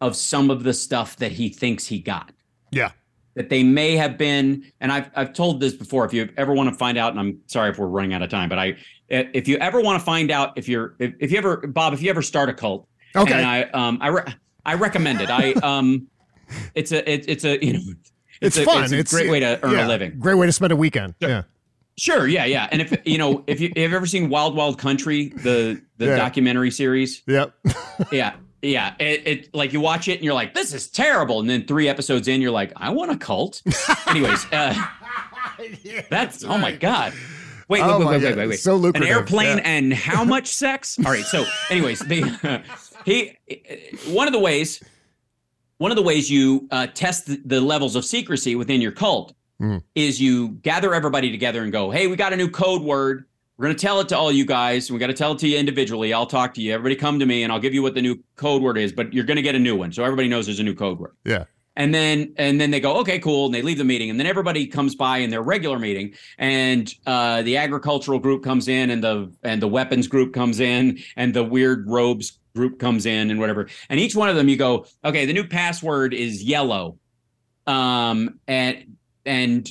of 0.00 0.14
some 0.14 0.50
of 0.50 0.62
the 0.62 0.74
stuff 0.74 1.16
that 1.16 1.32
he 1.32 1.48
thinks 1.48 1.86
he 1.86 1.98
got. 1.98 2.30
Yeah. 2.70 2.92
That 3.34 3.48
they 3.48 3.64
may 3.64 3.96
have 3.96 4.16
been, 4.16 4.70
and 4.80 4.92
I've 4.92 5.10
I've 5.16 5.32
told 5.32 5.58
this 5.60 5.72
before. 5.72 6.04
If 6.04 6.12
you 6.12 6.28
ever 6.36 6.52
want 6.52 6.68
to 6.68 6.74
find 6.76 6.96
out, 6.96 7.10
and 7.10 7.18
I'm 7.18 7.40
sorry 7.46 7.70
if 7.70 7.78
we're 7.78 7.86
running 7.86 8.12
out 8.14 8.22
of 8.22 8.30
time, 8.30 8.48
but 8.48 8.58
I 8.60 8.76
if 9.08 9.48
you 9.48 9.56
ever 9.56 9.80
want 9.80 9.98
to 9.98 10.04
find 10.04 10.30
out 10.30 10.52
if 10.56 10.68
you're 10.68 10.94
if, 11.00 11.14
if 11.18 11.32
you 11.32 11.38
ever 11.38 11.56
Bob 11.66 11.94
if 11.94 12.02
you 12.02 12.10
ever 12.10 12.22
start 12.22 12.48
a 12.48 12.54
cult, 12.54 12.86
Okay. 13.16 13.32
and 13.32 13.44
I 13.44 13.62
um 13.70 13.98
I 14.00 14.08
re- 14.08 14.34
I 14.64 14.74
recommend 14.74 15.20
it. 15.20 15.30
I 15.30 15.52
um 15.62 16.06
it's 16.74 16.92
a 16.92 17.08
it, 17.10 17.24
it's 17.28 17.44
a 17.44 17.64
you 17.64 17.72
know 17.74 17.80
It's, 18.40 18.56
a, 18.56 18.64
fun. 18.64 18.92
It's 18.92 19.12
a 19.12 19.16
great 19.16 19.30
way 19.30 19.40
to 19.40 19.58
earn 19.64 19.72
yeah, 19.72 19.86
a 19.86 19.88
living. 19.88 20.18
Great 20.18 20.34
way 20.34 20.46
to 20.46 20.52
spend 20.52 20.72
a 20.72 20.76
weekend. 20.76 21.14
Yeah. 21.20 21.42
Sure, 21.96 22.26
yeah, 22.26 22.44
yeah. 22.44 22.68
And 22.72 22.82
if 22.82 22.92
you 23.04 23.18
know, 23.18 23.44
if 23.46 23.60
you 23.60 23.72
have 23.76 23.92
ever 23.92 24.04
seen 24.06 24.28
Wild 24.28 24.56
Wild 24.56 24.78
Country, 24.78 25.28
the 25.28 25.80
the 25.98 26.06
Yeah. 26.06 26.16
documentary 26.16 26.70
series, 26.72 27.22
Yep. 27.26 27.54
yeah, 28.12 28.34
yeah. 28.62 28.94
It, 28.98 29.26
it 29.26 29.54
like 29.54 29.72
you 29.72 29.80
watch 29.80 30.08
it 30.08 30.14
and 30.14 30.22
you're 30.24 30.34
like, 30.34 30.54
this 30.54 30.74
is 30.74 30.88
terrible, 30.88 31.38
and 31.40 31.48
then 31.48 31.66
three 31.66 31.88
episodes 31.88 32.26
in, 32.26 32.40
you're 32.40 32.50
like, 32.50 32.72
I 32.76 32.90
want 32.90 33.12
a 33.12 33.16
cult. 33.16 33.62
Anyways, 34.08 34.44
uh, 34.52 34.74
that's 36.10 36.44
oh 36.44 36.58
my 36.58 36.72
god. 36.72 37.12
Wait, 37.68 37.80
Oh 37.82 37.98
wait, 37.98 38.08
wait, 38.08 38.22
wait, 38.24 38.36
wait, 38.36 38.48
wait. 38.48 38.58
So 38.60 38.76
lucrative, 38.76 39.08
An 39.08 39.14
airplane 39.16 39.58
yeah. 39.58 39.62
and 39.64 39.92
how 39.94 40.22
much 40.24 40.48
sex? 40.48 40.98
All 40.98 41.10
right. 41.12 41.24
So, 41.24 41.44
anyways, 41.70 42.00
the 42.00 42.62
he 43.06 43.36
one 44.08 44.26
of 44.26 44.32
the 44.32 44.38
ways 44.40 44.82
one 45.78 45.90
of 45.90 45.96
the 45.96 46.02
ways 46.02 46.30
you 46.30 46.66
uh, 46.70 46.86
test 46.88 47.26
the, 47.48 47.60
levels 47.60 47.96
of 47.96 48.04
secrecy 48.04 48.56
within 48.56 48.80
your 48.80 48.92
cult 48.92 49.34
Mhm. 49.60 49.82
is 49.94 50.20
you 50.20 50.48
gather 50.62 50.94
everybody 50.94 51.30
together 51.30 51.62
and 51.62 51.70
go, 51.72 51.90
"Hey, 51.90 52.06
we 52.08 52.16
got 52.16 52.32
a 52.32 52.36
new 52.36 52.48
code 52.48 52.82
word. 52.82 53.24
We're 53.56 53.66
going 53.66 53.76
to 53.76 53.80
tell 53.80 54.00
it 54.00 54.08
to 54.08 54.18
all 54.18 54.32
you 54.32 54.44
guys. 54.44 54.90
We 54.90 54.98
got 54.98 55.06
to 55.06 55.12
tell 55.14 55.32
it 55.32 55.38
to 55.38 55.48
you 55.48 55.56
individually. 55.56 56.12
I'll 56.12 56.26
talk 56.26 56.54
to 56.54 56.60
you. 56.60 56.72
Everybody 56.72 56.96
come 56.96 57.20
to 57.20 57.26
me 57.26 57.44
and 57.44 57.52
I'll 57.52 57.60
give 57.60 57.72
you 57.72 57.82
what 57.82 57.94
the 57.94 58.02
new 58.02 58.18
code 58.34 58.62
word 58.62 58.76
is, 58.76 58.92
but 58.92 59.12
you're 59.12 59.24
going 59.24 59.36
to 59.36 59.42
get 59.42 59.54
a 59.54 59.60
new 59.60 59.76
one. 59.76 59.92
So 59.92 60.02
everybody 60.02 60.28
knows 60.28 60.46
there's 60.46 60.58
a 60.58 60.64
new 60.64 60.74
code 60.74 60.98
word." 60.98 61.12
Yeah. 61.24 61.44
And 61.76 61.92
then 61.94 62.32
and 62.36 62.60
then 62.60 62.70
they 62.72 62.78
go, 62.80 62.96
okay, 62.98 63.18
cool, 63.18 63.46
and 63.46 63.54
they 63.54 63.62
leave 63.62 63.78
the 63.78 63.84
meeting, 63.84 64.08
and 64.10 64.18
then 64.18 64.26
everybody 64.28 64.64
comes 64.66 64.94
by 64.94 65.18
in 65.18 65.30
their 65.30 65.42
regular 65.42 65.78
meeting, 65.78 66.14
and 66.38 66.92
uh, 67.06 67.42
the 67.42 67.56
agricultural 67.56 68.20
group 68.20 68.44
comes 68.44 68.68
in, 68.68 68.90
and 68.90 69.02
the 69.02 69.32
and 69.42 69.60
the 69.62 69.66
weapons 69.68 70.06
group 70.06 70.32
comes 70.32 70.60
in, 70.60 70.98
and 71.16 71.34
the 71.34 71.42
weird 71.42 71.88
robes 71.88 72.38
group 72.54 72.78
comes 72.78 73.06
in, 73.06 73.30
and 73.30 73.40
whatever. 73.40 73.68
And 73.88 73.98
each 74.00 74.14
one 74.14 74.28
of 74.28 74.36
them, 74.36 74.48
you 74.48 74.56
go, 74.56 74.86
okay, 75.04 75.26
the 75.26 75.32
new 75.32 75.44
password 75.44 76.14
is 76.14 76.42
yellow, 76.42 76.98
um, 77.66 78.38
and 78.46 78.96
and 79.26 79.68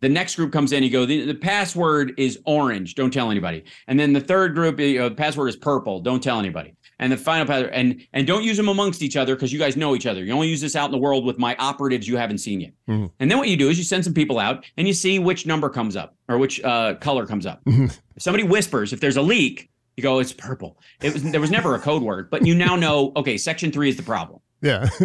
the 0.00 0.08
next 0.10 0.36
group 0.36 0.52
comes 0.52 0.72
in, 0.72 0.82
you 0.82 0.90
go, 0.90 1.06
the, 1.06 1.24
the 1.24 1.34
password 1.34 2.12
is 2.18 2.38
orange, 2.44 2.94
don't 2.96 3.12
tell 3.12 3.30
anybody. 3.30 3.64
And 3.86 3.98
then 3.98 4.12
the 4.12 4.20
third 4.20 4.54
group, 4.54 4.78
you 4.78 4.98
know, 4.98 5.08
the 5.08 5.14
password 5.14 5.48
is 5.48 5.56
purple, 5.56 6.00
don't 6.00 6.22
tell 6.22 6.38
anybody. 6.38 6.74
And 6.98 7.10
the 7.10 7.16
final 7.16 7.46
password, 7.46 7.70
and 7.72 8.02
and 8.12 8.26
don't 8.26 8.42
use 8.42 8.56
them 8.56 8.68
amongst 8.68 9.02
each 9.02 9.16
other 9.16 9.34
because 9.34 9.52
you 9.52 9.58
guys 9.58 9.76
know 9.76 9.94
each 9.94 10.06
other. 10.06 10.24
You 10.24 10.32
only 10.32 10.48
use 10.48 10.60
this 10.60 10.76
out 10.76 10.86
in 10.86 10.92
the 10.92 10.98
world 10.98 11.24
with 11.24 11.38
my 11.38 11.54
operatives 11.58 12.08
you 12.08 12.16
haven't 12.16 12.38
seen 12.38 12.60
yet. 12.60 12.72
Mhm. 12.88 13.10
And 13.20 13.30
then 13.30 13.38
what 13.38 13.48
you 13.48 13.56
do 13.56 13.68
is 13.68 13.76
you 13.78 13.84
send 13.84 14.04
some 14.04 14.14
people 14.14 14.38
out 14.38 14.64
and 14.76 14.86
you 14.86 14.94
see 14.94 15.18
which 15.18 15.46
number 15.46 15.68
comes 15.68 15.94
up 15.96 16.14
or 16.28 16.38
which 16.38 16.62
uh, 16.64 16.94
color 16.94 17.26
comes 17.26 17.44
up. 17.46 17.60
If 17.66 18.00
somebody 18.18 18.44
whispers, 18.44 18.92
if 18.94 19.00
there's 19.00 19.16
a 19.18 19.22
leak, 19.22 19.68
you 19.96 20.02
go, 20.02 20.18
it's 20.18 20.32
purple. 20.32 20.78
It 21.02 21.12
was 21.14 21.22
there 21.22 21.40
was 21.40 21.50
never 21.50 21.74
a 21.74 21.78
code 21.78 22.02
word, 22.02 22.30
but 22.30 22.46
you 22.46 22.54
now 22.54 22.76
know, 22.76 23.12
okay, 23.16 23.38
section 23.38 23.72
three 23.72 23.88
is 23.88 23.96
the 23.96 24.02
problem. 24.02 24.40
Yeah. 24.62 24.88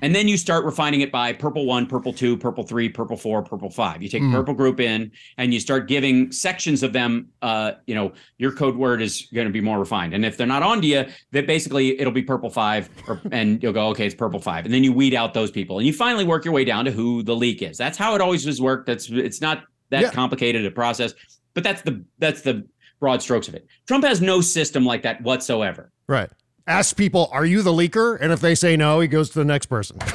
And 0.00 0.14
then 0.14 0.28
you 0.28 0.36
start 0.36 0.64
refining 0.64 1.00
it 1.00 1.10
by 1.10 1.32
purple 1.32 1.66
one, 1.66 1.84
purple 1.84 2.12
two, 2.12 2.36
purple 2.36 2.62
three, 2.62 2.88
purple 2.88 3.16
four, 3.16 3.42
purple 3.42 3.68
five. 3.68 4.00
You 4.00 4.08
take 4.08 4.22
Mhm. 4.22 4.30
purple 4.30 4.54
group 4.54 4.78
in 4.78 5.10
and 5.38 5.52
you 5.52 5.58
start 5.58 5.88
giving 5.88 6.30
sections 6.30 6.84
of 6.84 6.92
them, 6.92 7.30
uh, 7.42 7.72
you 7.88 7.96
know, 7.96 8.12
your 8.38 8.52
code 8.52 8.76
word 8.76 9.02
is 9.02 9.26
going 9.34 9.48
to 9.48 9.52
be 9.52 9.60
more 9.60 9.76
refined. 9.76 10.14
And 10.14 10.24
if 10.24 10.36
they're 10.36 10.46
not 10.46 10.62
on 10.62 10.80
to 10.82 10.86
you, 10.86 11.04
that 11.32 11.48
basically 11.48 11.98
it'll 12.00 12.12
be 12.12 12.22
purple 12.22 12.48
five 12.48 12.88
or, 13.08 13.20
and 13.32 13.60
you'll 13.60 13.72
go, 13.72 13.88
okay, 13.88 14.06
it's 14.06 14.14
purple 14.14 14.38
five. 14.38 14.64
And 14.66 14.72
then 14.72 14.84
you 14.84 14.92
weed 14.92 15.14
out 15.14 15.34
those 15.34 15.50
people 15.50 15.78
and 15.78 15.86
you 15.86 15.92
finally 15.92 16.24
work 16.24 16.44
your 16.44 16.54
way 16.54 16.64
down 16.64 16.84
to 16.84 16.92
who 16.92 17.24
the 17.24 17.34
leak 17.34 17.60
is. 17.62 17.76
That's 17.76 17.98
how 17.98 18.14
it 18.14 18.20
always 18.20 18.44
has 18.44 18.60
worked. 18.60 18.86
That's, 18.86 19.10
it's 19.10 19.40
not 19.40 19.64
that 19.90 20.02
Yeah. 20.02 20.10
complicated 20.12 20.64
a 20.64 20.70
process, 20.70 21.12
but 21.54 21.64
that's 21.64 21.82
the, 21.82 22.04
that's 22.20 22.42
the 22.42 22.68
broad 23.00 23.22
strokes 23.22 23.48
of 23.48 23.54
it. 23.54 23.66
Trump 23.86 24.04
has 24.04 24.20
no 24.20 24.40
system 24.40 24.84
like 24.84 25.02
that 25.02 25.20
whatsoever. 25.22 25.90
Right. 26.06 26.30
Ask 26.66 26.96
people, 26.96 27.28
are 27.32 27.46
you 27.46 27.62
the 27.62 27.72
leaker? 27.72 28.18
And 28.20 28.32
if 28.32 28.40
they 28.40 28.54
say 28.54 28.76
no, 28.76 29.00
he 29.00 29.08
goes 29.08 29.30
to 29.30 29.38
the 29.38 29.44
next 29.44 29.66
person. 29.66 29.98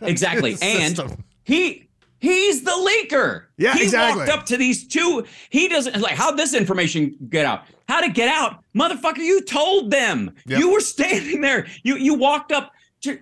Exactly. 0.00 0.56
And 0.62 0.96
system. 0.96 1.24
he 1.44 1.88
he's 2.18 2.62
the 2.62 2.70
leaker. 2.70 3.44
Yeah, 3.56 3.74
he 3.74 3.84
exactly. 3.84 4.20
walked 4.20 4.32
up 4.32 4.44
to 4.46 4.56
these 4.56 4.86
two. 4.86 5.24
He 5.50 5.68
doesn't 5.68 6.00
like 6.00 6.16
how'd 6.16 6.36
this 6.36 6.52
information 6.52 7.16
get 7.30 7.46
out? 7.46 7.62
How 7.88 8.00
to 8.00 8.10
get 8.10 8.28
out? 8.28 8.62
Motherfucker, 8.76 9.18
you 9.18 9.40
told 9.42 9.90
them. 9.90 10.34
Yep. 10.46 10.58
You 10.58 10.72
were 10.72 10.80
standing 10.80 11.40
there. 11.40 11.66
You 11.84 11.96
you 11.96 12.14
walked 12.14 12.52
up 12.52 12.72
to 13.02 13.18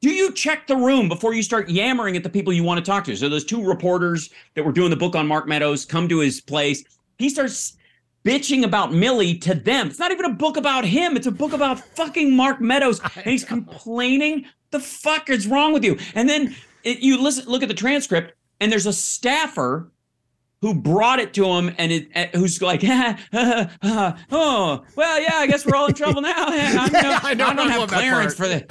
do 0.00 0.10
you 0.10 0.32
check 0.32 0.66
the 0.66 0.76
room 0.76 1.08
before 1.08 1.34
you 1.34 1.42
start 1.42 1.68
yammering 1.68 2.16
at 2.16 2.22
the 2.22 2.30
people 2.30 2.52
you 2.52 2.62
want 2.62 2.78
to 2.78 2.88
talk 2.88 3.04
to? 3.04 3.16
So 3.16 3.28
those 3.28 3.44
two 3.44 3.66
reporters 3.66 4.30
that 4.54 4.64
were 4.64 4.72
doing 4.72 4.90
the 4.90 4.96
book 4.96 5.16
on 5.16 5.26
Mark 5.26 5.48
Meadows 5.48 5.84
come 5.84 6.08
to 6.08 6.20
his 6.20 6.40
place. 6.40 6.84
He 7.18 7.28
starts 7.28 7.76
bitching 8.26 8.64
about 8.64 8.90
Milley 8.90 9.40
to 9.42 9.54
them. 9.54 9.86
It's 9.88 9.98
not 9.98 10.10
even 10.10 10.24
a 10.24 10.34
book 10.34 10.56
about 10.56 10.84
him. 10.84 11.16
It's 11.16 11.26
a 11.26 11.30
book 11.32 11.52
about 11.52 11.78
fucking 11.78 12.34
Mark 12.36 12.60
Meadows, 12.60 13.00
and 13.16 13.24
he's 13.24 13.44
complaining. 13.44 14.46
The 14.70 14.80
fuck 14.80 15.30
is 15.30 15.46
wrong 15.46 15.72
with 15.72 15.84
you? 15.84 15.96
And 16.14 16.28
then 16.28 16.56
it, 16.82 16.98
you 16.98 17.22
listen, 17.22 17.46
look 17.46 17.62
at 17.62 17.68
the 17.68 17.74
transcript, 17.74 18.34
and 18.60 18.70
there's 18.72 18.86
a 18.86 18.92
staffer 18.92 19.92
who 20.62 20.74
brought 20.74 21.20
it 21.20 21.34
to 21.34 21.44
him, 21.46 21.72
and 21.78 21.92
it, 21.92 22.08
uh, 22.16 22.26
who's 22.36 22.60
like, 22.60 22.82
oh, 23.32 24.84
well, 24.96 25.20
yeah, 25.20 25.34
I 25.36 25.46
guess 25.46 25.64
we're 25.64 25.76
all 25.76 25.86
in 25.86 25.94
trouble 25.94 26.22
now. 26.22 26.34
I'm 26.36 26.92
no- 26.92 26.98
I 27.00 27.20
I, 27.22 27.34
know, 27.34 27.46
I 27.46 27.54
don't 27.54 27.68
have 27.70 27.88
clearance 27.88 28.34
for. 28.34 28.46
You- 28.46 28.62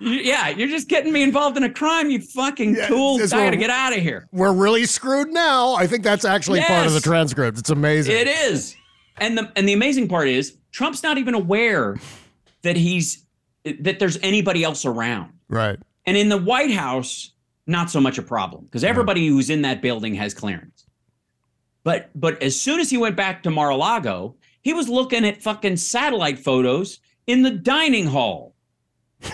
Yeah, 0.00 0.48
you're 0.48 0.68
just 0.68 0.88
getting 0.88 1.12
me 1.12 1.22
involved 1.22 1.56
in 1.56 1.62
a 1.64 1.70
crime, 1.70 2.10
you 2.10 2.20
fucking 2.20 2.74
Yeah, 2.76 2.86
tool. 2.88 3.20
I 3.22 3.26
gotta 3.26 3.56
get 3.56 3.70
out 3.70 3.94
of 3.94 4.00
here. 4.02 4.28
We're 4.32 4.52
really 4.52 4.86
screwed 4.86 5.28
now. 5.28 5.74
I 5.74 5.86
think 5.86 6.04
that's 6.04 6.24
actually 6.24 6.60
part 6.62 6.86
of 6.86 6.92
the 6.92 7.00
transcript. 7.00 7.58
It's 7.58 7.70
amazing. 7.70 8.16
It 8.16 8.28
is. 8.28 8.76
And 9.20 9.38
the 9.38 9.52
and 9.54 9.68
the 9.68 9.72
amazing 9.72 10.08
part 10.08 10.28
is 10.28 10.56
Trump's 10.72 11.02
not 11.02 11.18
even 11.18 11.34
aware 11.34 11.96
that 12.62 12.76
he's 12.76 13.24
that 13.64 13.98
there's 13.98 14.18
anybody 14.22 14.64
else 14.64 14.84
around. 14.84 15.32
Right. 15.48 15.78
And 16.06 16.16
in 16.16 16.28
the 16.28 16.38
White 16.38 16.70
House, 16.70 17.32
not 17.66 17.90
so 17.90 18.00
much 18.00 18.18
a 18.18 18.22
problem 18.22 18.64
because 18.64 18.82
everybody 18.82 19.28
who's 19.28 19.50
in 19.50 19.62
that 19.62 19.82
building 19.82 20.14
has 20.14 20.34
clearance. 20.34 20.86
But 21.84 22.10
but 22.14 22.42
as 22.42 22.58
soon 22.58 22.80
as 22.80 22.90
he 22.90 22.98
went 22.98 23.16
back 23.16 23.42
to 23.44 23.50
Mar-a-Lago, 23.50 24.36
he 24.62 24.72
was 24.72 24.88
looking 24.88 25.24
at 25.24 25.42
fucking 25.42 25.76
satellite 25.76 26.38
photos 26.38 26.98
in 27.26 27.42
the 27.42 27.50
dining 27.50 28.06
hall. 28.06 28.54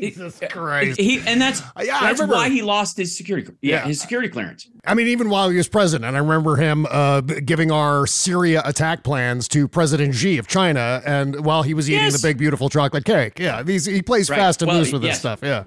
Jesus 0.00 0.40
Christ. 0.50 1.00
He 1.00 1.20
and 1.26 1.40
that's 1.40 1.60
Yeah, 1.82 1.96
I 1.96 2.06
that's 2.08 2.20
remember. 2.20 2.34
why 2.34 2.48
he 2.50 2.62
lost 2.62 2.96
his 2.96 3.16
security. 3.16 3.50
Yeah, 3.62 3.76
Yeah. 3.76 3.86
his 3.86 4.00
security 4.00 4.28
clearance. 4.28 4.68
I 4.84 4.94
mean, 4.94 5.06
even 5.08 5.28
while 5.30 5.48
he 5.50 5.56
was 5.56 5.68
president, 5.68 6.06
and 6.06 6.16
I 6.16 6.20
remember 6.20 6.56
him 6.56 6.86
uh, 6.90 7.20
giving 7.22 7.70
our 7.70 8.06
Syria 8.06 8.62
attack 8.64 9.02
plans 9.04 9.48
to 9.48 9.66
President 9.68 10.14
Xi 10.14 10.38
of 10.38 10.46
China, 10.46 11.02
and 11.06 11.44
while 11.44 11.62
he 11.62 11.74
was 11.74 11.88
eating 11.90 12.04
Yes. 12.04 12.20
the 12.20 12.26
big, 12.28 12.38
beautiful 12.38 12.68
chocolate 12.68 13.04
cake. 13.04 13.38
Yeah, 13.38 13.62
he 13.64 14.02
plays 14.02 14.28
Right. 14.30 14.38
fast 14.38 14.62
and 14.62 14.68
Well, 14.70 14.78
loose 14.78 14.92
with 14.92 15.02
this 15.02 15.18
stuff. 15.18 15.40
Yeah. 15.42 15.64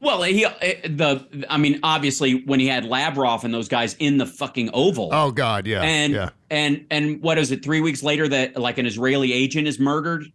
Well, 0.00 0.22
he 0.22 0.44
uh, 0.44 0.50
the 0.84 1.46
I 1.48 1.56
mean, 1.56 1.80
obviously, 1.82 2.42
when 2.44 2.60
he 2.60 2.66
had 2.66 2.84
Lavrov 2.84 3.42
and 3.44 3.54
those 3.54 3.68
guys 3.68 3.94
in 3.98 4.18
the 4.18 4.26
fucking 4.26 4.68
Oval, 4.74 5.08
Oh 5.12 5.30
God, 5.30 5.66
yeah, 5.66 5.80
and 5.80 6.12
yeah. 6.12 6.28
and 6.50 6.84
and 6.90 7.22
what 7.22 7.38
is 7.38 7.50
it? 7.50 7.64
Three 7.64 7.80
weeks 7.80 8.02
later, 8.02 8.28
that 8.28 8.58
like 8.60 8.76
an 8.76 8.84
Israeli 8.84 9.32
agent 9.32 9.66
is 9.66 9.78
murdered. 9.80 10.26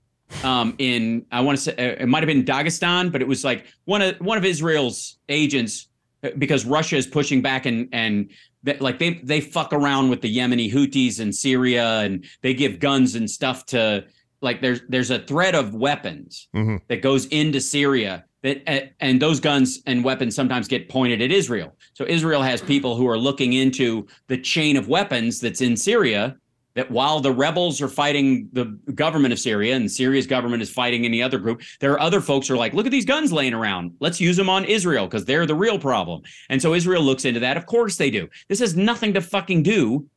Um, 0.44 0.76
in 0.78 1.26
I 1.32 1.42
want 1.42 1.58
to 1.58 1.64
say 1.64 1.74
it 1.78 2.08
might 2.08 2.22
have 2.24 2.28
been 2.28 2.44
Dagestan, 2.46 3.12
but 3.12 3.22
it 3.22 3.28
was 3.28 3.44
like 3.44 3.66
one 3.86 4.02
of 4.02 4.16
one 4.20 4.38
of 4.38 4.46
Israel's 4.46 5.18
agents 5.28 5.88
uh, 6.24 6.30
because 6.38 6.66
Russia 6.66 6.96
is 6.98 7.08
pushing 7.08 7.42
back 7.42 7.66
and 7.66 7.90
and 7.92 8.30
that 8.64 8.80
like 8.82 9.00
they 9.00 9.16
they 9.24 9.42
fuck 9.42 9.74
around 9.74 10.10
with 10.10 10.22
the 10.22 10.36
Yemeni 10.38 10.72
Houthis 10.72 11.20
in 11.20 11.34
Syria 11.34 12.00
and 12.02 12.26
they 12.42 12.54
give 12.54 12.80
guns 12.80 13.16
and 13.16 13.30
stuff 13.30 13.66
to 13.68 14.06
like 14.42 14.62
there's 14.62 14.82
there's 14.88 15.10
a 15.12 15.20
threat 15.20 15.56
of 15.56 15.74
weapons 15.74 16.48
Mhm. 16.56 16.80
that 16.90 17.02
goes 17.02 17.26
into 17.28 17.60
Syria 17.60 18.24
that 18.44 18.94
and 19.00 19.22
those 19.22 19.40
guns 19.40 19.82
and 19.88 20.04
weapons 20.04 20.36
sometimes 20.36 20.68
get 20.68 20.88
pointed 20.90 21.22
at 21.22 21.32
Israel. 21.32 21.76
So 21.94 22.06
Israel 22.08 22.42
has 22.44 22.62
people 22.62 22.96
who 22.96 23.08
are 23.08 23.18
looking 23.18 23.54
into 23.54 24.08
the 24.28 24.38
chain 24.38 24.78
of 24.78 24.88
weapons 24.88 25.42
that's 25.42 25.60
in 25.62 25.76
Syria 25.76 26.38
that 26.80 26.90
while 26.90 27.20
the 27.20 27.32
rebels 27.32 27.82
are 27.82 27.90
fighting 27.90 28.48
the 28.54 28.66
government 28.96 29.34
of 29.34 29.40
Syria 29.40 29.76
and 29.76 29.92
Syria's 29.92 30.26
government 30.26 30.62
is 30.62 30.70
fighting 30.70 31.04
any 31.04 31.22
other 31.22 31.38
group, 31.38 31.62
there 31.82 31.92
are 31.92 32.00
other 32.00 32.22
folks 32.22 32.48
who 32.48 32.54
are 32.54 32.58
like, 32.58 32.74
look 32.74 32.86
at 32.86 32.92
these 32.94 33.04
guns 33.04 33.34
laying 33.34 33.54
around. 33.54 33.96
Let's 34.00 34.22
use 34.22 34.38
them 34.38 34.50
on 34.50 34.64
Israel 34.64 35.06
because 35.06 35.26
they're 35.26 35.46
the 35.46 35.56
real 35.56 35.78
problem. 35.78 36.22
And 36.48 36.62
so 36.62 36.74
Israel 36.74 37.04
looks 37.04 37.26
into 37.26 37.42
that. 37.42 37.58
Of 37.58 37.66
course 37.66 37.98
they 37.98 38.10
do. 38.10 38.30
This 38.48 38.60
has 38.60 38.78
nothing 38.78 39.14
to 39.16 39.20
fucking 39.20 39.64
do 39.64 40.08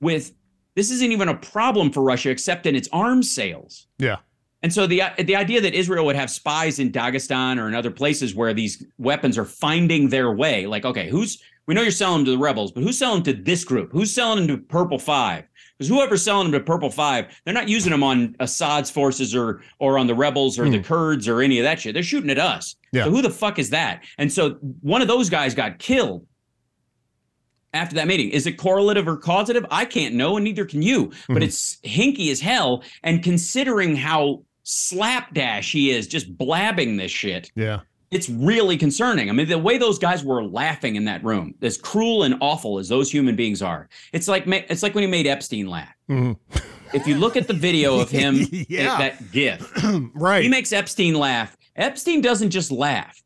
with 0.00 0.32
this 0.74 0.90
isn't 0.90 1.12
even 1.12 1.28
a 1.28 1.36
problem 1.36 1.92
for 1.92 2.02
Russia 2.02 2.30
except 2.30 2.64
in 2.64 2.74
its 2.74 2.88
arms 2.92 3.30
sales. 3.30 3.86
Yeah. 3.98 4.16
And 4.62 4.72
so 4.72 4.86
the 4.86 5.02
the 5.18 5.36
idea 5.36 5.60
that 5.60 5.74
Israel 5.74 6.06
would 6.06 6.16
have 6.16 6.30
spies 6.30 6.78
in 6.78 6.92
Dagestan 6.92 7.60
or 7.60 7.68
in 7.68 7.74
other 7.74 7.90
places 7.90 8.34
where 8.34 8.54
these 8.54 8.82
weapons 8.96 9.36
are 9.36 9.44
finding 9.44 10.08
their 10.08 10.32
way, 10.32 10.66
like, 10.66 10.86
okay, 10.86 11.10
who's 11.10 11.42
we 11.66 11.74
know 11.74 11.82
you're 11.82 11.90
selling 11.90 12.18
them 12.18 12.24
to 12.26 12.30
the 12.32 12.38
rebels, 12.38 12.72
but 12.72 12.82
who's 12.82 12.98
selling 12.98 13.22
them 13.22 13.34
to 13.34 13.42
this 13.42 13.64
group? 13.64 13.90
Who's 13.92 14.12
selling 14.12 14.46
them 14.46 14.56
to 14.56 14.62
Purple 14.62 14.98
Five? 14.98 15.44
Because 15.76 15.88
whoever's 15.88 16.22
selling 16.22 16.50
them 16.50 16.60
to 16.60 16.64
Purple 16.64 16.90
Five, 16.90 17.40
they're 17.44 17.52
not 17.52 17.68
using 17.68 17.90
them 17.90 18.02
on 18.02 18.34
Assad's 18.40 18.90
forces 18.90 19.34
or 19.34 19.62
or 19.78 19.98
on 19.98 20.06
the 20.06 20.14
rebels 20.14 20.58
or 20.58 20.68
the 20.68 20.78
hmm. 20.78 20.84
Kurds 20.84 21.28
or 21.28 21.42
any 21.42 21.58
of 21.58 21.64
that 21.64 21.80
shit. 21.80 21.94
They're 21.94 22.02
shooting 22.02 22.30
at 22.30 22.38
us. 22.38 22.76
Yeah. 22.92 23.04
So 23.04 23.10
who 23.10 23.22
the 23.22 23.30
fuck 23.30 23.58
is 23.58 23.70
that? 23.70 24.04
And 24.18 24.32
so 24.32 24.52
one 24.80 25.02
of 25.02 25.08
those 25.08 25.28
guys 25.28 25.54
got 25.54 25.78
killed 25.78 26.26
after 27.74 27.94
that 27.96 28.06
meeting. 28.06 28.30
Is 28.30 28.46
it 28.46 28.52
correlative 28.52 29.06
or 29.06 29.16
causative? 29.16 29.66
I 29.70 29.84
can't 29.84 30.14
know, 30.14 30.36
and 30.36 30.44
neither 30.44 30.64
can 30.64 30.82
you. 30.82 31.12
But 31.28 31.38
hmm. 31.38 31.42
it's 31.42 31.76
hinky 31.84 32.30
as 32.30 32.40
hell. 32.40 32.82
And 33.02 33.22
considering 33.22 33.96
how 33.96 34.44
slapdash 34.62 35.72
he 35.72 35.90
is, 35.90 36.06
just 36.06 36.36
blabbing 36.36 36.96
this 36.96 37.10
shit, 37.10 37.50
Yeah. 37.54 37.80
It's 38.10 38.28
really 38.28 38.76
concerning. 38.76 39.28
I 39.28 39.32
mean, 39.32 39.48
the 39.48 39.58
way 39.58 39.78
those 39.78 39.98
guys 39.98 40.22
were 40.24 40.44
laughing 40.44 40.96
in 40.96 41.04
that 41.06 41.24
room, 41.24 41.54
as 41.62 41.76
cruel 41.76 42.22
and 42.22 42.36
awful 42.40 42.78
as 42.78 42.88
those 42.88 43.10
human 43.10 43.34
beings 43.36 43.62
are, 43.62 43.88
it's 44.12 44.28
like 44.28 44.44
it's 44.46 44.82
like 44.82 44.94
when 44.94 45.02
he 45.02 45.10
made 45.10 45.26
Epstein 45.26 45.66
laugh. 45.66 45.92
Mhm. 46.08 46.36
If 46.94 47.06
you 47.06 47.16
look 47.16 47.36
at 47.36 47.48
the 47.48 47.52
video 47.54 47.98
of 47.98 48.10
him, 48.10 48.46
Yeah. 48.68 48.96
that 48.98 49.32
gif, 49.32 49.70
Right. 50.14 50.42
he 50.44 50.48
makes 50.48 50.72
Epstein 50.72 51.14
laugh. 51.14 51.56
Epstein 51.74 52.20
doesn't 52.20 52.50
just 52.50 52.70
laugh. 52.70 53.20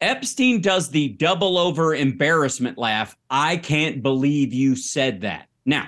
Epstein 0.00 0.60
does 0.60 0.88
the 0.90 1.10
double 1.10 1.56
over 1.58 1.94
embarrassment 1.94 2.76
laugh. 2.78 3.14
I 3.30 3.58
can't 3.58 4.02
believe 4.02 4.52
you 4.52 4.74
said 4.74 5.20
that. 5.20 5.46
Now, 5.66 5.86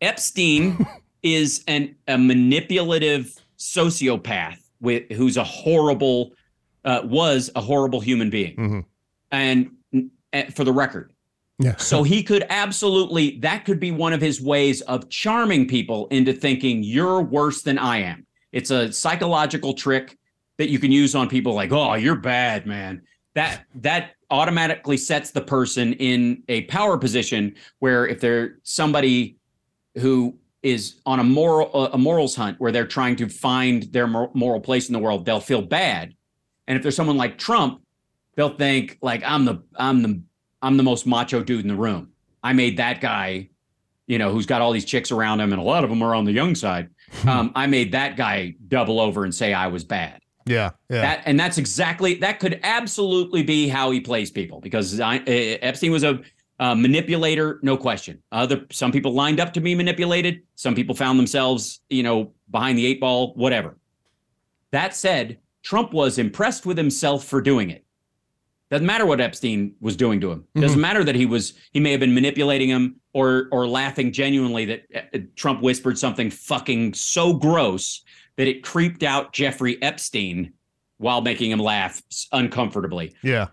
Epstein 0.00 0.86
is 1.22 1.64
an 1.68 1.94
a 2.06 2.18
manipulative 2.18 3.34
sociopath 3.58 4.58
with 4.80 5.10
who's 5.12 5.36
a 5.36 5.44
horrible 5.44 6.32
uh, 6.84 7.00
was 7.04 7.50
a 7.54 7.60
horrible 7.60 8.00
human 8.00 8.30
being. 8.30 8.56
Mhm. 8.56 8.84
And 9.30 9.70
uh, 10.32 10.50
for 10.54 10.64
the 10.64 10.72
record, 10.72 11.12
Yeah. 11.58 11.76
so 11.78 12.02
he 12.02 12.22
could 12.22 12.44
absolutely, 12.50 13.38
that 13.40 13.64
could 13.64 13.80
be 13.80 13.90
one 13.90 14.12
of 14.12 14.20
his 14.20 14.40
ways 14.40 14.80
of 14.82 15.08
charming 15.08 15.68
people 15.68 16.06
into 16.08 16.32
thinking 16.32 16.82
you're 16.82 17.22
worse 17.22 17.62
than 17.62 17.78
I 17.78 17.98
am. 17.98 18.26
It's 18.52 18.70
a 18.70 18.92
psychological 18.92 19.74
trick 19.74 20.18
that 20.58 20.68
you 20.68 20.78
can 20.78 20.92
use 20.92 21.14
on 21.14 21.28
people 21.28 21.54
like, 21.54 21.72
oh, 21.72 21.94
you're 21.94 22.16
bad, 22.16 22.66
man. 22.66 23.02
That 23.34 23.64
that 23.76 24.10
automatically 24.30 24.96
sets 24.98 25.30
the 25.30 25.40
person 25.40 25.94
in 25.94 26.42
a 26.48 26.62
power 26.62 26.98
position 26.98 27.54
where 27.78 28.06
if 28.06 28.20
they're 28.20 28.58
somebody 28.62 29.36
who 29.98 30.36
is 30.62 31.00
on 31.06 31.18
a 31.18 31.24
moral 31.24 31.86
a 31.86 31.98
morals 31.98 32.34
hunt 32.36 32.60
where 32.60 32.70
they're 32.72 32.86
trying 32.86 33.16
to 33.16 33.28
find 33.28 33.84
their 33.84 34.06
moral 34.06 34.60
place 34.60 34.88
in 34.88 34.92
the 34.92 34.98
world, 34.98 35.24
they'll 35.24 35.40
feel 35.40 35.62
bad. 35.62 36.14
And 36.66 36.76
if 36.76 36.82
there's 36.82 36.96
someone 36.96 37.16
like 37.16 37.38
Trump, 37.38 37.82
they'll 38.36 38.56
think 38.56 38.98
like 39.02 39.22
I'm 39.24 39.44
the 39.44 39.62
I'm 39.76 40.02
the 40.02 40.22
I'm 40.60 40.76
the 40.76 40.82
most 40.82 41.06
macho 41.06 41.42
dude 41.42 41.62
in 41.62 41.68
the 41.68 41.76
room. 41.76 42.10
I 42.42 42.52
made 42.52 42.76
that 42.78 43.00
guy, 43.00 43.48
you 44.06 44.18
know, 44.18 44.32
who's 44.32 44.46
got 44.46 44.60
all 44.60 44.72
these 44.72 44.84
chicks 44.84 45.10
around 45.10 45.40
him, 45.40 45.52
and 45.52 45.60
a 45.60 45.64
lot 45.64 45.84
of 45.84 45.90
them 45.90 46.02
are 46.02 46.14
on 46.14 46.24
the 46.24 46.32
young 46.32 46.54
side. 46.54 46.88
Um, 47.26 47.52
I 47.54 47.66
made 47.66 47.92
that 47.92 48.16
guy 48.16 48.54
double 48.68 48.98
over 48.98 49.24
and 49.24 49.34
say 49.34 49.52
I 49.52 49.66
was 49.66 49.84
bad. 49.84 50.22
Yeah. 50.46 50.70
Yeah. 50.88 51.02
That 51.02 51.22
and 51.26 51.38
that's 51.38 51.58
exactly 51.58 52.14
that 52.14 52.40
could 52.40 52.58
absolutely 52.62 53.42
be 53.42 53.68
how 53.68 53.90
he 53.90 54.00
plays 54.00 54.30
people 54.30 54.60
because 54.60 54.98
I, 54.98 55.18
uh, 55.18 55.22
Epstein 55.26 55.92
was 55.92 56.04
a 56.04 56.20
uh, 56.58 56.74
manipulator, 56.74 57.58
no 57.62 57.76
question. 57.76 58.22
Other 58.32 58.66
some 58.70 58.92
people 58.92 59.12
lined 59.12 59.40
up 59.40 59.52
to 59.54 59.60
be 59.60 59.74
manipulated. 59.74 60.42
Some 60.54 60.74
people 60.74 60.94
found 60.94 61.18
themselves, 61.18 61.80
you 61.90 62.02
know, 62.02 62.32
behind 62.50 62.78
the 62.78 62.86
eight 62.86 63.00
ball. 63.00 63.34
Whatever. 63.34 63.76
That 64.70 64.94
said, 64.94 65.38
Trump 65.62 65.92
was 65.92 66.18
impressed 66.18 66.66
with 66.66 66.76
himself 66.76 67.24
for 67.24 67.40
doing 67.40 67.70
it. 67.70 67.84
Doesn't 68.70 68.86
matter 68.86 69.04
what 69.04 69.20
Epstein 69.20 69.74
was 69.80 69.96
doing 69.96 70.18
to 70.22 70.32
him. 70.32 70.46
Doesn't 70.54 70.80
matter 70.80 71.04
that 71.04 71.14
he 71.14 71.26
was 71.26 71.52
he 71.72 71.80
may 71.80 71.90
have 71.90 72.00
been 72.00 72.14
manipulating 72.14 72.70
him 72.70 72.96
or 73.12 73.48
or 73.52 73.68
laughing 73.68 74.12
genuinely 74.12 74.64
that 74.64 74.82
uh, 74.94 75.18
Trump 75.36 75.60
whispered 75.60 75.98
something 75.98 76.30
fucking 76.30 76.94
so 76.94 77.34
gross 77.34 78.02
that 78.36 78.48
it 78.48 78.62
creeped 78.62 79.02
out 79.02 79.34
Jeffrey 79.34 79.80
Epstein 79.82 80.54
while 80.96 81.20
making 81.20 81.50
him 81.50 81.58
laugh 81.58 82.00
uncomfortably. 82.32 83.14
Yeah. 83.22 83.48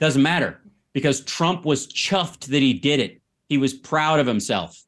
Doesn't 0.00 0.22
matter 0.22 0.60
because 0.92 1.22
Trump 1.24 1.64
was 1.64 1.86
chuffed 1.86 2.46
that 2.46 2.60
he 2.60 2.74
did 2.74 3.00
it. 3.00 3.22
He 3.48 3.56
was 3.56 3.72
proud 3.72 4.20
of 4.20 4.26
himself. 4.26 4.84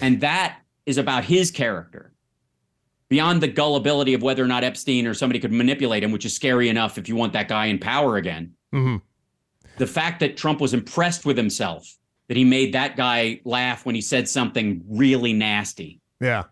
And 0.00 0.20
that 0.20 0.58
is 0.84 0.98
about 0.98 1.24
his 1.24 1.52
character. 1.52 2.12
Beyond 3.08 3.42
the 3.42 3.48
gullibility 3.48 4.12
of 4.14 4.22
whether 4.22 4.44
or 4.44 4.46
not 4.46 4.64
Epstein 4.64 5.06
or 5.06 5.14
somebody 5.14 5.40
could 5.40 5.52
manipulate 5.52 6.02
him, 6.02 6.12
which 6.12 6.26
is 6.26 6.34
scary 6.34 6.68
enough 6.68 6.98
if 6.98 7.08
you 7.08 7.16
want 7.16 7.32
that 7.32 7.48
guy 7.48 7.66
in 7.66 7.78
power 7.78 8.16
again. 8.16 8.52
hmm 8.72 8.96
The 9.78 9.86
fact 9.86 10.20
that 10.20 10.36
Trump 10.36 10.60
was 10.60 10.74
impressed 10.74 11.24
with 11.24 11.36
himself, 11.36 11.96
that 12.28 12.36
he 12.36 12.44
made 12.44 12.74
that 12.74 12.96
guy 12.96 13.40
laugh 13.44 13.86
when 13.86 13.94
he 13.94 14.00
said 14.02 14.28
something 14.28 14.82
really 14.88 15.32
nasty, 15.32 16.00
Yeah. 16.20 16.44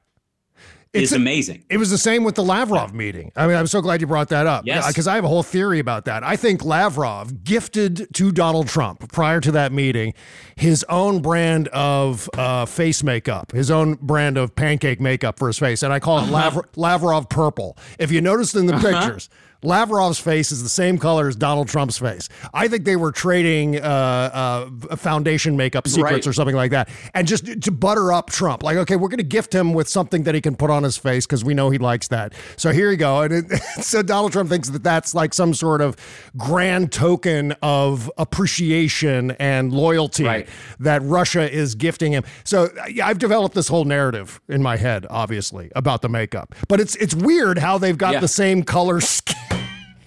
Is 0.97 1.03
It's 1.05 1.13
a- 1.13 1.17
amazing. 1.17 1.63
It 1.71 1.77
was 1.77 1.91
the 1.91 1.99
same 1.99 2.25
with 2.25 2.35
the 2.35 2.43
Lavrov 2.43 2.93
meeting. 2.95 3.31
I 3.37 3.47
mean, 3.47 3.57
I'm 3.57 3.67
so 3.67 3.81
glad 3.81 4.01
you 4.01 4.07
brought 4.07 4.29
that 4.31 4.47
up. 4.47 4.65
Yes. 4.67 4.87
Because 4.89 5.07
I 5.07 5.15
have 5.15 5.25
a 5.25 5.29
whole 5.29 5.43
theory 5.43 5.79
about 5.79 6.05
that. 6.07 6.23
I 6.25 6.37
think 6.37 6.65
Lavrov 6.65 7.45
gifted 7.45 8.09
to 8.15 8.33
Donald 8.33 8.69
Trump 8.69 9.11
prior 9.13 9.41
to 9.41 9.53
that 9.53 9.73
meeting 9.73 10.15
his 10.57 10.85
own 10.89 11.21
brand 11.23 11.69
of 11.69 12.29
uh, 12.37 12.65
face 12.67 13.03
makeup, 13.03 13.53
his 13.53 13.71
own 13.71 13.95
brand 13.95 14.37
of 14.39 14.55
pancake 14.57 15.01
makeup 15.01 15.39
for 15.39 15.49
his 15.49 15.59
face. 15.59 15.83
And 15.83 15.93
I 15.93 16.01
call 16.01 16.19
it 16.19 16.23
Uh-huh. 16.33 16.51
Lavr- 16.51 16.65
Lavrov 16.77 17.29
purple. 17.29 17.77
If 17.99 18.11
you 18.11 18.21
noticed 18.21 18.55
in 18.57 18.67
the 18.67 18.75
pictures, 18.79 19.29
Lavrov's 19.63 20.19
face 20.19 20.53
is 20.53 20.63
the 20.63 20.69
same 20.69 20.99
color 20.99 21.29
as 21.29 21.37
Donald 21.37 21.69
Trump's 21.69 21.99
face. 21.99 22.29
I 22.55 22.69
think 22.69 22.85
they 22.85 22.97
were 22.97 23.11
trading 23.13 23.79
uh, 23.81 24.69
uh, 24.91 24.97
foundation 24.97 25.57
makeup 25.57 25.89
secrets 25.89 26.13
Right. 26.13 26.27
or 26.27 26.33
something 26.33 26.55
like 26.57 26.71
that. 26.73 26.89
And 27.15 27.27
just 27.27 27.63
to 27.63 27.71
butter 27.73 28.13
up 28.13 28.31
Trump, 28.31 28.63
like, 28.63 28.77
okay, 28.77 28.97
we're 28.97 29.09
going 29.09 29.19
to 29.19 29.25
gift 29.25 29.55
him 29.55 29.73
with 29.75 29.89
something 29.89 30.23
that 30.25 30.35
he 30.35 30.41
can 30.41 30.57
put 30.57 30.71
on 30.71 30.83
his 30.83 30.97
face 30.97 31.27
because 31.27 31.45
we 31.45 31.55
know 31.55 31.71
he 31.71 31.79
likes 31.79 32.09
that. 32.09 32.33
So 32.57 32.71
here 32.73 32.91
you 32.91 32.97
go. 32.97 33.23
And 33.23 33.33
it, 33.53 33.61
so 33.83 34.03
Donald 34.03 34.33
Trump 34.33 34.51
thinks 34.51 34.69
that 34.71 34.83
that's 34.85 35.15
like 35.15 35.35
some 35.35 35.55
sort 35.55 35.81
of 35.81 35.97
grand 36.37 36.93
token 36.93 37.53
of 37.63 38.11
appreciation 38.19 39.33
and 39.33 39.73
loyalty 39.73 40.25
Right. 40.25 40.49
that 40.81 41.03
Russia 41.03 41.51
is 41.51 41.75
gifting 41.75 42.13
him. 42.13 42.25
So 42.45 42.69
yeah, 42.89 43.07
I've 43.07 43.19
developed 43.19 43.55
this 43.55 43.69
whole 43.69 43.85
narrative 43.85 44.41
in 44.49 44.63
my 44.63 44.77
head, 44.77 45.07
obviously, 45.11 45.71
about 45.75 46.03
the 46.03 46.09
makeup. 46.09 46.55
But 46.69 46.81
it's 46.81 46.95
it's 46.97 47.15
weird 47.15 47.59
how 47.59 47.79
they've 47.79 47.97
got 47.99 48.15
Yeah. 48.15 48.21
the 48.21 48.29
same 48.29 48.63
color 48.63 49.01
skin, 49.17 49.37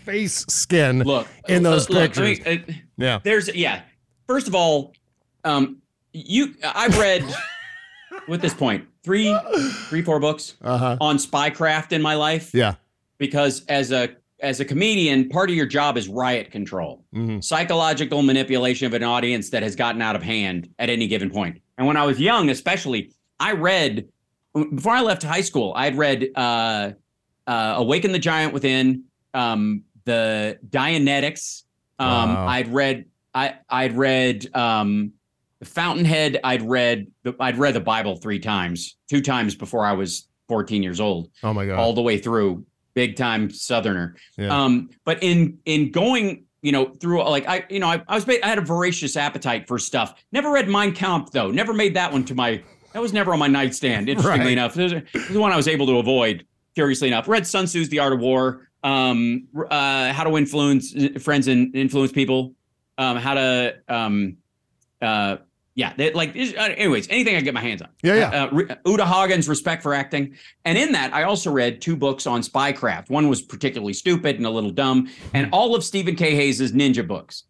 face 0.10 0.46
skin 0.50 1.00
Look 1.00 1.28
in 1.48 1.64
those 1.64 1.90
look, 1.90 2.00
I 2.00 2.08
pictures. 2.08 2.46
mean, 2.46 2.64
uh, 2.70 2.74
yeah. 2.98 3.20
There's 3.24 3.54
yeah. 3.56 3.82
First 4.28 4.48
of 4.48 4.56
all, 4.56 4.94
um, 5.44 5.78
you 6.14 6.56
I've 6.64 6.98
read 6.98 7.24
with 8.28 8.42
this 8.42 8.54
point 8.54 8.86
three, 9.04 9.36
three, 9.88 10.02
four 10.02 10.20
books 10.20 10.56
Uh-huh. 10.62 10.98
on 11.00 11.18
spycraft 11.18 11.92
in 11.92 12.02
my 12.02 12.16
life 12.16 12.52
Yeah. 12.54 12.76
because 13.18 13.64
as 13.66 13.92
a 13.92 14.10
as 14.42 14.62
a 14.62 14.66
comedian, 14.66 15.28
part 15.28 15.50
of 15.50 15.56
your 15.56 15.66
job 15.66 15.98
is 15.98 16.08
riot 16.08 16.50
control, 16.50 17.04
Mhm. 17.14 17.44
psychological 17.44 18.22
manipulation 18.22 18.88
of 18.88 18.94
an 18.94 19.04
audience 19.04 19.50
that 19.50 19.64
has 19.64 19.76
gotten 19.76 20.02
out 20.02 20.16
of 20.16 20.24
hand 20.24 20.70
at 20.80 20.90
any 20.90 21.08
given 21.08 21.30
point. 21.30 21.60
And 21.78 21.86
when 21.86 21.98
I 21.98 22.06
was 22.06 22.20
young, 22.22 22.50
especially, 22.50 23.12
I 23.40 23.52
read 23.52 24.08
before 24.74 24.94
I 24.94 25.02
left 25.02 25.24
high 25.24 25.42
school. 25.42 25.74
I'd 25.76 25.98
read 25.98 26.30
uh, 26.36 26.92
uh, 27.48 27.74
"Awaken 27.78 28.12
the 28.14 28.20
Giant 28.20 28.54
Within," 28.54 29.04
um, 29.34 29.84
the 30.10 30.60
Dianetics. 30.70 31.64
Um, 32.00 32.08
Wow. 32.34 32.48
I'd 32.48 32.68
read 32.74 33.06
I 33.34 33.56
I'd 33.70 33.96
read 33.96 34.54
um, 34.56 35.14
the 35.60 35.66
Fountainhead. 35.66 36.40
I'd 36.44 36.62
read 36.64 37.08
the, 37.24 37.36
I'd 37.40 37.58
read 37.58 37.74
the 37.76 37.80
Bible 37.82 38.16
three 38.18 38.40
times, 38.40 38.98
two 39.10 39.22
times 39.22 39.56
before 39.56 39.86
I 39.86 39.94
was 39.94 40.28
14 40.48 40.82
years 40.82 41.00
old, 41.00 41.30
Oh 41.44 41.54
my 41.54 41.66
God. 41.66 41.78
all 41.78 41.94
the 41.94 42.02
way 42.02 42.18
through. 42.18 42.66
Big 42.96 43.16
time 43.16 43.50
Southerner. 43.52 44.16
Yeah. 44.38 44.48
Um, 44.64 44.90
but 45.06 45.22
in 45.22 45.60
in 45.66 45.92
going, 45.92 46.46
you 46.62 46.72
know, 46.72 46.86
through 47.00 47.24
like 47.30 47.48
I, 47.48 47.66
you 47.70 47.80
know, 47.80 47.88
I, 47.88 48.02
I 48.08 48.16
was 48.16 48.28
I 48.28 48.40
had 48.48 48.58
a 48.58 48.62
voracious 48.62 49.16
appetite 49.16 49.68
for 49.68 49.78
stuff. 49.78 50.22
Never 50.32 50.52
read 50.52 50.68
Mein 50.68 50.94
Kampf 50.94 51.32
though. 51.32 51.52
Never 51.52 51.74
made 51.74 51.94
that 51.96 52.12
one 52.12 52.26
to 52.26 52.36
my. 52.36 52.62
That 52.94 53.02
was 53.02 53.14
never 53.14 53.32
on 53.34 53.40
my 53.40 53.48
nightstand. 53.48 54.10
Interestingly 54.10 54.46
Right. 54.48 54.52
enough, 54.54 54.76
it 54.76 54.84
was, 54.84 54.92
it 54.94 55.06
was 55.14 55.28
the 55.28 55.40
one 55.40 55.52
I 55.52 55.56
was 55.56 55.68
able 55.68 55.86
to 55.86 55.98
avoid. 56.00 56.46
Curiously 56.76 57.08
enough, 57.10 57.28
read 57.28 57.46
Sun 57.46 57.66
Tzu's 57.68 57.90
The 57.90 58.00
Art 58.00 58.14
of 58.14 58.20
War. 58.20 58.69
Um, 58.84 59.48
uh, 59.70 60.14
how 60.14 60.24
to 60.24 60.38
influence 60.38 60.94
friends 61.22 61.48
and 61.48 61.76
influence 61.76 62.12
people. 62.12 62.54
Um, 62.98 63.18
how 63.18 63.34
to 63.34 63.76
um, 63.88 64.38
uh, 65.02 65.38
yeah, 65.80 65.94
they, 65.96 66.12
like 66.12 66.36
uh, 66.36 66.62
anyways, 66.62 67.08
anything 67.10 67.38
I 67.38 67.42
get 67.42 67.54
my 67.54 67.62
hands 67.62 67.82
on. 67.82 67.88
Yeah, 68.04 68.16
yeah. 68.16 68.44
Uh, 68.44 68.50
Re- 68.52 68.76
Uta 68.86 69.06
Hagen's 69.06 69.48
Respect 69.48 69.82
for 69.82 69.94
Acting, 69.94 70.36
and 70.66 70.78
in 70.78 70.92
that 70.92 71.14
I 71.14 71.24
also 71.24 71.52
read 71.52 71.82
two 71.82 71.96
books 71.96 72.28
on 72.28 72.42
spycraft. 72.42 73.10
One 73.10 73.30
was 73.30 73.42
particularly 73.42 73.94
stupid 73.94 74.36
and 74.36 74.46
a 74.46 74.50
little 74.50 74.72
dumb, 74.72 75.10
and 75.34 75.48
all 75.54 75.76
of 75.76 75.86
Stephen 75.86 76.18
K. 76.18 76.36
Hayes' 76.36 76.74
ninja 76.74 77.08
books. 77.08 77.46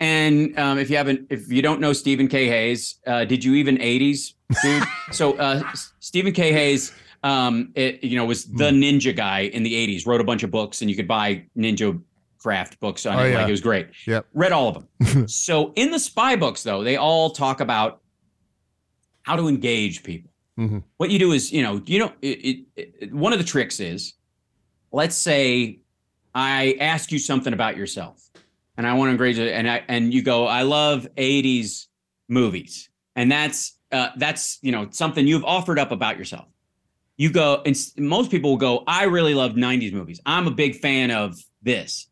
And 0.00 0.58
um, 0.58 0.78
if 0.78 0.88
you 0.88 0.96
haven't, 0.96 1.26
if 1.28 1.52
you 1.52 1.60
don't 1.60 1.78
know 1.78 1.92
Stephen 1.92 2.26
K. 2.26 2.48
Hayes, 2.48 3.00
uh, 3.06 3.26
did 3.26 3.44
you 3.44 3.54
even 3.54 3.76
'80s, 3.76 4.32
dude? 4.62 4.82
so 5.12 5.34
uh, 5.34 5.62
Stephen 6.00 6.32
K. 6.32 6.52
Hayes, 6.52 6.90
um, 7.24 7.72
it, 7.74 8.04
you 8.04 8.16
know, 8.16 8.24
was 8.26 8.44
the 8.44 8.70
ninja 8.70 9.14
guy 9.16 9.40
in 9.40 9.62
the 9.64 9.72
'80s. 9.72 10.06
Wrote 10.06 10.20
a 10.20 10.24
bunch 10.24 10.42
of 10.44 10.50
books, 10.52 10.80
and 10.82 10.88
you 10.90 10.94
could 10.96 11.08
buy 11.08 11.44
ninja 11.56 12.00
craft 12.38 12.78
books 12.78 13.06
on 13.06 13.18
Oh, 13.18 13.24
it. 13.24 13.30
yeah. 13.30 13.38
Like 13.38 13.48
it 13.48 13.50
was 13.50 13.60
great. 13.62 13.88
Yep. 14.06 14.26
Read 14.34 14.52
all 14.52 14.68
of 14.68 14.86
them. 15.00 15.26
so 15.28 15.72
in 15.76 15.90
the 15.90 15.98
spy 15.98 16.36
books, 16.36 16.62
though, 16.62 16.84
they 16.84 16.96
all 16.96 17.30
talk 17.30 17.60
about 17.60 18.00
how 19.22 19.34
to 19.36 19.48
engage 19.48 20.02
people. 20.02 20.30
Mhm. 20.58 20.84
What 20.98 21.10
you 21.10 21.18
do 21.18 21.32
is, 21.32 21.50
you 21.50 21.62
know, 21.62 21.82
you 21.86 21.98
know, 21.98 22.12
it, 22.22 22.28
it, 22.76 22.90
it, 23.00 23.12
one 23.14 23.32
of 23.32 23.38
the 23.38 23.44
tricks 23.44 23.80
is, 23.80 24.12
let's 24.92 25.16
say, 25.16 25.80
I 26.34 26.76
ask 26.80 27.10
you 27.10 27.18
something 27.18 27.52
about 27.52 27.76
yourself, 27.76 28.28
and 28.76 28.86
I 28.86 28.92
want 28.94 29.08
to 29.08 29.12
engage 29.12 29.38
it, 29.38 29.52
and 29.52 29.68
I 29.70 29.82
and 29.88 30.12
you 30.12 30.22
go, 30.22 30.46
I 30.46 30.62
love 30.62 31.08
'80s 31.16 31.86
movies, 32.28 32.90
and 33.16 33.32
that's 33.32 33.78
uh, 33.92 34.08
that's 34.16 34.58
you 34.62 34.70
know 34.72 34.88
something 34.90 35.26
you've 35.26 35.44
offered 35.44 35.78
up 35.78 35.90
about 35.92 36.18
yourself. 36.18 36.46
You 37.16 37.30
go, 37.30 37.62
and 37.64 37.76
most 37.96 38.30
people 38.30 38.50
will 38.50 38.56
go, 38.56 38.82
I 38.86 39.04
really 39.04 39.34
love 39.34 39.52
'90s 39.52 39.92
movies. 39.92 40.20
I'm 40.26 40.46
a 40.46 40.50
big 40.50 40.76
fan 40.76 41.10
of 41.10 41.36
this. 41.62 42.08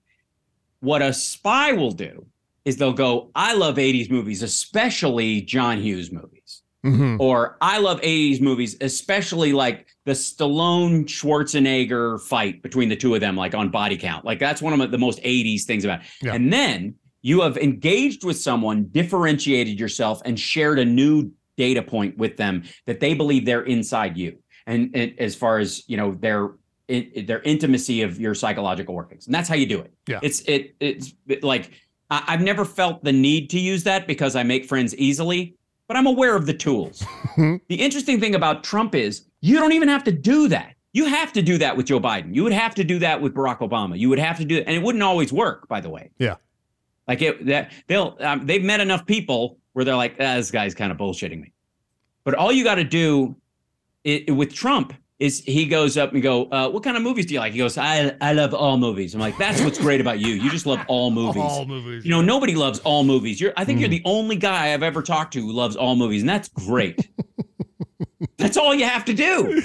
What 0.80 1.02
a 1.02 1.12
spy 1.12 1.72
will 1.72 1.92
do 1.92 2.26
is 2.64 2.76
they'll 2.76 2.92
go, 2.92 3.30
I 3.34 3.54
love 3.54 3.76
80s 3.76 4.10
movies, 4.10 4.42
especially 4.42 5.40
John 5.42 5.80
Hughes 5.80 6.12
movies. 6.12 6.62
Mhm. 6.84 7.18
Or 7.20 7.56
I 7.60 7.78
love 7.78 8.00
80s 8.02 8.40
movies, 8.40 8.76
especially 8.80 9.52
like 9.52 9.86
the 10.04 10.12
Stallone 10.12 11.04
Schwarzenegger 11.04 12.20
fight 12.20 12.62
between 12.62 12.88
the 12.88 12.96
two 12.96 13.14
of 13.14 13.20
them, 13.20 13.36
like 13.36 13.54
on 13.54 13.70
body 13.70 13.96
count. 13.96 14.24
Like 14.24 14.40
that's 14.40 14.60
one 14.60 14.80
of 14.80 14.90
the 14.90 14.98
most 14.98 15.20
80s 15.22 15.64
things 15.64 15.84
about 15.84 16.00
it. 16.00 16.06
Yeah. 16.22 16.34
And 16.34 16.52
then 16.52 16.94
you 17.22 17.40
have 17.42 17.56
engaged 17.56 18.24
with 18.24 18.36
someone, 18.36 18.88
differentiated 18.90 19.78
yourself, 19.78 20.20
and 20.24 20.38
shared 20.38 20.80
a 20.80 20.84
new 20.84 21.30
data 21.56 21.82
point 21.82 22.18
with 22.18 22.36
them 22.36 22.64
that 22.86 22.98
they 22.98 23.14
believe 23.14 23.44
they're 23.44 23.62
inside 23.62 24.16
you. 24.16 24.38
And, 24.66 24.90
and 24.94 25.14
as 25.18 25.34
far 25.34 25.58
as 25.58 25.88
you 25.88 25.96
know, 25.96 26.14
their 26.14 26.50
in, 26.88 27.26
their 27.26 27.40
intimacy 27.42 28.02
of 28.02 28.20
your 28.20 28.34
psychological 28.34 28.94
workings, 28.94 29.26
and 29.26 29.34
that's 29.34 29.48
how 29.48 29.54
you 29.54 29.66
do 29.66 29.80
it. 29.80 29.92
Yeah. 30.06 30.20
It's 30.22 30.40
it 30.42 30.74
it's 30.80 31.14
like 31.42 31.70
I, 32.10 32.22
I've 32.28 32.42
never 32.42 32.64
felt 32.64 33.02
the 33.02 33.12
need 33.12 33.50
to 33.50 33.58
use 33.58 33.84
that 33.84 34.06
because 34.06 34.36
I 34.36 34.42
make 34.42 34.66
friends 34.66 34.94
easily, 34.96 35.56
but 35.88 35.96
I'm 35.96 36.06
aware 36.06 36.36
of 36.36 36.46
the 36.46 36.54
tools. 36.54 37.04
the 37.36 37.60
interesting 37.68 38.20
thing 38.20 38.34
about 38.34 38.62
Trump 38.64 38.94
is 38.94 39.26
you 39.40 39.56
don't 39.56 39.72
even 39.72 39.88
have 39.88 40.04
to 40.04 40.12
do 40.12 40.48
that. 40.48 40.74
You 40.92 41.06
have 41.06 41.32
to 41.32 41.42
do 41.42 41.56
that 41.58 41.76
with 41.76 41.86
Joe 41.86 42.00
Biden. 42.00 42.34
You 42.34 42.42
would 42.44 42.52
have 42.52 42.74
to 42.74 42.84
do 42.84 42.98
that 42.98 43.20
with 43.20 43.34
Barack 43.34 43.58
Obama. 43.60 43.98
You 43.98 44.10
would 44.10 44.18
have 44.18 44.36
to 44.38 44.44
do 44.44 44.58
it, 44.58 44.64
and 44.66 44.76
it 44.76 44.82
wouldn't 44.82 45.02
always 45.02 45.32
work, 45.32 45.66
by 45.68 45.80
the 45.80 45.88
way. 45.88 46.10
Yeah. 46.18 46.36
Like 47.08 47.22
it, 47.22 47.46
that 47.46 47.72
they'll 47.88 48.16
um, 48.20 48.46
they've 48.46 48.62
met 48.62 48.80
enough 48.80 49.06
people 49.06 49.58
where 49.72 49.84
they're 49.84 49.96
like, 49.96 50.16
ah, 50.20 50.36
this 50.36 50.50
guy's 50.50 50.74
kind 50.74 50.92
of 50.92 50.98
bullshitting 50.98 51.40
me. 51.40 51.52
But 52.24 52.34
all 52.34 52.52
you 52.52 52.62
got 52.62 52.76
to 52.76 52.84
do 52.84 53.36
i 54.06 54.24
with 54.28 54.54
Trump 54.54 54.94
is 55.22 55.44
he 55.44 55.66
goes 55.66 55.96
up 55.96 56.12
and 56.12 56.20
go, 56.20 56.46
uh, 56.46 56.68
what 56.68 56.82
kind 56.82 56.96
of 56.96 57.02
movies 57.04 57.26
do 57.26 57.34
you 57.34 57.38
like? 57.38 57.52
He 57.52 57.58
goes, 57.58 57.78
I 57.78 58.16
I 58.20 58.32
love 58.32 58.52
all 58.54 58.76
movies. 58.76 59.14
I'm 59.14 59.20
like, 59.20 59.38
that's 59.38 59.60
what's 59.62 59.78
great 59.78 60.00
about 60.00 60.18
you. 60.18 60.34
You 60.34 60.50
just 60.50 60.66
love 60.66 60.80
all 60.88 61.12
movies. 61.12 61.42
All 61.42 61.64
movies. 61.64 62.04
You 62.04 62.10
know, 62.10 62.20
nobody 62.20 62.56
loves 62.56 62.80
all 62.80 63.04
movies. 63.04 63.40
You're 63.40 63.52
I 63.56 63.64
think 63.64 63.78
you're 63.78 63.88
the 63.88 64.02
only 64.04 64.34
guy 64.34 64.74
I've 64.74 64.82
ever 64.82 65.00
talked 65.00 65.32
to 65.34 65.40
who 65.40 65.52
loves 65.52 65.76
all 65.76 65.94
movies, 65.94 66.22
and 66.22 66.28
that's 66.28 66.48
great. 66.48 67.08
that's 68.36 68.56
all 68.56 68.74
you 68.74 68.84
have 68.84 69.04
to 69.04 69.14
do. 69.14 69.62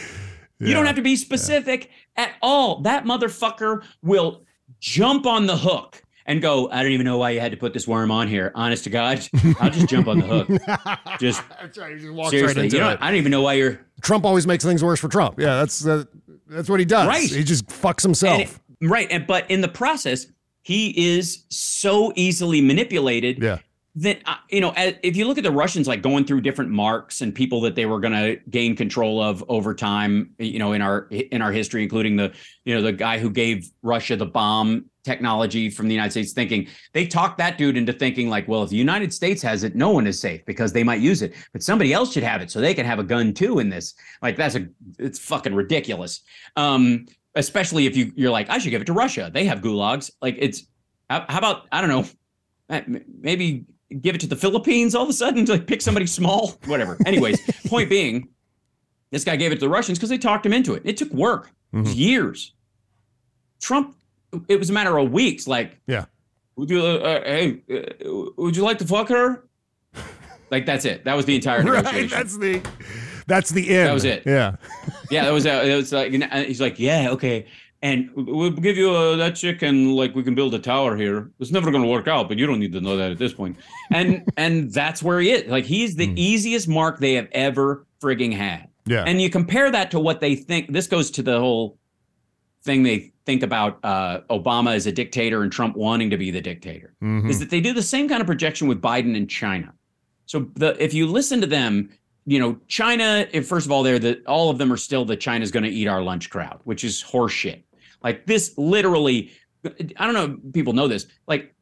You 0.59 0.73
don't 0.73 0.85
have 0.85 0.95
to 0.95 1.01
be 1.01 1.15
specific 1.15 1.89
at 2.15 2.33
all. 2.41 2.81
That 2.81 3.05
motherfucker 3.05 3.83
will 4.01 4.43
jump 4.79 5.25
on 5.25 5.47
the 5.47 5.57
hook 5.57 6.03
and 6.27 6.41
go, 6.41 6.69
I 6.69 6.83
don't 6.83 6.91
even 6.91 7.05
know 7.05 7.17
why 7.17 7.31
you 7.31 7.39
had 7.39 7.51
to 7.51 7.57
put 7.57 7.73
this 7.73 7.87
worm 7.87 8.11
on 8.11 8.27
here. 8.27 8.51
Honest 8.53 8.83
to 8.83 8.89
God, 8.89 9.27
I'll 9.59 9.69
just 9.71 9.87
jump 9.87 10.07
on 10.07 10.19
the 10.19 10.25
hook. 10.27 10.49
Just 11.19 11.41
That's 11.61 11.77
right. 11.77 11.93
He 11.95 12.01
just 12.01 12.13
walks 12.13 12.29
seriously, 12.31 12.55
right 12.55 12.65
into 12.65 12.77
you 12.77 12.83
know, 12.83 12.89
it. 12.91 12.99
I 13.01 13.07
don't 13.07 13.17
even 13.17 13.31
know 13.31 13.41
why 13.41 13.53
you're 13.53 13.79
Trump 14.01 14.25
always 14.25 14.45
makes 14.45 14.63
things 14.63 14.83
worse 14.83 14.99
for 14.99 15.07
Trump. 15.07 15.39
Yeah, 15.39 15.55
that's 15.55 15.85
uh, 15.87 16.03
that's 16.47 16.69
what 16.69 16.79
he 16.79 16.85
does. 16.85 17.07
Right. 17.07 17.27
He 17.27 17.43
just 17.43 17.65
fucks 17.67 18.03
and 18.05 18.09
himself. 18.11 18.59
it- 18.81 18.87
right. 18.87 19.07
And 19.09 19.25
but 19.25 19.49
in 19.49 19.61
the 19.61 19.67
process, 19.67 20.27
he 20.61 21.15
is 21.15 21.45
so 21.49 22.11
easily 22.15 22.61
manipulated 22.61 23.41
Yeah. 23.41 23.59
that 23.95 24.19
uh, 24.25 24.35
you 24.51 24.61
know 24.61 24.73
if 24.75 25.15
you 25.15 25.25
look 25.25 25.37
at 25.39 25.43
the 25.45 25.51
russians 25.51 25.87
like 25.87 26.01
going 26.03 26.25
through 26.25 26.41
different 26.41 26.69
marks 26.69 27.21
and 27.21 27.33
people 27.33 27.61
that 27.61 27.73
they 27.75 27.85
were 27.87 27.99
going 27.99 28.13
to 28.13 28.37
gain 28.49 28.75
control 28.75 29.19
of 29.23 29.43
over 29.49 29.73
time 29.73 30.31
you 30.37 30.59
know 30.59 30.73
in 30.73 30.81
our 30.83 31.07
in 31.09 31.41
our 31.41 31.51
history 31.51 31.81
including 31.83 32.15
the 32.17 32.31
you 32.65 32.75
know 32.75 32.81
the 32.83 32.91
guy 32.91 33.17
who 33.17 33.29
gave 33.31 33.71
russia 33.81 34.15
the 34.15 34.25
bomb 34.25 34.85
technology 35.07 35.69
from 35.69 35.87
the 35.87 35.93
united 35.93 36.11
states 36.11 36.33
thinking 36.33 36.67
they 36.93 37.07
talked 37.07 37.37
that 37.37 37.57
dude 37.57 37.77
into 37.77 37.93
thinking 37.93 38.29
like 38.29 38.47
well 38.47 38.61
if 38.63 38.69
the 38.69 38.75
united 38.75 39.11
states 39.13 39.41
has 39.41 39.63
it 39.63 39.75
no 39.75 39.89
one 39.89 40.05
is 40.05 40.19
safe 40.19 40.45
because 40.45 40.73
they 40.73 40.83
might 40.83 40.99
use 40.99 41.21
it 41.21 41.33
but 41.53 41.63
somebody 41.63 41.93
else 41.93 42.11
should 42.11 42.23
have 42.23 42.41
it 42.41 42.51
so 42.51 42.59
they 42.59 42.73
can 42.73 42.85
have 42.85 42.99
a 42.99 43.03
gun 43.03 43.33
too 43.33 43.59
in 43.59 43.69
this. 43.69 43.93
Like 44.21 44.35
that's 44.35 44.55
a 44.55 44.67
it's 44.99 45.19
fucking 45.19 45.53
ridiculous. 45.53 46.21
Um 46.55 47.05
especially 47.35 47.85
if 47.85 47.95
you 47.95 48.11
you're 48.15 48.31
like 48.31 48.49
i 48.49 48.57
should 48.57 48.71
give 48.71 48.81
it 48.81 48.85
to 48.85 48.93
russia. 48.93 49.29
They 49.33 49.45
have 49.45 49.61
gulags. 49.61 50.11
Like 50.21 50.35
it's 50.39 50.63
how, 51.09 51.25
how 51.29 51.37
about 51.37 51.67
i 51.71 51.81
don't 51.81 51.89
know 51.89 52.05
maybe 53.21 53.65
give 54.01 54.15
it 54.15 54.21
to 54.21 54.27
the 54.27 54.35
Philippines 54.35 54.93
all 54.93 55.03
of 55.03 55.09
a 55.09 55.13
sudden 55.13 55.45
to 55.45 55.53
like 55.53 55.67
pick 55.67 55.81
somebody 55.81 56.05
small, 56.05 56.59
whatever. 56.65 56.97
Anyways, 57.05 57.39
point 57.67 57.89
being, 57.89 58.27
this 59.11 59.23
guy 59.23 59.37
gave 59.37 59.53
it 59.53 59.55
to 59.55 59.61
the 59.61 59.69
Russians 59.69 59.97
because 59.97 60.09
they 60.09 60.17
talked 60.17 60.45
him 60.45 60.51
into 60.51 60.73
it. 60.73 60.81
It 60.83 60.97
took 60.97 61.09
work, 61.13 61.49
was 61.71 61.95
years. 61.95 62.53
Trump, 63.61 63.95
it 64.47 64.57
was 64.59 64.69
a 64.69 64.73
matter 64.73 64.97
of 64.97 65.11
weeks. 65.11 65.47
Like, 65.47 65.79
Yeah. 65.87 66.05
would 66.55 66.69
you, 66.69 66.81
uh, 66.81 66.93
uh, 66.97 67.21
hey, 67.23 67.61
uh, 67.71 68.31
would 68.37 68.55
you 68.55 68.63
like 68.63 68.77
to 68.79 68.85
fuck 68.87 69.09
her? 69.09 69.43
Like 70.49 70.65
that's 70.65 70.85
it. 70.85 71.03
That 71.03 71.15
was 71.15 71.25
the 71.25 71.35
entire 71.35 71.61
Right. 71.63 72.09
That's 72.09 72.37
the 72.37 72.61
that's 73.27 73.49
the 73.49 73.69
end. 73.69 73.89
That 73.89 73.93
was 73.93 74.05
it. 74.05 74.23
Yeah. 74.25 74.55
yeah, 75.11 75.25
that 75.25 75.31
was 75.31 75.45
uh, 75.45 75.61
it 75.65 75.75
was 75.75 75.91
like 75.91 76.13
and 76.13 76.23
he's 76.45 76.61
like, 76.61 76.79
yeah, 76.79 77.09
okay, 77.09 77.45
and 77.81 78.09
we'll 78.15 78.51
give 78.51 78.77
you 78.77 78.91
uh, 78.91 79.17
that 79.17 79.35
chick, 79.35 79.61
and 79.61 79.93
like 79.93 80.15
we 80.15 80.23
can 80.23 80.35
build 80.35 80.53
a 80.53 80.59
tower 80.59 80.95
here. 80.95 81.29
It's 81.39 81.51
never 81.51 81.69
going 81.69 81.83
to 81.83 81.89
work 81.89 82.07
out, 82.07 82.29
but 82.29 82.37
you 82.37 82.47
don't 82.47 82.59
need 82.59 82.71
to 82.73 82.81
know 82.81 82.95
that 82.95 83.11
at 83.11 83.17
this 83.17 83.33
point. 83.33 83.57
And 83.91 84.23
and 84.37 84.71
that's 84.71 85.03
where 85.03 85.19
he 85.19 85.31
is. 85.31 85.51
Like 85.51 85.65
he's 85.65 85.95
the 85.97 86.13
easiest 86.15 86.69
mark 86.69 86.99
they 86.99 87.15
have 87.15 87.27
ever 87.33 87.85
frigging 88.01 88.33
had. 88.33 88.69
Yeah. 88.85 89.03
And 89.05 89.21
you 89.21 89.29
compare 89.29 89.69
that 89.69 89.91
to 89.91 89.99
what 89.99 90.21
they 90.21 90.35
think. 90.35 90.71
This 90.71 90.87
goes 90.87 91.11
to 91.11 91.21
the 91.23 91.39
whole 91.39 91.77
thing 92.63 92.83
they 92.83 93.11
think 93.27 93.43
about 93.43 93.77
uh, 93.83 94.21
Obama 94.31 94.73
as 94.73 94.87
a 94.87 94.91
dictator 94.91 95.43
and 95.43 95.51
Trump 95.51 95.75
wanting 95.75 96.09
to 96.09 96.17
be 96.17 96.31
the 96.31 96.41
dictator. 96.41 96.95
Mhm. 97.03 97.29
Is 97.29 97.39
that 97.39 97.49
they 97.51 97.59
do 97.61 97.73
the 97.73 97.83
same 97.83 98.07
kind 98.09 98.21
of 98.21 98.25
projection 98.25 98.67
with 98.67 98.81
Biden 98.81 99.15
and 99.15 99.29
China. 99.29 99.73
So 100.25 100.49
the 100.55 100.81
if 100.83 100.93
you 100.93 101.05
listen 101.07 101.41
to 101.41 101.47
them, 101.47 101.89
you 102.25 102.39
know, 102.39 102.57
China, 102.67 103.27
if 103.31 103.45
first 103.47 103.65
of 103.65 103.71
all, 103.71 103.83
they're 103.83 103.99
the 103.99 104.23
all 104.25 104.49
of 104.49 104.57
them 104.57 104.71
are 104.73 104.77
still 104.77 105.05
the 105.05 105.17
China's 105.17 105.51
going 105.51 105.63
to 105.65 105.69
eat 105.69 105.87
our 105.87 106.01
lunch 106.01 106.29
crowd, 106.29 106.61
which 106.63 106.83
is 106.83 107.03
horseshit. 107.03 107.63
Like 108.01 108.25
this 108.25 108.57
literally, 108.57 109.31
I 109.97 110.05
don't 110.05 110.13
know 110.13 110.37
if 110.47 110.53
people 110.53 110.73
know 110.73 110.87
this. 110.87 111.05
Like 111.27 111.53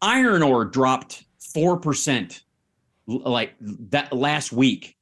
iron 0.00 0.42
ore 0.42 0.64
dropped 0.64 1.24
four 1.54 1.76
percent 1.76 2.42
like 3.06 3.52
that 3.60 4.12
last 4.12 4.52
week 4.52 4.96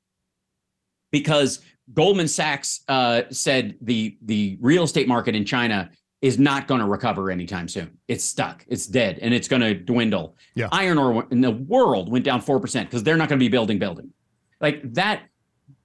because 1.13 1.61
Goldman 1.95 2.29
Sachs 2.29 2.83
uh, 2.89 3.23
said 3.31 3.77
the 3.81 4.17
the 4.23 4.59
real 4.61 4.85
estate 4.85 5.09
market 5.09 5.35
in 5.35 5.45
China 5.45 5.91
is 6.23 6.39
not 6.39 6.69
going 6.69 6.81
to 6.81 6.87
recover 6.87 7.31
anytime 7.31 7.67
soon. 7.67 7.97
It's 8.07 8.25
stuck. 8.25 8.65
It's 8.69 8.87
dead, 8.87 9.19
and 9.23 9.33
it's 9.33 9.49
going 9.49 9.63
to 9.63 9.75
dwindle. 9.75 10.37
Yeah. 10.55 10.69
Iron 10.73 10.99
ore 10.99 11.27
in 11.31 11.41
the 11.41 11.51
world 11.51 12.11
went 12.11 12.25
down 12.25 12.41
four 12.41 12.61
percent 12.61 12.89
because 12.89 13.03
they're 13.03 13.17
not 13.17 13.29
going 13.29 13.39
to 13.39 13.45
be 13.45 13.49
building 13.49 13.79
building 13.79 14.13
like 14.61 14.81
that. 14.95 15.23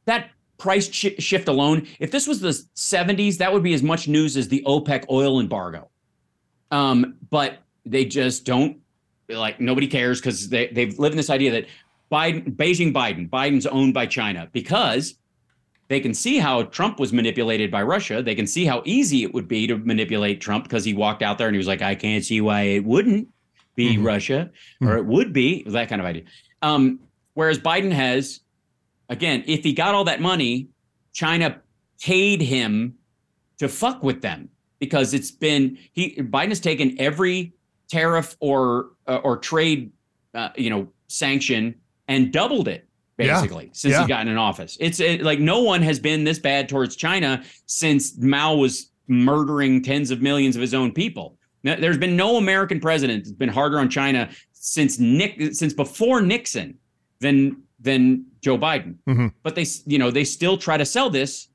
That 0.05 0.29
price 0.57 0.91
shi 0.91 1.15
shift 1.19 1.47
alone. 1.47 1.87
If 1.99 2.11
this 2.11 2.27
was 2.27 2.39
the 2.39 2.49
70s, 2.49 3.37
that 3.37 3.51
would 3.51 3.63
be 3.63 3.73
as 3.73 3.83
much 3.83 4.07
news 4.07 4.37
as 4.37 4.47
the 4.47 4.63
OPEC 4.65 5.05
oil 5.09 5.39
embargo. 5.39 5.89
Um, 6.71 7.15
but 7.29 7.59
they 7.85 8.05
just 8.05 8.45
don't 8.45 8.77
like 9.29 9.59
nobody 9.59 9.87
cares 9.87 10.19
because 10.19 10.49
they 10.49 10.67
they've 10.67 10.97
lived 10.99 11.13
in 11.13 11.17
this 11.17 11.29
idea 11.29 11.51
that 11.51 11.65
Biden, 12.11 12.55
Beijing, 12.55 12.93
Biden, 12.93 13.29
Biden's 13.29 13.65
owned 13.65 13.93
by 13.93 14.05
China 14.05 14.47
because 14.51 15.15
they 15.87 15.99
can 15.99 16.13
see 16.13 16.37
how 16.37 16.63
Trump 16.63 16.99
was 16.99 17.13
manipulated 17.13 17.69
by 17.69 17.83
Russia. 17.83 18.21
They 18.21 18.35
can 18.35 18.47
see 18.47 18.65
how 18.65 18.81
easy 18.85 19.23
it 19.23 19.33
would 19.33 19.47
be 19.47 19.67
to 19.67 19.77
manipulate 19.77 20.41
Trump 20.41 20.63
because 20.63 20.83
he 20.83 20.93
walked 20.93 21.21
out 21.21 21.37
there 21.37 21.47
and 21.47 21.55
he 21.55 21.59
was 21.59 21.67
like, 21.67 21.81
I 21.81 21.95
can't 21.95 22.23
see 22.23 22.41
why 22.41 22.61
it 22.61 22.83
wouldn't 22.83 23.27
be 23.75 23.97
Russia 23.97 24.49
or 24.81 24.97
it 24.97 25.05
would 25.05 25.31
be 25.33 25.63
that 25.67 25.89
kind 25.89 26.01
of 26.01 26.07
idea. 26.07 26.23
Um, 26.61 26.99
whereas 27.33 27.59
Biden 27.59 27.91
has, 27.91 28.39
again, 29.09 29.43
if 29.45 29.63
he 29.63 29.73
got 29.73 29.93
all 29.93 30.05
that 30.05 30.21
money, 30.21 30.69
China 31.13 31.61
paid 32.01 32.41
him 32.41 32.95
to 33.59 33.69
fuck 33.69 34.03
with 34.03 34.21
them 34.21 34.49
because 34.79 35.13
it's 35.13 35.31
been 35.31 35.77
he 35.93 36.15
Biden 36.17 36.49
has 36.49 36.59
taken 36.59 36.95
every 36.99 37.53
tariff 37.89 38.35
or 38.39 38.89
uh, 39.07 39.17
or 39.17 39.37
trade 39.37 39.91
uh, 40.33 40.49
you 40.57 40.69
know 40.69 40.87
sanction 41.07 41.75
and 42.07 42.33
doubled 42.33 42.67
it 42.67 42.87
Yeah. 43.17 43.39
basically 43.41 43.69
since 43.73 43.93
Yeah. 43.93 44.01
he 44.03 44.07
got 44.07 44.27
in 44.27 44.37
office. 44.37 44.77
It's 44.79 44.99
it, 44.99 45.21
like 45.23 45.39
no 45.39 45.61
one 45.61 45.81
has 45.81 45.99
been 45.99 46.23
this 46.23 46.39
bad 46.39 46.67
towards 46.67 46.95
China 46.95 47.43
since 47.65 48.17
Mao 48.17 48.55
was 48.55 48.91
murdering 49.07 49.81
tens 49.81 50.11
of 50.11 50.21
millions 50.21 50.55
of 50.55 50.61
his 50.61 50.73
own 50.73 50.91
people. 50.91 51.37
Now, 51.63 51.75
There's 51.75 51.97
been 51.97 52.15
no 52.15 52.37
American 52.37 52.79
president 52.79 53.23
that's 53.23 53.31
been 53.35 53.49
harder 53.49 53.79
on 53.79 53.89
China 53.89 54.29
since 54.51 54.99
Nick 54.99 55.53
since 55.53 55.73
before 55.73 56.21
Nixon 56.21 56.77
than 57.19 57.61
than 57.79 58.25
Joe 58.41 58.57
Biden. 58.57 58.95
Mhm. 59.07 59.31
But 59.43 59.55
they 59.55 59.65
you 59.85 59.97
know 59.97 60.11
they 60.11 60.23
still 60.25 60.57
try 60.57 60.75
to 60.77 60.85
sell 60.85 61.09
this 61.09 61.47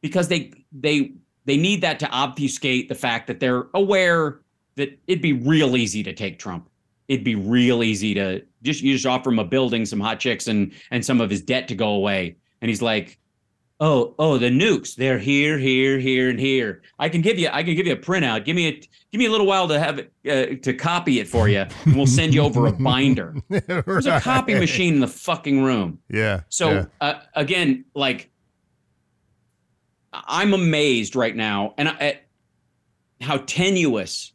because 0.00 0.28
they 0.28 0.52
they 0.72 1.12
they 1.44 1.56
need 1.56 1.80
that 1.82 1.98
to 2.00 2.08
obfuscate 2.10 2.88
the 2.88 2.94
fact 2.94 3.26
that 3.28 3.40
they're 3.40 3.66
aware 3.74 4.40
that 4.76 4.98
it'd 5.06 5.22
be 5.22 5.32
real 5.34 5.76
easy 5.76 6.02
to 6.02 6.12
take 6.12 6.38
Trump. 6.38 6.68
It'd 7.08 7.24
be 7.24 7.34
real 7.34 7.82
easy 7.82 8.14
to 8.14 8.42
just 8.62 8.82
you 8.82 8.94
just 8.94 9.06
offer 9.06 9.30
him 9.30 9.38
a 9.38 9.44
building, 9.44 9.86
some 9.86 10.00
hot 10.00 10.20
chicks, 10.20 10.48
and 10.48 10.72
and 10.90 11.04
some 11.04 11.20
of 11.20 11.30
his 11.30 11.42
debt 11.42 11.68
to 11.68 11.74
go 11.74 11.90
away. 11.90 12.36
And 12.60 12.68
he's 12.68 12.82
like, 12.82 13.18
"Oh, 13.80 14.14
oh, 14.18 14.38
the 14.38 14.50
nukes, 14.50 14.94
they're 14.94 15.18
here, 15.18 15.58
here, 15.58 15.98
here, 15.98 16.28
and 16.28 16.38
here. 16.38 16.82
I 16.98 17.08
can 17.08 17.22
give 17.22 17.38
you, 17.38 17.48
I 17.52 17.62
can 17.62 17.74
give 17.74 17.86
you 17.86 17.94
a 17.94 17.96
printout. 17.96 18.44
Give 18.44 18.54
me 18.56 18.68
a, 18.68 18.72
give 18.72 19.18
me 19.18 19.26
a 19.26 19.30
little 19.30 19.46
while 19.46 19.68
to 19.68 19.78
have 19.78 19.98
it, 19.98 20.12
uh, 20.28 20.62
to 20.62 20.74
copy 20.74 21.20
it 21.20 21.28
for 21.28 21.48
you, 21.48 21.64
and 21.84 21.96
we'll 21.96 22.06
send 22.06 22.34
you 22.34 22.42
over 22.42 22.66
a 22.66 22.72
binder. 22.84 23.34
There's 23.48 24.06
a 24.06 24.20
copy 24.20 24.54
machine 24.54 24.94
in 24.94 25.00
the 25.00 25.08
fucking 25.08 25.62
room. 25.62 25.98
Yeah. 26.08 26.42
So 26.48 26.70
yeah. 26.70 26.86
uh, 27.00 27.14
again, 27.34 27.84
like 27.94 28.30
I'm 30.12 30.54
amazed 30.54 31.16
right 31.16 31.34
now, 31.34 31.74
and 31.78 31.88
I, 31.88 31.96
at 31.98 32.26
how 33.20 33.38
tenuous 33.38 34.32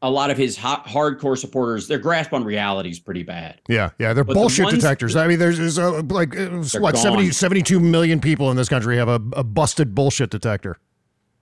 a 0.00 0.10
lot 0.10 0.30
of 0.30 0.36
his 0.36 0.56
hot, 0.56 0.86
hardcore 0.86 1.36
supporters. 1.36 1.88
Their 1.88 1.98
grasp 1.98 2.32
on 2.32 2.44
reality 2.44 2.90
is 2.90 2.98
pretty 3.00 3.22
bad. 3.24 3.60
Yeah, 3.68 3.90
yeah, 3.98 4.12
they're 4.12 4.24
But 4.24 4.34
bullshit 4.34 4.66
ones- 4.66 4.76
detectors. 4.78 5.16
I 5.16 5.26
mean, 5.26 5.38
there's, 5.38 5.58
there's 5.58 5.78
uh, 5.78 6.02
like 6.08 6.36
uh, 6.38 6.62
what 6.78 6.96
70, 6.96 7.30
72 7.32 7.80
million 7.80 8.20
people 8.20 8.50
in 8.50 8.56
this 8.56 8.68
country 8.68 8.96
have 8.96 9.08
a, 9.08 9.20
a 9.32 9.42
busted 9.44 9.94
bullshit 9.94 10.30
detector. 10.30 10.78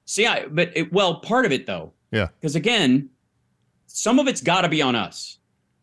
See, 0.07 0.27
I 0.27 0.47
but 0.47 0.73
it, 0.75 0.93
well, 0.93 1.21
part 1.21 1.45
of 1.45 1.53
it 1.53 1.67
though, 1.67 1.93
Yeah, 2.13 2.29
because 2.41 2.55
again, 2.57 3.11
some 3.87 4.19
of 4.19 4.29
it's 4.29 4.41
got 4.41 4.63
to 4.63 4.69
be 4.69 4.81
on 4.83 4.95
us. 4.95 5.39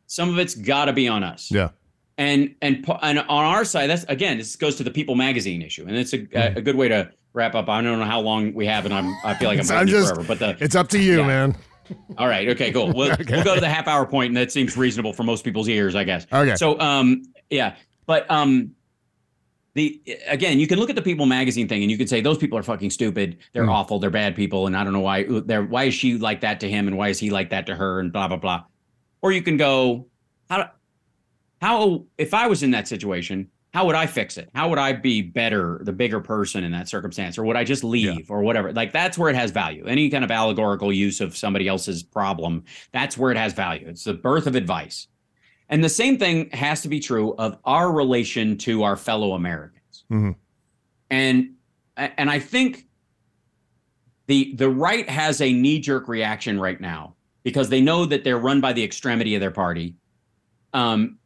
Some 0.08 0.30
of 0.30 0.38
it's 0.40 0.56
got 0.56 0.86
to 0.86 0.94
be 0.94 1.08
on 1.08 1.24
us. 1.24 1.52
yeah, 1.52 1.70
and 2.18 2.56
and 2.62 2.86
and 3.02 3.20
on 3.20 3.28
our 3.46 3.66
side 3.66 3.90
that's 3.90 4.04
again 4.06 4.38
this 4.38 4.56
goes 4.56 4.76
to 4.76 4.84
the 4.84 4.92
people 4.92 5.16
magazine 5.16 5.62
issue 5.64 5.86
and 5.88 5.96
it's 5.98 6.14
a, 6.14 6.20
Mm-hmm. 6.20 6.56
a, 6.58 6.60
a 6.60 6.62
good 6.62 6.76
way 6.76 6.88
to 6.88 7.10
wrap 7.34 7.56
up 7.56 7.68
i 7.68 7.82
don't 7.82 7.98
know 7.98 8.06
how 8.06 8.20
long 8.20 8.54
we 8.54 8.68
have 8.68 8.86
and 8.86 8.94
i'm 8.94 9.12
i 9.26 9.34
feel 9.34 9.48
like 9.50 9.58
i'm, 9.60 9.72
I'm 9.76 9.88
just- 9.88 10.14
forever 10.14 10.28
but 10.28 10.38
the 10.38 10.56
it's 10.64 10.76
up 10.76 10.90
to 10.90 11.00
you, 11.00 11.22
Yeah. 11.22 11.28
man. 11.28 11.56
all 12.18 12.28
right. 12.28 12.50
Okay 12.50 12.72
cool. 12.72 12.88
We'll, 12.94 13.16
we'll 13.30 13.44
go 13.44 13.56
to 13.56 13.62
the 13.62 13.70
half 13.70 13.88
hour 13.88 14.06
point 14.06 14.28
and 14.30 14.38
that 14.38 14.52
seems 14.52 14.78
reasonable 14.78 15.14
for 15.14 15.24
most 15.24 15.44
people's 15.44 15.68
ears 15.68 15.96
i 15.96 16.04
guess. 16.04 16.26
Okay. 16.32 16.56
so 16.56 16.80
um 16.80 17.24
yeah 17.50 17.76
but 18.06 18.30
um 18.32 18.72
the 19.76 20.02
again 20.28 20.60
you 20.60 20.68
can 20.68 20.78
look 20.80 20.90
at 20.90 20.96
the 20.96 21.02
people 21.02 21.26
magazine 21.26 21.68
thing 21.68 21.82
and 21.82 21.90
you 21.90 21.98
can 21.98 22.08
say 22.08 22.22
those 22.22 22.38
people 22.38 22.58
are 22.58 22.64
fucking 22.64 22.90
stupid. 22.92 23.38
They're 23.54 23.64
Mm. 23.66 23.72
awful. 23.72 23.98
They're 24.00 24.10
bad 24.12 24.36
people 24.36 24.68
and 24.68 24.78
i 24.78 24.84
don't 24.84 24.94
know 24.94 25.00
why 25.00 25.24
they're 25.46 25.64
why 25.64 25.86
is 25.86 25.94
she 25.94 26.18
like 26.18 26.42
that 26.42 26.60
to 26.62 26.70
him 26.70 26.88
and 26.88 26.98
why 26.98 27.10
is 27.10 27.20
he 27.20 27.30
like 27.32 27.50
that 27.50 27.66
to 27.68 27.76
her 27.76 28.00
and 28.00 28.12
blah 28.14 28.28
blah 28.28 28.38
blah. 28.38 28.64
Or 29.22 29.32
you 29.32 29.42
can 29.42 29.58
go 29.58 30.08
how 30.50 30.70
how 31.62 32.06
if 32.18 32.34
i 32.34 32.48
was 32.48 32.62
in 32.62 32.72
that 32.72 32.88
situation 32.88 33.50
how 33.74 33.86
would 33.86 33.96
i 33.96 34.06
fix 34.06 34.38
it? 34.38 34.50
How 34.54 34.70
would 34.70 34.78
i 34.80 34.94
be 34.94 35.22
better 35.22 35.82
the 35.84 35.92
bigger 35.94 36.20
person 36.20 36.64
in 36.64 36.72
that 36.74 36.88
circumstance 36.88 37.38
or 37.38 37.44
would 37.44 37.56
i 37.56 37.64
just 37.64 37.84
leave 37.84 38.30
or 38.30 38.42
whatever? 38.42 38.72
Like 38.72 38.92
that's 38.94 39.18
where 39.18 39.30
it 39.30 39.36
has 39.36 39.52
value. 39.52 39.86
Any 39.86 40.10
kind 40.10 40.24
of 40.24 40.32
allegorical 40.32 40.94
use 40.94 41.22
of 41.22 41.36
somebody 41.36 41.68
else's 41.68 42.04
problem 42.04 42.64
that's 42.92 43.18
where 43.18 43.32
it 43.32 43.38
has 43.38 43.54
value. 43.54 43.88
It's 43.88 44.04
the 44.04 44.14
birth 44.14 44.48
of 44.48 44.56
advice. 44.56 45.08
And 45.70 45.84
the 45.84 45.90
same 45.90 46.18
thing 46.20 46.50
has 46.52 46.82
to 46.82 46.90
be 46.90 47.00
true 47.00 47.34
of 47.36 47.58
our 47.66 47.92
relation 47.92 48.58
to 48.60 48.84
our 48.84 48.96
fellow 48.96 49.34
americans. 49.34 50.06
Mhm. 50.12 50.36
and 51.10 51.50
and 51.98 52.30
i 52.30 52.40
think 52.40 52.88
the 54.28 54.54
the 54.56 54.70
right 54.70 55.10
has 55.10 55.42
a 55.42 55.52
knee 55.52 55.80
jerk 55.80 56.08
reaction 56.08 56.60
right 56.60 56.80
now 56.80 57.16
because 57.44 57.70
they 57.70 57.82
know 57.82 58.06
that 58.06 58.24
they're 58.24 58.38
run 58.38 58.62
by 58.62 58.72
the 58.72 58.84
extremity 58.84 59.36
of 59.36 59.42
their 59.42 59.52
party. 59.52 59.96
Um 60.74 61.18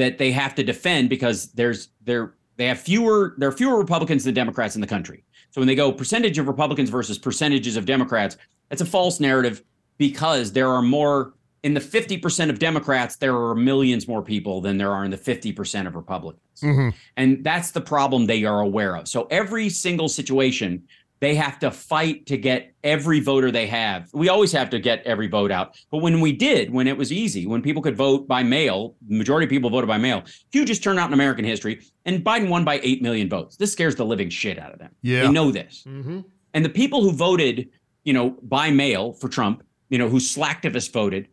that 0.00 0.18
they 0.18 0.32
have 0.32 0.54
to 0.54 0.64
defend 0.64 1.08
because 1.08 1.52
there's 1.52 1.90
there 2.02 2.34
they 2.56 2.66
have 2.66 2.80
fewer 2.80 3.34
there 3.38 3.48
are 3.48 3.52
fewer 3.52 3.78
republicans 3.78 4.24
than 4.24 4.34
democrats 4.34 4.74
in 4.74 4.80
the 4.80 4.86
country 4.86 5.24
so 5.50 5.60
when 5.60 5.68
they 5.68 5.74
go 5.74 5.92
percentage 5.92 6.38
of 6.38 6.48
republicans 6.48 6.90
versus 6.90 7.18
percentages 7.18 7.76
of 7.76 7.86
democrats 7.86 8.36
that's 8.68 8.82
a 8.82 8.86
false 8.86 9.20
narrative 9.20 9.62
because 9.98 10.52
there 10.52 10.68
are 10.68 10.82
more 10.82 11.34
in 11.62 11.74
the 11.74 11.80
50% 11.80 12.48
of 12.48 12.58
Democrats, 12.58 13.16
there 13.16 13.36
are 13.36 13.54
millions 13.54 14.08
more 14.08 14.22
people 14.22 14.62
than 14.62 14.78
there 14.78 14.92
are 14.92 15.04
in 15.04 15.10
the 15.10 15.18
50% 15.18 15.86
of 15.86 15.94
Republicans. 15.94 16.40
Mhm. 16.62 16.94
And 17.18 17.44
that's 17.44 17.72
the 17.72 17.82
problem 17.82 18.26
they 18.26 18.44
are 18.44 18.60
aware 18.60 18.96
of. 18.96 19.08
So 19.08 19.26
every 19.30 19.68
single 19.68 20.08
situation, 20.08 20.84
they 21.20 21.34
have 21.34 21.58
to 21.58 21.70
fight 21.70 22.26
to 22.26 22.38
get 22.38 22.72
every 22.82 23.20
voter 23.20 23.50
they 23.50 23.66
have. 23.66 24.08
We 24.12 24.30
always 24.30 24.52
have 24.52 24.70
to 24.70 24.78
get 24.78 25.02
every 25.04 25.28
vote 25.28 25.50
out. 25.50 25.78
But 25.90 25.98
when 25.98 26.20
we 26.20 26.32
did, 26.32 26.72
when 26.72 26.88
it 26.88 26.96
was 26.96 27.12
easy, 27.12 27.46
when 27.46 27.60
people 27.60 27.82
could 27.82 27.96
vote 27.96 28.26
by 28.26 28.42
mail, 28.42 28.96
the 29.06 29.16
majority 29.16 29.44
of 29.44 29.50
people 29.50 29.68
voted 29.68 29.86
by 29.86 29.98
mail, 29.98 30.24
hugest 30.50 30.82
turnout 30.82 31.08
in 31.08 31.14
American 31.14 31.44
history, 31.44 31.82
and 32.06 32.24
Biden 32.24 32.48
won 32.48 32.64
by 32.64 32.80
8 32.82 33.02
million 33.02 33.28
votes. 33.28 33.56
This 33.56 33.72
scares 33.72 33.94
the 33.96 34.04
living 34.04 34.30
shit 34.30 34.58
out 34.58 34.72
of 34.72 34.78
them. 34.78 34.90
Yeah. 35.02 35.22
They 35.22 35.30
know 35.30 35.50
this. 35.50 35.84
Mm-hmm. 35.86 36.20
And 36.54 36.64
the 36.64 36.70
people 36.70 37.02
who 37.02 37.12
voted, 37.12 37.68
you 38.04 38.14
know, 38.14 38.30
by 38.42 38.70
mail 38.70 39.12
for 39.12 39.28
Trump, 39.28 39.62
you 39.90 39.98
know, 39.98 40.08
who 40.08 40.18
slacktivists 40.18 40.90
voted, 40.90 41.28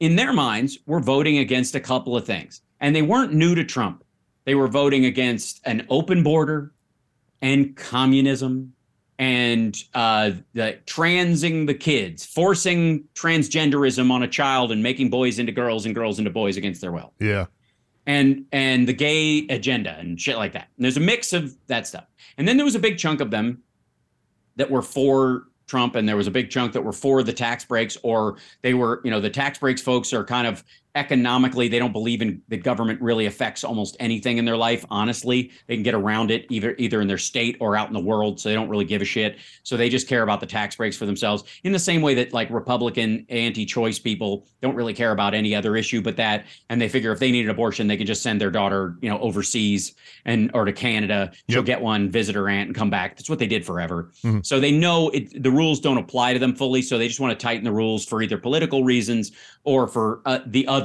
in 0.00 0.16
their 0.16 0.32
minds, 0.32 0.78
were 0.86 1.00
voting 1.00 1.38
against 1.38 1.74
a 1.74 1.80
couple 1.80 2.16
of 2.16 2.24
things. 2.24 2.62
And 2.80 2.96
they 2.96 3.02
weren't 3.02 3.34
new 3.34 3.54
to 3.56 3.64
Trump. 3.64 4.04
They 4.44 4.54
were 4.54 4.68
voting 4.68 5.04
against 5.04 5.60
an 5.64 5.86
open 5.90 6.22
border 6.22 6.72
and 7.42 7.76
communism 7.76 8.72
and 9.18 9.76
uh, 9.94 10.30
the 10.54 10.78
transing 10.86 11.66
the 11.66 11.74
kids, 11.74 12.24
forcing 12.24 13.04
transgenderism 13.14 14.10
on 14.10 14.22
a 14.22 14.28
child 14.28 14.70
and 14.72 14.82
making 14.82 15.10
boys 15.10 15.38
into 15.38 15.52
girls 15.52 15.86
and 15.86 15.94
girls 15.94 16.18
into 16.18 16.30
boys 16.30 16.56
against 16.56 16.80
their 16.80 16.92
will 16.92 17.12
Yeah. 17.18 17.46
and 18.06 18.44
and 18.52 18.86
the 18.86 18.92
gay 18.92 19.46
agenda 19.48 19.96
and 19.98 20.20
shit 20.20 20.36
like 20.36 20.52
that. 20.52 20.68
And 20.76 20.84
there's 20.84 20.96
a 20.96 21.00
mix 21.00 21.32
of 21.32 21.54
that 21.66 21.86
stuff. 21.86 22.04
And 22.36 22.46
then 22.46 22.56
there 22.56 22.64
was 22.64 22.74
a 22.76 22.78
big 22.78 22.98
chunk 22.98 23.20
of 23.20 23.30
them 23.30 23.62
that 24.56 24.70
were 24.70 24.82
for 24.82 25.44
Trump, 25.66 25.96
and 25.96 26.08
there 26.08 26.16
was 26.16 26.26
a 26.26 26.30
big 26.30 26.48
chunk 26.50 26.72
that 26.72 26.82
were 26.82 26.92
for 26.92 27.22
the 27.22 27.32
tax 27.32 27.64
breaks, 27.64 27.96
or 28.02 28.38
they 28.62 28.72
were, 28.72 29.00
you 29.04 29.10
know, 29.10 29.20
the 29.20 29.28
tax 29.30 29.58
breaks 29.58 29.82
folks 29.82 30.12
are 30.14 30.24
kind 30.24 30.46
of 30.46 30.64
economically, 30.94 31.68
they 31.68 31.78
don't 31.78 31.92
believe 31.92 32.22
in 32.22 32.42
the 32.48 32.56
government 32.56 33.00
really 33.00 33.26
affects 33.26 33.62
almost 33.62 33.96
anything 34.00 34.38
in 34.38 34.44
their 34.44 34.56
life. 34.56 34.84
Honestly, 34.90 35.50
they 35.66 35.74
can 35.74 35.82
get 35.82 35.94
around 35.94 36.30
it 36.30 36.46
either 36.50 36.74
either 36.78 37.00
in 37.00 37.08
their 37.08 37.18
state 37.18 37.56
or 37.60 37.76
out 37.76 37.88
in 37.88 37.94
the 37.94 38.00
world, 38.00 38.40
so 38.40 38.48
they 38.48 38.54
don't 38.54 38.68
really 38.68 38.84
give 38.84 39.02
a 39.02 39.04
shit. 39.04 39.38
So 39.62 39.76
they 39.76 39.88
just 39.88 40.08
care 40.08 40.22
about 40.22 40.40
the 40.40 40.46
tax 40.46 40.76
breaks 40.76 40.96
for 40.96 41.06
themselves. 41.06 41.44
In 41.64 41.72
the 41.72 41.78
same 41.78 42.02
way 42.02 42.14
that 42.14 42.32
like 42.32 42.50
Republican 42.50 43.26
anti-choice 43.28 43.98
people 43.98 44.46
don't 44.62 44.74
really 44.74 44.94
care 44.94 45.12
about 45.12 45.34
any 45.34 45.54
other 45.54 45.76
issue 45.76 46.00
but 46.00 46.16
that, 46.16 46.46
and 46.68 46.80
they 46.80 46.88
figure 46.88 47.12
if 47.12 47.18
they 47.18 47.30
need 47.30 47.44
an 47.44 47.50
abortion, 47.50 47.86
they 47.86 47.96
can 47.96 48.06
just 48.06 48.22
send 48.22 48.40
their 48.40 48.50
daughter, 48.50 48.96
you 49.00 49.08
know, 49.10 49.18
overseas 49.20 49.94
and 50.24 50.50
or 50.54 50.64
to 50.64 50.72
Canada. 50.72 51.30
She'll 51.48 51.62
get 51.62 51.80
one, 51.80 52.10
visit 52.10 52.34
her 52.34 52.48
aunt, 52.48 52.68
and 52.68 52.74
come 52.74 52.90
back. 52.90 53.16
That's 53.16 53.30
what 53.30 53.38
they 53.38 53.46
did 53.46 53.64
forever. 53.64 54.10
Mhm. 54.24 54.44
So 54.44 54.58
they 54.60 54.72
know 54.72 55.10
it, 55.10 55.42
the 55.42 55.50
rules 55.50 55.80
don't 55.80 55.98
apply 55.98 56.32
to 56.32 56.38
them 56.38 56.54
fully. 56.54 56.82
So 56.82 56.98
they 56.98 57.08
just 57.08 57.20
want 57.20 57.38
to 57.38 57.42
tighten 57.42 57.64
the 57.64 57.72
rules 57.72 58.04
for 58.04 58.22
either 58.22 58.38
political 58.38 58.84
reasons 58.84 59.32
or 59.64 59.86
for 59.86 60.22
uh, 60.24 60.38
the 60.46 60.66
other, 60.66 60.77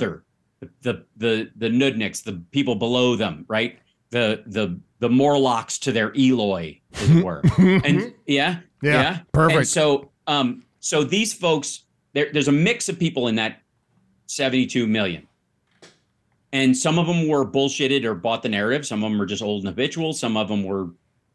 the 0.82 1.06
the 1.18 1.52
the 1.56 1.68
nudniks, 1.68 2.24
the 2.24 2.42
people 2.52 2.76
below 2.76 3.16
them, 3.16 3.46
right? 3.48 3.80
The 4.10 4.44
the 4.46 4.80
the 5.00 5.10
Morlocks 5.10 5.78
to 5.80 5.92
their 5.92 6.14
Eloi, 6.16 6.80
as 6.94 7.10
it 7.10 7.24
were. 7.24 7.42
and 7.58 8.14
yeah, 8.26 8.60
Yeah, 8.94 9.20
perfect. 9.34 9.58
And 9.58 9.68
so 9.68 10.12
um 10.28 10.64
so 10.80 11.04
these 11.04 11.34
folks, 11.34 11.86
there, 12.12 12.30
there's 12.34 12.50
a 12.50 12.54
mix 12.54 12.90
of 12.90 13.00
people 13.00 13.30
in 13.30 13.36
that 13.36 13.62
72 14.28 14.86
million. 14.86 15.26
And 16.52 16.78
some 16.78 17.00
of 17.00 17.08
them 17.08 17.28
were 17.28 17.50
bullshitted 17.50 18.04
or 18.04 18.14
bought 18.14 18.44
the 18.44 18.50
narrative. 18.50 18.86
Some 18.86 19.02
of 19.02 19.10
them 19.10 19.18
were 19.18 19.26
just 19.26 19.42
old 19.42 19.62
and 19.62 19.70
habitual. 19.70 20.12
Some 20.12 20.36
of 20.36 20.50
them 20.50 20.66
were 20.66 20.90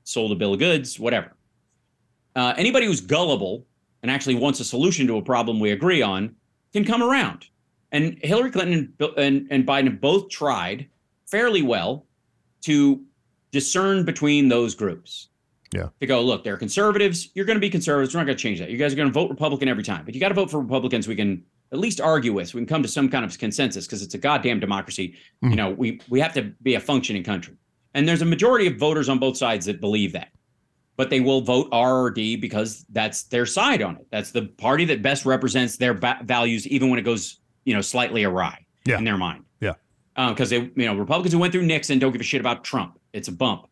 sold 0.05 0.33
a 0.33 0.35
bill 0.35 0.53
of 0.53 0.59
goods, 0.59 1.01
whatever. 1.01 1.33
Uh, 2.37 2.53
anybody 2.57 2.85
who's 2.85 3.01
gullible 3.01 3.67
and 4.03 4.11
actually 4.11 4.35
wants 4.35 4.61
a 4.61 4.65
solution 4.65 5.07
to 5.07 5.17
a 5.17 5.23
problem 5.23 5.59
we 5.59 5.71
agree 5.71 6.03
on 6.03 6.37
can 6.73 6.85
come 6.85 7.03
around. 7.03 7.47
And 7.93 8.19
Hillary 8.23 8.51
Clinton 8.51 8.95
and 8.99 9.19
and, 9.19 9.49
and 9.51 9.67
Biden 9.67 10.01
both 10.01 10.29
tried 10.29 10.89
fairly 11.27 11.63
well 11.63 12.07
to 12.63 13.03
discern 13.51 14.05
between 14.05 14.49
those 14.49 14.75
groups. 14.75 15.29
Yeah. 15.73 15.89
To 16.01 16.07
go, 16.07 16.23
look, 16.23 16.45
they're 16.45 16.57
conservatives. 16.57 17.29
You're 17.35 17.45
going 17.45 17.57
to 17.57 17.61
be 17.61 17.69
conservatives. 17.69 18.15
We're 18.15 18.21
not 18.21 18.27
going 18.27 18.39
to 18.39 18.43
change 18.43 18.59
that. 18.59 18.71
You 18.71 18.79
guys 18.79 18.93
are 18.93 18.97
going 18.97 19.09
to 19.09 19.13
vote 19.13 19.29
Republican 19.29 19.69
every 19.69 19.83
time, 19.83 20.05
but 20.05 20.15
you 20.15 20.21
got 20.21 20.29
to 20.29 20.35
vote 20.35 20.51
for 20.51 20.61
Republicans 20.61 21.07
we 21.07 21.15
can 21.15 21.45
at 21.73 21.79
least 21.79 22.01
argue 22.01 22.33
with. 22.33 22.55
We 22.55 22.61
can 22.61 22.67
come 22.67 22.83
to 22.83 22.89
some 22.89 23.09
kind 23.11 23.25
of 23.25 23.39
consensus 23.39 23.87
because 23.87 24.03
it's 24.03 24.15
a 24.15 24.19
goddamn 24.19 24.61
democracy. 24.61 25.15
You 25.43 25.51
mm. 25.51 25.57
know, 25.57 25.71
we 25.71 26.01
we 26.09 26.21
have 26.21 26.33
to 26.35 26.53
be 26.63 26.75
a 26.75 26.81
functioning 26.81 27.23
country. 27.23 27.55
And 27.95 28.09
there's 28.09 28.23
a 28.23 28.27
majority 28.27 28.67
of 28.67 28.77
voters 28.77 29.09
on 29.09 29.19
both 29.19 29.37
sides 29.37 29.67
that 29.67 29.81
believe 29.81 30.13
that. 30.13 30.29
But 30.97 31.11
they 31.11 31.21
will 31.21 31.43
vote 31.43 31.69
R 31.71 32.03
or 32.03 32.11
D 32.11 32.37
because 32.37 32.85
that's 32.91 33.25
their 33.25 33.47
side 33.47 33.83
on 33.83 33.97
it. 33.97 34.07
That's 34.11 34.31
the 34.31 34.47
party 34.47 34.85
that 34.87 35.03
best 35.03 35.27
represents 35.27 35.77
their 35.77 35.95
va- 35.95 36.21
values, 36.25 36.67
even 36.67 36.91
when 36.91 36.99
it 36.99 37.03
goes, 37.03 37.41
you 37.69 37.75
know, 37.75 37.83
slightly 37.83 38.25
awry 38.25 38.65
Yeah. 38.87 38.97
in 38.99 39.05
their 39.05 39.19
mind 39.19 39.45
Yeah. 39.61 39.75
because 40.31 40.49
they, 40.51 40.61
you 40.75 40.87
know, 40.87 40.97
Republicans 40.97 41.33
who 41.35 41.39
went 41.39 41.53
through 41.53 41.67
Nixon 41.67 41.99
don't 41.99 42.13
give 42.13 42.21
a 42.21 42.25
shit 42.25 42.41
about 42.41 42.65
Trump. 42.65 42.99
It's 43.13 43.29
a 43.29 43.33
bump. 43.33 43.67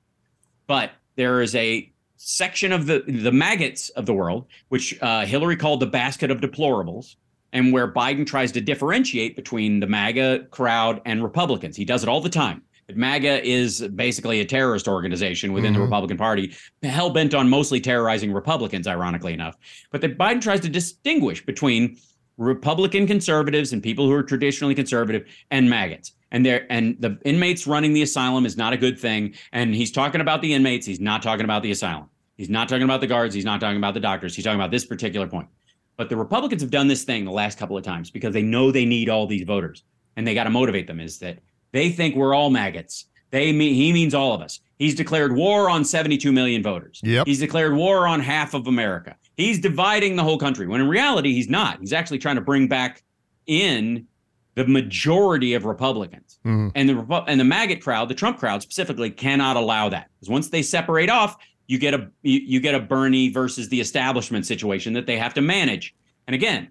But 0.67 0.91
there 1.17 1.41
is 1.41 1.55
a 1.55 1.91
section 2.19 2.73
of 2.73 2.87
the 2.87 3.03
the 3.07 3.33
maggots 3.33 3.89
of 3.91 4.05
the 4.07 4.13
world, 4.13 4.47
which 4.69 4.87
uh, 5.01 5.25
Hillary 5.25 5.57
called 5.57 5.81
the 5.81 5.87
basket 5.87 6.31
of 6.31 6.41
deplorables, 6.41 7.17
and 7.53 7.73
where 7.73 7.91
Biden 7.91 8.27
tries 8.27 8.53
to 8.53 8.61
differentiate 8.61 9.35
between 9.35 9.81
the 9.81 9.87
MAGA 9.87 10.47
crowd 10.51 11.01
and 11.07 11.23
Republicans. 11.23 11.75
He 11.77 11.85
does 11.87 12.03
it 12.03 12.09
all 12.09 12.21
the 12.21 12.29
time. 12.29 12.63
But 12.87 12.97
MAGA 12.97 13.45
is 13.45 13.81
basically 13.95 14.41
a 14.41 14.45
terrorist 14.45 14.87
organization 14.89 15.53
within 15.53 15.73
the 15.73 15.81
Republican 15.81 16.17
Party, 16.19 16.55
hell 16.85 17.11
bent 17.11 17.35
on 17.35 17.49
mostly 17.49 17.81
terrorizing 17.81 18.31
Republicans, 18.33 18.87
ironically 18.87 19.33
enough. 19.33 19.57
But 19.91 20.03
that 20.03 20.17
Biden 20.19 20.41
tries 20.41 20.61
to 20.61 20.69
distinguish 20.69 21.45
between 21.45 21.97
Republican 22.37 23.07
conservatives 23.07 23.73
and 23.73 23.83
people 23.83 24.07
who 24.07 24.13
are 24.13 24.23
traditionally 24.23 24.75
conservative 24.75 25.27
and 25.51 25.69
maggots. 25.71 26.13
And 26.33 26.45
there 26.45 26.67
and 26.71 26.97
the 27.01 27.19
inmates 27.25 27.67
running 27.67 27.93
the 27.93 28.03
asylum 28.03 28.47
is 28.47 28.57
not 28.57 28.73
a 28.73 28.77
good 28.77 28.99
thing. 28.99 29.35
And 29.53 29.75
he's 29.75 29.93
talking 29.93 30.21
about 30.21 30.43
the 30.43 30.53
inmates. 30.53 30.85
He's 30.87 31.01
not 31.01 31.23
talking 31.23 31.45
about 31.45 31.63
the 31.63 31.71
asylum. 31.71 32.11
He's 32.37 32.51
not 32.51 32.69
talking 32.69 32.83
about 32.83 33.01
the 33.01 33.07
guards. 33.07 33.35
He's 33.35 33.45
not 33.45 33.61
talking 33.61 33.79
about 33.79 33.95
the 33.95 34.01
doctors. 34.01 34.35
He's 34.35 34.45
talking 34.45 34.61
about 34.61 34.71
this 34.71 34.85
particular 34.85 35.27
point. 35.27 35.49
But 35.97 36.11
the 36.11 36.17
Republicans 36.17 36.61
have 36.61 36.71
done 36.71 36.89
this 36.89 37.05
thing 37.05 37.25
the 37.25 37.31
last 37.31 37.59
couple 37.59 37.79
of 37.79 37.85
times 37.85 38.11
because 38.11 38.35
they 38.35 38.43
know 38.43 38.71
they 38.71 38.85
need 38.85 39.09
all 39.09 39.27
these 39.27 39.45
voters 39.45 39.85
and 40.17 40.27
they 40.27 40.35
got 40.35 40.45
to 40.45 40.51
motivate 40.51 40.87
them. 40.87 41.01
Is 41.01 41.19
that 41.21 41.39
they 41.73 41.91
think 41.91 42.17
we're 42.17 42.35
all 42.35 42.51
maggots. 42.51 43.07
They 43.31 43.53
mean 43.53 43.75
he 43.75 43.93
means 43.93 44.15
all 44.15 44.35
of 44.35 44.41
us. 44.41 44.61
He's 44.79 44.95
declared 44.95 45.35
war 45.35 45.71
on 45.71 45.85
72 45.85 46.31
million 46.33 46.63
voters. 46.63 47.01
Yep. 47.03 47.27
He's 47.27 47.41
declared 47.41 47.75
war 47.75 48.07
on 48.07 48.21
half 48.21 48.53
of 48.55 48.67
America. 48.67 49.17
He's 49.37 49.59
dividing 49.61 50.17
the 50.17 50.23
whole 50.23 50.39
country. 50.39 50.67
When 50.67 50.81
in 50.81 50.89
reality, 50.89 51.33
he's 51.35 51.49
not. 51.49 51.81
He's 51.81 51.93
actually 51.93 52.19
trying 52.19 52.37
to 52.37 52.41
bring 52.41 52.69
back 52.69 53.03
in 53.47 54.07
the 54.55 54.67
majority 54.67 55.53
of 55.53 55.67
Republicans. 55.67 56.39
Mhm. 56.47 56.73
And 56.75 56.89
the 56.89 57.25
and 57.29 57.39
the 57.39 57.45
maggot 57.45 57.83
crowd, 57.83 58.09
the 58.09 58.15
Trump 58.15 58.39
crowd 58.39 58.63
specifically, 58.63 59.11
cannot 59.11 59.57
allow 59.57 59.89
that 59.91 60.09
because 60.19 60.31
once 60.31 60.49
they 60.49 60.63
separate 60.63 61.11
off, 61.11 61.37
you 61.67 61.79
get 61.79 61.93
a 61.93 62.09
you, 62.23 62.41
you 62.45 62.61
get 62.61 62.75
a 62.75 62.81
Bernie 62.81 63.29
versus 63.29 63.69
the 63.69 63.81
establishment 63.81 64.47
situation 64.47 64.95
that 64.95 65.05
they 65.07 65.19
have 65.19 65.35
to 65.35 65.43
manage. 65.43 65.95
And 66.27 66.35
again, 66.35 66.69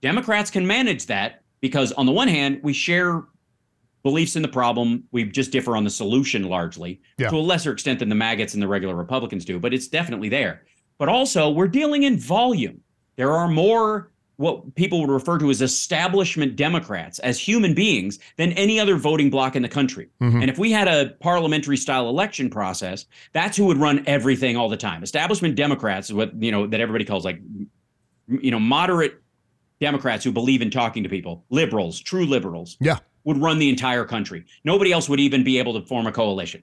Democrats 0.00 0.50
can 0.50 0.64
manage 0.66 1.06
that 1.06 1.42
because 1.60 1.90
on 1.92 2.06
the 2.06 2.12
one 2.12 2.28
hand, 2.28 2.60
we 2.62 2.72
share 2.72 3.24
beliefs 4.04 4.36
in 4.36 4.42
the 4.42 4.48
problem. 4.48 5.02
We 5.12 5.24
just 5.24 5.50
differ 5.50 5.76
on 5.76 5.82
the 5.82 5.90
solution 5.90 6.44
largely 6.44 7.00
Yeah. 7.18 7.30
to 7.30 7.36
a 7.36 7.38
lesser 7.38 7.72
extent 7.72 7.98
than 7.98 8.10
the 8.10 8.14
maggots 8.14 8.52
and 8.54 8.62
the 8.62 8.68
regular 8.68 8.94
Republicans 8.94 9.44
do, 9.46 9.58
but 9.58 9.72
it's 9.74 9.88
definitely 9.88 10.28
there. 10.28 10.62
But 10.98 11.08
also, 11.08 11.50
we're 11.50 11.68
dealing 11.68 12.04
in 12.04 12.18
volume. 12.18 12.80
There 13.16 13.32
are 13.32 13.48
more 13.48 14.10
what 14.36 14.74
people 14.74 15.00
would 15.00 15.10
refer 15.10 15.38
to 15.38 15.48
as 15.50 15.62
establishment 15.62 16.56
Democrats 16.56 17.20
as 17.20 17.38
human 17.38 17.72
beings 17.72 18.18
than 18.36 18.50
any 18.52 18.80
other 18.80 18.96
voting 18.96 19.30
bloc 19.30 19.54
in 19.54 19.62
the 19.62 19.68
country. 19.68 20.08
Mm-hmm. 20.20 20.40
And 20.40 20.50
if 20.50 20.58
we 20.58 20.72
had 20.72 20.88
a 20.88 21.10
parliamentary 21.20 21.76
style 21.76 22.08
election 22.08 22.50
process, 22.50 23.06
that's 23.32 23.56
who 23.56 23.66
would 23.66 23.76
run 23.78 24.02
everything 24.06 24.56
all 24.56 24.68
the 24.68 24.76
time. 24.76 25.04
Establishment 25.04 25.54
Democrats, 25.54 26.12
what 26.12 26.34
you 26.42 26.50
know 26.50 26.66
that 26.66 26.80
everybody 26.80 27.04
calls 27.04 27.24
like 27.24 27.40
you 28.26 28.50
know 28.50 28.58
moderate 28.58 29.20
Democrats 29.80 30.24
who 30.24 30.32
believe 30.32 30.62
in 30.62 30.70
talking 30.70 31.02
to 31.02 31.08
people, 31.08 31.44
liberals, 31.50 32.00
true 32.00 32.26
liberals 32.26 32.76
Yeah. 32.80 32.98
would 33.24 33.38
run 33.38 33.58
the 33.58 33.68
entire 33.68 34.04
country. 34.04 34.44
Nobody 34.64 34.92
else 34.92 35.08
would 35.08 35.20
even 35.20 35.44
be 35.44 35.58
able 35.58 35.78
to 35.78 35.86
form 35.86 36.06
a 36.06 36.12
coalition 36.12 36.62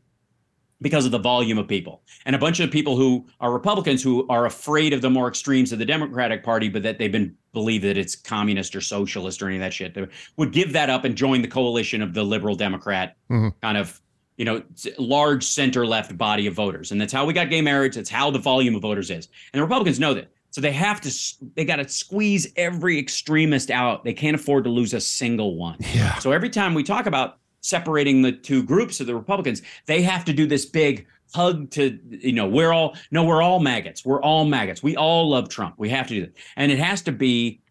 because 0.81 1.05
of 1.05 1.11
the 1.11 1.19
volume 1.19 1.57
of 1.57 1.67
people. 1.67 2.01
And 2.25 2.35
a 2.35 2.39
bunch 2.39 2.59
of 2.59 2.71
people 2.71 2.95
who 2.97 3.27
are 3.39 3.51
Republicans 3.53 4.01
who 4.01 4.25
are 4.29 4.45
afraid 4.45 4.93
of 4.93 5.01
the 5.01 5.09
more 5.09 5.27
extremes 5.27 5.71
of 5.71 5.79
the 5.79 5.85
Democratic 5.85 6.43
Party, 6.43 6.69
but 6.69 6.83
that 6.83 6.97
they've 6.97 7.11
been 7.11 7.35
believe 7.53 7.81
that 7.83 7.97
it's 7.97 8.15
communist 8.15 8.75
or 8.75 8.81
socialist 8.81 9.41
or 9.41 9.47
any 9.47 9.57
of 9.57 9.61
that 9.61 9.73
shit, 9.73 9.93
they 9.93 10.07
would 10.37 10.51
give 10.53 10.73
that 10.73 10.89
up 10.89 11.03
and 11.03 11.15
join 11.15 11.41
the 11.41 11.47
coalition 11.47 12.01
of 12.01 12.13
the 12.13 12.23
liberal 12.23 12.55
Democrat 12.55 13.17
Mhm. 13.29 13.53
kind 13.61 13.77
of 13.77 14.01
you 14.37 14.45
know 14.45 14.63
large 14.97 15.43
center 15.43 15.85
left 15.85 16.17
body 16.17 16.47
of 16.47 16.53
voters 16.53 16.91
and 16.91 16.99
that's 16.99 17.11
how 17.13 17.25
we 17.25 17.33
got 17.33 17.49
gay 17.49 17.61
marriage 17.61 17.95
that's 17.95 18.09
how 18.09 18.31
the 18.31 18.39
volume 18.39 18.73
of 18.73 18.81
voters 18.81 19.11
is 19.11 19.27
and 19.53 19.59
the 19.59 19.61
republicans 19.61 19.99
know 19.99 20.13
that 20.13 20.31
so 20.51 20.61
they 20.61 20.71
have 20.71 21.01
to 21.01 21.13
they 21.55 21.65
got 21.65 21.75
to 21.75 21.87
squeeze 21.87 22.51
every 22.55 22.97
extremist 22.97 23.69
out 23.69 24.03
they 24.05 24.13
can't 24.13 24.33
afford 24.33 24.63
to 24.63 24.69
lose 24.69 24.93
a 24.93 25.01
single 25.01 25.57
one 25.57 25.75
Yeah. 25.93 26.15
so 26.19 26.31
every 26.31 26.49
time 26.49 26.73
we 26.73 26.81
talk 26.81 27.05
about 27.07 27.39
separating 27.61 28.21
the 28.21 28.31
two 28.31 28.63
groups 28.63 28.99
of 28.99 29.07
the 29.07 29.15
Republicans, 29.15 29.61
they 29.85 30.01
have 30.01 30.25
to 30.25 30.33
do 30.33 30.45
this 30.45 30.65
big 30.65 31.07
hug 31.33 31.69
to, 31.71 31.97
you 32.09 32.33
know, 32.33 32.47
we're 32.47 32.73
all, 32.73 32.95
no, 33.11 33.23
we're 33.23 33.41
all 33.41 33.59
maggots. 33.59 34.03
We're 34.03 34.21
all 34.21 34.45
maggots. 34.45 34.83
We 34.83 34.97
all 34.97 35.29
love 35.29 35.47
Trump. 35.47 35.75
We 35.77 35.89
have 35.89 36.07
to 36.07 36.13
do 36.13 36.21
that. 36.21 36.33
And 36.57 36.71
it 36.71 36.79
has 36.79 37.01
to 37.03 37.11
be 37.11 37.61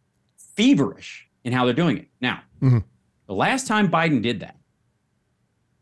feverish 0.57 1.29
in 1.45 1.53
how 1.53 1.65
they're 1.65 1.75
doing 1.75 1.99
it. 1.99 2.09
Now, 2.21 2.43
Mhm. 2.63 2.85
the 3.27 3.35
last 3.35 3.67
time 3.67 3.91
Biden 3.91 4.23
did 4.23 4.41
that, 4.41 4.57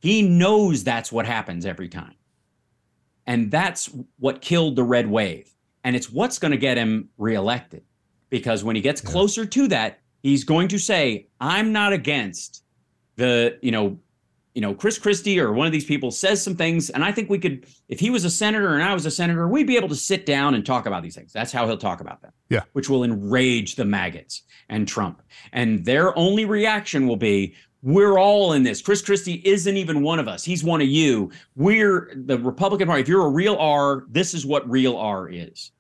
he 0.01 0.22
knows 0.22 0.85
that's 0.85 1.12
what 1.12 1.26
happens 1.26 1.66
every 1.66 1.89
time. 1.89 2.14
And 3.26 3.51
that's 3.51 3.90
what 4.18 4.40
killed 4.40 4.76
the 4.76 4.85
red 4.85 5.06
wave. 5.09 5.52
And 5.85 5.94
it's 5.94 6.10
what's 6.10 6.39
going 6.39 6.52
to 6.52 6.56
get 6.59 6.78
him 6.78 7.10
reelected. 7.18 7.82
Because 8.30 8.64
when 8.64 8.76
he 8.76 8.82
gets 8.82 9.01
closer 9.01 9.44
to 9.47 9.68
that, 9.68 10.01
he's 10.22 10.44
going 10.44 10.68
to 10.68 10.78
say, 10.78 11.28
I'm 11.40 11.72
not 11.72 11.93
against 11.93 12.62
the, 13.19 13.59
you 13.61 13.70
know, 13.70 13.99
you 14.55 14.62
know, 14.62 14.74
Chris 14.74 14.99
Christie 14.99 15.39
or 15.39 15.53
one 15.53 15.66
of 15.66 15.73
these 15.73 15.85
people 15.85 16.11
says 16.11 16.43
some 16.43 16.57
things. 16.57 16.90
And 16.90 17.05
I 17.05 17.12
think 17.12 17.28
we 17.31 17.39
could, 17.39 17.66
if 17.89 18.01
he 18.01 18.11
was 18.11 18.24
a 18.24 18.31
senator 18.31 18.74
and 18.74 18.82
I 18.82 18.95
was 18.95 19.07
a 19.07 19.11
senator, 19.11 19.47
we'd 19.47 19.66
be 19.66 19.77
able 19.77 19.89
to 19.89 19.95
sit 19.95 20.27
down 20.27 20.55
and 20.55 20.66
talk 20.66 20.86
about 20.86 21.03
these 21.03 21.15
things. 21.15 21.32
That's 21.32 21.53
how 21.53 21.66
he'll 21.66 21.77
talk 21.77 22.01
about 22.01 22.23
them. 22.23 22.32
Yeah. 22.49 22.62
Which 22.73 22.89
will 22.89 23.05
enrage 23.05 23.77
the 23.77 23.85
maggots 23.85 24.43
and 24.69 24.89
Trump. 24.89 25.23
And 25.53 25.85
their 25.85 26.16
only 26.19 26.45
reaction 26.45 27.07
will 27.07 27.16
be, 27.16 27.55
we're 27.82 28.19
all 28.19 28.55
in 28.55 28.65
this. 28.65 28.82
Chris 28.82 29.01
Christie 29.01 29.40
isn't 29.45 29.77
even 29.77 30.03
one 30.03 30.19
of 30.19 30.27
us. 30.27 30.43
He's 30.43 30.65
one 30.65 30.81
of 30.81 30.89
you. 30.89 31.31
We're 31.55 32.12
the 32.16 32.39
Republican 32.39 32.89
Party. 32.89 33.03
If 33.03 33.09
you're 33.09 33.27
a 33.27 33.31
real 33.31 33.55
R, 33.57 34.07
this 34.09 34.35
is 34.35 34.45
what 34.45 34.69
real 34.69 34.97
R 34.97 35.28
is. 35.28 35.70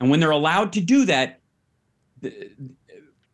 And 0.00 0.08
when 0.08 0.20
they're 0.20 0.30
allowed 0.30 0.72
to 0.74 0.80
do 0.80 1.04
that, 1.04 1.40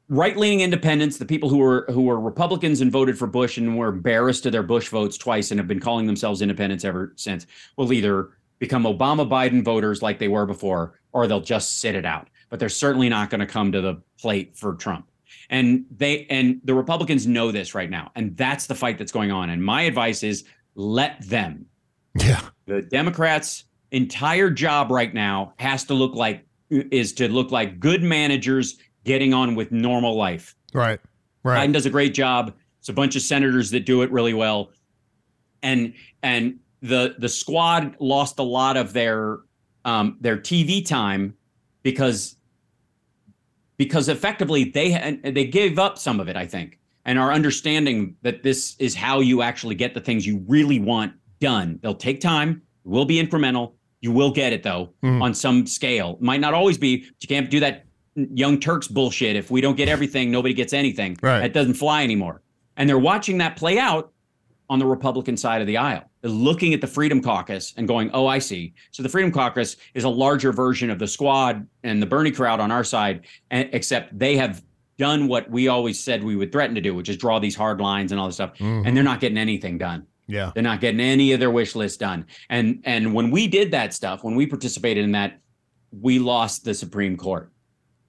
right-leaning 0.08 0.60
independents, 0.60 1.18
the 1.18 1.26
people 1.26 1.48
who 1.48 1.58
were 1.58 1.86
who 1.90 2.02
were 2.02 2.18
Republicans 2.18 2.80
and 2.80 2.90
voted 2.90 3.18
for 3.18 3.26
Bush 3.26 3.58
and 3.58 3.76
were 3.76 3.88
embarrassed 3.88 4.46
of 4.46 4.52
their 4.52 4.62
Bush 4.62 4.88
votes 4.88 5.16
twice 5.16 5.50
and 5.50 5.60
have 5.60 5.68
been 5.68 5.80
calling 5.80 6.06
themselves 6.06 6.42
independents 6.42 6.84
ever 6.84 7.12
since, 7.16 7.46
will 7.76 7.92
either 7.92 8.30
become 8.58 8.84
Obama 8.84 9.28
Biden 9.28 9.62
voters 9.62 10.02
like 10.02 10.18
they 10.18 10.28
were 10.28 10.46
before, 10.46 10.98
or 11.12 11.26
they'll 11.26 11.40
just 11.40 11.80
sit 11.80 11.94
it 11.94 12.04
out. 12.04 12.28
But 12.50 12.58
they're 12.58 12.68
certainly 12.68 13.08
not 13.08 13.30
going 13.30 13.40
to 13.40 13.46
come 13.46 13.72
to 13.72 13.80
the 13.80 14.00
plate 14.18 14.56
for 14.56 14.74
Trump. 14.74 15.08
And 15.50 15.84
they 15.96 16.26
and 16.30 16.60
the 16.64 16.74
Republicans 16.74 17.26
know 17.26 17.52
this 17.52 17.74
right 17.74 17.90
now. 17.90 18.10
And 18.14 18.36
that's 18.36 18.66
the 18.66 18.74
fight 18.74 18.98
that's 18.98 19.12
going 19.12 19.30
on. 19.30 19.50
And 19.50 19.62
my 19.62 19.82
advice 19.82 20.22
is 20.22 20.44
let 20.74 21.20
them. 21.28 21.66
Yeah. 22.14 22.42
The 22.66 22.82
Democrats' 22.82 23.64
entire 23.90 24.50
job 24.50 24.90
right 24.90 25.12
now 25.12 25.54
has 25.58 25.84
to 25.84 25.94
look 25.94 26.14
like 26.14 26.46
is 26.70 27.12
to 27.14 27.28
look 27.28 27.50
like 27.50 27.80
good 27.80 28.02
managers 28.02 28.78
getting 29.04 29.32
on 29.34 29.54
with 29.54 29.72
normal 29.72 30.14
life. 30.16 30.54
Right. 30.72 31.00
Right. 31.42 31.68
Biden 31.68 31.72
does 31.72 31.86
a 31.86 31.90
great 31.90 32.14
job. 32.14 32.54
It's 32.80 32.88
a 32.88 32.92
bunch 32.92 33.16
of 33.16 33.22
senators 33.22 33.70
that 33.70 33.86
do 33.86 34.02
it 34.02 34.10
really 34.10 34.34
well. 34.34 34.70
And 35.62 35.94
and 36.22 36.58
the 36.82 37.14
the 37.18 37.28
squad 37.28 37.96
lost 38.00 38.38
a 38.38 38.42
lot 38.42 38.76
of 38.76 38.92
their 38.92 39.38
um, 39.84 40.16
their 40.20 40.36
TV 40.36 40.86
time 40.86 41.34
because 41.82 42.36
because 43.76 44.08
effectively 44.08 44.64
they 44.64 45.18
they 45.24 45.44
gave 45.46 45.78
up 45.78 45.98
some 45.98 46.20
of 46.20 46.28
it, 46.28 46.36
I 46.36 46.46
think, 46.46 46.78
and 47.04 47.18
are 47.18 47.32
understanding 47.32 48.16
that 48.22 48.42
this 48.42 48.76
is 48.78 48.94
how 48.94 49.20
you 49.20 49.42
actually 49.42 49.74
get 49.74 49.94
the 49.94 50.00
things 50.00 50.26
you 50.26 50.44
really 50.46 50.78
want 50.80 51.12
done. 51.40 51.78
They'll 51.82 51.94
take 51.94 52.20
time, 52.20 52.62
will 52.84 53.04
be 53.04 53.22
incremental. 53.24 53.74
You 54.00 54.12
will 54.12 54.30
get 54.30 54.52
it 54.52 54.62
though 54.62 54.90
Mhm. 55.02 55.22
on 55.22 55.34
some 55.34 55.66
scale. 55.66 56.18
Might 56.20 56.40
not 56.40 56.54
always 56.54 56.78
be. 56.78 56.98
But 56.98 57.14
you 57.22 57.28
can't 57.28 57.50
do 57.50 57.58
that 57.60 57.86
young 58.34 58.58
Turks 58.60 58.88
bullshit. 58.88 59.36
If 59.36 59.50
we 59.50 59.60
don't 59.60 59.76
get 59.76 59.88
everything, 59.88 60.30
nobody 60.30 60.54
gets 60.54 60.72
anything. 60.72 61.16
Right. 61.22 61.40
That 61.40 61.52
doesn't 61.52 61.74
fly 61.74 62.02
anymore. 62.02 62.42
And 62.76 62.88
they're 62.88 62.98
watching 62.98 63.38
that 63.38 63.56
play 63.56 63.78
out 63.78 64.12
on 64.70 64.78
the 64.78 64.86
Republican 64.86 65.36
side 65.36 65.60
of 65.60 65.66
the 65.66 65.76
aisle. 65.76 66.04
They're 66.20 66.30
looking 66.30 66.74
at 66.74 66.80
the 66.80 66.86
Freedom 66.86 67.22
Caucus 67.22 67.72
and 67.76 67.88
going, 67.88 68.10
oh, 68.12 68.26
I 68.26 68.38
see. 68.38 68.74
So 68.90 69.02
the 69.02 69.08
Freedom 69.08 69.32
Caucus 69.32 69.76
is 69.94 70.04
a 70.04 70.08
larger 70.08 70.52
version 70.52 70.90
of 70.90 70.98
the 70.98 71.06
squad 71.06 71.66
and 71.84 72.02
the 72.02 72.06
Bernie 72.06 72.30
crowd 72.30 72.60
on 72.60 72.70
our 72.70 72.84
side, 72.84 73.24
and, 73.50 73.68
except 73.72 74.18
they 74.18 74.36
have 74.36 74.62
done 74.98 75.28
what 75.28 75.48
we 75.50 75.68
always 75.68 75.98
said 75.98 76.22
we 76.22 76.36
would 76.36 76.52
threaten 76.52 76.74
to 76.74 76.80
do, 76.80 76.94
which 76.94 77.08
is 77.08 77.16
draw 77.16 77.38
these 77.38 77.54
hard 77.56 77.80
lines 77.80 78.12
and 78.12 78.20
all 78.20 78.26
this 78.26 78.34
stuff. 78.34 78.52
Mhm. 78.58 78.86
And 78.86 78.96
they're 78.96 79.04
not 79.04 79.20
getting 79.20 79.38
anything 79.38 79.78
done. 79.78 80.06
Yeah. 80.26 80.50
They're 80.52 80.62
not 80.62 80.80
getting 80.80 81.00
any 81.00 81.32
of 81.32 81.40
their 81.40 81.50
wish 81.50 81.74
list 81.74 82.00
done. 82.00 82.26
And 82.50 82.80
and 82.84 83.14
when 83.14 83.30
we 83.30 83.46
did 83.46 83.70
that 83.70 83.94
stuff, 83.94 84.22
when 84.24 84.34
we 84.34 84.44
participated 84.46 85.04
in 85.04 85.12
that, 85.12 85.40
we 85.92 86.18
lost 86.18 86.64
the 86.64 86.74
Supreme 86.74 87.16
Court. 87.16 87.50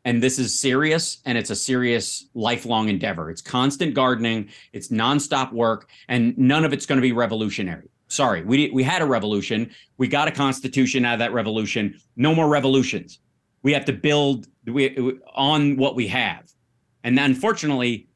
And 0.10 0.24
this 0.24 0.40
is 0.40 0.60
serious 0.60 1.20
and 1.26 1.38
it's 1.38 1.52
a 1.52 1.56
serious 1.56 2.26
lifelong 2.34 2.90
endeavor. 2.90 3.30
It's 3.30 3.44
constant 3.44 3.94
gardening, 3.94 4.50
it's 4.74 4.88
nonstop 4.88 5.54
work, 5.54 5.88
and 6.08 6.36
none 6.36 6.66
of 6.66 6.74
it's 6.74 6.88
going 6.88 6.98
to 6.98 7.02
be 7.04 7.12
revolutionary. 7.12 7.92
Sorry, 8.08 8.44
we 8.44 8.72
we 8.72 8.82
had 8.82 9.04
a 9.04 9.06
revolution. 9.06 9.70
We 9.98 10.08
got 10.08 10.28
a 10.28 10.32
constitution 10.32 11.06
out 11.06 11.14
of 11.14 11.20
that 11.20 11.32
revolution. 11.32 12.02
No 12.16 12.34
more 12.34 12.50
revolutions. 12.50 13.20
We 13.62 13.72
have 13.74 13.86
to 13.86 13.94
build 13.94 14.48
we, 14.66 15.20
on 15.36 15.78
what 15.78 15.96
we 15.96 16.08
have. 16.08 16.52
And 17.04 17.20
unfortunately, 17.20 18.08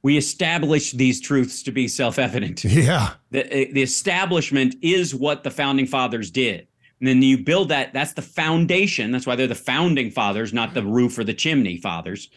we 0.00 0.16
established 0.16 0.96
these 0.96 1.20
truths 1.20 1.62
to 1.64 1.72
be 1.72 1.88
self-evident 1.88 2.64
Yeah. 2.64 3.14
the, 3.30 3.68
the 3.70 3.82
establishment 3.82 4.76
is 4.80 5.14
what 5.14 5.44
the 5.44 5.50
founding 5.50 5.86
fathers 5.86 6.30
did. 6.30 6.68
And 7.00 7.08
then 7.08 7.22
you 7.22 7.38
build 7.38 7.68
that, 7.70 7.92
that's 7.92 8.12
the 8.12 8.22
foundation. 8.22 9.10
That's 9.10 9.26
why 9.26 9.36
they're 9.36 9.46
the 9.46 9.54
founding 9.54 10.10
fathers, 10.10 10.52
not 10.52 10.74
the 10.74 10.82
roof 10.84 11.18
or 11.18 11.24
the 11.24 11.34
chimney 11.34 11.76
fathers. 11.76 12.30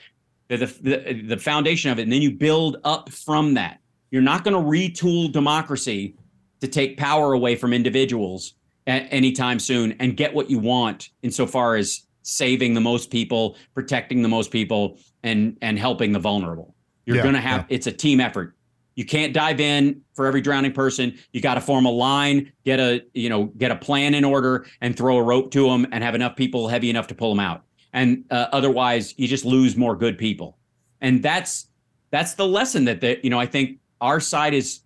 They're 0.48 0.58
the, 0.58 0.66
the, 0.66 1.22
the 1.28 1.38
foundation 1.38 1.92
of 1.92 2.00
it. 2.00 2.04
And 2.04 2.12
then 2.12 2.22
you 2.22 2.32
build 2.32 2.78
up 2.84 3.10
from 3.10 3.54
that. 3.54 3.80
You're 4.12 4.22
not 4.22 4.44
going 4.44 4.54
to 4.56 4.62
retool 4.62 5.32
democracy 5.32 6.16
to 6.62 6.68
take 6.68 6.98
power 6.98 7.34
away 7.34 7.56
from 7.56 7.72
individuals 7.72 8.56
a- 8.88 8.92
anytime 8.92 9.60
soon 9.60 9.94
and 10.00 10.18
get 10.18 10.34
what 10.34 10.50
you 10.50 10.60
want 10.60 11.10
insofar 11.22 11.76
as 11.76 12.04
saving 12.24 12.74
the 12.74 12.82
most 12.82 13.10
people, 13.12 13.56
protecting 13.74 14.22
the 14.22 14.28
most 14.28 14.52
people, 14.52 14.98
and 15.24 15.58
and 15.62 15.80
helping 15.80 16.12
the 16.12 16.20
vulnerable. 16.20 16.76
You're 17.06 17.18
Yeah, 17.18 17.24
going 17.24 17.36
to 17.36 17.42
have 17.42 17.66
it's 17.70 17.88
a 17.88 17.92
team 17.92 18.20
effort. 18.20 18.56
You 18.98 19.06
can't 19.06 19.32
dive 19.32 19.60
in 19.60 20.02
for 20.15 20.26
every 20.26 20.41
drowning 20.41 20.74
person. 20.74 21.18
You 21.32 21.40
got 21.40 21.53
to 21.53 21.61
form 21.61 21.86
a 21.86 21.91
line, 21.91 22.52
get 22.65 22.80
a 22.80 23.03
you 23.14 23.30
know 23.30 23.45
get 23.45 23.69
a 23.69 23.76
plan 23.76 24.15
in 24.15 24.26
order, 24.26 24.65
and 24.82 24.98
throw 24.98 25.18
a 25.18 25.24
rope 25.24 25.52
to 25.52 25.68
them, 25.69 25.86
and 25.91 26.03
have 26.03 26.15
enough 26.15 26.36
people 26.36 26.68
heavy 26.68 26.90
enough 26.90 27.06
to 27.07 27.15
pull 27.15 27.30
them 27.30 27.40
out. 27.40 27.61
And 27.94 28.26
uh, 28.32 28.48
otherwise, 28.52 29.14
you 29.18 29.28
just 29.28 29.45
lose 29.45 29.78
more 29.78 29.95
good 29.95 30.18
people. 30.18 30.57
And 30.99 31.22
that's 31.22 31.68
that's 32.10 32.34
the 32.34 32.48
lesson 32.48 32.86
that 32.86 32.99
the 33.02 33.19
you 33.24 33.30
know 33.30 33.40
I 33.40 33.45
think 33.45 33.78
our 34.02 34.19
side 34.19 34.56
is 34.56 34.82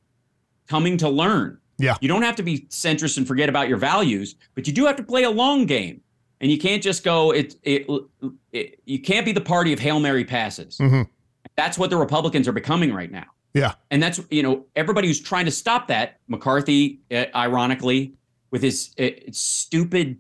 coming 0.68 0.98
to 0.98 1.08
learn. 1.08 1.58
Yeah. 1.78 1.96
You 2.02 2.10
don't 2.10 2.24
have 2.24 2.36
to 2.36 2.44
be 2.44 2.68
centrist 2.70 3.18
and 3.18 3.26
forget 3.26 3.48
about 3.48 3.70
your 3.70 3.78
values, 3.78 4.36
but 4.56 4.68
you 4.68 4.74
do 4.74 4.86
have 4.88 4.98
to 4.98 5.04
play 5.04 5.24
a 5.24 5.32
long 5.32 5.66
game. 5.66 6.02
And 6.42 6.52
you 6.52 6.58
can't 6.58 6.84
just 6.84 7.06
go 7.06 7.32
it 7.32 7.56
it, 7.64 7.88
it 8.52 8.78
you 8.84 9.00
can't 9.00 9.26
be 9.26 9.32
the 9.32 9.40
party 9.40 9.72
of 9.72 9.80
Hail 9.80 10.02
Mary 10.02 10.26
passes. 10.26 10.80
Mhm. 10.80 11.08
That's 11.56 11.78
what 11.78 11.90
the 11.90 11.98
Republicans 11.98 12.46
are 12.50 12.52
becoming 12.52 12.94
right 12.94 13.10
now. 13.12 13.28
Yeah. 13.54 13.74
And 13.90 14.02
that's, 14.02 14.20
you 14.30 14.44
know, 14.44 14.66
everybody 14.76 15.08
who's 15.08 15.20
trying 15.20 15.46
to 15.46 15.52
stop 15.52 15.88
that, 15.88 16.20
McCarthy, 16.28 17.02
uh, 17.12 17.26
ironically, 17.36 18.14
with 18.52 18.64
his 18.64 18.92
uh, 19.00 19.08
stupid, 19.32 20.18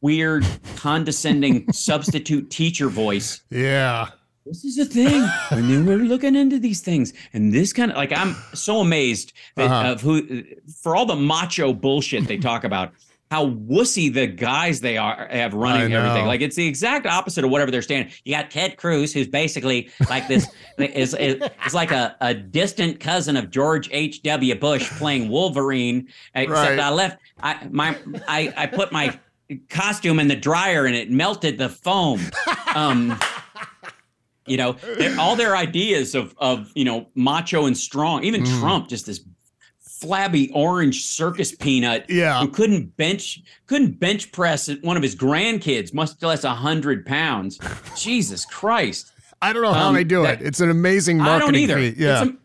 weird, 0.00 0.46
condescending 0.76 1.70
substitute 1.72 2.50
teacher 2.50 2.88
voice. 2.88 3.42
Yeah. 3.50 4.08
This 4.46 4.64
is 4.64 4.78
a 4.78 4.84
thing. 4.86 5.28
and 5.50 5.70
then 5.70 5.84
we're 5.86 5.98
looking 5.98 6.34
into 6.34 6.58
these 6.58 6.80
things. 6.80 7.12
And 7.34 7.52
this 7.52 7.72
kind 7.72 7.90
of 7.90 7.96
like, 7.96 8.12
I'm 8.12 8.34
so 8.54 8.80
amazed 8.80 9.32
that, 9.56 9.70
Uh-huh. 9.70 9.92
of 9.92 10.00
who, 10.00 10.42
for 10.82 10.96
all 10.96 11.06
the 11.06 11.16
macho 11.16 11.72
bullshit 11.74 12.26
they 12.26 12.38
talk 12.38 12.64
about, 12.64 12.92
how 13.30 13.46
wussy 13.48 14.12
the 14.12 14.26
guys 14.26 14.80
they 14.80 14.96
are 14.96 15.28
have 15.30 15.54
running 15.54 15.92
everything. 15.92 16.26
Like 16.26 16.40
it's 16.40 16.56
the 16.56 16.66
exact 16.66 17.06
opposite 17.06 17.44
of 17.44 17.50
whatever 17.50 17.70
they're 17.70 17.80
standing. 17.80 18.12
You 18.24 18.34
got 18.34 18.50
Ted 18.50 18.76
Cruz, 18.76 19.12
who's 19.12 19.28
basically 19.28 19.88
like 20.08 20.26
this 20.26 20.48
is, 20.78 21.14
is, 21.14 21.40
is 21.64 21.74
like 21.74 21.92
a, 21.92 22.16
a 22.20 22.34
distant 22.34 22.98
cousin 22.98 23.36
of 23.36 23.50
George 23.50 23.88
H. 23.92 24.22
W. 24.24 24.54
Bush 24.56 24.90
playing 24.98 25.28
Wolverine. 25.28 26.08
Except 26.34 26.58
Right. 26.70 26.80
I 26.80 26.90
left 26.90 27.18
I 27.40 27.68
my 27.70 27.96
I, 28.26 28.52
I 28.56 28.66
put 28.66 28.90
my 28.90 29.16
costume 29.68 30.18
in 30.18 30.26
the 30.26 30.36
dryer 30.36 30.86
and 30.86 30.96
it 30.96 31.10
melted 31.10 31.56
the 31.56 31.68
foam. 31.68 32.20
Um 32.74 33.16
you 34.46 34.56
know, 34.56 34.76
all 35.20 35.36
their 35.36 35.56
ideas 35.56 36.16
of 36.16 36.34
of 36.38 36.72
you 36.74 36.84
know 36.84 37.06
macho 37.14 37.66
and 37.66 37.76
strong. 37.76 38.24
Even 38.24 38.42
Mm. 38.42 38.60
Trump, 38.60 38.88
just 38.88 39.06
this 39.06 39.20
flabby 40.00 40.50
orange 40.52 41.04
circus 41.04 41.54
peanut 41.54 42.06
Yeah. 42.08 42.40
who 42.40 42.48
couldn't 42.48 42.96
bench 42.96 43.42
couldn't 43.66 44.00
bench 44.00 44.32
press 44.32 44.68
one 44.82 44.96
of 44.96 45.02
his 45.02 45.14
grandkids, 45.14 45.92
much 45.94 46.10
less 46.22 46.44
a 46.44 46.54
hundred 46.54 47.04
pounds. 47.06 47.58
Jesus 47.96 48.44
Christ! 48.44 49.12
I 49.42 49.52
don't 49.52 49.62
know 49.62 49.72
how 49.72 49.88
Um, 49.88 49.94
they 49.94 50.04
do 50.04 50.22
that- 50.22 50.40
it. 50.40 50.46
It's 50.46 50.60
an 50.60 50.70
amazing 50.70 51.18
marketing 51.18 51.42
I 51.42 51.46
don't 51.46 51.54
either. 51.56 51.76
feat. 51.76 51.96
Yeah. 51.96 52.22
Im- 52.22 52.38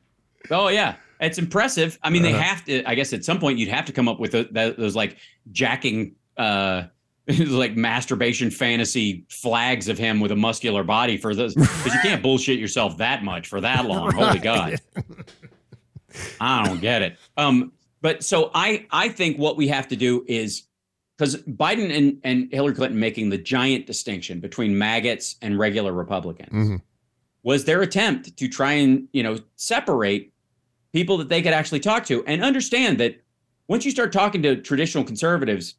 oh 0.51 0.67
yeah, 0.67 0.95
it's 1.19 1.37
impressive. 1.37 1.97
I 2.03 2.09
mean, 2.09 2.21
they 2.23 2.33
Uh-huh. 2.33 2.41
have 2.43 2.65
to. 2.65 2.83
I 2.89 2.95
guess 2.95 3.13
at 3.13 3.23
some 3.25 3.39
point 3.39 3.57
you'd 3.59 3.69
have 3.69 3.85
to 3.85 3.91
come 3.93 4.07
up 4.07 4.19
with 4.19 4.33
a, 4.35 4.47
that, 4.51 4.77
those 4.77 4.95
like 4.95 5.17
jacking. 5.51 6.15
uh 6.37 6.83
like 7.47 7.75
masturbation 7.75 8.51
fantasy 8.51 9.25
flags 9.29 9.87
of 9.89 9.97
him 9.97 10.19
with 10.19 10.31
a 10.31 10.35
muscular 10.35 10.83
body 10.83 11.17
for 11.17 11.33
those 11.33 11.55
because 11.55 11.85
you 11.91 11.99
can't 12.03 12.21
bullshit 12.27 12.59
yourself 12.59 12.97
that 12.97 13.23
much 13.23 13.47
for 13.47 13.59
that 13.59 13.85
long. 13.85 14.11
Holy 14.13 14.37
God. 14.37 14.79
I 16.39 16.65
don't 16.65 16.81
get 16.81 17.01
it. 17.01 17.17
Um, 17.37 17.71
but 18.01 18.23
so 18.23 18.51
I 18.53 18.85
I 18.91 19.09
think 19.09 19.37
what 19.37 19.57
we 19.57 19.67
have 19.67 19.87
to 19.89 19.95
do 19.95 20.23
is 20.27 20.63
because 21.17 21.37
Biden 21.43 21.95
and, 21.95 22.19
and 22.23 22.51
Hillary 22.51 22.73
Clinton 22.75 22.99
making 22.99 23.29
the 23.29 23.37
giant 23.37 23.87
distinction 23.87 24.39
between 24.39 24.77
maggots 24.77 25.35
and 25.41 25.57
regular 25.57 25.93
Republicans. 25.93 26.49
Mhm. 26.51 26.81
was 27.43 27.65
their 27.65 27.81
attempt 27.81 28.35
to 28.37 28.47
try 28.47 28.73
and 28.73 29.07
you 29.13 29.21
know 29.23 29.37
separate 29.55 30.31
people 30.93 31.17
that 31.17 31.29
they 31.29 31.41
could 31.41 31.53
actually 31.53 31.79
talk 31.79 32.05
to 32.05 32.23
and 32.25 32.43
understand 32.43 32.97
that 32.99 33.21
once 33.67 33.85
you 33.85 33.91
start 33.91 34.11
talking 34.11 34.41
to 34.41 34.55
traditional 34.61 35.03
conservatives 35.03 35.75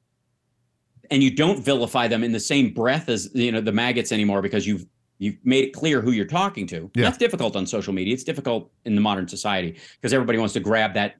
and 1.11 1.23
you 1.23 1.31
don't 1.31 1.65
vilify 1.65 2.09
them 2.09 2.23
in 2.25 2.33
the 2.33 2.41
same 2.41 2.73
breath 2.73 3.09
as 3.09 3.31
you 3.35 3.51
know 3.53 3.61
the 3.61 3.73
maggots 3.73 4.13
anymore 4.13 4.43
because 4.43 4.67
you've 4.67 4.87
you've 5.19 5.37
made 5.45 5.65
it 5.65 5.73
clear 5.73 6.01
who 6.01 6.11
you're 6.13 6.25
talking 6.27 6.67
to 6.67 6.91
Yeah. 6.95 7.05
that's 7.05 7.19
difficult 7.19 7.57
on 7.57 7.67
social 7.67 7.93
media 7.93 8.13
it's 8.15 8.25
difficult 8.25 8.71
in 8.85 8.95
the 8.95 9.01
modern 9.01 9.29
society 9.29 9.79
because 10.01 10.13
everybody 10.13 10.39
wants 10.39 10.55
to 10.55 10.61
grab 10.61 10.95
that 10.95 11.17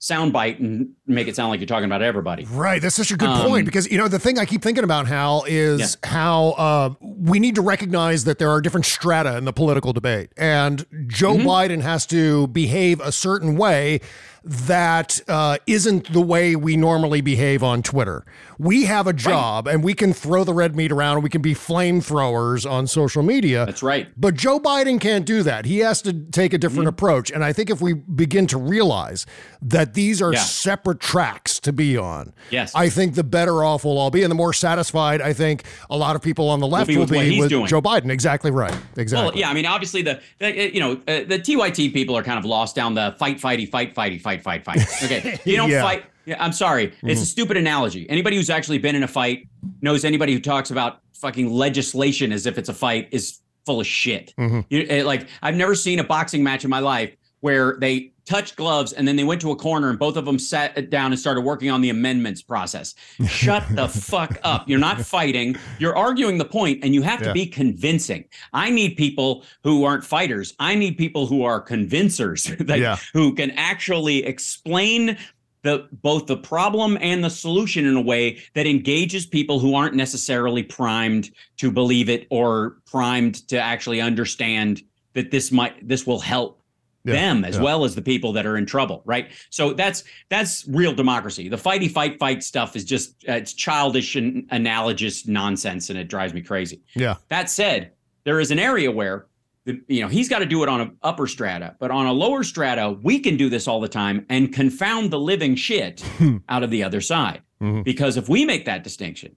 soundbite 0.00 0.58
and 0.58 0.88
make 1.06 1.28
it 1.28 1.36
sound 1.36 1.50
like 1.50 1.60
you're 1.60 1.66
talking 1.68 1.84
about 1.84 2.02
everybody 2.02 2.44
Right. 2.50 2.82
That's 2.82 2.96
such 2.96 3.12
a 3.12 3.16
good 3.16 3.28
Um, 3.28 3.46
point 3.48 3.66
because, 3.66 3.88
you 3.88 3.96
know, 3.98 4.08
the 4.08 4.18
thing 4.18 4.36
I 4.36 4.44
keep 4.44 4.60
thinking 4.60 4.82
about, 4.82 5.06
Hal, 5.06 5.44
is 5.46 5.96
how 6.02 6.48
uh, 6.58 6.94
we 7.00 7.38
need 7.38 7.54
to 7.54 7.62
recognize 7.62 8.24
that 8.24 8.40
there 8.40 8.50
are 8.50 8.60
different 8.60 8.84
strata 8.84 9.36
in 9.36 9.44
the 9.44 9.52
political 9.52 9.92
debate. 9.92 10.30
And 10.36 10.84
Joe 11.06 11.34
Mm-hmm. 11.36 11.46
Biden 11.48 11.82
has 11.82 12.04
to 12.06 12.48
behave 12.48 13.00
a 13.00 13.12
certain 13.12 13.56
way 13.56 14.00
that 14.44 15.20
uh, 15.28 15.58
isn't 15.66 16.12
the 16.12 16.20
way 16.20 16.56
we 16.56 16.76
normally 16.76 17.20
behave 17.20 17.62
on 17.62 17.82
Twitter. 17.82 18.24
We 18.58 18.84
have 18.84 19.06
a 19.06 19.12
job 19.12 19.66
and 19.66 19.82
we 19.82 19.94
can 19.94 20.12
throw 20.12 20.44
the 20.44 20.54
red 20.54 20.76
meat 20.76 20.92
around 20.92 21.16
and 21.16 21.24
we 21.24 21.30
can 21.30 21.42
be 21.42 21.54
flamethrowers 21.54 22.68
on 22.68 22.86
social 22.86 23.22
media. 23.22 23.66
that's 23.66 23.82
right 23.82 24.08
But 24.16 24.34
Joe 24.34 24.58
Biden 24.60 25.00
can't 25.00 25.24
do 25.24 25.42
that. 25.42 25.64
He 25.64 25.78
has 25.78 26.02
to 26.02 26.12
take 26.12 26.52
a 26.52 26.58
different 26.58 26.72
Mm-hmm. 26.82 26.88
approach. 26.88 27.30
And 27.30 27.44
I 27.44 27.52
think 27.52 27.70
if 27.70 27.80
we 27.80 27.92
begin 27.92 28.46
to 28.48 28.58
realize 28.58 29.26
that 29.60 29.94
these 29.94 30.20
are 30.22 30.32
Yeah. 30.32 30.40
separate 30.40 31.00
tracks 31.00 31.60
to 31.60 31.72
be 31.72 31.96
on, 31.96 32.32
Yes. 32.50 32.72
I 32.74 32.88
think 32.88 33.14
the 33.14 33.24
better 33.24 33.62
off 33.62 33.84
we'll 33.84 33.98
all 33.98 34.10
be. 34.10 34.22
And 34.22 34.30
the 34.30 34.34
more 34.34 34.52
satisfied 34.52 35.20
I 35.20 35.32
think 35.32 35.64
a 35.90 35.96
lot 35.96 36.16
of 36.16 36.22
people 36.22 36.48
on 36.48 36.60
the 36.60 36.66
left 36.66 36.88
be 36.88 36.96
will 36.96 37.02
with 37.02 37.12
what 37.12 37.20
be 37.22 37.38
with 37.40 37.50
doing. 37.50 37.66
Joe 37.66 37.82
Biden. 37.82 38.10
Exactly 38.10 38.50
right. 38.50 38.74
Exactly. 38.96 39.28
Well, 39.30 39.36
yeah, 39.38 39.50
I 39.50 39.54
mean, 39.54 39.66
obviously 39.66 40.02
the, 40.02 40.20
the 40.38 40.72
you 40.74 40.80
know 40.80 40.92
uh, 41.06 41.24
the 41.26 41.38
TYT 41.38 41.92
people 41.92 42.16
are 42.16 42.22
kind 42.22 42.38
of 42.38 42.44
lost 42.44 42.74
down 42.74 42.94
the 42.94 43.14
fight, 43.18 43.38
fighty, 43.38 43.68
fight, 43.68 43.94
fighty, 43.94 44.20
fight, 44.20 44.31
fight, 44.40 44.64
fight. 44.64 44.80
Fight. 44.80 45.02
Okay, 45.04 45.38
you 45.44 45.56
don't 45.56 45.68
Yeah. 45.70 45.78
Mm-hmm. 45.78 45.86
fight. 45.86 46.04
Yeah, 46.24 46.36
I'm 46.38 46.52
sorry, 46.52 46.94
it's 47.02 47.20
a 47.20 47.26
stupid 47.26 47.56
analogy. 47.56 48.08
Anybody 48.08 48.36
who's 48.36 48.48
actually 48.48 48.78
been 48.78 48.94
in 48.94 49.02
a 49.02 49.08
fight 49.08 49.48
knows 49.80 50.04
anybody 50.04 50.32
who 50.32 50.38
talks 50.40 50.70
about 50.70 51.00
fucking 51.14 51.50
legislation 51.50 52.30
as 52.32 52.46
if 52.46 52.58
it's 52.58 52.68
a 52.68 52.74
fight 52.74 53.08
is 53.10 53.40
full 53.66 53.80
of 53.80 53.86
shit. 53.88 54.32
Mm-hmm. 54.38 54.60
You, 54.70 54.86
uh, 54.88 55.04
like 55.04 55.26
I've 55.42 55.56
never 55.56 55.74
seen 55.74 55.98
a 55.98 56.04
boxing 56.04 56.44
match 56.44 56.62
in 56.62 56.70
my 56.70 56.78
life 56.78 57.16
where 57.42 57.76
they 57.80 58.12
touched 58.24 58.54
gloves 58.54 58.92
and 58.92 59.06
then 59.06 59.16
they 59.16 59.24
went 59.24 59.40
to 59.40 59.50
a 59.50 59.56
corner 59.56 59.90
and 59.90 59.98
both 59.98 60.16
of 60.16 60.24
them 60.24 60.38
sat 60.38 60.90
down 60.90 61.10
and 61.10 61.18
started 61.20 61.40
working 61.40 61.70
on 61.70 61.80
the 61.80 61.90
amendments 61.90 62.40
process. 62.40 62.94
Shut 63.26 63.64
the 63.70 63.88
fuck 63.88 64.38
up. 64.44 64.68
You're 64.68 64.78
not 64.78 65.00
fighting. 65.00 65.56
You're 65.80 65.96
arguing 65.96 66.38
the 66.38 66.44
point 66.44 66.84
and 66.84 66.94
you 66.94 67.02
have 67.02 67.18
to 67.20 67.26
Yeah. 67.26 67.32
be 67.32 67.46
convincing. 67.46 68.24
I 68.52 68.70
need 68.70 68.96
people 68.96 69.44
who 69.64 69.82
aren't 69.84 70.04
fighters. 70.04 70.54
I 70.60 70.76
need 70.76 70.96
people 70.96 71.26
who 71.26 71.42
are 71.42 71.60
convincers 71.60 72.44
that, 72.60 72.78
Yeah. 72.78 72.96
who 73.12 73.34
can 73.34 73.50
actually 73.52 74.24
explain 74.24 75.18
the 75.64 75.88
both 76.02 76.26
the 76.26 76.36
problem 76.36 76.96
and 77.00 77.24
the 77.24 77.30
solution 77.30 77.84
in 77.86 77.96
a 77.96 78.00
way 78.00 78.38
that 78.54 78.66
engages 78.68 79.26
people 79.26 79.58
who 79.58 79.74
aren't 79.74 79.94
necessarily 79.96 80.62
primed 80.62 81.30
to 81.56 81.72
believe 81.72 82.08
it 82.08 82.26
or 82.30 82.76
primed 82.86 83.46
to 83.48 83.58
actually 83.58 84.00
understand 84.00 84.80
that 85.14 85.30
this 85.32 85.50
might 85.52 85.86
this 85.88 86.06
will 86.06 86.18
help 86.20 86.61
Yeah, 87.04 87.14
them 87.14 87.44
as 87.44 87.56
yeah. 87.56 87.62
well 87.62 87.84
as 87.84 87.94
the 87.96 88.02
people 88.02 88.32
that 88.34 88.46
are 88.46 88.56
in 88.56 88.64
trouble 88.64 89.02
right 89.04 89.30
so 89.50 89.72
that's 89.72 90.04
that's 90.28 90.64
real 90.68 90.92
democracy 90.94 91.48
the 91.48 91.56
fighty 91.56 91.90
fight 91.90 92.18
fight 92.20 92.44
stuff 92.44 92.76
is 92.76 92.84
just 92.84 93.16
uh, 93.28 93.32
it's 93.32 93.52
childish 93.54 94.14
and 94.14 94.46
analogous 94.50 95.26
nonsense 95.26 95.90
and 95.90 95.98
it 95.98 96.06
drives 96.08 96.32
me 96.32 96.42
crazy 96.42 96.80
Yeah. 96.94 97.16
that 97.28 97.50
said, 97.50 97.90
there 98.24 98.38
is 98.38 98.52
an 98.52 98.60
area 98.60 98.90
where 98.92 99.26
the, 99.64 99.80
you 99.88 100.00
know 100.00 100.08
he's 100.08 100.28
got 100.28 100.38
to 100.40 100.46
do 100.46 100.62
it 100.62 100.68
on 100.68 100.80
an 100.80 100.96
upper 101.02 101.26
strata, 101.26 101.74
but 101.80 101.90
on 101.90 102.06
a 102.06 102.12
lower 102.12 102.42
strata, 102.44 102.96
we 103.02 103.18
can 103.20 103.36
do 103.36 103.48
this 103.48 103.66
all 103.68 103.80
the 103.80 103.88
time 103.88 104.24
and 104.28 104.52
confound 104.52 105.10
the 105.10 105.18
living 105.20 105.54
shit 105.56 106.04
out 106.48 106.62
of 106.62 106.70
the 106.70 106.82
other 106.84 107.00
side. 107.00 107.42
Mhm. 107.60 107.84
Because 107.84 108.16
if 108.16 108.28
we 108.28 108.44
make 108.44 108.64
that 108.66 108.82
distinction, 108.84 109.34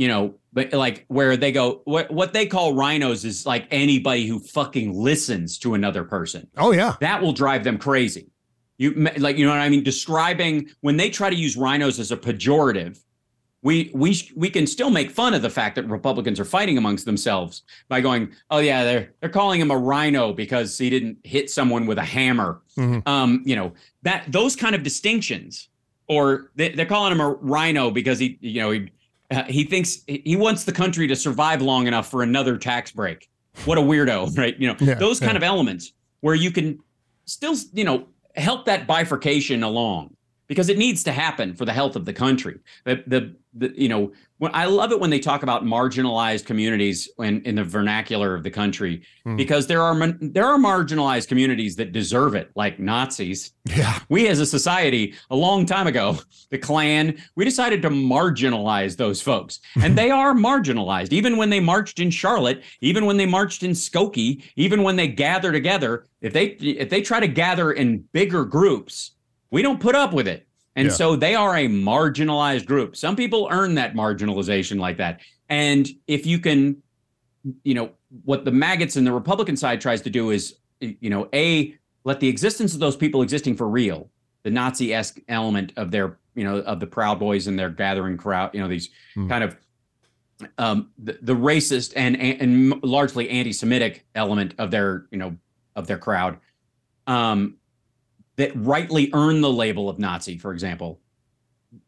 you 0.00 0.08
know, 0.08 0.34
but 0.54 0.72
like 0.72 1.04
where 1.08 1.36
they 1.36 1.52
go, 1.52 1.82
what 1.84 2.10
what 2.10 2.32
they 2.32 2.46
call 2.46 2.72
RINOs 2.72 3.24
is 3.26 3.44
like 3.44 3.66
anybody 3.70 4.26
who 4.26 4.38
fucking 4.40 4.94
listens 4.94 5.58
to 5.58 5.74
another 5.74 6.04
person 6.04 6.48
Oh 6.56 6.72
yeah. 6.72 6.94
that 7.00 7.20
will 7.22 7.32
drive 7.34 7.64
them 7.64 7.76
crazy. 7.76 8.26
You 8.78 8.92
like 9.18 9.36
you 9.36 9.44
know 9.44 9.52
what 9.52 9.60
I 9.60 9.68
mean? 9.68 9.82
Describing 9.84 10.70
when 10.80 10.96
they 10.96 11.10
try 11.10 11.28
to 11.28 11.36
use 11.36 11.54
RINOs 11.54 11.98
as 12.00 12.10
a 12.10 12.16
pejorative, 12.16 12.98
we 13.62 13.90
we 13.94 14.16
we 14.34 14.48
can 14.48 14.66
still 14.66 14.88
make 14.88 15.10
fun 15.10 15.34
of 15.34 15.42
the 15.42 15.50
fact 15.50 15.74
that 15.76 15.86
Republicans 15.86 16.40
are 16.40 16.46
fighting 16.46 16.78
amongst 16.78 17.04
themselves 17.04 17.62
by 17.90 18.00
going, 18.00 18.32
oh 18.50 18.58
yeah, 18.60 18.84
they're 18.84 19.12
they're 19.20 19.28
calling 19.40 19.60
him 19.60 19.70
a 19.70 19.76
RINO 19.76 20.32
because 20.32 20.78
he 20.78 20.88
didn't 20.88 21.18
hit 21.24 21.50
someone 21.50 21.84
with 21.86 21.98
a 21.98 22.04
hammer. 22.16 22.62
Mhm. 22.78 23.06
Um, 23.06 23.42
you 23.44 23.54
know 23.54 23.72
that 24.02 24.24
those 24.32 24.56
kind 24.56 24.74
of 24.74 24.82
distinctions, 24.82 25.68
or 26.08 26.50
they, 26.56 26.70
they're 26.70 26.86
calling 26.86 27.12
him 27.12 27.20
a 27.20 27.34
RINO 27.34 27.90
because 27.90 28.18
he 28.18 28.38
you 28.40 28.62
know 28.62 28.70
he 28.70 28.90
uh, 29.30 29.44
he 29.44 29.64
thinks 29.64 30.02
he 30.06 30.36
wants 30.36 30.64
the 30.64 30.72
country 30.72 31.06
to 31.06 31.16
survive 31.16 31.62
long 31.62 31.86
enough 31.86 32.10
for 32.10 32.22
another 32.22 32.56
tax 32.56 32.90
break. 32.90 33.28
What 33.64 33.78
a 33.78 33.80
weirdo, 33.80 34.36
right? 34.38 34.58
You 34.58 34.68
know 34.68 34.76
Yeah, 34.80 34.94
those 34.94 35.20
kind 35.20 35.32
yeah. 35.32 35.38
of 35.38 35.42
elements 35.42 35.92
where 36.20 36.34
you 36.34 36.50
can 36.50 36.78
still 37.26 37.54
you 37.72 37.84
know 37.84 38.06
help 38.36 38.64
that 38.66 38.86
bifurcation 38.86 39.62
along 39.62 40.14
because 40.50 40.68
it 40.68 40.76
needs 40.76 41.04
to 41.04 41.12
happen 41.12 41.54
for 41.54 41.64
the 41.64 41.72
health 41.72 41.94
of 41.96 42.04
the 42.04 42.12
country 42.12 42.58
the 42.84 43.02
the, 43.06 43.34
the 43.54 43.72
you 43.80 43.88
know 43.88 44.10
when, 44.38 44.50
i 44.52 44.64
love 44.64 44.90
it 44.90 44.98
when 44.98 45.08
they 45.10 45.18
talk 45.20 45.42
about 45.44 45.64
marginalized 45.64 46.44
communities 46.44 47.08
in, 47.20 47.40
in 47.42 47.54
the 47.54 47.62
vernacular 47.64 48.34
of 48.34 48.42
the 48.42 48.50
country 48.50 49.02
Hmm. 49.24 49.36
because 49.36 49.66
there 49.66 49.82
are 49.82 49.94
there 50.20 50.46
are 50.46 50.58
marginalized 50.58 51.28
communities 51.28 51.76
that 51.76 51.92
deserve 51.92 52.34
it 52.34 52.50
like 52.56 52.80
nazis 52.80 53.52
Yeah. 53.66 53.98
we 54.08 54.26
as 54.28 54.40
a 54.40 54.46
society 54.46 55.14
a 55.30 55.36
long 55.36 55.66
time 55.66 55.86
ago 55.86 56.18
the 56.50 56.58
klan 56.58 57.16
we 57.36 57.44
decided 57.44 57.80
to 57.82 57.90
marginalize 57.90 58.96
those 58.96 59.20
folks 59.22 59.60
and 59.82 59.96
they 59.96 60.10
are 60.10 60.32
marginalized 60.34 61.12
even 61.12 61.36
when 61.36 61.50
they 61.50 61.60
marched 61.60 62.00
in 62.00 62.10
charlotte 62.10 62.62
even 62.80 63.04
when 63.06 63.16
they 63.18 63.26
marched 63.26 63.62
in 63.62 63.70
skokie 63.72 64.42
even 64.56 64.82
when 64.82 64.96
they 64.96 65.06
gather 65.06 65.52
together 65.52 66.06
if 66.22 66.32
they 66.32 66.46
if 66.82 66.88
they 66.90 67.02
try 67.02 67.20
to 67.20 67.28
gather 67.28 67.72
in 67.72 67.98
bigger 68.12 68.44
groups 68.44 69.12
we 69.50 69.62
don't 69.62 69.80
put 69.80 69.94
up 69.94 70.12
with 70.12 70.28
it 70.28 70.46
and 70.76 70.86
Yeah. 70.86 70.92
so 70.92 71.16
they 71.16 71.34
are 71.34 71.56
a 71.56 71.66
marginalized 71.68 72.66
group 72.66 72.96
some 72.96 73.16
people 73.16 73.48
earn 73.50 73.74
that 73.74 73.94
marginalization 73.94 74.78
like 74.78 74.96
that 74.98 75.20
and 75.48 75.88
if 76.06 76.26
you 76.26 76.38
can 76.38 76.82
you 77.64 77.74
know 77.74 77.90
what 78.24 78.44
the 78.44 78.50
maggots 78.52 78.96
and 78.96 79.06
the 79.06 79.12
republican 79.12 79.56
side 79.56 79.80
tries 79.80 80.02
to 80.02 80.10
do 80.10 80.30
is 80.30 80.56
you 80.80 81.10
know 81.10 81.28
a 81.34 81.74
let 82.04 82.20
the 82.20 82.28
existence 82.28 82.74
of 82.74 82.80
those 82.80 82.96
people 82.96 83.22
existing 83.22 83.56
for 83.56 83.68
real 83.68 84.10
the 84.42 84.50
nazi-esque 84.50 85.18
element 85.28 85.72
of 85.76 85.90
their 85.90 86.18
you 86.34 86.44
know 86.44 86.58
of 86.58 86.80
the 86.80 86.86
proud 86.86 87.18
boys 87.18 87.46
and 87.46 87.58
their 87.58 87.70
gathering 87.70 88.16
crowd 88.16 88.50
you 88.54 88.60
know 88.60 88.68
these 88.68 88.90
Hmm. 89.14 89.28
kind 89.28 89.44
of 89.44 89.56
um 90.56 90.90
the, 90.98 91.18
the 91.20 91.34
racist 91.34 91.92
and 91.96 92.16
and 92.16 92.82
largely 92.82 93.28
anti-semitic 93.28 94.06
element 94.14 94.54
of 94.58 94.70
their 94.70 95.06
you 95.10 95.18
know 95.18 95.36
of 95.76 95.86
their 95.86 95.98
crowd 95.98 96.38
um 97.06 97.56
that 98.40 98.50
rightly 98.56 99.10
earn 99.12 99.40
the 99.40 99.50
label 99.50 99.88
of 99.88 99.98
nazi 99.98 100.38
for 100.38 100.52
example 100.52 101.00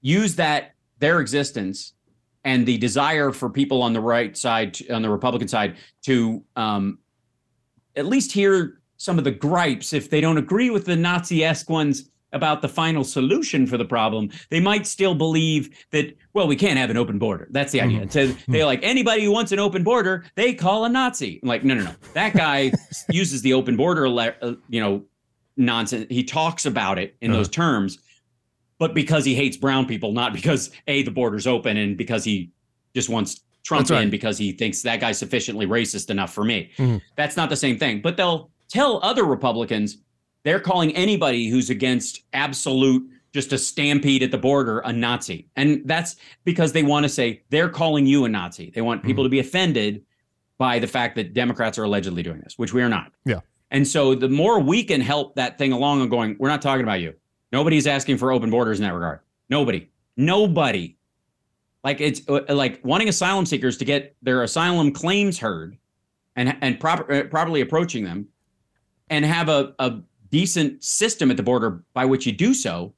use 0.01 0.37
that 0.37 0.75
their 0.99 1.21
existence 1.21 1.95
and 2.45 2.67
the 2.67 2.79
desire 2.79 3.33
for 3.33 3.49
people 3.49 3.83
on 3.83 3.93
the 3.93 4.01
right 4.01 4.37
side 4.37 4.77
on 4.91 5.03
the 5.03 5.11
republican 5.11 5.49
side 5.49 5.77
to 6.03 6.43
um 6.57 6.99
at 7.97 8.07
least 8.07 8.33
hear 8.33 8.83
some 8.97 9.19
of 9.19 9.25
the 9.25 9.31
gripes. 9.31 9.93
If 9.93 10.11
they 10.11 10.21
don't 10.21 10.39
agree 10.39 10.71
with 10.71 10.87
the 10.87 10.97
nazi-esque 10.97 11.69
ones 11.69 12.09
about 12.33 12.63
the 12.63 12.69
final 12.69 13.05
solution 13.05 13.67
for 13.67 13.77
the 13.77 13.85
problem 13.85 14.31
they 14.49 14.59
might 14.59 14.87
still 14.87 15.15
believe 15.15 15.69
that 15.91 16.17
well 16.33 16.47
we 16.47 16.57
can't 16.57 16.79
have 16.79 16.89
an 16.89 16.97
open 16.97 17.19
border. 17.19 17.47
That's 17.51 17.73
the 17.73 17.83
idea. 17.83 18.11
So 18.11 18.35
they're 18.49 18.65
like 18.65 18.81
anybody 18.83 19.25
who 19.25 19.31
wants 19.31 19.53
an 19.53 19.59
open 19.59 19.83
border 19.83 20.25
they 20.35 20.55
call 20.55 20.87
a 20.87 20.89
nazi. 20.89 21.41
I'm 21.43 21.49
like 21.49 21.63
no 21.63 21.75
no 21.75 21.85
no. 21.85 21.95
That 22.15 22.33
guy 22.33 22.73
uses 23.11 23.43
the 23.43 23.53
open 23.53 23.77
border 23.77 24.07
uh, 24.07 24.55
you 24.71 24.81
know 24.81 25.05
nonsense 25.57 26.07
he 26.09 26.25
talks 26.25 26.65
about 26.67 26.99
it 26.99 27.15
in 27.21 27.31
those 27.33 27.49
terms 27.49 27.99
but 28.79 28.95
because 28.95 29.25
he 29.25 29.35
hates 29.35 29.57
brown 29.57 29.87
people 29.87 30.13
not 30.13 30.33
because 30.33 30.71
a 30.87 31.03
the 31.03 31.11
border's 31.11 31.47
open 31.47 31.77
and 31.77 31.97
because 31.97 32.25
he 32.25 32.51
just 32.95 33.09
wants 33.09 33.41
trump 33.63 33.89
right. 33.91 34.03
in 34.03 34.11
because 34.11 34.39
he 34.39 34.53
thinks 34.53 34.83
that 34.83 35.01
guy's 35.01 35.19
sufficiently 35.19 35.67
racist 35.67 36.11
enough 36.11 36.33
for 36.33 36.45
me 36.45 36.71
Mhm. 36.79 37.01
that's 37.17 37.37
not 37.37 37.49
the 37.51 37.57
same 37.57 37.79
thing 37.79 38.01
but 38.01 38.17
they'll 38.17 38.51
tell 38.69 38.99
other 39.03 39.25
republicans 39.25 39.99
they're 40.45 40.61
calling 40.61 40.95
anybody 40.97 41.49
who's 41.49 41.71
against 41.71 42.23
absolute 42.33 43.09
just 43.33 43.53
a 43.53 43.59
stampede 43.59 44.23
at 44.23 44.31
the 44.31 44.37
border 44.37 44.81
a 44.81 44.93
Nazi. 44.93 45.49
And 45.57 45.81
that's 45.87 46.17
because 46.45 46.73
they 46.73 46.83
want 46.83 47.05
to 47.05 47.09
say 47.09 47.43
they're 47.49 47.71
calling 47.71 48.05
you 48.05 48.27
a 48.27 48.29
Nazi. 48.29 48.71
They 48.75 48.83
want 48.83 49.03
people 49.05 49.25
to 49.25 49.31
be 49.31 49.39
offended 49.39 50.03
by 50.59 50.79
the 50.79 50.87
fact 50.87 51.17
that 51.17 51.33
Democrats 51.33 51.79
are 51.79 51.85
allegedly 51.85 52.23
doing 52.23 52.41
this, 52.41 52.59
which 52.59 52.75
we 52.75 52.83
are 52.83 52.91
not. 52.91 53.11
Yeah. 53.25 53.41
And 53.73 53.89
so 53.89 54.15
the 54.15 54.29
more 54.29 54.61
we 54.61 54.85
can 54.85 55.01
help 55.01 55.35
that 55.37 55.57
thing 55.57 55.73
along 55.73 56.03
and 56.03 56.11
going, 56.11 56.37
we're 56.39 56.51
not 56.51 56.61
talking 56.61 56.83
about 56.83 57.01
you. 57.01 57.15
Nobody's 57.53 57.87
asking 57.87 58.19
for 58.19 58.31
open 58.31 58.51
borders 58.51 58.79
in 58.79 58.85
that 58.85 58.93
regard. 58.93 59.21
Nobody. 59.49 59.91
Nobody. 60.17 60.97
Like 61.83 62.01
it's 62.01 62.21
uh, 62.29 62.43
like 62.51 62.81
wanting 62.85 63.09
asylum 63.09 63.47
seekers 63.47 63.79
to 63.79 63.85
get 63.85 64.15
their 64.23 64.43
asylum 64.43 64.93
claims 64.93 65.39
heard 65.39 65.77
and 66.37 66.57
and 66.61 66.79
proper, 66.79 67.13
uh, 67.13 67.25
properly 67.25 67.61
approaching 67.61 68.05
them, 68.05 68.29
and 69.11 69.25
have 69.25 69.49
a, 69.49 69.75
a 69.81 70.01
decent 70.31 70.85
system 70.85 71.31
at 71.31 71.37
the 71.37 71.43
border 71.43 71.83
by 71.93 72.05
which 72.05 72.25
you 72.25 72.33
do 72.33 72.55
so, 72.55 72.95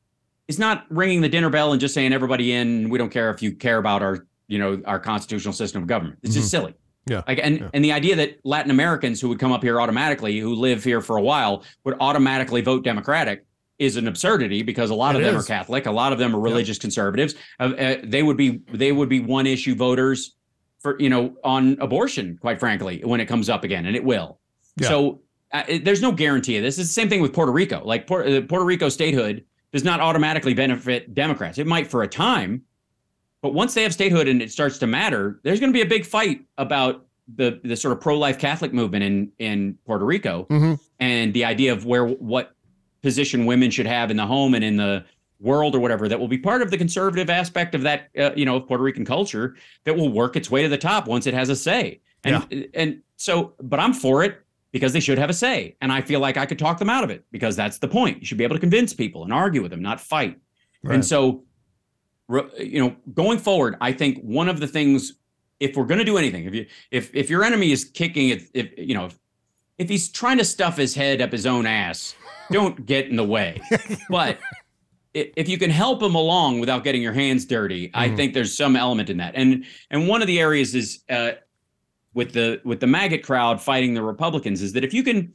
is 0.49 0.59
not 0.59 0.85
ringing 0.91 1.23
the 1.23 1.29
dinner 1.29 1.49
bell 1.49 1.73
and 1.73 1.81
just 1.81 1.95
saying 1.95 2.13
everybody 2.13 2.53
in. 2.53 2.91
We 2.91 2.99
don't 2.99 3.11
care 3.11 3.31
if 3.31 3.43
you 3.43 3.53
care 3.53 3.79
about 3.79 4.03
our 4.03 4.27
you 4.49 4.59
know 4.59 4.83
our 4.85 5.01
constitutional 5.01 5.55
system 5.55 5.83
of 5.83 5.89
government. 5.89 6.19
It's 6.23 6.35
just 6.35 6.51
silly. 6.51 6.75
Yeah. 7.06 7.22
Like 7.26 7.40
and 7.43 7.59
Yeah. 7.60 7.68
and 7.74 7.85
the 7.85 7.93
idea 7.93 8.16
that 8.16 8.39
Latin 8.44 8.70
Americans 8.70 9.20
who 9.20 9.28
would 9.28 9.39
come 9.39 9.52
up 9.52 9.62
here 9.62 9.81
automatically, 9.81 10.39
who 10.39 10.55
live 10.55 10.82
here 10.85 11.01
for 11.01 11.16
a 11.16 11.22
while, 11.22 11.62
would 11.85 11.97
automatically 12.01 12.60
vote 12.62 12.85
Democratic 12.85 13.44
is 13.78 13.97
an 13.97 14.06
absurdity 14.09 14.62
because 14.62 14.90
a 14.90 14.94
lot 14.94 15.14
It 15.14 15.18
of 15.18 15.24
them 15.24 15.36
is. 15.36 15.44
are 15.44 15.47
Catholic, 15.47 15.86
a 15.86 15.90
lot 15.90 16.12
of 16.12 16.18
them 16.18 16.35
are 16.35 16.40
religious 16.40 16.78
conservatives. 16.78 17.35
Uh, 17.60 17.64
uh, 17.78 17.97
they 18.05 18.22
would 18.22 18.36
be 18.36 18.60
they 18.72 18.93
would 18.93 19.09
be 19.09 19.20
one 19.20 19.47
issue 19.47 19.74
voters 19.74 20.36
for 20.81 20.97
you 20.98 21.10
know 21.10 21.35
on 21.44 21.76
abortion, 21.81 22.39
quite 22.40 22.59
frankly, 22.60 23.02
when 23.05 23.20
it 23.20 23.26
comes 23.26 23.48
up 23.51 23.64
again, 23.64 23.86
and 23.86 23.97
it 23.97 24.05
will. 24.05 24.39
Yeah. 24.76 24.89
So 24.89 25.20
uh, 25.52 25.62
it- 25.68 25.85
there's 25.85 26.02
no 26.02 26.12
guarantee 26.12 26.56
of 26.56 26.62
this. 26.62 26.78
It's 26.78 26.89
the 26.89 26.94
same 26.94 27.09
thing 27.09 27.20
with 27.20 27.32
Puerto 27.32 27.52
Rico. 27.52 27.82
Like 27.85 28.06
Puerto, 28.06 28.39
uh, 28.39 28.40
Puerto 28.43 28.64
Rico 28.64 28.89
statehood 28.89 29.44
does 29.72 29.85
not 29.85 30.01
automatically 30.01 30.55
benefit 30.55 31.14
Democrats. 31.14 31.59
It 31.59 31.66
might 31.66 31.86
for 31.89 32.02
a 32.02 32.09
time, 32.09 32.62
but 33.45 33.53
once 33.53 33.75
they 33.75 33.83
have 33.83 33.93
statehood 33.93 34.27
and 34.27 34.41
it 34.41 34.51
starts 34.51 34.79
to 34.79 34.87
matter, 34.87 35.39
there's 35.43 35.61
going 35.61 35.71
to 35.71 35.77
be 35.77 35.83
a 35.83 35.87
big 35.87 36.07
fight 36.07 36.41
about 36.57 37.05
the 37.37 37.61
the 37.62 37.77
sort 37.77 37.93
of 37.93 38.01
pro 38.01 38.19
life 38.19 38.39
Catholic 38.39 38.73
movement 38.73 39.05
in 39.05 39.31
in 39.39 39.77
Puerto 39.87 40.07
Rico 40.07 40.47
Mhm. 40.51 40.81
and 40.99 41.35
the 41.35 41.45
idea 41.45 41.71
of 41.71 41.85
where 41.85 42.07
what 42.07 42.55
position 43.03 43.45
women 43.45 43.71
should 43.71 43.87
have 43.87 44.11
in 44.11 44.16
the 44.16 44.25
home 44.27 44.55
and 44.55 44.65
in 44.65 44.77
the 44.79 45.05
world 45.41 45.75
or 45.75 45.81
whatever 45.81 46.09
that 46.09 46.19
will 46.19 46.29
be 46.29 46.39
part 46.39 46.62
of 46.62 46.71
the 46.71 46.79
conservative 46.79 47.29
aspect 47.29 47.75
of 47.75 47.83
that 47.83 48.09
uh, 48.19 48.31
you 48.35 48.47
know 48.47 48.57
of 48.57 48.66
Puerto 48.66 48.83
Rican 48.83 49.05
culture 49.05 49.57
that 49.85 49.95
will 49.95 50.09
work 50.11 50.37
its 50.37 50.51
way 50.51 50.62
to 50.62 50.69
the 50.71 50.79
top 50.79 51.07
once 51.07 51.27
it 51.27 51.35
has 51.35 51.51
a 51.51 51.57
say. 51.57 52.01
And 52.25 52.66
and 52.73 53.03
so 53.16 53.53
but 53.62 53.79
I'm 53.79 53.93
for 53.93 54.25
it 54.25 54.41
because 54.73 54.95
they 54.95 55.01
should 55.01 55.19
have 55.19 55.29
a 55.29 55.35
say 55.35 55.77
and 55.83 55.93
I 55.93 56.01
feel 56.01 56.21
like 56.21 56.39
I 56.39 56.47
could 56.47 56.59
talk 56.59 56.79
them 56.79 56.89
out 56.89 57.05
of 57.05 57.11
it 57.11 57.25
because 57.31 57.57
that's 57.57 57.77
the 57.79 57.89
point. 57.89 58.21
You 58.21 58.27
should 58.27 58.39
be 58.39 58.45
able 58.45 58.57
to 58.57 58.61
convince 58.61 58.95
people 58.95 59.23
and 59.25 59.33
argue 59.35 59.61
with 59.61 59.71
them, 59.71 59.83
not 59.83 60.01
fight. 60.01 60.39
Right. 60.83 60.95
And 60.95 61.05
so 61.05 61.45
you 62.59 62.81
know, 62.81 62.97
going 63.15 63.39
forward, 63.39 63.77
I 63.81 63.93
think 63.93 64.19
one 64.23 64.49
of 64.49 64.61
the 64.61 64.67
things 64.67 65.15
if 65.61 65.77
we're 65.77 65.85
going 65.85 65.99
to 65.99 66.05
do 66.05 66.17
anything, 66.19 66.45
if 66.47 66.55
you 66.55 66.67
if 66.91 67.15
if 67.15 67.31
your 67.31 67.45
enemy 67.45 67.71
is 67.73 67.85
kicking 67.85 68.31
it 68.31 68.43
if 68.55 68.71
you 68.77 68.95
know 68.95 69.07
if, 69.07 69.19
if 69.79 69.89
he's 69.89 70.09
trying 70.09 70.39
to 70.39 70.45
stuff 70.45 70.77
his 70.77 70.95
head 70.95 71.21
up 71.21 71.33
his 71.33 71.47
own 71.47 71.67
ass, 71.67 72.15
don't 72.53 72.87
get 72.87 73.09
in 73.09 73.17
the 73.17 73.25
way. 73.25 73.61
But 74.09 74.39
if 75.13 75.49
you 75.49 75.59
can 75.59 75.71
help 75.71 76.03
him 76.03 76.15
along 76.17 76.59
without 76.61 76.83
getting 76.83 77.01
your 77.03 77.13
hands 77.13 77.45
dirty, 77.45 77.91
I 77.95 78.09
Mhm. 78.09 78.17
think 78.17 78.35
there's 78.35 78.57
some 78.57 78.75
element 78.75 79.11
in 79.11 79.19
that. 79.19 79.35
And 79.37 79.65
and 79.91 80.09
one 80.09 80.21
of 80.23 80.27
the 80.27 80.41
areas 80.41 80.75
is 80.75 81.01
uh, 81.09 81.33
with 82.15 82.33
the 82.33 82.61
with 82.65 82.81
the 82.81 82.87
maggot 82.87 83.23
crowd 83.23 83.61
fighting 83.63 83.95
the 83.95 84.03
Republicans 84.03 84.61
is 84.63 84.73
that 84.73 84.83
if 84.85 84.93
you 84.95 85.03
can 85.03 85.33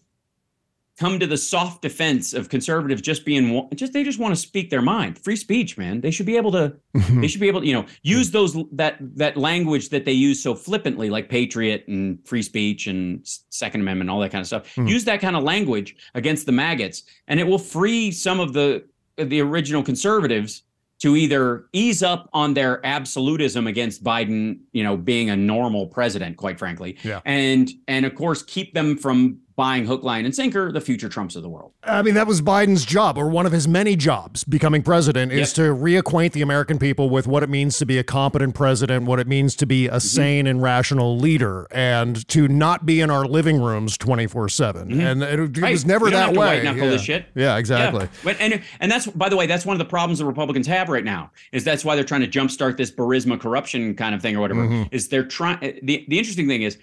come 1.00 1.18
to 1.20 1.26
the 1.26 1.38
soft 1.38 1.82
defense 1.82 2.34
of 2.34 2.50
conservatives 2.50 3.02
just 3.02 3.24
being 3.26 3.68
just 3.76 3.94
they 3.94 4.04
just 4.04 4.20
want 4.20 4.36
to 4.36 4.40
speak 4.40 4.70
their 4.70 4.82
mind. 4.82 5.18
Free 5.18 5.38
speech 5.38 5.78
man. 5.78 6.02
They 6.02 6.12
should 6.12 6.26
be 6.26 6.36
able 6.36 6.52
to 6.52 6.76
they 7.22 7.28
should 7.28 7.40
be 7.40 7.48
able 7.48 7.62
to 7.62 7.68
you 7.68 7.74
know 7.74 7.86
use 8.04 8.32
those 8.32 8.58
that 8.74 8.98
that 9.16 9.38
language 9.38 9.90
that 9.90 10.04
they 10.06 10.12
use 10.12 10.44
so 10.44 10.54
flippantly 10.54 11.10
like 11.10 11.30
patriot 11.30 11.86
and 11.88 12.20
free 12.28 12.42
speech 12.44 12.88
and 12.88 13.26
second 13.50 13.82
amendment 13.82 14.10
all 14.10 14.20
that 14.20 14.32
kind 14.32 14.42
of 14.42 14.48
stuff. 14.48 14.74
Hmm. 14.76 14.88
use 14.88 15.06
that 15.06 15.22
kind 15.22 15.36
of 15.38 15.44
language 15.44 15.96
against 16.16 16.46
the 16.46 16.52
maggots 16.52 17.04
and 17.28 17.40
it 17.40 17.48
will 17.48 17.60
free 17.60 18.12
some 18.12 18.40
of 18.42 18.54
the 18.54 18.84
the 19.18 19.40
original 19.42 19.82
conservatives 19.84 20.64
to 21.02 21.16
either 21.16 21.66
ease 21.72 22.04
up 22.04 22.30
on 22.34 22.54
their 22.54 22.86
absolutism 22.86 23.68
against 23.68 24.04
Biden, 24.04 24.60
you 24.74 24.84
know, 24.84 24.98
being 24.98 25.30
a 25.30 25.36
normal 25.38 25.88
president, 25.88 26.36
quite 26.36 26.60
frankly, 26.60 26.98
Yeah. 27.04 27.22
and 27.24 27.72
and 27.88 28.06
of 28.06 28.16
course 28.16 28.44
keep 28.44 28.74
them 28.74 28.98
from 28.98 29.40
buying 29.60 29.86
hook, 29.86 30.04
line, 30.04 30.24
and 30.24 30.34
sinker 30.34 30.72
the 30.72 30.80
future 30.80 31.10
Trumps 31.10 31.36
of 31.36 31.44
the 31.44 31.50
world. 31.50 31.74
I 31.84 32.02
mean, 32.02 32.14
that 32.14 32.28
was 32.28 32.42
Biden's 32.42 32.86
job, 32.86 33.18
or 33.18 33.28
one 33.28 33.46
of 33.46 33.52
his 33.52 33.68
many 33.68 33.98
jobs, 33.98 34.46
becoming 34.46 34.82
president, 34.84 35.34
is 35.34 35.50
Yep. 35.50 35.56
to 35.56 35.62
reacquaint 35.76 36.32
the 36.32 36.42
American 36.42 36.80
people 36.80 37.10
with 37.10 37.28
what 37.28 37.44
it 37.44 37.50
means 37.50 37.78
to 37.80 37.86
be 37.86 37.98
a 37.98 38.04
competent 38.04 38.56
president, 38.56 39.06
what 39.06 39.20
it 39.20 39.28
means 39.28 39.56
to 39.58 39.66
be 39.66 39.84
Mm-hmm. 39.88 39.96
a 39.96 40.00
sane 40.00 40.48
and 40.48 40.62
rational 40.62 41.18
leader, 41.18 41.68
and 41.72 42.26
to 42.30 42.48
not 42.48 42.86
be 42.86 43.02
in 43.02 43.12
our 43.12 43.26
living 43.26 43.62
rooms 43.62 43.98
24 43.98 44.48
7. 44.48 45.02
And 45.02 45.22
it, 45.24 45.28
it 45.40 45.40
Mm-hmm. 45.52 45.62
Right. 45.64 45.72
was 45.74 45.86
never 45.86 46.10
that 46.10 46.34
way. 46.34 46.64
yeah. 46.64 47.22
Yeah, 47.36 47.58
exactly. 47.58 48.04
Yeah. 48.06 48.08
But, 48.24 48.38
and 48.40 48.62
and 48.80 48.90
that's 48.90 49.08
by 49.08 49.28
the 49.28 49.36
way, 49.36 49.46
that's 49.46 49.66
one 49.66 49.74
of 49.76 49.80
the 49.80 49.86
problems 49.86 50.20
the 50.20 50.26
Republicans 50.26 50.68
have 50.68 50.88
right 50.88 51.04
now. 51.04 51.32
Is 51.52 51.66
that's 51.66 51.84
why 51.84 51.96
they're 51.96 52.06
trying 52.06 52.22
to 52.22 52.28
jumpstart 52.30 52.78
this 52.78 52.92
Burisma 52.92 53.38
corruption 53.40 53.94
kind 53.96 54.16
of 54.16 54.22
thing 54.22 54.38
or 54.38 54.40
whatever. 54.40 54.66
Mhm. 54.68 54.88
Is 54.92 55.10
they're 55.10 55.26
trying. 55.26 55.60
The 55.84 56.06
the 56.08 56.18
interesting 56.18 56.48
thing 56.48 56.62
is 56.62 56.78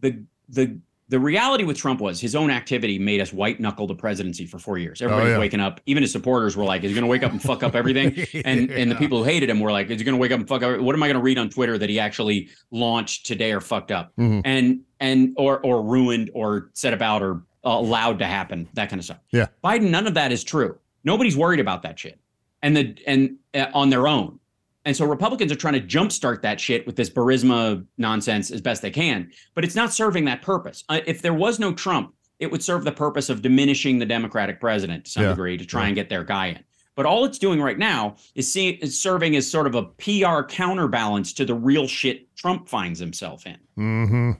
the 0.00 0.22
the 0.48 0.78
the 1.12 1.20
reality 1.20 1.62
with 1.64 1.76
Trump 1.76 2.00
was 2.00 2.20
his 2.20 2.34
own 2.34 2.50
activity 2.50 2.98
made 2.98 3.20
us 3.20 3.32
white 3.32 3.60
knuckle 3.60 3.86
the 3.86 3.94
presidency 3.94 4.46
for 4.46 4.58
four 4.58 4.78
years. 4.78 5.00
Everybody's 5.02 5.28
Oh, 5.28 5.32
yeah. 5.34 5.38
waking 5.38 5.60
up. 5.60 5.80
Even 5.86 6.02
his 6.02 6.10
supporters 6.10 6.56
were 6.56 6.64
like, 6.64 6.82
"Is 6.84 6.90
he 6.90 6.94
going 6.94 7.04
to 7.04 7.10
wake 7.10 7.22
up 7.22 7.30
and 7.32 7.40
fuck 7.40 7.62
up 7.62 7.74
everything?" 7.74 8.16
And 8.44 8.70
and 8.70 8.90
the 8.90 8.96
people 8.96 9.18
who 9.18 9.24
hated 9.24 9.48
him 9.50 9.60
were 9.60 9.70
like, 9.70 9.90
"Is 9.90 10.00
he 10.00 10.04
going 10.04 10.16
to 10.16 10.20
wake 10.20 10.32
up 10.32 10.40
and 10.40 10.48
fuck 10.48 10.62
up? 10.62 10.80
What 10.80 10.94
am 10.96 11.02
I 11.02 11.06
going 11.06 11.16
to 11.16 11.22
read 11.22 11.38
on 11.38 11.50
Twitter 11.50 11.76
that 11.78 11.88
he 11.90 12.00
actually 12.00 12.48
launched 12.70 13.26
today 13.26 13.52
or 13.52 13.60
fucked 13.60 13.92
up?" 13.92 14.12
Mhm. 14.18 14.40
And 14.44 14.80
and 15.00 15.34
or 15.36 15.60
or 15.60 15.82
ruined 15.82 16.30
or 16.34 16.70
set 16.72 16.92
about 16.94 17.22
or 17.22 17.42
allowed 17.62 18.18
to 18.18 18.26
happen 18.26 18.68
that 18.74 18.88
kind 18.88 18.98
of 18.98 19.04
stuff. 19.04 19.18
Yeah. 19.32 19.46
Biden, 19.62 19.90
none 19.90 20.06
of 20.06 20.14
that 20.14 20.32
is 20.32 20.42
true. 20.42 20.78
Nobody's 21.04 21.36
worried 21.36 21.60
about 21.60 21.82
that 21.82 21.98
shit, 21.98 22.18
and 22.62 22.76
the 22.76 22.96
and 23.06 23.36
uh, 23.54 23.66
on 23.74 23.90
their 23.90 24.08
own. 24.08 24.38
And 24.84 24.96
so 24.96 25.04
Republicans 25.06 25.52
are 25.52 25.56
trying 25.56 25.74
to 25.74 25.80
jumpstart 25.80 26.42
that 26.42 26.60
shit 26.60 26.86
with 26.86 26.96
this 26.96 27.08
Burisma 27.08 27.84
nonsense 27.98 28.50
as 28.50 28.60
best 28.60 28.82
they 28.82 28.90
can, 28.90 29.30
but 29.54 29.64
it's 29.64 29.76
not 29.76 29.92
serving 29.92 30.24
that 30.24 30.42
purpose. 30.42 30.82
Uh, 30.88 31.00
if 31.06 31.22
there 31.22 31.34
was 31.34 31.58
no 31.60 31.72
Trump, 31.72 32.14
it 32.40 32.50
would 32.50 32.62
serve 32.64 32.82
the 32.84 32.90
purpose 32.92 33.28
of 33.30 33.42
diminishing 33.42 33.98
the 34.00 34.06
Democratic 34.06 34.60
president 34.60 35.04
to 35.04 35.10
some 35.12 35.22
Yeah. 35.22 35.28
degree 35.30 35.56
to 35.56 35.64
try 35.64 35.86
and 35.86 35.94
get 35.94 36.08
their 36.08 36.24
guy 36.24 36.48
in. 36.48 36.58
But 36.96 37.06
all 37.06 37.24
it's 37.24 37.38
doing 37.38 37.60
right 37.62 37.78
now 37.78 38.16
is, 38.34 38.52
see, 38.52 38.70
is 38.70 39.00
serving 39.00 39.36
as 39.36 39.48
sort 39.48 39.66
of 39.68 39.74
a 39.76 39.84
PR 39.84 40.42
counterbalance 40.42 41.32
to 41.34 41.44
the 41.44 41.54
real 41.54 41.86
shit 41.86 42.34
Trump 42.36 42.68
finds 42.68 42.98
himself 42.98 43.46
in. 43.46 43.56
hmm 43.76 44.30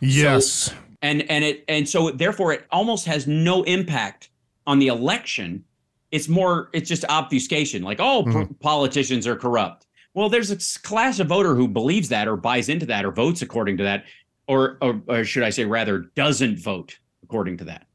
Yes. 0.00 0.74
and 1.02 1.22
and 1.30 1.44
it 1.44 1.64
and 1.68 1.88
so 1.88 2.10
therefore 2.10 2.52
it 2.52 2.66
almost 2.70 3.06
has 3.06 3.26
no 3.26 3.62
impact 3.62 4.28
on 4.66 4.78
the 4.78 4.88
election 4.88 5.64
it's 6.14 6.28
more 6.28 6.70
it's 6.72 6.88
just 6.88 7.04
obfuscation 7.08 7.82
like 7.82 7.98
oh 8.00 8.22
pr- 8.22 8.30
mm-hmm. 8.30 8.54
politicians 8.54 9.26
are 9.26 9.34
corrupt 9.34 9.86
well 10.14 10.28
there's 10.28 10.52
a 10.52 10.80
class 10.82 11.18
of 11.18 11.26
voter 11.26 11.56
who 11.56 11.66
believes 11.66 12.08
that 12.08 12.28
or 12.28 12.36
buys 12.36 12.68
into 12.68 12.86
that 12.86 13.04
or 13.04 13.10
votes 13.10 13.42
according 13.42 13.76
to 13.76 13.82
that 13.82 14.04
or 14.46 14.78
or, 14.80 15.02
or 15.08 15.24
should 15.24 15.42
i 15.42 15.50
say 15.50 15.64
rather 15.64 15.98
doesn't 16.14 16.58
vote 16.58 16.98
according 17.24 17.56
to 17.56 17.64
that 17.64 17.86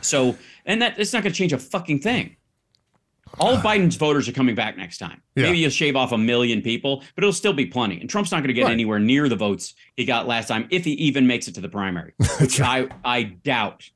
so 0.00 0.34
and 0.64 0.80
that 0.80 0.98
it's 0.98 1.12
not 1.12 1.22
going 1.22 1.32
to 1.32 1.36
change 1.36 1.52
a 1.52 1.58
fucking 1.58 2.00
thing 2.00 2.34
all 3.38 3.56
Biden's 3.68 3.96
voters 3.96 4.28
are 4.28 4.32
coming 4.32 4.54
back 4.54 4.76
next 4.76 4.98
time. 4.98 5.20
Yeah. 5.34 5.44
Maybe 5.46 5.58
you'll 5.58 5.70
shave 5.70 5.96
off 5.96 6.12
a 6.12 6.18
million 6.18 6.62
people, 6.62 7.02
but 7.16 7.24
it'll 7.24 7.32
still 7.32 7.52
be 7.52 7.66
plenty. 7.66 8.00
And 8.00 8.08
Trump's 8.08 8.30
not 8.30 8.38
going 8.38 8.48
to 8.48 8.54
get 8.54 8.64
Right. 8.64 8.72
anywhere 8.72 9.00
near 9.00 9.28
the 9.28 9.34
votes 9.34 9.74
he 9.96 10.04
got 10.04 10.28
last 10.28 10.46
time, 10.46 10.68
if 10.70 10.84
he 10.84 10.92
even 10.92 11.26
makes 11.26 11.48
it 11.48 11.54
to 11.56 11.60
the 11.60 11.68
primary, 11.68 12.12
which 12.40 12.60
I 12.60 12.88
I 13.04 13.24
doubt. 13.24 13.90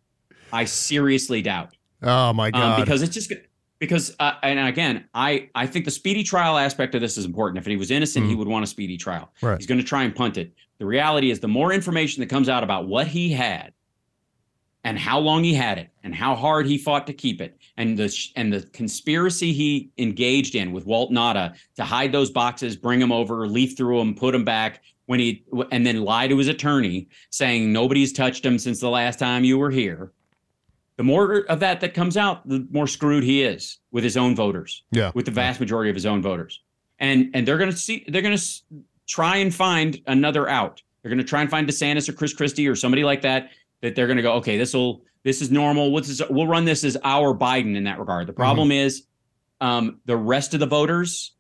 I 0.53 0.65
seriously 0.65 1.43
doubt, 1.43 1.77
oh, 2.03 2.33
my 2.33 2.47
um, 2.47 2.53
God. 2.53 2.85
because 2.85 3.03
it's 3.03 3.15
just 3.15 3.33
because 3.79 4.15
uh, 4.19 4.35
and 4.43 4.59
again, 4.59 5.05
I 5.15 5.51
I 5.55 5.67
think 5.67 5.85
the 5.85 5.91
speedy 5.91 6.25
trial 6.25 6.59
aspect 6.59 6.95
of 6.95 7.01
this 7.01 7.17
is 7.17 7.25
important. 7.25 7.59
If 7.59 7.67
he 7.67 7.77
was 7.77 7.91
innocent, 7.91 8.27
he 8.27 8.35
would 8.35 8.49
want 8.49 8.65
a 8.65 8.67
speedy 8.67 8.97
trial. 8.97 9.33
Mm. 9.41 9.49
Right. 9.49 9.59
He's 9.59 9.67
going 9.67 9.81
to 9.81 9.87
try 9.87 10.03
and 10.03 10.15
punt 10.15 10.37
it. 10.37 10.53
The 10.79 10.87
reality 10.87 11.31
is, 11.31 11.41
the 11.41 11.49
more 11.49 11.73
information 11.73 12.21
that 12.21 12.29
comes 12.29 12.49
out 12.49 12.63
about 12.63 12.87
what 12.87 13.07
he 13.07 13.33
had, 13.33 13.73
and 14.85 14.99
how 14.99 15.19
long 15.19 15.45
he 15.45 15.55
had 15.55 15.79
it, 15.79 15.91
and 16.03 16.15
how 16.15 16.35
hard 16.35 16.67
he 16.67 16.79
fought 16.79 17.07
to 17.07 17.13
keep 17.13 17.41
it, 17.41 17.59
and 17.77 17.97
the 17.97 18.09
sh- 18.09 18.33
and 18.37 18.53
the 18.53 18.63
conspiracy 18.73 19.53
he 19.53 19.91
engaged 19.99 20.55
in 20.55 20.73
with 20.73 20.87
Walt 20.87 21.13
Nauta 21.13 21.55
to 21.77 21.85
hide 21.85 22.13
those 22.13 22.31
boxes, 22.31 22.77
bring 22.77 22.99
them 22.99 23.13
over, 23.13 23.47
leaf 23.47 23.77
through 23.77 23.99
them, 23.99 24.15
put 24.15 24.33
them 24.33 24.45
back 24.45 24.83
when 25.07 25.21
he 25.21 25.43
and 25.73 25.87
then 25.87 26.03
lie 26.03 26.29
to 26.29 26.37
his 26.37 26.49
attorney 26.49 27.09
saying 27.31 27.73
nobody's 27.73 28.13
touched 28.13 28.45
him 28.45 28.59
since 28.59 28.79
the 28.79 28.91
last 28.91 29.19
time 29.19 29.43
you 29.43 29.57
were 29.57 29.71
here. 29.71 30.13
The 30.99 31.05
more 31.05 31.47
of 31.49 31.61
that 31.61 31.81
that 31.81 31.95
comes 31.95 32.17
out, 32.17 32.47
the 32.47 32.67
more 32.71 32.89
screwed 32.89 33.23
he 33.23 33.45
is 33.45 33.79
with 33.93 34.03
his 34.03 34.17
own 34.17 34.35
voters 34.35 34.83
yeah. 34.91 35.13
with 35.15 35.27
the 35.27 35.31
vast 35.31 35.61
majority 35.61 35.91
of 35.91 35.97
his 35.97 36.05
own 36.05 36.21
voters. 36.21 36.61
And 36.99 37.31
and 37.35 37.47
they're 37.47 37.57
going 37.57 37.71
to 37.71 37.77
see 37.77 38.05
they're 38.09 38.21
going 38.21 38.37
to 38.37 38.45
try 39.07 39.37
and 39.37 39.55
find 39.55 40.01
another 40.09 40.49
out. 40.49 40.83
They're 41.01 41.11
going 41.11 41.19
to 41.19 41.25
try 41.25 41.41
and 41.41 41.49
find 41.49 41.69
DeSantis 41.69 42.09
or 42.09 42.15
Chris 42.15 42.35
Christie 42.35 42.67
or 42.67 42.75
somebody 42.75 43.05
like 43.05 43.23
that 43.23 43.51
that 43.81 43.95
they're 43.95 44.09
going 44.09 44.17
to 44.17 44.25
go, 44.25 44.33
okay, 44.35 44.59
this 44.59 44.75
will 44.75 45.03
this 45.23 45.41
is 45.41 45.53
normal. 45.53 45.93
What's 45.93 46.09
this, 46.09 46.29
we'll 46.29 46.49
run 46.49 46.65
this 46.65 46.83
as 46.83 46.97
our 47.05 47.33
Biden 47.33 47.77
in 47.77 47.85
that 47.85 48.01
regard. 48.01 48.27
The 48.27 48.33
problem 48.33 48.73
is 48.73 49.05
um, 49.61 50.01
the 50.05 50.17
rest 50.17 50.53
of 50.55 50.61
the 50.61 50.67
voters, 50.67 51.33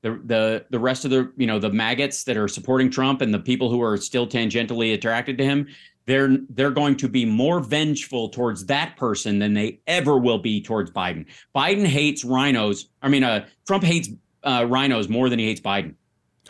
the 0.00 0.20
the 0.24 0.66
the 0.70 0.78
rest 0.78 1.04
of 1.04 1.10
the 1.10 1.30
you 1.36 1.46
know 1.46 1.58
the 1.58 1.70
maggots 1.70 2.24
that 2.24 2.38
are 2.38 2.48
supporting 2.48 2.90
Trump 2.90 3.20
and 3.20 3.32
the 3.32 3.38
people 3.38 3.70
who 3.70 3.82
are 3.82 3.98
still 3.98 4.26
tangentially 4.26 4.94
attracted 4.94 5.36
to 5.38 5.44
him. 5.44 5.68
They're 6.06 6.36
they're 6.50 6.70
going 6.70 6.96
to 6.96 7.08
be 7.08 7.24
more 7.24 7.60
vengeful 7.60 8.28
towards 8.28 8.66
that 8.66 8.96
person 8.96 9.38
than 9.38 9.54
they 9.54 9.80
ever 9.86 10.18
will 10.18 10.38
be 10.38 10.60
towards 10.60 10.90
Biden. 10.90 11.26
Biden 11.54 11.86
hates 11.86 12.24
RINOs. 12.24 12.86
I 13.02 13.08
mean, 13.08 13.22
uh, 13.24 13.46
Trump 13.66 13.84
hates 13.84 14.08
uh, 14.42 14.62
RINOs 14.62 15.08
more 15.08 15.28
than 15.28 15.38
he 15.38 15.46
hates 15.46 15.60
Biden. 15.60 15.94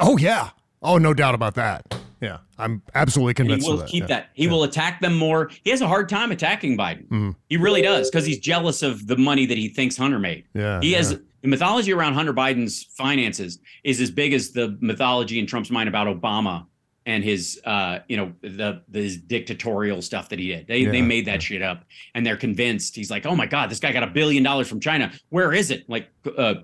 Oh, 0.01 0.17
yeah. 0.17 0.51
Oh, 0.83 0.99
no 0.99 1.15
doubt 1.15 1.35
about 1.35 1.55
that. 1.55 1.95
Yeah, 2.23 2.39
I'm 2.57 2.83
absolutely 2.95 3.31
And 3.33 3.37
convinced 3.37 3.67
he 3.67 3.73
will 3.73 3.83
keep 3.83 4.03
yeah. 4.03 4.07
that. 4.07 4.31
He 4.35 4.47
will 4.47 4.63
attack 4.63 5.01
them 5.01 5.17
more. 5.17 5.51
He 5.65 5.71
has 5.71 5.81
a 5.81 5.89
hard 5.89 6.09
time 6.09 6.31
attacking 6.31 6.79
Biden. 6.79 7.09
Mhm. 7.09 7.37
He 7.49 7.57
really 7.57 7.83
does 7.83 8.09
because 8.11 8.25
he's 8.25 8.39
jealous 8.39 8.83
of 8.83 9.09
the 9.09 9.17
money 9.17 9.45
that 9.45 9.59
he 9.59 9.69
thinks 9.69 9.97
Hunter 9.97 10.21
made. 10.21 10.45
Yeah, 10.55 10.81
he 10.81 10.93
has 10.93 11.13
yeah. 11.13 11.19
the 11.43 11.49
mythology 11.49 11.93
around 11.93 12.15
Hunter 12.15 12.33
Biden's 12.33 12.85
finances 12.97 13.59
is 13.83 14.01
as 14.01 14.13
big 14.13 14.33
as 14.33 14.53
the 14.53 14.79
mythology 14.81 15.41
in 15.41 15.47
Trump's 15.47 15.71
mind 15.71 15.89
about 15.89 16.07
Obama 16.07 16.65
and 17.05 17.25
his, 17.25 17.61
uh, 17.65 17.99
you 18.09 18.17
know, 18.17 18.33
the 18.43 18.83
the 18.89 19.17
dictatorial 19.27 20.03
stuff 20.03 20.29
that 20.29 20.39
he 20.39 20.49
did. 20.49 20.67
They 20.67 20.85
they 20.85 21.03
made 21.03 21.27
that 21.27 21.43
shit 21.43 21.63
up, 21.63 21.85
and 22.15 22.25
they're 22.25 22.37
convinced. 22.37 22.95
He's 22.95 23.11
like, 23.11 23.27
oh 23.27 23.35
my 23.35 23.47
god, 23.47 23.71
this 23.71 23.81
guy 23.81 23.93
got 23.93 24.03
a 24.03 24.09
billion 24.09 24.43
dollars 24.43 24.69
from 24.69 24.81
China. 24.81 25.13
Where 25.31 25.53
is 25.53 25.71
it? 25.71 25.89
Like, 25.89 26.09
uh, 26.39 26.55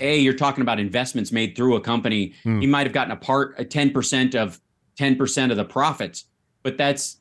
a- 0.00 0.18
you're 0.18 0.34
talking 0.34 0.62
about 0.62 0.80
investments 0.80 1.32
made 1.32 1.56
through 1.56 1.76
a 1.76 1.80
company. 1.80 2.34
Hmm. 2.42 2.60
He 2.60 2.66
might 2.66 2.86
have 2.86 2.92
gotten 2.92 3.12
a 3.12 3.16
part, 3.16 3.54
a 3.58 3.64
ten 3.64 3.90
percent 3.90 4.34
of 4.34 4.60
ten 4.96 5.16
percent 5.16 5.52
of 5.52 5.56
the 5.56 5.64
profits, 5.64 6.24
but 6.62 6.76
that's 6.76 7.18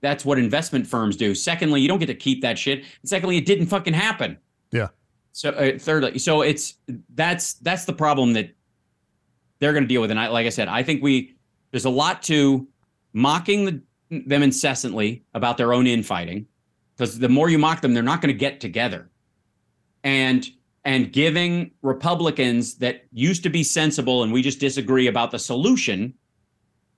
that's 0.00 0.24
what 0.24 0.38
investment 0.38 0.86
firms 0.86 1.16
do. 1.16 1.34
Secondly, 1.34 1.80
you 1.80 1.88
don't 1.88 1.98
get 1.98 2.06
to 2.06 2.14
keep 2.14 2.42
that 2.42 2.58
shit. 2.58 2.80
And 2.80 3.08
secondly, 3.08 3.38
it 3.38 3.46
didn't 3.46 3.66
fucking 3.66 3.94
happen. 3.94 4.36
Yeah. 4.70 4.88
So 5.32 5.48
uh, 5.50 5.78
thirdly, 5.78 6.18
so 6.18 6.42
it's 6.42 6.74
that's 7.14 7.54
that's 7.54 7.86
the 7.86 7.94
problem 7.94 8.34
that 8.34 8.50
they're 9.60 9.72
going 9.72 9.84
to 9.84 9.88
deal 9.88 10.02
with. 10.02 10.10
And 10.10 10.20
I, 10.20 10.28
like 10.28 10.46
I 10.46 10.50
said, 10.50 10.68
I 10.68 10.82
think 10.82 11.02
we 11.02 11.33
there's 11.74 11.84
a 11.86 11.90
lot 11.90 12.22
to 12.22 12.68
mocking 13.14 13.64
the, 13.64 13.82
them 14.28 14.44
incessantly 14.44 15.24
about 15.34 15.56
their 15.56 15.72
own 15.72 15.88
infighting, 15.88 16.46
because 16.96 17.18
the 17.18 17.28
more 17.28 17.50
you 17.50 17.58
mock 17.58 17.80
them, 17.80 17.94
they're 17.94 18.02
not 18.04 18.20
going 18.22 18.32
to 18.32 18.38
get 18.38 18.60
together, 18.60 19.10
and 20.04 20.48
and 20.84 21.12
giving 21.12 21.72
Republicans 21.82 22.74
that 22.76 23.06
used 23.10 23.42
to 23.42 23.48
be 23.50 23.64
sensible 23.64 24.22
and 24.22 24.32
we 24.32 24.40
just 24.40 24.60
disagree 24.60 25.06
about 25.08 25.30
the 25.32 25.38
solution 25.38 26.12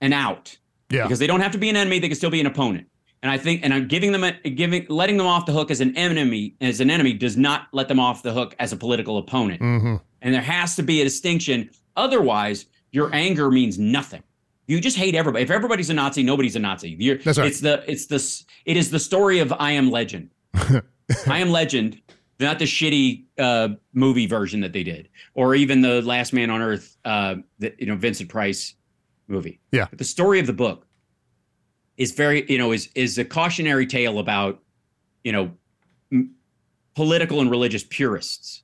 an 0.03 0.13
out 0.13 0.59
Yeah. 0.91 1.05
because 1.05 1.21
they 1.21 1.27
don't 1.29 1.41
have 1.41 1.53
to 1.53 1.59
be 1.59 1.71
an 1.71 1.77
enemy; 1.77 1.99
they 1.99 2.09
can 2.09 2.17
still 2.17 2.29
be 2.31 2.41
an 2.41 2.47
opponent. 2.47 2.87
And 3.23 3.31
I 3.33 3.39
think, 3.39 3.63
and 3.65 3.73
I'm 3.73 3.89
giving 3.89 4.13
them 4.13 4.25
a 4.25 4.33
giving, 4.51 4.85
letting 4.91 5.17
them 5.17 5.27
off 5.27 5.47
the 5.47 5.53
hook 5.53 5.71
as 5.71 5.81
an 5.81 5.97
enemy, 5.97 6.55
as 6.61 6.81
an 6.81 6.91
enemy, 6.91 7.15
does 7.15 7.39
not 7.39 7.69
let 7.73 7.89
them 7.89 7.99
off 7.99 8.23
the 8.23 8.33
hook 8.35 8.55
as 8.59 8.75
a 8.75 8.77
political 8.77 9.17
opponent. 9.17 9.63
Mhm. 9.63 10.03
And 10.21 10.35
there 10.35 10.43
has 10.43 10.77
to 10.77 10.83
be 10.83 11.01
a 11.01 11.05
distinction. 11.05 11.71
Otherwise, 11.97 12.67
your 12.93 13.09
anger 13.15 13.51
means 13.51 13.79
nothing. 13.79 14.23
You 14.67 14.81
just 14.81 14.97
hate 14.97 15.15
everybody. 15.15 15.45
If 15.45 15.51
everybody's 15.51 15.91
a 15.91 15.95
Nazi, 15.95 16.23
nobody's 16.23 16.57
a 16.57 16.59
Nazi. 16.59 16.97
You're, 16.99 17.19
That's 17.19 17.39
right. 17.39 17.47
It's 17.47 17.61
the 17.61 17.85
it's 17.89 18.07
the 18.07 18.45
it 18.65 18.77
is 18.77 18.91
the 18.91 18.99
story 18.99 19.39
of 19.39 19.53
I 19.53 19.73
Am 19.73 19.91
Legend. 19.91 20.31
I 20.55 21.39
Am 21.39 21.51
Legend, 21.51 22.01
not 22.41 22.59
the 22.59 22.65
shitty 22.65 23.25
uh, 23.39 23.69
movie 23.93 24.27
version 24.27 24.61
that 24.61 24.73
they 24.73 24.83
did, 24.83 25.09
or 25.35 25.55
even 25.55 25.83
the 25.83 26.03
Last 26.03 26.33
Man 26.33 26.51
on 26.51 26.61
Earth, 26.61 26.97
uh, 27.05 27.37
the, 27.59 27.75
you 27.79 27.87
know 27.87 27.97
Vincent 27.97 28.29
Price 28.29 28.75
movie. 29.29 29.61
Yeah. 29.71 29.87
But 29.89 29.99
the 29.99 30.05
story 30.05 30.41
of 30.41 30.47
the 30.47 30.53
book 30.53 30.87
is 31.97 32.13
very 32.13 32.51
you 32.51 32.59
know 32.59 32.73
is 32.73 32.89
is 32.95 33.19
a 33.19 33.25
cautionary 33.25 33.87
tale 33.87 34.19
about 34.19 34.61
you 35.25 35.33
know 35.33 35.53
m- 36.13 36.35
political 36.95 37.41
and 37.41 37.51
religious 37.51 37.85
purists 37.89 38.63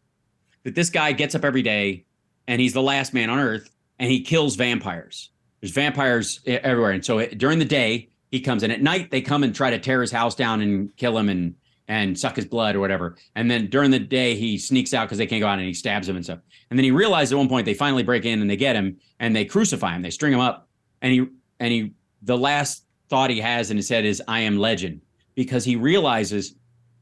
that 0.65 0.75
this 0.75 0.91
guy 0.91 1.13
gets 1.13 1.35
up 1.35 1.45
every 1.45 1.63
day 1.63 2.05
and 2.47 2.61
he's 2.61 2.73
the 2.73 2.83
last 2.83 3.15
man 3.15 3.31
on 3.31 3.39
earth 3.39 3.75
and 3.99 4.11
he 4.11 4.21
kills 4.21 4.57
vampires 4.57 5.31
there's 5.63 5.73
vampires 5.73 6.41
everywhere. 6.47 6.91
And 6.91 7.05
so 7.05 7.19
it- 7.21 7.39
during 7.39 7.59
the 7.59 7.65
day 7.65 8.11
he 8.31 8.41
comes 8.41 8.63
and 8.65 8.73
at 8.73 8.83
night 8.83 9.11
they 9.11 9.21
come 9.23 9.43
and 9.45 9.55
try 9.55 9.71
to 9.71 9.79
tear 9.79 10.01
his 10.03 10.11
house 10.13 10.35
down 10.35 10.61
and 10.61 10.95
kill 10.97 11.17
him 11.17 11.29
and 11.31 11.55
and 11.89 12.19
suck 12.19 12.37
his 12.37 12.45
blood 12.47 12.75
or 12.77 12.81
whatever. 12.81 13.17
And 13.35 13.51
then 13.51 13.67
during 13.67 13.91
the 13.91 13.99
day 13.99 14.35
he 14.35 14.57
sneaks 14.59 14.95
out 14.95 15.07
because 15.07 15.19
they 15.19 15.27
can't 15.27 15.41
go 15.41 15.47
out 15.49 15.59
and 15.59 15.67
he 15.67 15.75
stabs 15.75 16.09
him 16.09 16.17
and 16.17 16.25
stuff. 16.25 16.39
And 16.71 16.79
then 16.79 16.85
he 16.85 16.91
realizes 16.91 17.33
at 17.33 17.39
one 17.39 17.49
point 17.49 17.65
they 17.67 17.75
finally 17.75 18.03
break 18.03 18.25
in 18.25 18.41
and 18.41 18.49
they 18.51 18.57
get 18.57 18.77
him 18.77 18.97
and 19.19 19.35
they 19.37 19.45
crucify 19.45 19.95
him. 19.95 20.03
They 20.03 20.11
string 20.11 20.33
him 20.33 20.41
up. 20.41 20.69
And 21.01 21.13
he 21.13 21.27
and 21.61 21.73
he 21.73 21.93
the 22.23 22.37
last 22.39 22.85
thought 23.09 23.31
he 23.31 23.41
has 23.41 23.71
in 23.71 23.77
his 23.77 23.89
head 23.89 24.05
is 24.05 24.23
i 24.27 24.41
am 24.41 24.57
legend 24.57 25.01
because 25.35 25.65
he 25.65 25.77
realizes 25.77 26.55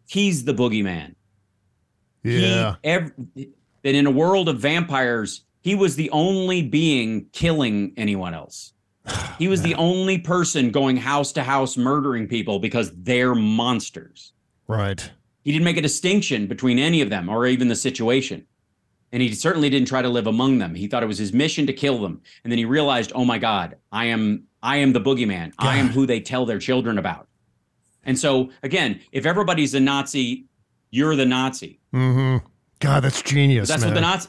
he's 0.09 0.45
the 0.45 0.55
boogeyman. 0.55 1.15
Yeah. 2.24 2.77
he, 2.82 2.89
ev- 2.89 3.12
that 3.82 3.95
in 3.95 4.07
a 4.07 4.11
world 4.11 4.49
of 4.49 4.59
vampires, 4.59 5.45
he 5.61 5.74
was 5.74 5.97
the 5.97 6.11
only 6.11 6.62
being 6.62 7.27
killing 7.32 7.93
anyone 7.97 8.35
else. 8.35 8.73
He 9.39 9.49
was 9.49 9.62
the 9.62 9.74
only 9.77 10.19
person 10.19 10.70
going 10.70 10.97
house 10.97 11.32
to 11.32 11.43
house 11.43 11.77
murdering 11.77 12.27
people 12.28 12.59
because 12.59 12.93
they're 12.95 13.35
monsters. 13.35 14.32
Right. 14.66 15.11
He 15.43 15.53
didn't 15.53 15.65
make 15.65 15.77
a 15.77 15.82
distinction 15.82 16.47
between 16.47 16.78
any 16.78 17.01
of 17.01 17.11
them 17.11 17.28
or 17.28 17.47
even 17.47 17.69
the 17.69 17.77
situation. 17.77 18.47
And 19.12 19.23
he 19.23 19.35
certainly 19.35 19.69
didn't 19.69 19.89
try 19.89 20.03
to 20.03 20.09
live 20.09 20.27
among 20.27 20.59
them. 20.59 20.74
He 20.74 20.87
thought 20.87 21.03
it 21.03 21.07
was 21.07 21.19
his 21.19 21.32
mission 21.32 21.66
to 21.66 21.73
kill 21.73 22.01
them. 22.01 22.20
And 22.45 22.53
then 22.53 22.59
he 22.59 22.65
realized, 22.65 23.11
oh 23.15 23.24
my 23.24 23.39
God, 23.39 23.77
I 23.91 24.07
am 24.07 24.45
I 24.62 24.77
am 24.77 24.93
the 24.93 25.01
boogeyman. 25.01 25.53
I 25.59 25.78
am 25.78 25.89
who 25.89 26.07
they 26.07 26.20
tell 26.20 26.47
their 26.47 26.59
children 26.59 26.99
about. 26.99 27.27
And 28.05 28.19
so 28.19 28.51
again, 28.62 29.01
if 29.11 29.27
everybody's 29.27 29.74
a 29.74 29.81
Nazi, 29.81 30.47
you're 30.91 31.16
the 31.16 31.27
Nazi. 31.27 31.81
Mm-hmm. 31.93 32.47
God, 32.78 33.03
that's 33.03 33.23
genius. 33.23 33.69
That's 33.69 33.82
man. 33.82 33.91
what 33.91 33.95
the 33.95 34.01
Nazi. 34.01 34.28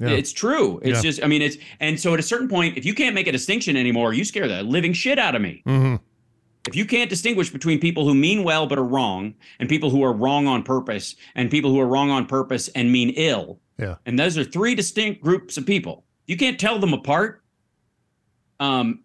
Yeah. 0.00 0.08
It's 0.10 0.32
true. 0.32 0.78
It's 0.82 0.98
Yeah. 0.98 1.02
just, 1.10 1.22
I 1.24 1.26
mean, 1.26 1.42
it's, 1.42 1.56
and 1.80 1.98
so 1.98 2.14
at 2.14 2.20
a 2.20 2.22
certain 2.22 2.48
point, 2.48 2.76
if 2.76 2.84
you 2.86 2.94
can't 2.94 3.14
make 3.14 3.26
a 3.26 3.32
distinction 3.32 3.76
anymore, 3.76 4.12
you 4.14 4.24
scare 4.24 4.46
the 4.48 4.62
living 4.62 4.92
shit 4.92 5.18
out 5.18 5.34
of 5.34 5.42
me. 5.42 5.62
Mm-hmm. 5.66 5.96
If 6.68 6.76
you 6.76 6.84
can't 6.84 7.08
distinguish 7.08 7.50
between 7.50 7.80
people 7.80 8.04
who 8.04 8.14
mean 8.14 8.44
well 8.44 8.66
but 8.66 8.78
are 8.78 8.84
wrong, 8.84 9.34
and 9.58 9.68
people 9.68 9.90
who 9.90 10.02
are 10.04 10.12
wrong 10.12 10.46
on 10.46 10.62
purpose, 10.62 11.16
and 11.34 11.50
people 11.50 11.70
who 11.70 11.80
are 11.80 11.86
wrong 11.86 12.10
on 12.10 12.26
purpose 12.26 12.68
and 12.68 12.92
mean 12.92 13.10
ill, 13.16 13.58
Yeah. 13.78 13.96
and 14.06 14.18
those 14.18 14.36
are 14.36 14.44
three 14.44 14.74
distinct 14.74 15.22
groups 15.22 15.56
of 15.56 15.64
people. 15.66 16.04
You 16.26 16.36
can't 16.36 16.58
tell 16.60 16.78
them 16.78 16.92
apart. 16.92 17.42
Um, 18.60 19.00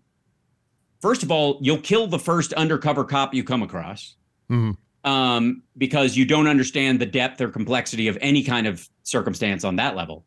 first 1.02 1.24
of 1.24 1.32
all, 1.32 1.58
you'll 1.62 1.78
kill 1.80 2.08
the 2.08 2.20
first 2.20 2.54
undercover 2.54 3.04
cop 3.04 3.34
you 3.34 3.44
come 3.44 3.62
across 3.64 4.16
Mhm. 4.52 4.76
um, 5.06 5.62
because 5.78 6.18
you 6.18 6.26
don't 6.26 6.48
understand 6.48 7.00
the 7.00 7.06
depth 7.06 7.40
or 7.40 7.50
complexity 7.50 8.08
of 8.08 8.18
any 8.20 8.44
kind 8.44 8.68
of 8.68 8.90
circumstance 9.04 9.64
on 9.64 9.76
that 9.78 9.96
level. 9.96 10.26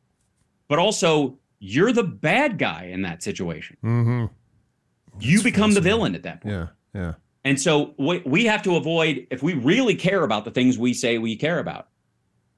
But 0.68 0.78
also, 0.78 1.38
you're 1.59 1.93
the 1.93 2.02
bad 2.02 2.59
guy 2.59 2.84
in 2.93 3.02
that 3.02 3.22
situation. 3.22 3.76
Mm-hmm. 3.84 4.26
You 5.20 5.43
become 5.43 5.74
the 5.74 5.80
villain 5.80 6.14
at 6.14 6.22
that 6.24 6.43
point. 6.43 6.55
Yeah. 6.55 6.68
Yeah. 6.94 7.14
And 7.44 7.60
so 7.60 7.94
we, 7.97 8.18
we 8.26 8.44
have 8.47 8.62
to 8.64 8.76
avoid, 8.76 9.26
if 9.30 9.43
we 9.43 9.55
really 9.55 9.94
care 9.94 10.24
about 10.24 10.44
the 10.44 10.51
things 10.51 10.78
we 10.78 10.93
say 10.93 11.18
we 11.18 11.36
care 11.36 11.60
about, 11.60 11.88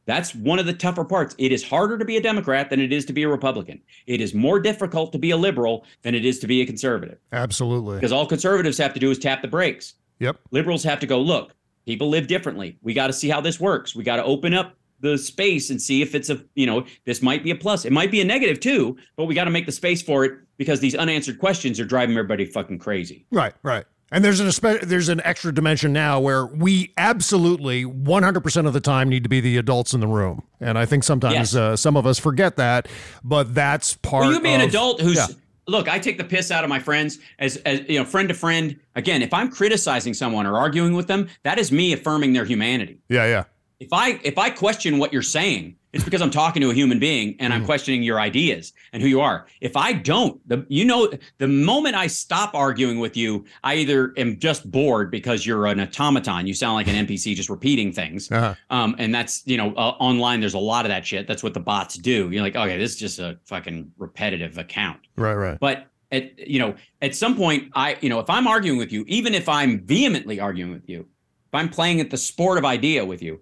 that's 0.06 0.34
one 0.34 0.58
of 0.58 0.64
the 0.64 0.72
tougher 0.72 1.04
parts. 1.04 1.34
It 1.36 1.52
is 1.52 1.62
harder 1.62 1.98
to 1.98 2.04
be 2.06 2.16
a 2.16 2.22
Democrat 2.22 2.70
than 2.70 2.80
it 2.80 2.90
is 2.90 3.04
to 3.04 3.12
be 3.12 3.24
a 3.24 3.28
Republican. 3.28 3.82
It 4.06 4.22
is 4.22 4.32
more 4.32 4.58
difficult 4.58 5.12
to 5.12 5.18
be 5.18 5.30
a 5.30 5.36
liberal 5.36 5.84
than 6.00 6.14
it 6.14 6.24
is 6.24 6.38
to 6.38 6.46
be 6.46 6.62
a 6.62 6.66
conservative 6.66 7.18
Absolutely. 7.32 7.96
because 7.96 8.12
all 8.12 8.26
conservatives 8.26 8.78
have 8.78 8.94
to 8.94 9.00
do 9.00 9.10
is 9.10 9.18
tap 9.18 9.42
the 9.42 9.48
brakes. 9.48 9.94
Yep. 10.20 10.38
Liberals 10.50 10.82
have 10.84 11.00
to 11.00 11.06
go, 11.06 11.20
look, 11.20 11.52
people 11.84 12.08
live 12.08 12.26
differently. 12.26 12.78
We 12.80 12.94
got 12.94 13.08
to 13.08 13.12
see 13.12 13.28
how 13.28 13.42
this 13.42 13.60
works. 13.60 13.94
We 13.94 14.02
got 14.02 14.16
to 14.16 14.24
open 14.24 14.54
up 14.54 14.74
the 15.00 15.16
space 15.18 15.70
and 15.70 15.80
see 15.80 16.02
if 16.02 16.14
it's 16.14 16.28
a, 16.30 16.40
you 16.54 16.66
know, 16.66 16.84
this 17.04 17.22
might 17.22 17.44
be 17.44 17.50
a 17.50 17.54
plus. 17.56 17.84
It 17.84 17.92
might 17.92 18.10
be 18.10 18.20
a 18.20 18.24
negative 18.24 18.60
too, 18.60 18.96
but 19.16 19.24
we 19.26 19.34
got 19.34 19.44
to 19.44 19.50
make 19.50 19.66
the 19.66 19.72
space 19.72 20.02
for 20.02 20.24
it 20.24 20.32
because 20.56 20.80
these 20.80 20.94
unanswered 20.94 21.38
questions 21.38 21.78
are 21.78 21.84
driving 21.84 22.16
everybody 22.16 22.44
fucking 22.44 22.78
crazy. 22.78 23.24
Right. 23.30 23.54
Right. 23.62 23.84
And 24.10 24.24
there's 24.24 24.40
an 24.40 24.50
there's 24.84 25.10
an 25.10 25.20
extra 25.22 25.52
dimension 25.54 25.92
now 25.92 26.18
where 26.18 26.46
we 26.46 26.94
absolutely 26.96 27.84
100% 27.84 28.66
of 28.66 28.72
the 28.72 28.80
time 28.80 29.08
need 29.10 29.22
to 29.24 29.28
be 29.28 29.40
the 29.40 29.58
adults 29.58 29.92
in 29.92 30.00
the 30.00 30.06
room. 30.06 30.42
And 30.60 30.78
I 30.78 30.86
think 30.86 31.04
sometimes 31.04 31.34
Yes. 31.34 31.54
uh, 31.54 31.76
some 31.76 31.94
of 31.96 32.06
us 32.06 32.18
forget 32.18 32.56
that, 32.56 32.88
but 33.22 33.54
that's 33.54 33.94
part 33.94 34.22
Well, 34.24 34.32
you 34.32 34.40
be 34.40 34.48
an 34.48 34.62
adult 34.62 35.02
who's 35.02 35.16
Yeah. 35.16 35.26
look. 35.66 35.88
I 35.88 35.98
take 35.98 36.16
the 36.16 36.24
piss 36.24 36.50
out 36.50 36.64
of 36.64 36.70
my 36.70 36.78
friends 36.78 37.18
as, 37.38 37.56
as 37.58 37.82
you 37.86 37.98
know, 37.98 38.04
friend 38.06 38.28
to 38.30 38.34
friend. 38.34 38.76
Again, 38.96 39.20
if 39.20 39.34
I'm 39.34 39.50
criticizing 39.50 40.14
someone 40.14 40.46
or 40.46 40.56
arguing 40.56 40.94
with 40.94 41.06
them, 41.06 41.28
that 41.42 41.58
is 41.58 41.70
me 41.70 41.92
affirming 41.92 42.32
their 42.32 42.46
humanity. 42.46 43.00
Yeah, 43.10 43.26
yeah. 43.26 43.44
If 43.80 43.92
I 43.92 44.20
if 44.24 44.38
I 44.38 44.50
question 44.50 44.98
what 44.98 45.12
you're 45.12 45.22
saying, 45.22 45.76
it's 45.92 46.04
because 46.04 46.20
I'm 46.20 46.30
talking 46.30 46.60
to 46.62 46.70
a 46.70 46.74
human 46.74 46.98
being 46.98 47.36
and 47.38 47.52
Mm. 47.52 47.56
I'm 47.56 47.64
questioning 47.64 48.02
your 48.02 48.20
ideas 48.20 48.72
and 48.92 49.02
who 49.02 49.08
you 49.08 49.20
are. 49.20 49.46
If 49.60 49.76
I 49.76 49.92
don't, 49.92 50.46
the 50.48 50.66
you 50.68 50.84
know, 50.84 51.10
the 51.38 51.48
moment 51.48 51.94
I 51.94 52.08
stop 52.08 52.54
arguing 52.54 52.98
with 52.98 53.16
you, 53.16 53.44
I 53.62 53.76
either 53.76 54.12
am 54.16 54.38
just 54.38 54.68
bored 54.70 55.10
because 55.10 55.46
you're 55.46 55.66
an 55.66 55.80
automaton. 55.80 56.46
You 56.46 56.54
sound 56.54 56.74
like 56.74 56.88
an 56.88 57.06
NPC 57.06 57.34
just 57.36 57.48
repeating 57.48 57.92
things. 57.92 58.30
Uh-huh. 58.30 58.54
Um, 58.70 58.96
and 58.98 59.14
that's 59.14 59.46
you 59.46 59.56
know 59.56 59.72
uh, 59.76 59.94
online. 60.00 60.40
There's 60.40 60.54
a 60.54 60.58
lot 60.58 60.84
of 60.84 60.88
that 60.90 61.06
shit. 61.06 61.28
That's 61.28 61.44
what 61.44 61.54
the 61.54 61.60
bots 61.60 61.94
do. 61.94 62.30
You're 62.30 62.42
like, 62.42 62.56
okay, 62.56 62.78
this 62.78 62.92
is 62.92 62.98
just 62.98 63.18
a 63.20 63.38
fucking 63.44 63.92
repetitive 63.96 64.58
account. 64.58 64.98
Right, 65.16 65.34
right. 65.34 65.58
But 65.60 65.86
at 66.10 66.36
you 66.48 66.58
know, 66.58 66.74
at 67.00 67.14
some 67.14 67.36
point, 67.36 67.70
I 67.74 67.96
you 68.00 68.08
know, 68.08 68.18
if 68.18 68.28
I'm 68.28 68.48
arguing 68.48 68.78
with 68.78 68.90
you, 68.90 69.04
even 69.06 69.34
if 69.34 69.48
I'm 69.48 69.80
vehemently 69.86 70.40
arguing 70.40 70.72
with 70.72 70.88
you, 70.88 71.00
if 71.00 71.54
I'm 71.54 71.68
playing 71.68 72.00
at 72.00 72.10
the 72.10 72.18
sport 72.18 72.58
of 72.58 72.64
idea 72.64 73.04
with 73.04 73.22
you, 73.22 73.40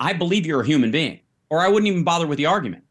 I 0.00 0.12
believe 0.14 0.44
you're 0.46 0.62
a 0.62 0.66
human 0.66 0.90
being, 0.90 1.20
or 1.50 1.60
I 1.60 1.68
wouldn't 1.68 1.86
even 1.88 2.02
bother 2.02 2.26
with 2.26 2.38
the 2.38 2.46
argument. 2.46 2.82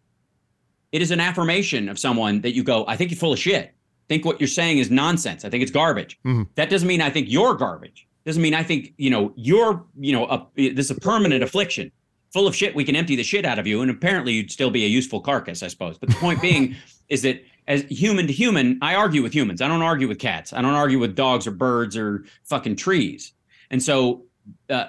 It 0.92 1.02
is 1.02 1.12
an 1.12 1.20
affirmation 1.20 1.90
of 1.90 2.00
someone 2.00 2.42
that 2.42 2.54
you 2.56 2.64
go, 2.64 2.86
I 2.88 2.96
think 2.96 3.12
you're 3.12 3.18
full 3.20 3.34
of 3.34 3.40
shit. 3.40 3.74
Think 4.08 4.26
what 4.26 4.40
you're 4.40 4.48
saying 4.48 4.78
is 4.80 4.90
nonsense. 4.90 5.44
I 5.46 5.50
think 5.50 5.62
it's 5.62 5.72
garbage. 5.72 6.18
Mhm. 6.26 6.48
That 6.56 6.70
doesn't 6.70 6.88
mean 6.88 7.02
I 7.02 7.10
think 7.10 7.28
you're 7.30 7.54
garbage. 7.56 8.08
Doesn't 8.26 8.42
mean 8.42 8.54
I 8.56 8.64
think 8.64 8.94
you 8.98 9.10
know 9.10 9.34
you're 9.36 9.84
you 10.00 10.14
know 10.14 10.26
a, 10.26 10.48
this 10.56 10.90
is 10.90 10.98
a 10.98 11.00
permanent 11.00 11.44
affliction. 11.44 11.92
full 12.32 12.46
of 12.46 12.56
shit, 12.56 12.76
we 12.76 12.84
can 12.84 12.96
empty 12.96 13.16
the 13.16 13.24
shit 13.24 13.44
out 13.44 13.58
of 13.58 13.66
you, 13.66 13.82
and 13.82 13.90
apparently 13.90 14.34
you'd 14.34 14.52
still 14.52 14.70
be 14.70 14.86
a 14.86 14.88
useful 14.88 15.20
carcass, 15.20 15.64
I 15.64 15.68
suppose. 15.68 15.98
But 15.98 16.10
the 16.10 16.16
point 16.16 16.40
being 16.44 16.76
is 17.10 17.24
that 17.24 17.44
as 17.68 17.82
human 17.90 18.28
to 18.28 18.34
human, 18.34 18.78
I 18.84 18.94
argue 18.94 19.24
with 19.24 19.34
humans. 19.34 19.64
I 19.64 19.68
don't 19.68 19.82
argue 19.82 20.08
with 20.08 20.20
cats. 20.20 20.54
I 20.54 20.62
don't 20.62 20.76
argue 20.76 21.00
with 21.00 21.16
dogs 21.16 21.48
or 21.48 21.52
birds 21.52 21.98
or 21.98 22.26
fucking 22.44 22.76
trees. 22.76 23.34
And 23.72 23.82
so, 23.82 24.26
uh, 24.70 24.86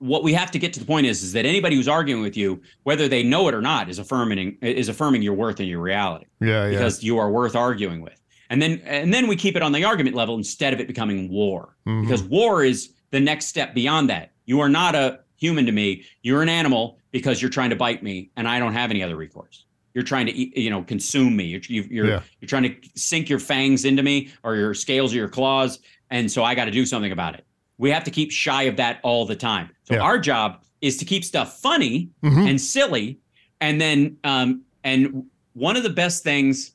what 0.00 0.22
we 0.24 0.32
have 0.32 0.50
to 0.50 0.58
get 0.58 0.72
to 0.72 0.80
the 0.80 0.86
point 0.86 1.06
is, 1.06 1.22
is 1.22 1.32
that 1.32 1.44
anybody 1.46 1.76
who's 1.76 1.86
arguing 1.88 2.22
with 2.22 2.36
you, 2.36 2.60
whether 2.82 3.06
they 3.06 3.22
know 3.22 3.46
it 3.48 3.54
or 3.54 3.60
not, 3.60 3.88
is 3.88 3.98
affirming 3.98 4.56
is 4.62 4.88
affirming 4.88 5.22
your 5.22 5.34
worth 5.34 5.60
and 5.60 5.68
your 5.68 5.80
reality. 5.80 6.24
Yeah, 6.40 6.64
yeah. 6.64 6.70
Because 6.70 7.04
you 7.04 7.18
are 7.18 7.30
worth 7.30 7.54
arguing 7.54 8.00
with. 8.00 8.18
And 8.48 8.60
then 8.60 8.80
and 8.84 9.12
then 9.14 9.28
we 9.28 9.36
keep 9.36 9.56
it 9.56 9.62
on 9.62 9.72
the 9.72 9.84
argument 9.84 10.16
level 10.16 10.36
instead 10.36 10.72
of 10.72 10.80
it 10.80 10.86
becoming 10.88 11.30
war. 11.30 11.76
Mhm. 11.86 12.02
Because 12.02 12.22
war 12.22 12.64
is 12.64 12.90
the 13.10 13.20
next 13.20 13.46
step 13.46 13.74
beyond 13.74 14.08
that. 14.10 14.32
You 14.46 14.60
are 14.60 14.68
not 14.70 14.94
a 14.94 15.20
human 15.36 15.66
to 15.66 15.72
me. 15.72 16.04
You're 16.22 16.42
an 16.42 16.48
animal 16.48 16.98
because 17.12 17.40
you're 17.42 17.50
trying 17.50 17.70
to 17.70 17.76
bite 17.76 18.02
me, 18.02 18.30
and 18.36 18.48
I 18.48 18.58
don't 18.58 18.72
have 18.72 18.90
any 18.90 19.02
other 19.02 19.16
recourse. 19.16 19.64
You're 19.94 20.04
trying 20.04 20.26
to 20.26 20.32
eat, 20.32 20.56
you 20.56 20.70
know, 20.70 20.82
consume 20.82 21.36
me. 21.36 21.44
You're 21.44 21.60
you- 21.66 21.88
you're, 21.90 22.06
Yeah. 22.06 22.22
you're 22.40 22.48
trying 22.48 22.62
to 22.62 22.74
sink 22.94 23.28
your 23.28 23.38
fangs 23.40 23.84
into 23.84 24.02
me 24.02 24.30
or 24.44 24.56
your 24.56 24.72
scales 24.74 25.12
or 25.12 25.16
your 25.16 25.28
claws, 25.28 25.78
and 26.10 26.30
so 26.30 26.42
I 26.44 26.54
got 26.54 26.66
to 26.66 26.70
do 26.70 26.86
something 26.86 27.12
about 27.12 27.34
it. 27.34 27.44
We 27.80 27.90
have 27.90 28.04
to 28.04 28.10
keep 28.10 28.30
shy 28.30 28.64
of 28.64 28.76
that 28.76 29.00
all 29.02 29.24
the 29.26 29.34
time. 29.36 29.70
So 29.84 29.94
Yeah. 29.94 30.00
our 30.02 30.18
job 30.18 30.62
is 30.82 30.96
to 30.98 31.04
keep 31.04 31.24
stuff 31.24 31.58
funny 31.60 32.10
Mhm. 32.22 32.48
and 32.48 32.60
silly, 32.60 33.18
and 33.60 33.80
then 33.80 34.16
um 34.24 34.62
and 34.84 35.24
one 35.54 35.76
of 35.76 35.82
the 35.82 35.90
best 35.90 36.22
things 36.22 36.72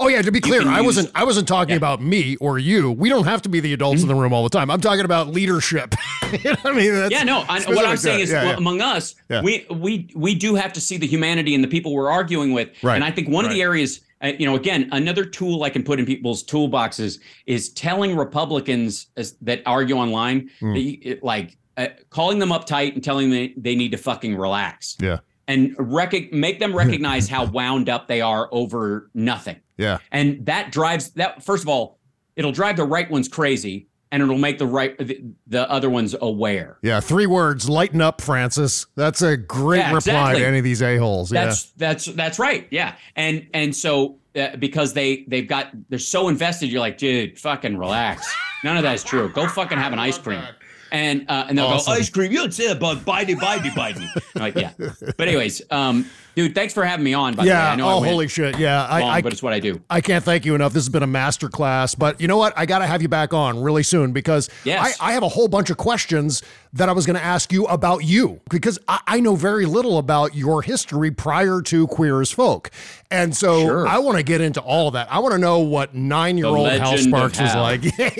Oh 0.00 0.08
yeah, 0.08 0.20
to 0.20 0.32
be 0.32 0.40
clear, 0.40 0.62
I 0.66 0.78
use- 0.78 0.86
wasn't 0.86 1.10
I 1.14 1.22
wasn't 1.22 1.46
talking 1.46 1.70
Yeah. 1.74 1.76
about 1.84 2.02
me 2.02 2.34
or 2.40 2.58
you. 2.58 2.90
We 2.90 3.08
don't 3.08 3.24
have 3.26 3.40
to 3.42 3.48
be 3.48 3.60
the 3.60 3.72
adults 3.72 4.02
in 4.02 4.08
the 4.08 4.16
room 4.16 4.32
all 4.32 4.42
the 4.42 4.48
time. 4.50 4.68
I'm 4.68 4.80
talking 4.80 5.04
about 5.04 5.28
leadership. 5.32 5.94
You 6.42 6.50
know 6.54 6.56
I 6.64 6.72
mean, 6.72 7.08
yeah, 7.08 7.22
no. 7.22 7.44
I, 7.48 7.60
what 7.60 7.84
I'm 7.86 7.96
saying 7.96 8.18
is, 8.18 8.30
yeah, 8.32 8.46
well, 8.46 8.58
among 8.58 8.80
us, 8.80 9.14
Yeah. 9.30 9.42
we 9.42 9.64
we 9.70 10.08
we 10.16 10.34
do 10.34 10.56
have 10.56 10.72
to 10.72 10.80
see 10.80 10.96
the 10.96 11.06
humanity 11.06 11.54
in 11.54 11.62
the 11.62 11.68
people 11.68 11.92
we're 11.94 12.10
arguing 12.10 12.52
with. 12.52 12.70
Right. 12.82 12.96
And 12.96 13.04
I 13.04 13.12
think 13.12 13.28
one 13.28 13.44
of 13.44 13.52
the 13.52 13.62
areas, 13.62 14.00
uh, 14.22 14.32
you 14.38 14.46
know, 14.46 14.54
again, 14.56 14.88
another 14.92 15.24
tool 15.24 15.62
I 15.62 15.70
can 15.70 15.82
put 15.82 15.98
in 15.98 16.06
people's 16.06 16.42
toolboxes 16.44 17.20
is 17.46 17.70
telling 17.70 18.16
Republicans 18.16 19.08
as, 19.16 19.36
that 19.42 19.62
argue 19.66 19.96
online, 19.96 20.50
Hmm. 20.60 20.72
that 20.74 20.80
you, 20.80 20.98
it- 21.02 21.22
like 21.22 21.56
uh, 21.76 21.88
calling 22.10 22.38
them 22.38 22.48
uptight 22.50 22.94
and 22.94 23.04
telling 23.04 23.30
them 23.30 23.52
they 23.56 23.74
need 23.74 23.90
to 23.92 23.98
fucking 23.98 24.34
relax 24.36 24.96
yeah, 24.98 25.18
and 25.46 25.74
rec- 25.78 26.32
make 26.32 26.58
them 26.58 26.74
recognize 26.74 27.28
how 27.28 27.44
wound 27.58 27.90
up 27.90 28.08
they 28.08 28.22
are 28.22 28.48
over 28.52 29.10
nothing. 29.12 29.56
yeah, 29.76 29.98
And 30.10 30.46
that 30.46 30.72
drives 30.72 31.10
that. 31.12 31.42
First 31.44 31.62
of 31.64 31.68
all, 31.68 31.98
it'll 32.34 32.52
drive 32.52 32.76
the 32.78 32.84
right 32.84 33.10
ones 33.10 33.28
crazy, 33.28 33.88
and 34.16 34.22
it'll 34.22 34.38
make 34.38 34.56
the 34.58 34.66
right 34.66 34.96
the, 34.96 35.22
the 35.46 35.70
other 35.70 35.90
ones 35.90 36.14
aware. 36.22 36.78
yeah. 36.80 37.00
Three 37.00 37.26
words: 37.26 37.68
lighten 37.68 38.00
up, 38.00 38.22
Francis. 38.22 38.86
That's 38.94 39.20
a 39.20 39.36
great 39.36 39.78
Yeah, 39.80 39.92
reply 39.92 39.98
exactly. 39.98 40.40
to 40.40 40.46
any 40.48 40.58
of 40.58 40.64
these 40.64 40.80
a 40.80 40.96
holes. 40.96 41.30
Yeah, 41.30 41.44
That's 41.44 41.64
that's 41.72 42.04
that's 42.06 42.38
right. 42.38 42.66
Yeah, 42.70 42.94
and 43.14 43.46
and 43.52 43.76
so 43.76 44.16
uh, 44.34 44.56
because 44.56 44.94
they 44.94 45.24
they've 45.28 45.46
got 45.46 45.68
they're 45.90 45.98
so 45.98 46.28
invested, 46.28 46.70
you're 46.72 46.80
like, 46.80 46.96
dude, 46.96 47.38
fucking 47.38 47.76
relax. 47.76 48.26
None 48.64 48.78
of 48.78 48.82
that 48.84 48.94
is 48.94 49.04
true. 49.04 49.30
Go 49.32 49.46
fucking 49.46 49.76
have 49.76 49.92
an 49.92 49.98
ice 49.98 50.16
cream. 50.18 50.42
And 50.92 51.28
uh, 51.28 51.44
and 51.48 51.58
they'll 51.58 51.66
Awesome. 51.66 51.94
go 51.94 51.98
ice 51.98 52.08
cream. 52.08 52.32
You 52.32 52.44
that 52.68 52.76
about 52.76 52.98
Biden, 52.98 53.36
Biden, 53.36 53.70
Biden. 53.72 54.08
Like 54.34 54.54
yeah. 54.54 54.72
But 54.78 55.28
anyways, 55.28 55.60
um, 55.70 56.06
dude, 56.36 56.54
thanks 56.54 56.72
for 56.72 56.84
having 56.84 57.02
me 57.04 57.14
on. 57.14 57.34
By 57.34 57.42
the 57.44 57.48
way, 57.50 57.54
yeah. 57.56 57.72
I 57.72 57.74
know 57.76 57.88
I 57.88 57.92
Oh, 57.94 58.00
went 58.00 58.12
holy 58.12 58.28
shit! 58.28 58.58
Yeah, 58.58 58.84
I, 58.86 59.00
long, 59.00 59.10
I, 59.10 59.22
but 59.22 59.32
it's 59.32 59.42
what 59.42 59.52
I 59.52 59.58
do. 59.58 59.80
I 59.90 60.00
can't 60.00 60.22
thank 60.24 60.44
you 60.44 60.54
enough. 60.54 60.72
This 60.72 60.84
has 60.84 60.88
been 60.90 61.02
a 61.02 61.06
master 61.08 61.48
class, 61.48 61.94
but 61.96 62.20
you 62.20 62.28
know 62.28 62.36
what? 62.36 62.52
I 62.56 62.66
got 62.66 62.78
to 62.78 62.86
have 62.86 63.02
you 63.02 63.08
back 63.08 63.34
on 63.34 63.60
really 63.60 63.82
soon 63.82 64.12
because 64.12 64.48
Yes. 64.64 64.96
I, 65.00 65.10
I 65.10 65.12
have 65.14 65.24
a 65.24 65.28
whole 65.28 65.48
bunch 65.48 65.70
of 65.70 65.76
questions 65.78 66.42
that 66.74 66.88
I 66.88 66.92
was 66.92 67.06
going 67.06 67.16
to 67.16 67.24
ask 67.24 67.52
you 67.52 67.64
about 67.66 68.04
you 68.04 68.40
because 68.50 68.78
I, 68.86 69.00
I 69.06 69.20
know 69.20 69.34
very 69.34 69.64
little 69.64 69.96
about 69.98 70.34
your 70.34 70.60
history 70.62 71.10
prior 71.10 71.62
to 71.62 71.86
Queer 71.86 72.20
as 72.20 72.30
Folk. 72.30 72.70
And 73.10 73.34
so 73.34 73.60
Sure. 73.60 73.86
I 73.88 73.98
want 73.98 74.18
to 74.18 74.22
get 74.22 74.42
into 74.42 74.60
all 74.60 74.88
of 74.88 74.92
that. 74.94 75.10
I 75.10 75.20
want 75.20 75.32
to 75.32 75.38
know 75.38 75.60
what 75.60 75.94
nine 75.94 76.36
year 76.36 76.46
old 76.48 76.68
Hal 76.68 76.98
Sparks 76.98 77.40
was 77.40 77.54
like. 77.54 77.82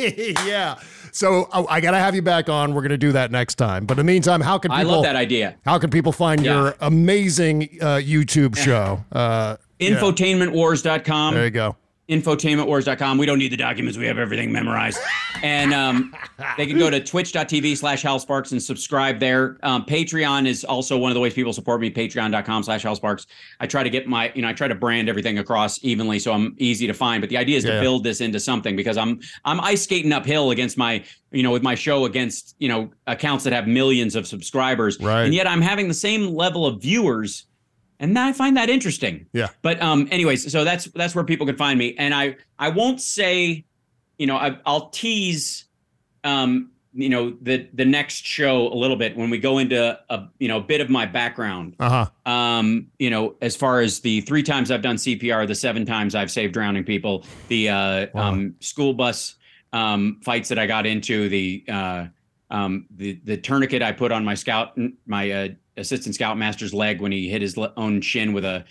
yeah. 0.47 0.77
So 1.17 1.49
oh, 1.51 1.67
I 1.71 1.81
got 1.81 1.93
to 1.93 1.99
have 1.99 2.15
you 2.15 2.21
back 2.21 2.51
on. 2.51 2.75
We're 2.75 2.83
going 2.83 2.91
to 2.91 2.99
do 2.99 3.13
that 3.13 3.31
next 3.31 3.55
time. 3.55 3.87
But 3.87 3.99
in 3.99 4.05
the 4.05 4.13
meantime, 4.13 4.43
how 4.43 4.59
can 4.59 4.71
I 4.71 4.83
people, 4.83 4.97
love 4.97 5.05
that 5.05 5.17
idea. 5.17 5.57
How 5.65 5.79
can 5.79 5.89
people 5.89 6.13
find 6.13 6.45
Yeah. 6.45 6.53
your 6.53 6.77
amazing 6.83 7.71
uh, 7.81 7.97
YouTube 7.97 8.55
show? 8.55 9.03
Uh. 9.11 9.57
Infotainmentwars.com. 9.81 11.35
There 11.35 11.45
you 11.45 11.51
go. 11.51 11.77
infotainmentwars.com. 12.09 13.19
We 13.19 13.27
don't 13.27 13.39
need 13.39 13.53
the 13.53 13.57
documents. 13.57 13.99
We 13.99 14.07
have 14.07 14.19
everything 14.19 14.53
memorized. 14.53 14.99
And 15.43 15.75
um, 15.75 16.15
they 16.57 16.67
can 16.67 16.79
go 16.79 16.89
to 16.91 17.01
twitch.tv 17.05 17.77
slash 17.77 18.03
Hal 18.03 18.19
Sparks 18.19 18.53
and 18.53 18.63
subscribe 18.63 19.19
there. 19.19 19.59
Um, 19.63 19.85
Patreon 19.85 20.47
is 20.47 20.65
also 20.65 20.97
one 20.97 21.11
of 21.11 21.15
the 21.15 21.21
ways 21.21 21.35
people 21.35 21.53
support 21.53 21.81
me, 21.81 21.91
patreon.com 21.91 22.63
slash 22.63 22.83
Hal 22.83 22.95
Sparks. 22.97 23.27
I 23.61 23.67
try 23.67 23.83
to 23.83 23.91
get 23.91 24.07
my, 24.09 24.33
you 24.35 24.43
know, 24.43 24.49
I 24.49 24.53
try 24.53 24.69
to 24.69 24.75
brand 24.75 25.09
everything 25.09 25.39
across 25.39 25.83
evenly 25.85 26.19
so 26.19 26.33
I'm 26.33 26.55
easy 26.59 26.87
to 26.87 26.95
find. 26.95 27.21
But 27.21 27.31
the 27.31 27.37
idea 27.37 27.57
is 27.57 27.65
Yeah. 27.65 27.77
to 27.77 27.81
build 27.81 28.05
this 28.05 28.21
into 28.21 28.39
something 28.41 28.77
because 28.77 28.97
I'm 28.97 29.21
I'm 29.45 29.61
ice 29.61 29.83
skating 29.83 30.13
uphill 30.13 30.51
against 30.53 30.79
my, 30.79 31.05
you 31.33 31.43
know, 31.43 31.51
with 31.51 31.63
my 31.63 31.75
show 31.75 32.05
against, 32.05 32.55
you 32.59 32.69
know, 32.69 32.91
accounts 33.07 33.45
that 33.45 33.53
have 33.53 33.67
millions 33.67 34.15
of 34.15 34.27
subscribers. 34.27 34.99
Right. 35.01 35.25
And 35.25 35.35
yet 35.35 35.47
I'm 35.47 35.61
having 35.61 35.89
the 35.89 35.95
same 35.95 36.29
level 36.29 36.67
of 36.67 36.81
viewers. 36.81 37.46
And 37.99 38.19
I 38.19 38.33
find 38.33 38.57
that 38.57 38.69
interesting. 38.69 39.27
Yeah. 39.33 39.49
But 39.63 39.81
um, 39.83 40.09
anyways, 40.11 40.51
so 40.53 40.65
that's 40.65 40.85
that's 40.87 41.15
where 41.15 41.25
people 41.25 41.47
can 41.47 41.57
find 41.57 41.79
me, 41.79 41.95
and 41.99 42.15
I 42.15 42.37
I 42.59 42.69
won't 42.69 43.01
say, 43.01 43.65
you 44.19 44.27
know, 44.27 44.37
I, 44.37 44.59
I'll 44.67 44.91
tease, 44.91 45.65
um, 46.25 46.71
you 46.93 47.09
know, 47.09 47.37
the 47.43 47.69
the 47.75 47.85
next 47.85 48.25
show 48.27 48.73
a 48.73 48.75
little 48.77 48.97
bit 48.97 49.17
when 49.17 49.31
we 49.31 49.39
go 49.39 49.59
into 49.59 49.99
a 50.11 50.29
you 50.39 50.49
know 50.49 50.59
a 50.59 50.63
bit 50.63 50.81
of 50.81 50.89
my 50.91 51.07
background. 51.07 51.77
Uh 51.81 52.07
huh. 52.27 52.31
Um, 52.33 52.89
you 52.99 53.11
know, 53.11 53.35
as 53.41 53.57
far 53.57 53.81
as 53.81 54.01
the 54.01 54.21
three 54.23 54.43
times 54.43 54.71
I've 54.71 54.83
done 54.83 54.97
CPR, 54.97 55.47
the 55.47 55.55
seven 55.55 55.85
times 55.87 56.15
I've 56.15 56.31
saved 56.31 56.53
drowning 56.55 56.85
people, 56.85 57.25
the 57.49 57.69
uh, 57.69 58.07
Wow. 58.15 58.33
um, 58.33 58.55
school 58.61 58.93
bus 58.95 59.37
um, 59.73 60.21
fights 60.25 60.49
that 60.49 60.59
I 60.59 60.67
got 60.67 60.87
into, 60.87 61.29
the 61.29 61.65
uh, 61.69 62.07
um, 62.51 62.87
the 62.91 63.21
the 63.25 63.37
tourniquet 63.37 63.83
I 63.83 63.93
put 63.93 64.13
on 64.13 64.25
my 64.25 64.35
scout 64.35 64.79
my 65.07 65.31
uh, 65.31 65.49
assistant 65.77 66.15
scoutmaster's 66.15 66.75
leg 66.75 67.01
when 67.01 67.13
he 67.13 67.29
hit 67.29 67.43
his 67.43 67.57
le- 67.57 67.73
own 67.77 68.01
shin 68.01 68.33
with 68.33 68.45
a 68.45 68.65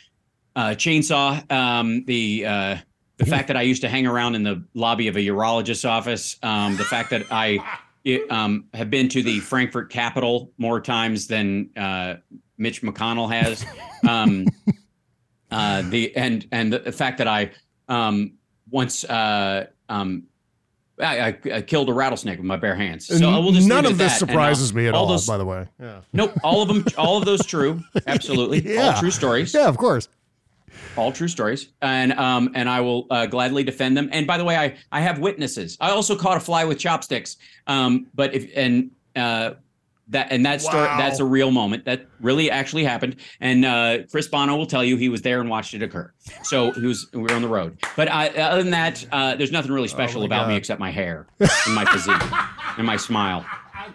uh, 0.55 0.69
chainsaw. 0.69 1.49
Um, 1.51 2.05
the 2.05 2.45
uh, 2.45 2.77
the 3.17 3.25
fact 3.25 3.47
that 3.47 3.57
I 3.57 3.61
used 3.61 3.81
to 3.81 3.89
hang 3.89 4.07
around 4.07 4.35
in 4.35 4.43
the 4.43 4.63
lobby 4.73 5.07
of 5.07 5.15
a 5.15 5.19
urologist's 5.19 5.85
office. 5.85 6.37
Um, 6.43 6.75
the 6.77 6.83
fact 6.83 7.11
that 7.11 7.25
I 7.31 7.59
um, 8.29 8.65
have 8.73 8.89
been 8.89 9.09
to 9.09 9.23
the 9.23 9.39
Frankfort 9.39 9.89
Capitol 9.89 10.51
more 10.57 10.81
times 10.81 11.27
than 11.27 11.69
uh, 11.77 12.15
Mitch 12.57 12.81
McConnell 12.81 13.31
has. 13.31 13.65
Um, 14.07 14.47
uh, 15.51 15.83
the 15.83 16.15
and 16.15 16.47
and 16.51 16.73
the 16.73 16.91
fact 16.91 17.17
that 17.19 17.27
I 17.27 17.51
um, 17.87 18.33
once 18.69 19.03
uh, 19.05 19.67
um, 19.89 20.23
I, 20.99 21.27
I, 21.27 21.37
I 21.55 21.61
killed 21.61 21.89
a 21.89 21.93
rattlesnake 21.93 22.37
with 22.37 22.45
my 22.45 22.55
bare 22.55 22.75
hands. 22.75 23.07
So 23.07 23.19
we'll 23.41 23.51
just 23.51 23.67
None 23.67 23.85
of 23.85 23.97
this 23.97 24.13
that. 24.19 24.23
Uh, 24.23 24.27
surprises 24.27 24.73
me 24.73 24.87
at 24.87 24.93
all, 24.93 25.07
those- 25.07 25.27
by 25.27 25.37
the 25.37 25.45
way. 25.45 25.67
Yeah. 25.79 25.99
Nope, 26.13 26.33
all 26.43 26.61
of 26.61 26.67
them, 26.69 26.85
all 26.97 27.17
of 27.17 27.25
those 27.25 27.45
true, 27.45 27.81
absolutely, 28.07 28.61
Yeah. 28.73 28.93
all 28.93 28.99
true 28.99 29.11
stories, 29.11 29.53
Yeah, 29.53 29.67
of 29.67 29.77
course. 29.77 30.07
all 30.97 31.11
true 31.11 31.27
stories, 31.27 31.69
and 31.81 32.13
um, 32.13 32.51
and 32.55 32.69
I 32.69 32.79
will 32.81 33.07
uh, 33.09 33.25
gladly 33.25 33.63
defend 33.63 33.97
them. 33.97 34.09
And 34.13 34.25
by 34.25 34.37
the 34.37 34.43
way, 34.45 34.55
I 34.57 34.75
I 34.91 35.01
have 35.01 35.19
witnesses. 35.19 35.77
I 35.81 35.89
also 35.91 36.15
caught 36.15 36.37
a 36.37 36.39
fly 36.39 36.63
with 36.65 36.79
chopsticks. 36.79 37.37
Um, 37.67 38.07
but 38.13 38.33
if 38.33 38.49
and 38.55 38.91
uh, 39.15 39.51
that 40.09 40.27
and 40.31 40.45
that 40.45 40.61
story 40.61 40.83
Wow. 40.83 40.97
that's 40.97 41.19
a 41.19 41.25
real 41.25 41.51
moment 41.51 41.85
that 41.85 42.05
really 42.19 42.51
actually 42.51 42.83
happened. 42.83 43.15
And 43.39 43.65
uh, 43.65 43.97
Chris 44.11 44.27
Bono 44.27 44.55
will 44.55 44.65
tell 44.65 44.83
you 44.83 44.97
he 44.97 45.09
was 45.09 45.21
there 45.23 45.41
and 45.41 45.49
watched 45.49 45.73
it 45.73 45.81
occur. 45.81 46.11
So 46.43 46.71
he 46.71 46.85
was 46.85 47.07
we 47.13 47.21
were 47.23 47.33
on 47.33 47.41
the 47.41 47.47
road. 47.47 47.77
But 47.95 48.11
I, 48.11 48.27
other 48.29 48.61
than 48.61 48.71
that, 48.71 49.05
uh, 49.11 49.35
there's 49.35 49.51
nothing 49.51 49.71
really 49.71 49.87
special 49.87 50.21
my 50.21 50.25
about 50.27 50.47
me 50.47 50.55
except 50.55 50.79
my 50.79 50.91
hair 50.91 51.27
and 51.39 51.73
my 51.75 51.85
physique 51.85 52.21
and 52.77 52.85
my 52.85 52.97
smile 52.97 53.45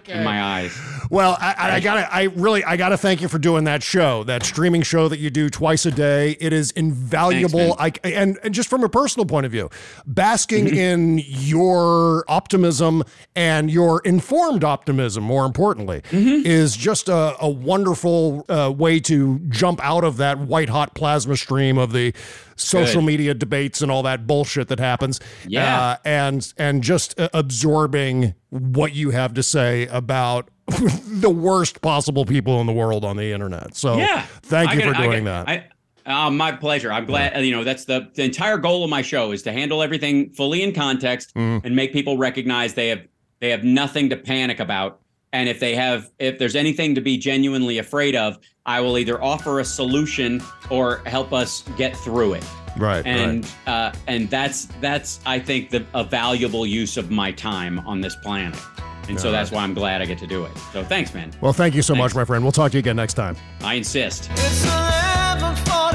and 0.08 0.24
my 0.24 0.42
eyes. 0.42 0.78
Well, 1.10 1.36
I, 1.40 1.54
I, 1.58 1.70
I 1.76 1.80
gotta, 1.80 2.14
I 2.14 2.22
really, 2.24 2.62
I 2.64 2.76
gotta 2.76 2.96
thank 2.96 3.20
you 3.20 3.28
for 3.28 3.38
doing 3.38 3.64
that 3.64 3.82
show, 3.82 4.24
that 4.24 4.44
streaming 4.44 4.82
show 4.82 5.08
that 5.08 5.18
you 5.18 5.30
do 5.30 5.48
twice 5.50 5.86
a 5.86 5.90
day. 5.90 6.36
It 6.40 6.52
is 6.52 6.70
invaluable. 6.72 7.74
I 7.78 7.92
and, 8.04 8.38
and 8.42 8.54
just 8.54 8.68
from 8.70 8.84
a 8.84 8.88
personal 8.88 9.26
point 9.26 9.46
of 9.46 9.52
view, 9.52 9.70
basking 10.06 10.68
in 10.76 11.20
your 11.24 12.24
optimism 12.28 13.02
and 13.34 13.70
your 13.70 14.00
informed 14.04 14.64
optimism, 14.64 15.24
more 15.24 15.44
importantly, 15.44 16.02
Mm-hmm. 16.10 16.46
is 16.46 16.76
just 16.76 17.08
a, 17.08 17.36
a 17.40 17.48
wonderful 17.48 18.44
uh, 18.48 18.72
way 18.76 19.00
to 19.00 19.38
jump 19.48 19.80
out 19.82 20.04
of 20.04 20.16
that 20.18 20.38
white 20.38 20.68
hot 20.68 20.94
plasma 20.94 21.36
stream 21.36 21.78
of 21.78 21.92
the 21.92 22.12
social 22.60 23.00
Good. 23.00 23.06
media 23.06 23.34
debates 23.34 23.80
and 23.82 23.90
all 23.90 24.02
that 24.04 24.26
bullshit 24.26 24.68
that 24.68 24.78
happens. 24.78 25.20
Yeah. 25.46 25.80
Uh, 25.80 25.96
and 26.04 26.52
and 26.56 26.82
just 26.82 27.18
uh, 27.18 27.28
absorbing 27.34 28.34
what 28.50 28.94
you 28.94 29.10
have 29.10 29.34
to 29.34 29.42
say 29.42 29.86
about 29.88 30.50
the 31.06 31.30
worst 31.30 31.80
possible 31.82 32.24
people 32.24 32.60
in 32.60 32.66
the 32.66 32.72
world 32.72 33.04
on 33.04 33.16
the 33.16 33.32
internet. 33.32 33.74
So 33.76 33.96
Yeah. 33.96 34.22
thank 34.42 34.70
I 34.70 34.74
you 34.74 34.80
for 34.82 34.92
doing 34.94 35.24
gotta- 35.24 35.46
that. 35.46 35.48
I, 35.48 36.26
uh, 36.26 36.30
my 36.30 36.50
pleasure. 36.52 36.90
I'm 36.92 37.04
glad. 37.04 37.44
You 37.44 37.52
know, 37.52 37.62
that's 37.64 37.84
the 37.84 38.08
the 38.14 38.24
entire 38.24 38.56
goal 38.58 38.82
of 38.84 38.90
my 38.90 39.02
show 39.02 39.32
is 39.32 39.42
to 39.42 39.52
handle 39.52 39.82
everything 39.82 40.30
fully 40.30 40.62
in 40.62 40.72
context 40.72 41.34
Mm. 41.34 41.64
and 41.64 41.76
make 41.76 41.92
people 41.92 42.16
recognize 42.18 42.74
they 42.74 42.88
have 42.88 43.00
they 43.40 43.50
have 43.50 43.64
nothing 43.64 44.08
to 44.10 44.16
panic 44.16 44.60
about 44.60 45.00
And 45.32 45.48
if 45.48 45.60
they 45.60 45.74
have, 45.76 46.10
if 46.18 46.38
there's 46.38 46.56
anything 46.56 46.94
to 46.96 47.00
be 47.00 47.16
genuinely 47.16 47.78
afraid 47.78 48.16
of, 48.16 48.38
I 48.66 48.80
will 48.80 48.98
either 48.98 49.22
offer 49.22 49.60
a 49.60 49.64
solution 49.64 50.42
or 50.70 51.02
help 51.06 51.32
us 51.32 51.62
get 51.76 51.96
through 51.96 52.34
it. 52.34 52.44
Right. 52.76 53.04
And 53.06 53.48
uh, 53.66 53.92
and 54.06 54.28
that's 54.30 54.66
that's 54.80 55.20
I 55.26 55.38
think 55.38 55.70
the 55.70 55.84
a 55.94 56.04
valuable 56.04 56.66
use 56.66 56.96
of 56.96 57.10
my 57.10 57.32
time 57.32 57.80
on 57.80 58.00
this 58.00 58.16
planet. 58.16 58.58
And 59.08 59.18
so 59.18 59.28
All 59.28 59.32
that's 59.32 59.50
why 59.50 59.62
I'm 59.64 59.74
glad 59.74 60.02
I 60.02 60.04
get 60.04 60.18
to 60.18 60.26
do 60.26 60.44
it. 60.44 60.56
So 60.72 60.84
thanks, 60.84 61.12
man. 61.14 61.32
Well, 61.40 61.52
thank 61.52 61.74
you 61.74 61.82
so 61.82 61.94
Thanks. 61.94 62.14
much, 62.14 62.20
my 62.20 62.24
friend. 62.24 62.44
We'll 62.44 62.52
talk 62.52 62.70
to 62.72 62.76
you 62.76 62.80
again 62.80 62.96
next 62.96 63.14
time. 63.14 63.36
I 63.60 63.74
insist. 63.74 64.30
It's 64.32 64.62
the 64.62 65.89